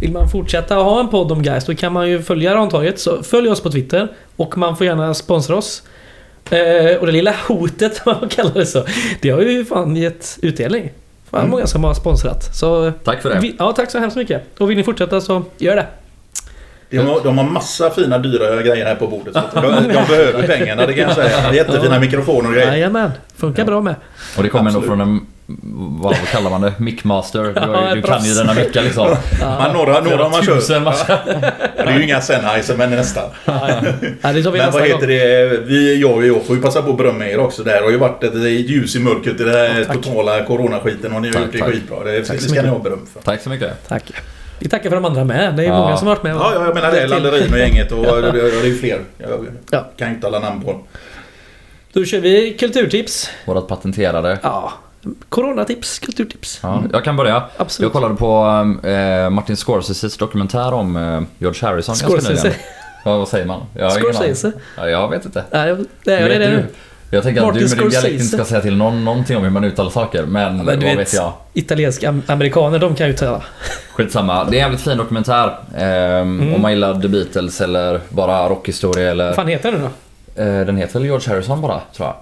vill 0.00 0.12
man 0.12 0.28
fortsätta 0.28 0.74
ha 0.74 1.00
en 1.00 1.08
podd 1.08 1.32
om 1.32 1.42
guys 1.42 1.64
då 1.64 1.74
kan 1.74 1.92
man 1.92 2.10
ju 2.10 2.22
följa 2.22 2.54
Rantaget. 2.54 3.00
Så 3.00 3.22
följ 3.22 3.48
oss 3.48 3.60
på 3.60 3.70
Twitter 3.70 4.08
och 4.36 4.58
man 4.58 4.76
får 4.76 4.86
gärna 4.86 5.14
sponsra 5.14 5.56
oss. 5.56 5.82
Eh, 6.50 6.96
och 7.00 7.06
det 7.06 7.12
lilla 7.12 7.34
hotet, 7.48 8.02
om 8.04 8.14
man 8.20 8.28
kallar 8.28 8.54
det 8.54 8.66
så, 8.66 8.84
det 9.20 9.30
har 9.30 9.40
ju 9.40 9.64
fan 9.64 9.96
gett 9.96 10.38
utdelning. 10.42 10.90
Fan 11.30 11.40
Mm. 11.40 11.50
många 11.50 11.66
som 11.66 11.84
har 11.84 11.94
sponsrat. 11.94 12.54
Så, 12.56 12.92
Tack 13.04 13.22
för 13.22 13.30
det. 13.30 13.38
vi, 13.40 13.56
ja, 13.58 13.72
tack 13.72 13.90
så 13.90 13.98
hemskt 13.98 14.16
mycket. 14.16 14.42
Och 14.60 14.70
vill 14.70 14.76
ni 14.76 14.84
fortsätta 14.84 15.20
så 15.20 15.42
gör 15.58 15.76
det. 15.76 15.86
De 16.90 16.98
har, 16.98 17.20
de 17.24 17.38
har 17.38 17.44
massa 17.44 17.90
fina 17.90 18.18
dyra 18.18 18.62
grejer 18.62 18.86
här 18.86 18.94
på 18.94 19.06
bordet. 19.06 19.34
Så 19.34 19.60
de, 19.60 19.72
de 19.72 19.88
behöver 20.08 20.46
pengarna, 20.46 20.86
det 20.86 20.94
kan 20.94 21.02
jag 21.02 21.14
säga. 21.14 21.54
Jättefina 21.54 21.98
mikrofoner 22.00 22.48
och 22.48 22.54
grejer. 22.54 22.72
Jajamän, 22.72 23.10
funkar 23.36 23.64
bra 23.64 23.80
med. 23.80 23.94
Och 24.36 24.42
det 24.42 24.48
kommer 24.48 24.70
nog 24.70 24.84
från 24.84 25.00
en, 25.00 25.26
vad 26.00 26.16
kallar 26.16 26.50
man 26.50 26.60
det? 26.60 26.72
Mickmaster. 26.78 27.42
Du, 27.42 27.52
Ja, 27.60 27.94
du 27.94 28.02
kan 28.02 28.24
ju 28.24 28.34
dina 28.34 28.54
mickar 28.54 28.82
liksom. 28.82 29.16
Men 29.40 29.72
några, 29.72 30.00
några 30.00 30.22
har 30.22 30.30
man. 30.30 30.42
Tusen 30.44 30.82
matcher. 30.84 31.18
Ja, 31.76 31.84
det 31.84 31.90
är 31.90 31.96
ju 31.98 32.04
inga 32.04 32.20
Sennheiser, 32.20 32.76
men 32.76 32.90
nästan. 32.90 33.24
Ja, 33.44 33.68
ja. 33.68 33.92
Ja, 34.22 34.32
det 34.32 34.42
tar 34.42 34.50
vi 34.50 34.58
Men 34.58 34.72
vad 34.72 34.82
gång. 34.82 34.90
heter 34.90 35.06
det? 35.06 35.46
Vi, 35.66 36.00
jag 36.00 36.16
och 36.16 36.26
jag 36.26 36.44
får 36.44 36.56
ju 36.56 36.62
passa 36.62 36.82
på 36.82 36.90
att 36.90 36.96
berömma 36.96 37.26
er 37.26 37.38
också. 37.38 37.62
Det 37.62 37.80
har 37.84 37.90
ju 37.90 37.96
varit 37.96 38.24
ett, 38.24 38.34
ett 38.34 38.42
ljus 38.70 38.96
i 38.96 38.98
mörkret 38.98 39.40
i 39.40 39.44
den 39.44 39.54
här 39.54 39.84
tack. 39.84 39.96
totala 40.02 40.44
coronaskiten 40.44 41.12
och 41.12 41.22
ni 41.22 41.28
har 41.28 41.34
Tack, 41.34 41.42
gjort 41.44 41.52
det 41.52 41.58
tack. 41.58 41.68
skitbra. 41.68 42.04
Det, 42.04 42.24
Tack 42.24 42.36
det 42.36 42.42
så 42.42 42.48
ska 42.48 42.62
ni 42.62 42.68
mycket. 42.68 42.72
ha 42.72 42.78
beröm 42.78 43.06
för. 43.14 43.20
Tack 43.22 43.42
så 43.42 43.48
mycket. 43.50 43.88
Tack. 43.88 44.12
Vi 44.58 44.68
tackar 44.68 44.88
för 44.90 44.96
de 44.96 45.04
andra 45.04 45.24
med. 45.24 45.54
Det 45.56 45.62
är 45.62 45.66
Ja. 45.66 45.78
många 45.80 45.96
som 45.96 46.06
har 46.08 46.14
varit 46.14 46.22
med. 46.22 46.34
Ja, 46.34 46.52
ja, 46.54 46.64
jag 46.64 46.74
menar 46.74 46.92
det. 46.92 47.06
Landerin 47.06 47.52
och 47.52 47.58
gänget 47.58 47.92
och 47.92 48.04
det, 48.04 48.32
det 48.32 48.40
är 48.60 48.64
ju 48.66 48.78
fler. 48.78 49.00
Jag 49.18 49.46
Ja. 49.70 49.86
kan 49.98 50.08
ju 50.08 50.14
inte 50.14 50.26
alla 50.26 50.38
namn 50.38 50.60
på 50.64 50.72
dem. 50.72 50.82
Då 51.92 52.04
kör 52.04 52.20
vi 52.20 52.56
kulturtips. 52.60 53.30
Vårat 53.46 53.68
patenterade. 53.68 54.38
Ja. 54.42 54.72
Coronatips, 55.28 55.98
kulturtips. 55.98 56.58
Ja, 56.62 56.82
jag 56.92 57.04
kan 57.04 57.16
börja. 57.16 57.42
Absolut. 57.56 57.86
Jag 57.86 57.92
kollade 57.92 58.14
på 58.14 58.44
eh, 58.88 59.30
Martin 59.30 59.56
Scorseses 59.56 60.16
dokumentär 60.16 60.74
om 60.74 60.96
eh, 60.96 61.20
George 61.38 61.60
Harrison 61.68 61.92
ganska 61.92 62.06
Scorsese. 62.06 62.28
nyligen. 62.32 62.52
Ja, 63.04 63.18
vad 63.18 63.28
säger 63.28 63.46
man? 63.46 63.60
Jag 63.74 63.92
Scorsese. 63.92 64.52
Ja, 64.76 64.88
jag 64.88 65.08
vet 65.10 65.24
inte. 65.24 65.44
Nej, 65.50 65.76
det 66.04 66.12
är 66.14 66.28
Vet 66.28 66.38
det. 66.38 66.50
du? 66.50 66.64
Jag 67.10 67.22
tänker 67.22 67.40
att 67.40 67.46
Martin 67.46 67.62
du 67.62 67.68
med 67.68 67.78
din 67.78 67.88
dialekt 67.90 68.12
inte 68.22 68.24
ska 68.36 68.44
säga 68.44 68.60
till 68.60 68.76
någon 68.76 69.04
någonting 69.04 69.36
om 69.36 69.42
hur 69.42 69.50
man 69.50 69.64
uttalar 69.64 69.90
saker. 69.90 70.22
Men, 70.26 70.56
Men 70.56 70.66
vad 70.66 70.78
vet, 70.78 70.98
vet, 70.98 71.14
jag. 71.14 71.32
italienska 71.54 72.08
am- 72.08 72.22
amerikaner, 72.26 72.78
de 72.78 72.94
kan 72.94 73.06
ju 73.06 73.12
tala. 73.12 73.42
Skitsamma. 73.94 74.44
Det 74.44 74.50
är 74.50 74.52
en 74.52 74.58
jävligt 74.58 74.80
fin 74.80 74.96
dokumentär. 74.98 75.58
Ehm, 75.76 76.40
Mm. 76.40 76.54
Om 76.54 76.62
man 76.62 76.70
gillar 76.70 77.00
The 77.00 77.08
Beatles 77.08 77.60
eller 77.60 78.00
bara 78.08 78.48
rockhistoria 78.48 79.10
eller... 79.10 79.26
Vad 79.26 79.34
fan 79.34 79.48
heter 79.48 79.72
den 79.72 79.80
då? 79.80 80.42
Eh, 80.42 80.66
den 80.66 80.76
heter 80.76 80.92
väl 80.98 81.04
George 81.04 81.28
Harrison 81.32 81.60
bara, 81.60 81.80
tror 81.96 82.08
jag. 82.08 82.14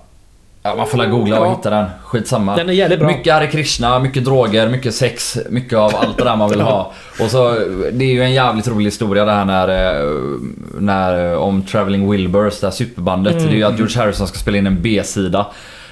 Ja, 0.66 0.74
man 0.76 0.86
får 0.86 0.98
la 0.98 1.06
googla 1.06 1.40
och 1.40 1.46
Ja. 1.46 1.50
hitta 1.56 1.70
den. 1.70 1.86
Skitsamma. 2.04 2.56
Den 2.56 2.68
är 2.68 2.72
jävligt 2.72 2.98
bra. 2.98 3.08
Mycket 3.08 3.32
Hare 3.32 3.46
Krishna, 3.46 3.98
mycket 3.98 4.24
droger, 4.24 4.68
mycket 4.68 4.94
sex, 4.94 5.38
mycket 5.50 5.78
av 5.78 5.96
allt 5.96 6.18
det 6.18 6.24
där 6.24 6.36
man 6.36 6.50
vill 6.50 6.60
ha. 6.60 6.92
Och 7.20 7.30
så, 7.30 7.50
det 7.92 8.04
är 8.04 8.12
ju 8.12 8.22
en 8.22 8.32
jävligt 8.32 8.68
rolig 8.68 8.84
historia 8.84 9.24
det 9.24 9.32
här 9.32 9.44
när, 9.44 9.68
eh, 9.68 10.12
när 10.78 11.32
eh, 11.32 11.38
om 11.38 11.62
Traveling 11.62 12.10
Wilburys, 12.10 12.60
det 12.60 12.66
här 12.66 12.72
superbandet. 12.72 13.32
Mm. 13.32 13.44
Det 13.46 13.52
är 13.52 13.56
ju 13.56 13.64
att 13.64 13.78
George 13.78 13.98
Harrison 14.00 14.26
ska 14.28 14.38
spela 14.38 14.58
in 14.58 14.66
en 14.66 14.82
B-sida. 14.82 15.46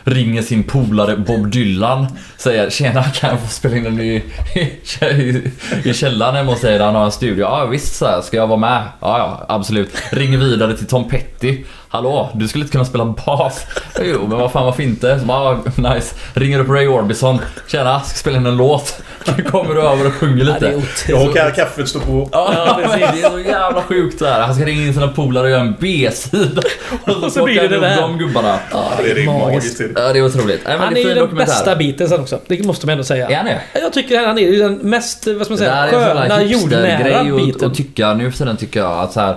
Ringer 0.07 0.43
sin 0.43 0.63
polare 0.63 1.17
Bob 1.17 1.51
Dylan. 1.51 2.07
Säger 2.37 2.71
tjena 2.71 3.03
kan 3.03 3.31
jag 3.31 3.41
få 3.41 3.49
spela 3.49 3.77
in 3.77 4.01
i, 4.01 4.23
i, 4.55 5.43
i 5.85 5.95
källaren 5.95 6.35
hemma 6.35 6.53
hos 6.53 6.61
dig 6.61 6.79
där 6.79 6.85
han 6.87 6.95
har 6.95 7.05
en 7.05 7.13
studio? 7.13 7.41
Ja 7.45 7.67
visst 7.67 7.95
så 7.97 8.07
här, 8.07 8.21
ska 8.21 8.37
jag 8.37 8.47
vara 8.47 8.59
med? 8.59 8.83
Ja 9.01 9.19
ja 9.19 9.45
absolut. 9.49 9.91
Ringer 10.11 10.39
vidare 10.39 10.77
till 10.77 10.87
Tom 10.87 11.09
Petty. 11.09 11.59
Hallå, 11.95 12.31
du 12.35 12.49
skulle 12.49 12.65
inte 12.65 12.73
kunna 12.73 12.85
spela 12.85 13.05
bas? 13.05 13.67
Jo, 14.03 14.27
men 14.29 14.39
vad 14.39 14.53
fan 14.53 14.65
varför 14.65 14.83
inte? 14.83 15.21
Så 15.21 15.27
bara, 15.27 15.39
ah, 15.39 15.95
nice. 15.95 16.15
Ringer 16.35 16.61
upp 16.61 16.69
Ray 16.69 16.87
Orbison. 16.87 17.39
Tjena, 17.67 18.01
ska 18.01 18.17
spela 18.17 18.37
in 18.37 18.47
en 18.47 18.57
låt. 18.57 19.03
Kommer 19.51 19.75
du 19.75 19.81
över 19.83 20.07
och 20.07 20.13
sjunger 20.13 20.45
Ja, 20.45 20.57
det 20.61 20.67
är 20.69 20.77
lite? 20.77 20.83
Jag 21.09 21.21
otroligt. 21.21 21.43
har 21.43 21.51
kaffet 21.51 21.89
står 21.89 22.01
på. 22.01 22.29
Ja, 22.33 22.77
men 22.81 23.01
det 23.01 23.23
är 23.23 23.31
så 23.31 23.39
jävla 23.41 23.83
sjukt 23.83 24.19
det 24.19 24.29
här. 24.29 24.41
Han 24.41 24.55
ska 24.55 24.65
ringa 24.65 24.83
in 24.87 24.95
sina 24.95 25.09
polare 25.09 25.45
och 25.45 25.51
göra 25.51 25.61
en 25.61 25.75
B-sida. 25.81 26.63
Och 27.07 27.09
Och 27.25 27.33
så 27.33 27.45
blir 27.45 27.61
det 27.61 27.69
det 27.69 27.81
där. 27.81 28.01
de 28.01 28.19
gubbarna. 28.19 28.59
Ja, 28.73 28.91
det 29.05 29.11
är 29.11 29.27
magiskt. 29.27 29.81
Ja, 29.97 30.13
det 30.13 30.19
är 30.19 30.25
otroligt. 30.27 30.61
Men 30.65 30.81
Han 30.81 30.97
är 30.97 31.01
ju 31.01 31.15
den 31.15 31.35
bästa 31.35 31.77
biten 31.77 32.09
sen 32.09 32.21
också. 32.21 32.41
Det 32.47 32.65
måste 32.67 32.87
man 32.87 32.93
ändå 32.93 33.05
säga. 33.05 33.29
Är 33.29 33.37
han 33.37 33.47
det? 33.47 33.61
Jag 33.81 33.93
tycker 33.93 34.27
han 34.27 34.39
är 34.39 34.59
den 34.59 34.75
mest, 34.75 35.27
vad 35.27 35.47
ska 35.47 35.55
man 35.55 35.59
Det 35.59 35.65
säga, 35.65 35.75
där 35.75 35.83
är 35.83 35.87
en 35.87 35.93
sån 35.93 36.17
sköna, 36.17 36.35
här 36.35 36.43
jordnära 36.43 36.87
hipstergrej 36.87 37.33
och, 37.33 37.39
biten. 37.39 37.71
och 37.71 37.77
tycka 37.77 38.15
nu 38.15 38.31
för 38.31 38.39
tiden 38.39 38.57
tycker 38.57 38.81
jag 38.81 38.99
att 38.99 39.13
så 39.13 39.21
här 39.21 39.37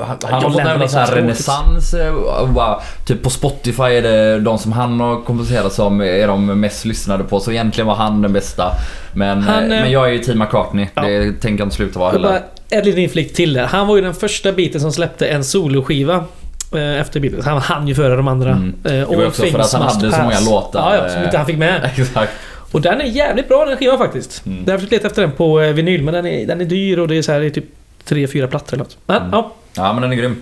han 0.00 0.18
han 0.22 0.42
har 0.42 0.50
fått 0.50 0.60
är 0.60 0.86
så 0.86 0.98
här 0.98 1.14
renässans. 1.14 1.94
eh, 1.94 2.80
Typ 3.06 3.22
på 3.22 3.30
Spotify 3.30 3.82
är 3.82 4.02
det 4.02 4.40
de 4.40 4.58
som 4.58 4.72
han 4.72 5.00
har 5.00 5.20
komposerat 5.22 5.72
som 5.72 6.00
är 6.00 6.26
de 6.26 6.60
mest 6.60 6.84
lyssnade 6.84 7.24
på. 7.24 7.40
Så 7.40 7.50
egentligen 7.50 7.86
var 7.88 7.94
han 7.94 8.22
den 8.22 8.32
bästa. 8.32 8.72
Men, 9.14 9.42
Han, 9.42 9.56
eh, 9.56 9.62
eh, 9.62 9.68
men 9.68 9.90
jag 9.90 10.08
är 10.08 10.12
ju 10.12 10.18
team 10.18 10.38
McCartney. 10.38 10.86
Ja. 10.94 11.02
Det 11.02 11.32
tänker 11.32 11.60
jag 11.60 11.66
inte 11.66 11.76
sluta 11.76 11.98
vara 11.98 12.10
heller. 12.12 12.40
en 12.70 12.84
liten 12.84 13.00
inflick 13.00 13.34
till 13.34 13.52
där. 13.52 13.66
Han 13.66 13.86
var 13.86 13.96
ju 13.96 14.02
den 14.02 14.14
första 14.14 14.52
biten 14.52 14.80
som 14.80 14.92
släppte 14.92 15.26
en 15.26 15.44
soloskiva. 15.44 16.24
Efter 17.00 17.20
Beatles. 17.20 17.44
Han 17.44 17.58
hann 17.58 17.88
ju 17.88 17.94
före 17.94 18.16
de 18.16 18.28
andra. 18.28 18.50
Mm. 18.50 18.74
Det 18.82 19.04
var 19.04 19.26
också 19.26 19.42
för 19.42 19.58
att 19.58 19.72
han 19.72 19.82
hade 19.82 20.12
så 20.12 20.18
många 20.22 20.30
Pass. 20.30 20.46
låtar, 20.46 20.96
Ja, 20.96 21.02
ja, 21.02 21.14
som 21.14 21.22
inte 21.24 21.36
han 21.36 21.46
fick 21.46 21.58
med. 21.58 21.90
Exakt. 21.96 22.32
Och 22.72 22.80
den 22.80 23.00
är 23.00 23.04
jävligt 23.04 23.48
bra 23.48 23.64
den 23.64 23.76
skivan 23.76 23.98
faktiskt. 23.98 24.46
Mm. 24.46 24.62
Jag 24.66 24.72
har 24.72 24.78
försökt 24.78 24.92
leta 24.92 25.06
efter 25.06 25.22
den 25.22 25.32
på 25.32 25.56
vinyl 25.56 26.02
men 26.02 26.14
den 26.14 26.26
är, 26.26 26.46
den 26.46 26.60
är 26.60 26.64
dyr 26.64 26.98
och 26.98 27.08
det 27.08 27.16
är 27.16 27.22
så 27.22 27.32
här, 27.32 27.40
det 27.40 27.46
är 27.46 27.50
typ 27.50 27.64
tre, 28.04 28.26
fyra 28.28 28.46
plattor 28.48 28.74
eller 28.74 28.84
något. 28.84 28.96
Men 29.06 29.16
Mm. 29.16 29.30
ja, 29.32 29.52
Ja 29.76 29.92
men 29.92 30.02
den 30.02 30.12
är 30.12 30.16
grym. 30.16 30.36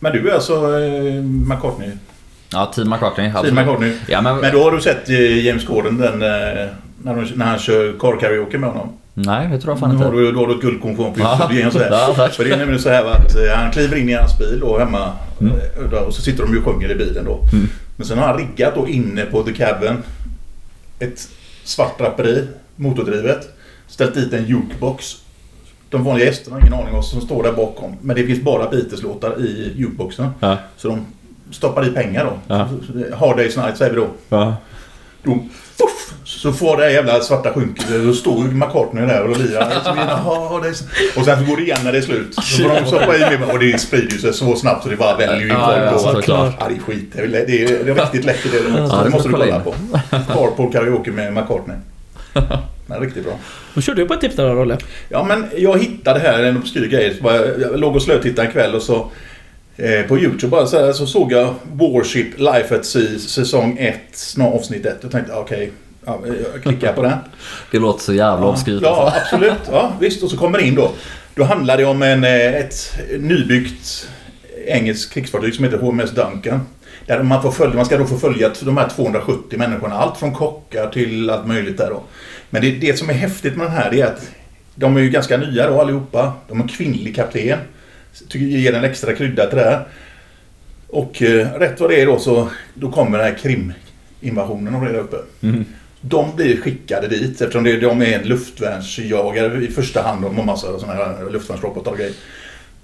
Men 0.00 0.12
du 0.12 0.30
är 0.30 0.34
alltså 0.34 0.54
eh, 0.80 1.22
McCartney? 1.22 1.90
Ja, 2.52 2.66
team 2.74 2.90
McCartney. 2.90 3.28
Absolut. 3.34 3.54
McCartney. 3.54 3.92
Ja, 4.08 4.20
men, 4.20 4.36
Men 4.36 4.52
då 4.52 4.62
har 4.62 4.72
du 4.72 4.80
sett 4.80 5.08
eh, 5.08 5.46
James 5.46 5.64
Corden 5.64 5.98
den, 5.98 6.22
eh, 6.22 6.68
när, 7.02 7.14
de, 7.14 7.24
när 7.34 7.44
han 7.46 7.58
kör 7.58 7.92
car 7.98 8.20
karaoke 8.20 8.58
med 8.58 8.70
honom? 8.70 8.88
Nej, 9.14 9.48
det 9.48 9.58
tror 9.60 9.72
jag 9.72 9.78
fan 9.80 9.88
Nu 9.88 9.94
inte. 9.94 10.06
har 10.06 10.12
du, 10.14 10.32
då 10.32 10.40
har 10.40 10.46
du 10.46 10.54
ett 10.54 10.60
guldkorn 10.60 10.96
på 10.96 11.20
Ja, 11.20 11.50
James 11.52 11.74
där. 11.74 11.88
ja. 11.90 12.28
För 12.32 12.44
det 12.44 12.50
är 12.52 12.56
nämligen 12.56 12.82
så 12.82 12.88
här 12.88 13.04
att 13.04 13.36
eh, 13.36 13.56
han 13.56 13.72
kliver 13.72 13.96
in 13.96 14.08
i 14.08 14.12
hans 14.12 14.38
bil 14.38 14.58
då 14.60 14.78
hemma 14.78 15.12
Mm. 15.40 15.54
då, 15.90 15.96
och 15.96 16.14
så 16.14 16.22
sitter 16.22 16.42
de 16.42 16.52
ju 16.52 16.58
och 16.58 16.64
sjunger 16.64 16.90
i 16.90 16.94
bilen 16.94 17.24
då. 17.24 17.40
Mm. 17.52 17.68
Men 17.96 18.06
sen 18.06 18.18
har 18.18 18.26
han 18.26 18.38
riggat 18.38 18.74
då 18.74 18.88
inne 18.88 19.24
på 19.24 19.42
The 19.42 19.52
Cabin 19.52 20.02
ett 20.98 21.28
svart 21.64 21.98
draperi, 21.98 22.46
motordrivet. 22.76 23.48
Ställt 23.88 24.14
dit 24.14 24.32
en 24.32 24.44
jukebox. 24.46 25.16
De 25.94 26.04
vanliga 26.04 26.26
gästerna 26.26 26.56
har 26.56 26.60
ingen 26.60 26.74
aning 26.74 26.86
om 26.88 26.94
vad 26.94 27.04
som 27.04 27.20
står 27.20 27.42
där 27.42 27.52
bakom. 27.52 27.96
Men 28.00 28.16
det 28.16 28.26
finns 28.26 28.42
bara 28.42 28.70
Beatles-låtar 28.70 29.40
i 29.40 29.72
jukeboxen. 29.76 30.28
Ja. 30.40 30.56
Så 30.76 30.88
de 30.88 31.06
stoppar 31.50 31.86
i 31.86 31.90
pengar 31.90 32.24
då. 32.24 32.54
Ja. 32.54 32.68
Hard 33.16 33.38
Day's 33.38 33.62
Night 33.64 33.76
säger 33.78 33.90
vi 33.90 33.96
då. 33.96 34.06
Ja. 34.28 34.56
Då 35.22 35.38
fuff, 35.78 36.14
så 36.24 36.52
får 36.52 36.76
det 36.76 36.92
jävla 36.92 37.20
svarta 37.20 37.52
skynket. 37.52 37.86
Då 38.04 38.12
står 38.12 38.38
ju 38.46 38.50
McCartney 38.52 39.06
där 39.06 39.22
och 39.30 39.38
lirar. 39.38 39.66
Och 41.18 41.24
sen 41.24 41.38
så 41.38 41.44
går 41.50 41.56
det 41.56 41.62
igen 41.62 41.78
när 41.84 41.92
det 41.92 41.98
är 41.98 42.02
slut. 42.02 42.34
Så 42.34 42.62
får 42.62 42.74
de 42.80 42.86
stoppa 42.86 43.16
i 43.16 43.20
mer 43.20 43.52
och 43.52 43.58
det 43.58 43.78
sprider 43.80 44.12
ju 44.12 44.18
sig 44.18 44.32
så 44.32 44.56
snabbt 44.56 44.82
så 44.82 44.88
det 44.88 44.96
bara 44.96 45.16
väljer 45.16 45.36
ju 45.36 45.42
in 45.42 45.48
Ja, 45.48 45.66
folk. 45.66 45.78
ja, 45.78 45.92
då. 45.92 45.98
såklart. 45.98 46.54
Ja, 46.60 46.66
det 46.68 46.74
är 46.74 46.78
skit. 46.80 47.10
Det 47.12 47.20
är, 47.22 47.28
det 47.28 47.62
är, 47.90 47.94
riktigt 47.94 48.24
läckert. 48.24 48.52
Det, 48.52 48.70
det. 48.70 48.78
Ja, 48.78 49.00
det 49.04 49.10
måste 49.10 49.28
du 49.28 49.32
kolla 49.32 49.44
kolla 49.44 49.56
in. 49.56 49.62
på. 50.26 50.32
Carpool 50.32 50.72
karaoke 50.72 51.10
med 51.10 51.32
McCartney. 51.34 51.76
Men 52.86 53.00
riktigt 53.00 53.24
bra. 53.24 53.38
då 53.74 53.80
körde 53.80 54.02
du 54.02 54.08
på 54.08 54.14
ett 54.14 54.20
tips 54.20 54.36
där 54.36 54.48
då, 54.48 54.54
Rolle. 54.54 54.78
Ja 55.08 55.24
men 55.24 55.46
jag 55.56 55.78
hittade 55.78 56.20
här 56.20 56.42
en 56.42 56.56
obskyr 56.56 56.86
grej. 56.88 57.16
Jag 57.22 57.80
låg 57.80 57.96
och 57.96 58.02
slötittade 58.02 58.48
en 58.48 58.52
kväll 58.52 58.74
och 58.74 58.82
så 58.82 59.10
eh, 59.76 60.02
på 60.08 60.18
Youtube 60.18 60.50
bara 60.50 60.66
så, 60.66 60.84
här, 60.86 60.92
så 60.92 61.06
såg 61.06 61.32
jag 61.32 61.54
Warship 61.72 62.38
Life 62.38 62.76
at 62.76 62.84
Sea 62.86 63.18
säsong 63.18 63.76
1, 63.80 63.96
snart 64.12 64.54
avsnitt 64.54 64.86
1. 64.86 64.96
Jag 65.02 65.10
tänkte 65.10 65.32
okej, 65.32 65.72
ja, 66.04 66.20
jag 66.52 66.62
klickar 66.62 66.92
på 66.92 67.02
den. 67.02 67.12
Det 67.70 67.78
låter 67.78 68.00
så 68.04 68.12
jävla 68.12 68.46
obskyrt 68.46 68.82
Ja, 68.82 69.04
alltså. 69.04 69.20
absolut. 69.20 69.60
Ja, 69.70 69.92
visst. 70.00 70.22
Och 70.22 70.30
så 70.30 70.36
kommer 70.36 70.58
det 70.58 70.64
in 70.64 70.74
då. 70.74 70.90
Då 71.34 71.44
handlar 71.44 71.76
det 71.76 71.84
om 71.84 72.02
en, 72.02 72.24
eh, 72.24 72.54
ett 72.54 73.00
nybyggt 73.18 74.08
engelskt 74.66 75.12
krigsfartyg 75.12 75.54
som 75.54 75.64
heter 75.64 75.78
HMS 75.78 76.10
Duncan. 76.10 76.60
Där 77.06 77.22
man, 77.22 77.42
får 77.42 77.50
följa, 77.50 77.76
man 77.76 77.84
ska 77.86 77.98
då 77.98 78.04
få 78.04 78.16
följa 78.18 78.50
de 78.60 78.76
här 78.76 78.88
270 78.88 79.58
människorna. 79.58 79.94
Allt 79.94 80.18
från 80.18 80.34
kockar 80.34 80.86
till 80.90 81.30
allt 81.30 81.46
möjligt 81.46 81.78
där 81.78 81.90
då. 81.90 82.02
Men 82.50 82.62
det, 82.62 82.70
det 82.70 82.98
som 82.98 83.10
är 83.10 83.14
häftigt 83.14 83.56
med 83.56 83.66
den 83.66 83.72
här 83.72 83.94
är 83.94 84.04
att 84.04 84.30
de 84.74 84.96
är 84.96 85.00
ju 85.00 85.10
ganska 85.10 85.36
nya 85.36 85.70
då 85.70 85.80
allihopa. 85.80 86.32
De 86.48 86.60
har 86.60 86.68
kvinnlig 86.68 87.16
kapten. 87.16 87.58
Tycker 88.28 88.46
ger 88.46 88.72
en 88.72 88.84
extra 88.84 89.12
krydda 89.12 89.46
till 89.46 89.58
det 89.58 89.64
här. 89.64 89.84
Och 90.88 91.22
eh, 91.22 91.58
rätt 91.58 91.80
vad 91.80 91.90
det 91.90 92.00
är 92.00 92.06
då 92.06 92.18
så 92.18 92.50
då 92.74 92.90
kommer 92.90 93.18
den 93.18 93.26
här 93.26 93.38
Krim-invasionen 93.38 94.74
och 94.74 94.84
det 94.84 94.92
där 94.92 94.98
uppe. 94.98 95.16
Mm. 95.42 95.64
De 96.00 96.36
blir 96.36 96.56
skickade 96.56 97.08
dit 97.08 97.40
eftersom 97.40 97.64
det, 97.64 97.80
de 97.80 98.02
är 98.02 98.18
en 98.18 98.28
luftvärnsjagare 98.28 99.64
i 99.64 99.68
första 99.68 100.02
hand. 100.02 100.22
De 100.22 100.36
har 100.36 100.44
massa 100.44 100.78
sådana 100.78 100.94
här 100.94 101.30
luftvärnsrobotar 101.30 101.90
och 101.90 101.98
grejer. 101.98 102.14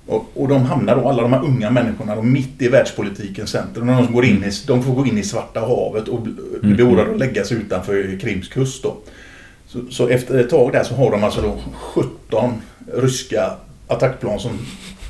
Och, 0.07 0.31
och 0.35 0.49
de 0.49 0.65
hamnar 0.65 0.97
då, 0.97 1.09
alla 1.09 1.23
de 1.23 1.33
här 1.33 1.45
unga 1.45 1.71
människorna, 1.71 2.17
de 2.17 2.33
mitt 2.33 2.63
i 2.63 2.69
världspolitikens 2.69 3.51
centrum. 3.51 3.87
De, 3.87 4.05
som 4.05 4.15
går 4.15 4.25
in 4.25 4.45
i, 4.45 4.51
de 4.67 4.83
får 4.83 4.95
gå 4.95 5.07
in 5.07 5.19
i 5.19 5.23
Svarta 5.23 5.61
havet 5.61 6.09
och 6.09 6.23
bli 6.23 6.33
bli 6.63 6.75
beordrade 6.75 7.11
att 7.11 7.19
lägga 7.19 7.45
sig 7.45 7.57
utanför 7.57 8.19
Krims 8.21 8.49
kust. 8.49 8.83
Då. 8.83 8.97
Så, 9.73 9.79
så 9.91 10.09
efter 10.09 10.39
ett 10.39 10.51
tag 10.51 10.73
där 10.73 10.85
så 10.85 10.95
har 10.95 11.11
de 11.11 11.25
alltså 11.25 11.41
då 11.43 11.59
17 11.75 12.63
ryska 12.95 13.53
attackplan 13.89 14.41
som, 14.41 14.59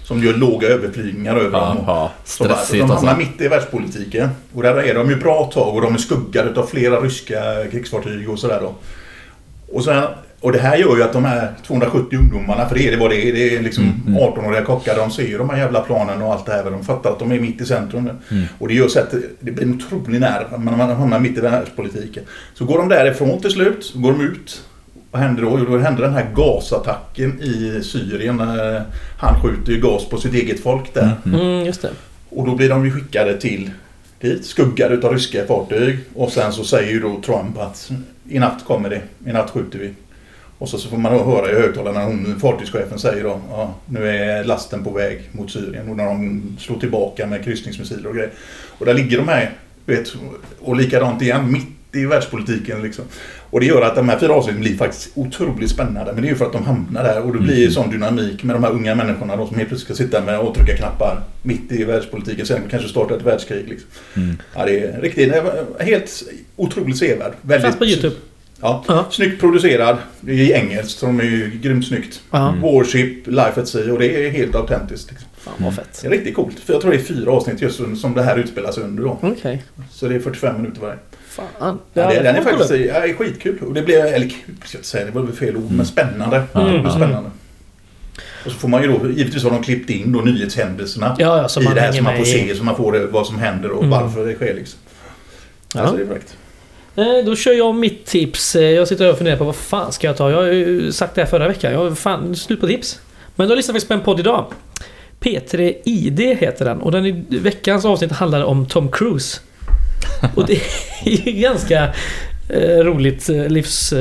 som 0.04 0.22
gör 0.24 0.34
låga 0.34 0.68
överflygningar 0.68 1.36
över 1.36 1.50
dem. 1.60 1.78
Och- 1.78 1.84
bara, 1.86 2.10
stressigt 2.24 2.70
de 2.72 2.80
hamnar 2.90 3.12
alltså. 3.12 3.16
mitt 3.30 3.40
i 3.40 3.48
världspolitiken. 3.48 4.28
Och 4.54 4.62
där 4.62 4.76
är 4.82 4.94
de 4.94 5.10
ju 5.10 5.16
bra 5.16 5.50
tag 5.54 5.74
och 5.74 5.80
de 5.82 5.94
är 5.94 5.98
skuggade 5.98 6.60
av 6.60 6.66
flera 6.66 7.00
ryska 7.00 7.42
krigsfartyg 7.70 8.30
och 8.30 8.38
sådär 8.38 8.60
då. 8.60 8.74
Och, 9.72 9.84
sen, 9.84 10.04
och 10.40 10.52
det 10.52 10.58
här 10.58 10.76
gör 10.76 10.96
ju 10.96 11.02
att 11.02 11.12
de 11.12 11.24
här 11.24 11.52
270 11.66 12.18
ungdomarna, 12.18 12.68
för 12.68 12.74
det 12.74 12.86
är 12.86 12.90
det 12.90 12.96
vad 12.96 13.10
det 13.10 13.28
är, 13.28 13.32
det 13.32 13.56
är 13.56 13.62
liksom 13.62 13.84
Mm, 13.84 14.16
mm. 14.16 14.32
18-åriga 14.32 14.64
kockar, 14.64 14.96
de 14.96 15.10
ser 15.10 15.26
ju 15.26 15.38
de 15.38 15.50
här 15.50 15.58
jävla 15.58 15.80
planen 15.80 16.22
och 16.22 16.32
allt 16.32 16.46
det 16.46 16.52
här. 16.52 16.70
De 16.70 16.84
fattar 16.84 17.10
att 17.10 17.18
de 17.18 17.32
är 17.32 17.40
mitt 17.40 17.60
i 17.60 17.64
centrum 17.64 18.04
nu. 18.04 18.10
Mm. 18.30 18.44
Och 18.58 18.68
det 18.68 18.74
gör 18.74 18.88
så 18.88 19.00
att 19.00 19.14
det 19.40 19.50
blir 19.50 19.64
en 19.64 19.74
otrolig 19.74 20.20
nerv 20.20 20.60
när 20.60 20.76
man 20.76 20.96
hamnar 20.96 21.20
mitt 21.20 21.38
i 21.38 21.40
världspolitiken. 21.40 22.24
Så 22.54 22.64
går 22.64 22.78
de 22.78 22.88
därifrån 22.88 23.40
till 23.40 23.50
slut, 23.50 23.84
så 23.84 23.98
går 23.98 24.12
de 24.12 24.20
ut. 24.20 24.62
Vad 25.10 25.22
händer 25.22 25.42
då? 25.42 25.58
Jo, 25.58 25.64
då 25.64 25.78
händer 25.78 26.02
den 26.02 26.12
här 26.12 26.30
gasattacken 26.34 27.42
i 27.42 27.80
Syrien. 27.82 28.36
när 28.36 28.84
Han 29.18 29.42
skjuter 29.42 29.72
ju 29.72 29.80
gas 29.80 30.08
på 30.08 30.16
sitt 30.16 30.34
eget 30.34 30.60
folk 30.60 30.94
där. 30.94 31.16
Mm. 31.24 31.40
Mm, 31.40 31.66
just 31.66 31.82
det. 31.82 31.90
Och 32.28 32.46
då 32.46 32.54
blir 32.54 32.68
de 32.68 32.84
ju 32.84 32.92
skickade 32.92 33.40
till 33.40 33.70
dit, 34.20 34.46
skuggade 34.46 34.94
utav 34.94 35.12
ryska 35.12 35.46
fartyg. 35.46 35.98
Och 36.14 36.32
sen 36.32 36.52
så 36.52 36.64
säger 36.64 36.92
ju 36.92 37.00
då 37.00 37.20
Trump 37.26 37.58
att 37.58 37.90
i 38.28 38.38
natt 38.38 38.64
kommer 38.66 38.90
det, 38.90 39.00
i 39.30 39.32
natt 39.32 39.50
skjuter 39.50 39.78
vi. 39.78 39.94
Och 40.60 40.68
så, 40.68 40.78
så 40.78 40.88
får 40.88 40.96
man 40.96 41.12
höra 41.12 41.50
i 41.50 41.54
högtalarna 41.54 41.98
när 41.98 42.06
hon, 42.06 42.40
fartygschefen 42.40 42.98
säger 42.98 43.24
då 43.24 43.40
ja, 43.50 43.74
nu 43.86 44.08
är 44.08 44.44
lasten 44.44 44.84
på 44.84 44.90
väg 44.90 45.22
mot 45.32 45.50
Syrien. 45.50 45.88
Och 45.88 45.96
när 45.96 46.04
de 46.04 46.42
slår 46.58 46.78
tillbaka 46.78 47.26
med 47.26 47.44
kryssningsmissiler 47.44 48.08
och 48.08 48.14
grejer. 48.14 48.30
Och 48.78 48.86
där 48.86 48.94
ligger 48.94 49.18
de 49.18 49.28
här, 49.28 49.50
vet, 49.86 50.12
och 50.60 50.76
likadant 50.76 51.22
igen, 51.22 51.52
mitt 51.52 51.66
i 51.92 52.04
världspolitiken 52.06 52.82
liksom. 52.82 53.04
Och 53.50 53.60
det 53.60 53.66
gör 53.66 53.82
att 53.82 53.96
de 53.96 54.08
här 54.08 54.18
fyra 54.18 54.32
avsnitten 54.32 54.60
blir 54.60 54.76
faktiskt 54.76 55.10
otroligt 55.14 55.70
spännande. 55.70 56.12
Men 56.12 56.22
det 56.22 56.28
är 56.28 56.30
ju 56.30 56.36
för 56.36 56.46
att 56.46 56.52
de 56.52 56.64
hamnar 56.64 57.04
där 57.04 57.22
och 57.22 57.32
det 57.32 57.38
blir 57.38 57.58
Mm. 57.60 57.70
sån 57.70 57.90
dynamik 57.90 58.42
med 58.42 58.56
de 58.56 58.64
här 58.64 58.70
unga 58.70 58.94
människorna 58.94 59.36
då, 59.36 59.46
som 59.46 59.56
helt 59.56 59.68
plötsligt 59.68 59.96
ska 59.96 60.04
sitta 60.04 60.24
med 60.24 60.38
och 60.38 60.54
trycka 60.54 60.76
knappar 60.76 61.22
mitt 61.42 61.72
i 61.72 61.84
världspolitiken. 61.84 62.46
Sen 62.46 62.60
kanske 62.70 62.88
starta 62.88 63.16
ett 63.16 63.22
världskrig. 63.22 63.68
Liksom. 63.68 63.88
Mm. 64.16 64.36
Ja, 64.56 64.64
det 64.64 64.80
är 64.80 65.00
riktigt, 65.00 65.32
helt 65.80 66.22
otroligt 66.56 66.98
sevärd. 66.98 67.32
Väldigt, 67.42 67.64
Fanns 67.64 67.78
på 67.78 67.84
YouTube. 67.84 68.16
Ja, 68.60 68.84
Ja. 68.88 69.06
snyggt 69.10 69.40
producerad. 69.40 69.96
Det 70.20 70.32
i 70.32 70.52
engelskt 70.52 70.98
så 70.98 71.06
de 71.06 71.20
är 71.20 71.24
ju 71.24 71.50
grymt 71.62 71.86
snyggt. 71.86 72.20
Ja. 72.30 72.48
Mm. 72.48 72.60
Warship, 72.60 73.26
Life 73.26 73.60
at 73.60 73.68
Sea 73.68 73.92
och 73.92 73.98
det 73.98 74.26
är 74.26 74.30
helt 74.30 74.54
autentiskt. 74.54 75.10
Liksom. 75.10 75.28
Fan 75.38 75.54
vad 75.58 75.74
fett. 75.74 75.98
Det 76.02 76.06
är 76.06 76.10
riktigt 76.10 76.34
coolt. 76.34 76.58
För 76.60 76.72
jag 76.72 76.82
tror 76.82 76.90
det 76.90 76.96
är 76.96 77.02
fyra 77.02 77.32
avsnitt 77.32 77.60
just 77.62 77.80
som 78.00 78.14
det 78.14 78.22
här 78.22 78.36
utspelas 78.36 78.78
under 78.78 79.02
då. 79.02 79.18
Okej. 79.22 79.62
Så 79.90 80.08
det 80.08 80.14
är 80.14 80.20
45 80.20 80.56
minuter 80.62 80.80
varje. 80.80 80.98
Fan. 81.28 81.78
Ja, 81.92 82.10
det, 82.10 82.22
den 82.22 82.36
är 82.36 82.42
faktiskt 82.42 82.70
ja, 82.70 82.76
är 82.76 83.12
skitkul. 83.14 83.58
Och 83.66 83.74
det 83.74 83.82
blir, 83.82 84.04
eller 84.04 84.28
kul 84.28 84.54
ska 84.64 84.76
jag 84.76 84.78
inte 84.78 84.88
säga, 84.88 85.04
det 85.06 85.10
var 85.10 85.22
väl 85.22 85.32
fel 85.32 85.56
ord, 85.56 85.70
men 85.70 85.86
spännande. 85.86 86.42
Mm. 86.54 86.72
Det 86.72 86.78
blir 86.80 86.90
spännande. 86.90 87.30
Och 88.44 88.50
så 88.52 88.58
får 88.58 88.68
man 88.68 88.82
ju 88.82 88.88
då, 88.88 89.10
givetvis 89.10 89.42
har 89.44 89.50
de 89.50 89.62
klippt 89.62 89.90
in 89.90 90.12
då 90.12 90.20
nyhetshändelserna 90.20 91.16
Ja, 91.18 91.48
ja, 91.56 91.62
i 91.62 91.74
det 91.74 91.80
här 91.80 91.92
så 91.92 92.02
man 92.02 92.16
får 92.16 92.24
se, 92.24 92.54
så 92.54 92.64
man 92.64 92.76
får 92.76 92.92
det, 92.92 93.06
vad 93.06 93.26
som 93.26 93.38
händer 93.38 93.70
och 93.70 93.84
Mm. 93.84 93.90
varför 93.90 94.26
det 94.26 94.34
sker 94.34 94.54
liksom. 94.54 94.78
Ja. 95.74 95.80
Alltså 95.80 95.96
det 95.96 96.02
är. 96.02 96.18
Eh, 97.00 97.24
då 97.24 97.36
kör 97.36 97.52
jag 97.52 97.74
mitt 97.74 98.06
tips. 98.06 98.56
Eh, 98.56 98.62
jag 98.62 98.88
sitter 98.88 99.10
och 99.10 99.16
funderar 99.16 99.36
på 99.36 99.44
vad 99.44 99.56
fan 99.56 99.92
ska 99.92 100.06
jag 100.06 100.16
ta? 100.16 100.30
Jag 100.30 100.36
har 100.36 100.46
ju 100.46 100.92
sagt 100.92 101.14
det 101.14 101.20
här 101.20 101.28
förra 101.28 101.48
veckan. 101.48 101.72
Jag 101.72 101.78
har 101.78 101.94
fan 101.94 102.36
slut 102.36 102.60
på 102.60 102.66
tips. 102.66 103.00
Men 103.36 103.48
då 103.48 103.54
lyssnar 103.54 103.74
vi 103.74 103.80
på 103.80 103.94
en 103.94 104.00
podd 104.00 104.20
idag. 104.20 104.52
P3 105.20 105.74
ID 105.84 106.20
heter 106.20 106.64
den 106.64 106.80
och 106.80 106.92
den 106.92 107.06
i 107.06 107.24
veckans 107.28 107.84
avsnitt 107.84 108.12
handlar 108.12 108.44
om 108.44 108.66
Tom 108.66 108.90
Cruise. 108.90 109.40
Och 110.34 110.46
det 110.46 110.52
är 111.04 111.26
ju 111.26 111.32
ganska 111.32 111.94
eh, 112.48 112.78
roligt 112.78 113.28
livs 113.28 113.92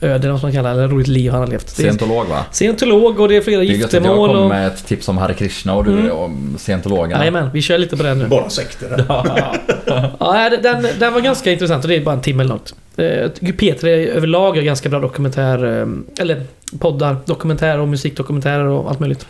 livsöde, 0.00 0.14
eller 0.24 0.32
vad 0.32 0.42
man 0.42 0.52
kallar 0.52 0.74
det. 0.74 0.78
Eller 0.82 0.88
roligt 0.94 1.08
liv 1.08 1.30
han 1.32 1.40
har 1.40 1.46
levt. 1.46 1.66
Det 1.66 1.82
Scientolog 1.82 2.26
va? 2.26 2.44
scientolog 2.50 3.20
och 3.20 3.28
det 3.28 3.36
är 3.36 3.40
flera 3.40 3.60
Det 3.60 3.64
är 3.66 3.66
att 3.66 3.92
jag 3.92 4.02
giftermål 4.02 4.28
kom 4.28 4.38
och... 4.38 4.48
med 4.48 4.66
ett 4.66 4.86
tips 4.86 5.08
om 5.08 5.18
Hare 5.18 5.34
Krishna 5.34 5.74
och 5.74 5.84
du 5.84 5.90
Mm. 5.92 6.12
om 6.16 6.54
scientologerna. 6.58 7.18
Jajamän, 7.20 7.50
vi 7.52 7.62
kör 7.62 7.78
lite 7.78 7.96
på 7.96 8.02
den 8.02 8.18
nu. 8.18 8.26
Bara 8.28 8.50
sekter. 8.50 9.04
Ja, 9.08 10.32
nej, 10.32 10.58
den, 10.62 10.86
den 10.98 11.12
var 11.12 11.20
ganska 11.20 11.52
intressant 11.52 11.84
och 11.84 11.88
det 11.88 11.96
är 11.96 12.00
bara 12.04 12.14
en 12.14 12.20
timme 12.20 12.44
långt. 12.44 12.74
Eh, 12.96 13.04
Jag 13.04 13.34
tycker 13.34 13.52
P3 13.52 13.86
överlag 14.08 14.56
är 14.58 14.62
ganska 14.62 14.88
bra 14.88 15.00
dokumentär... 15.00 15.80
eh, 15.80 15.86
Eller 16.22 16.42
poddar, 16.78 17.16
dokumentärer 17.26 17.78
och 17.78 17.88
musikdokumentärer 17.88 18.64
och 18.64 18.90
allt 18.90 19.00
möjligt. 19.00 19.26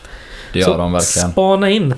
Det 0.52 0.58
gör 0.58 0.66
Så 0.66 0.76
de 0.76 0.92
verkligen. 0.92 1.30
Spana 1.32 1.70
in. 1.70 1.94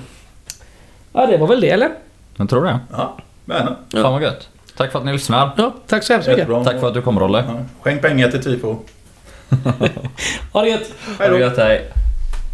Ja, 1.13 1.25
det 1.25 1.37
var 1.37 1.47
väl 1.47 1.61
det 1.61 1.69
eller? 1.69 1.89
Jag 2.35 2.49
tror 2.49 2.65
det. 2.65 2.79
Ja, 2.91 3.17
men, 3.45 3.67
Ja. 3.91 4.01
Fan 4.01 4.13
vad 4.13 4.21
gött. 4.21 4.47
Tack 4.77 4.91
för 4.91 4.99
att 4.99 5.05
ni 5.05 5.11
lyssnar. 5.11 5.51
Ja, 5.57 5.73
tack 5.87 6.03
så 6.03 6.13
hemskt 6.13 6.27
mycket. 6.27 6.39
jättebra. 6.39 6.63
Tack 6.63 6.79
för 6.79 6.87
att 6.87 6.93
du 6.93 7.01
kom 7.01 7.19
Rolle. 7.19 7.43
Ja. 7.47 7.53
Skänk 7.81 8.01
pengar 8.01 8.31
till 8.31 8.43
Tifo. 8.43 8.75
Ha 10.53 10.61
det 10.61 10.69
gött! 10.69 10.91
Ha 11.19 11.27
det 11.27 11.39
gött, 11.39 11.57
hej. 11.57 11.91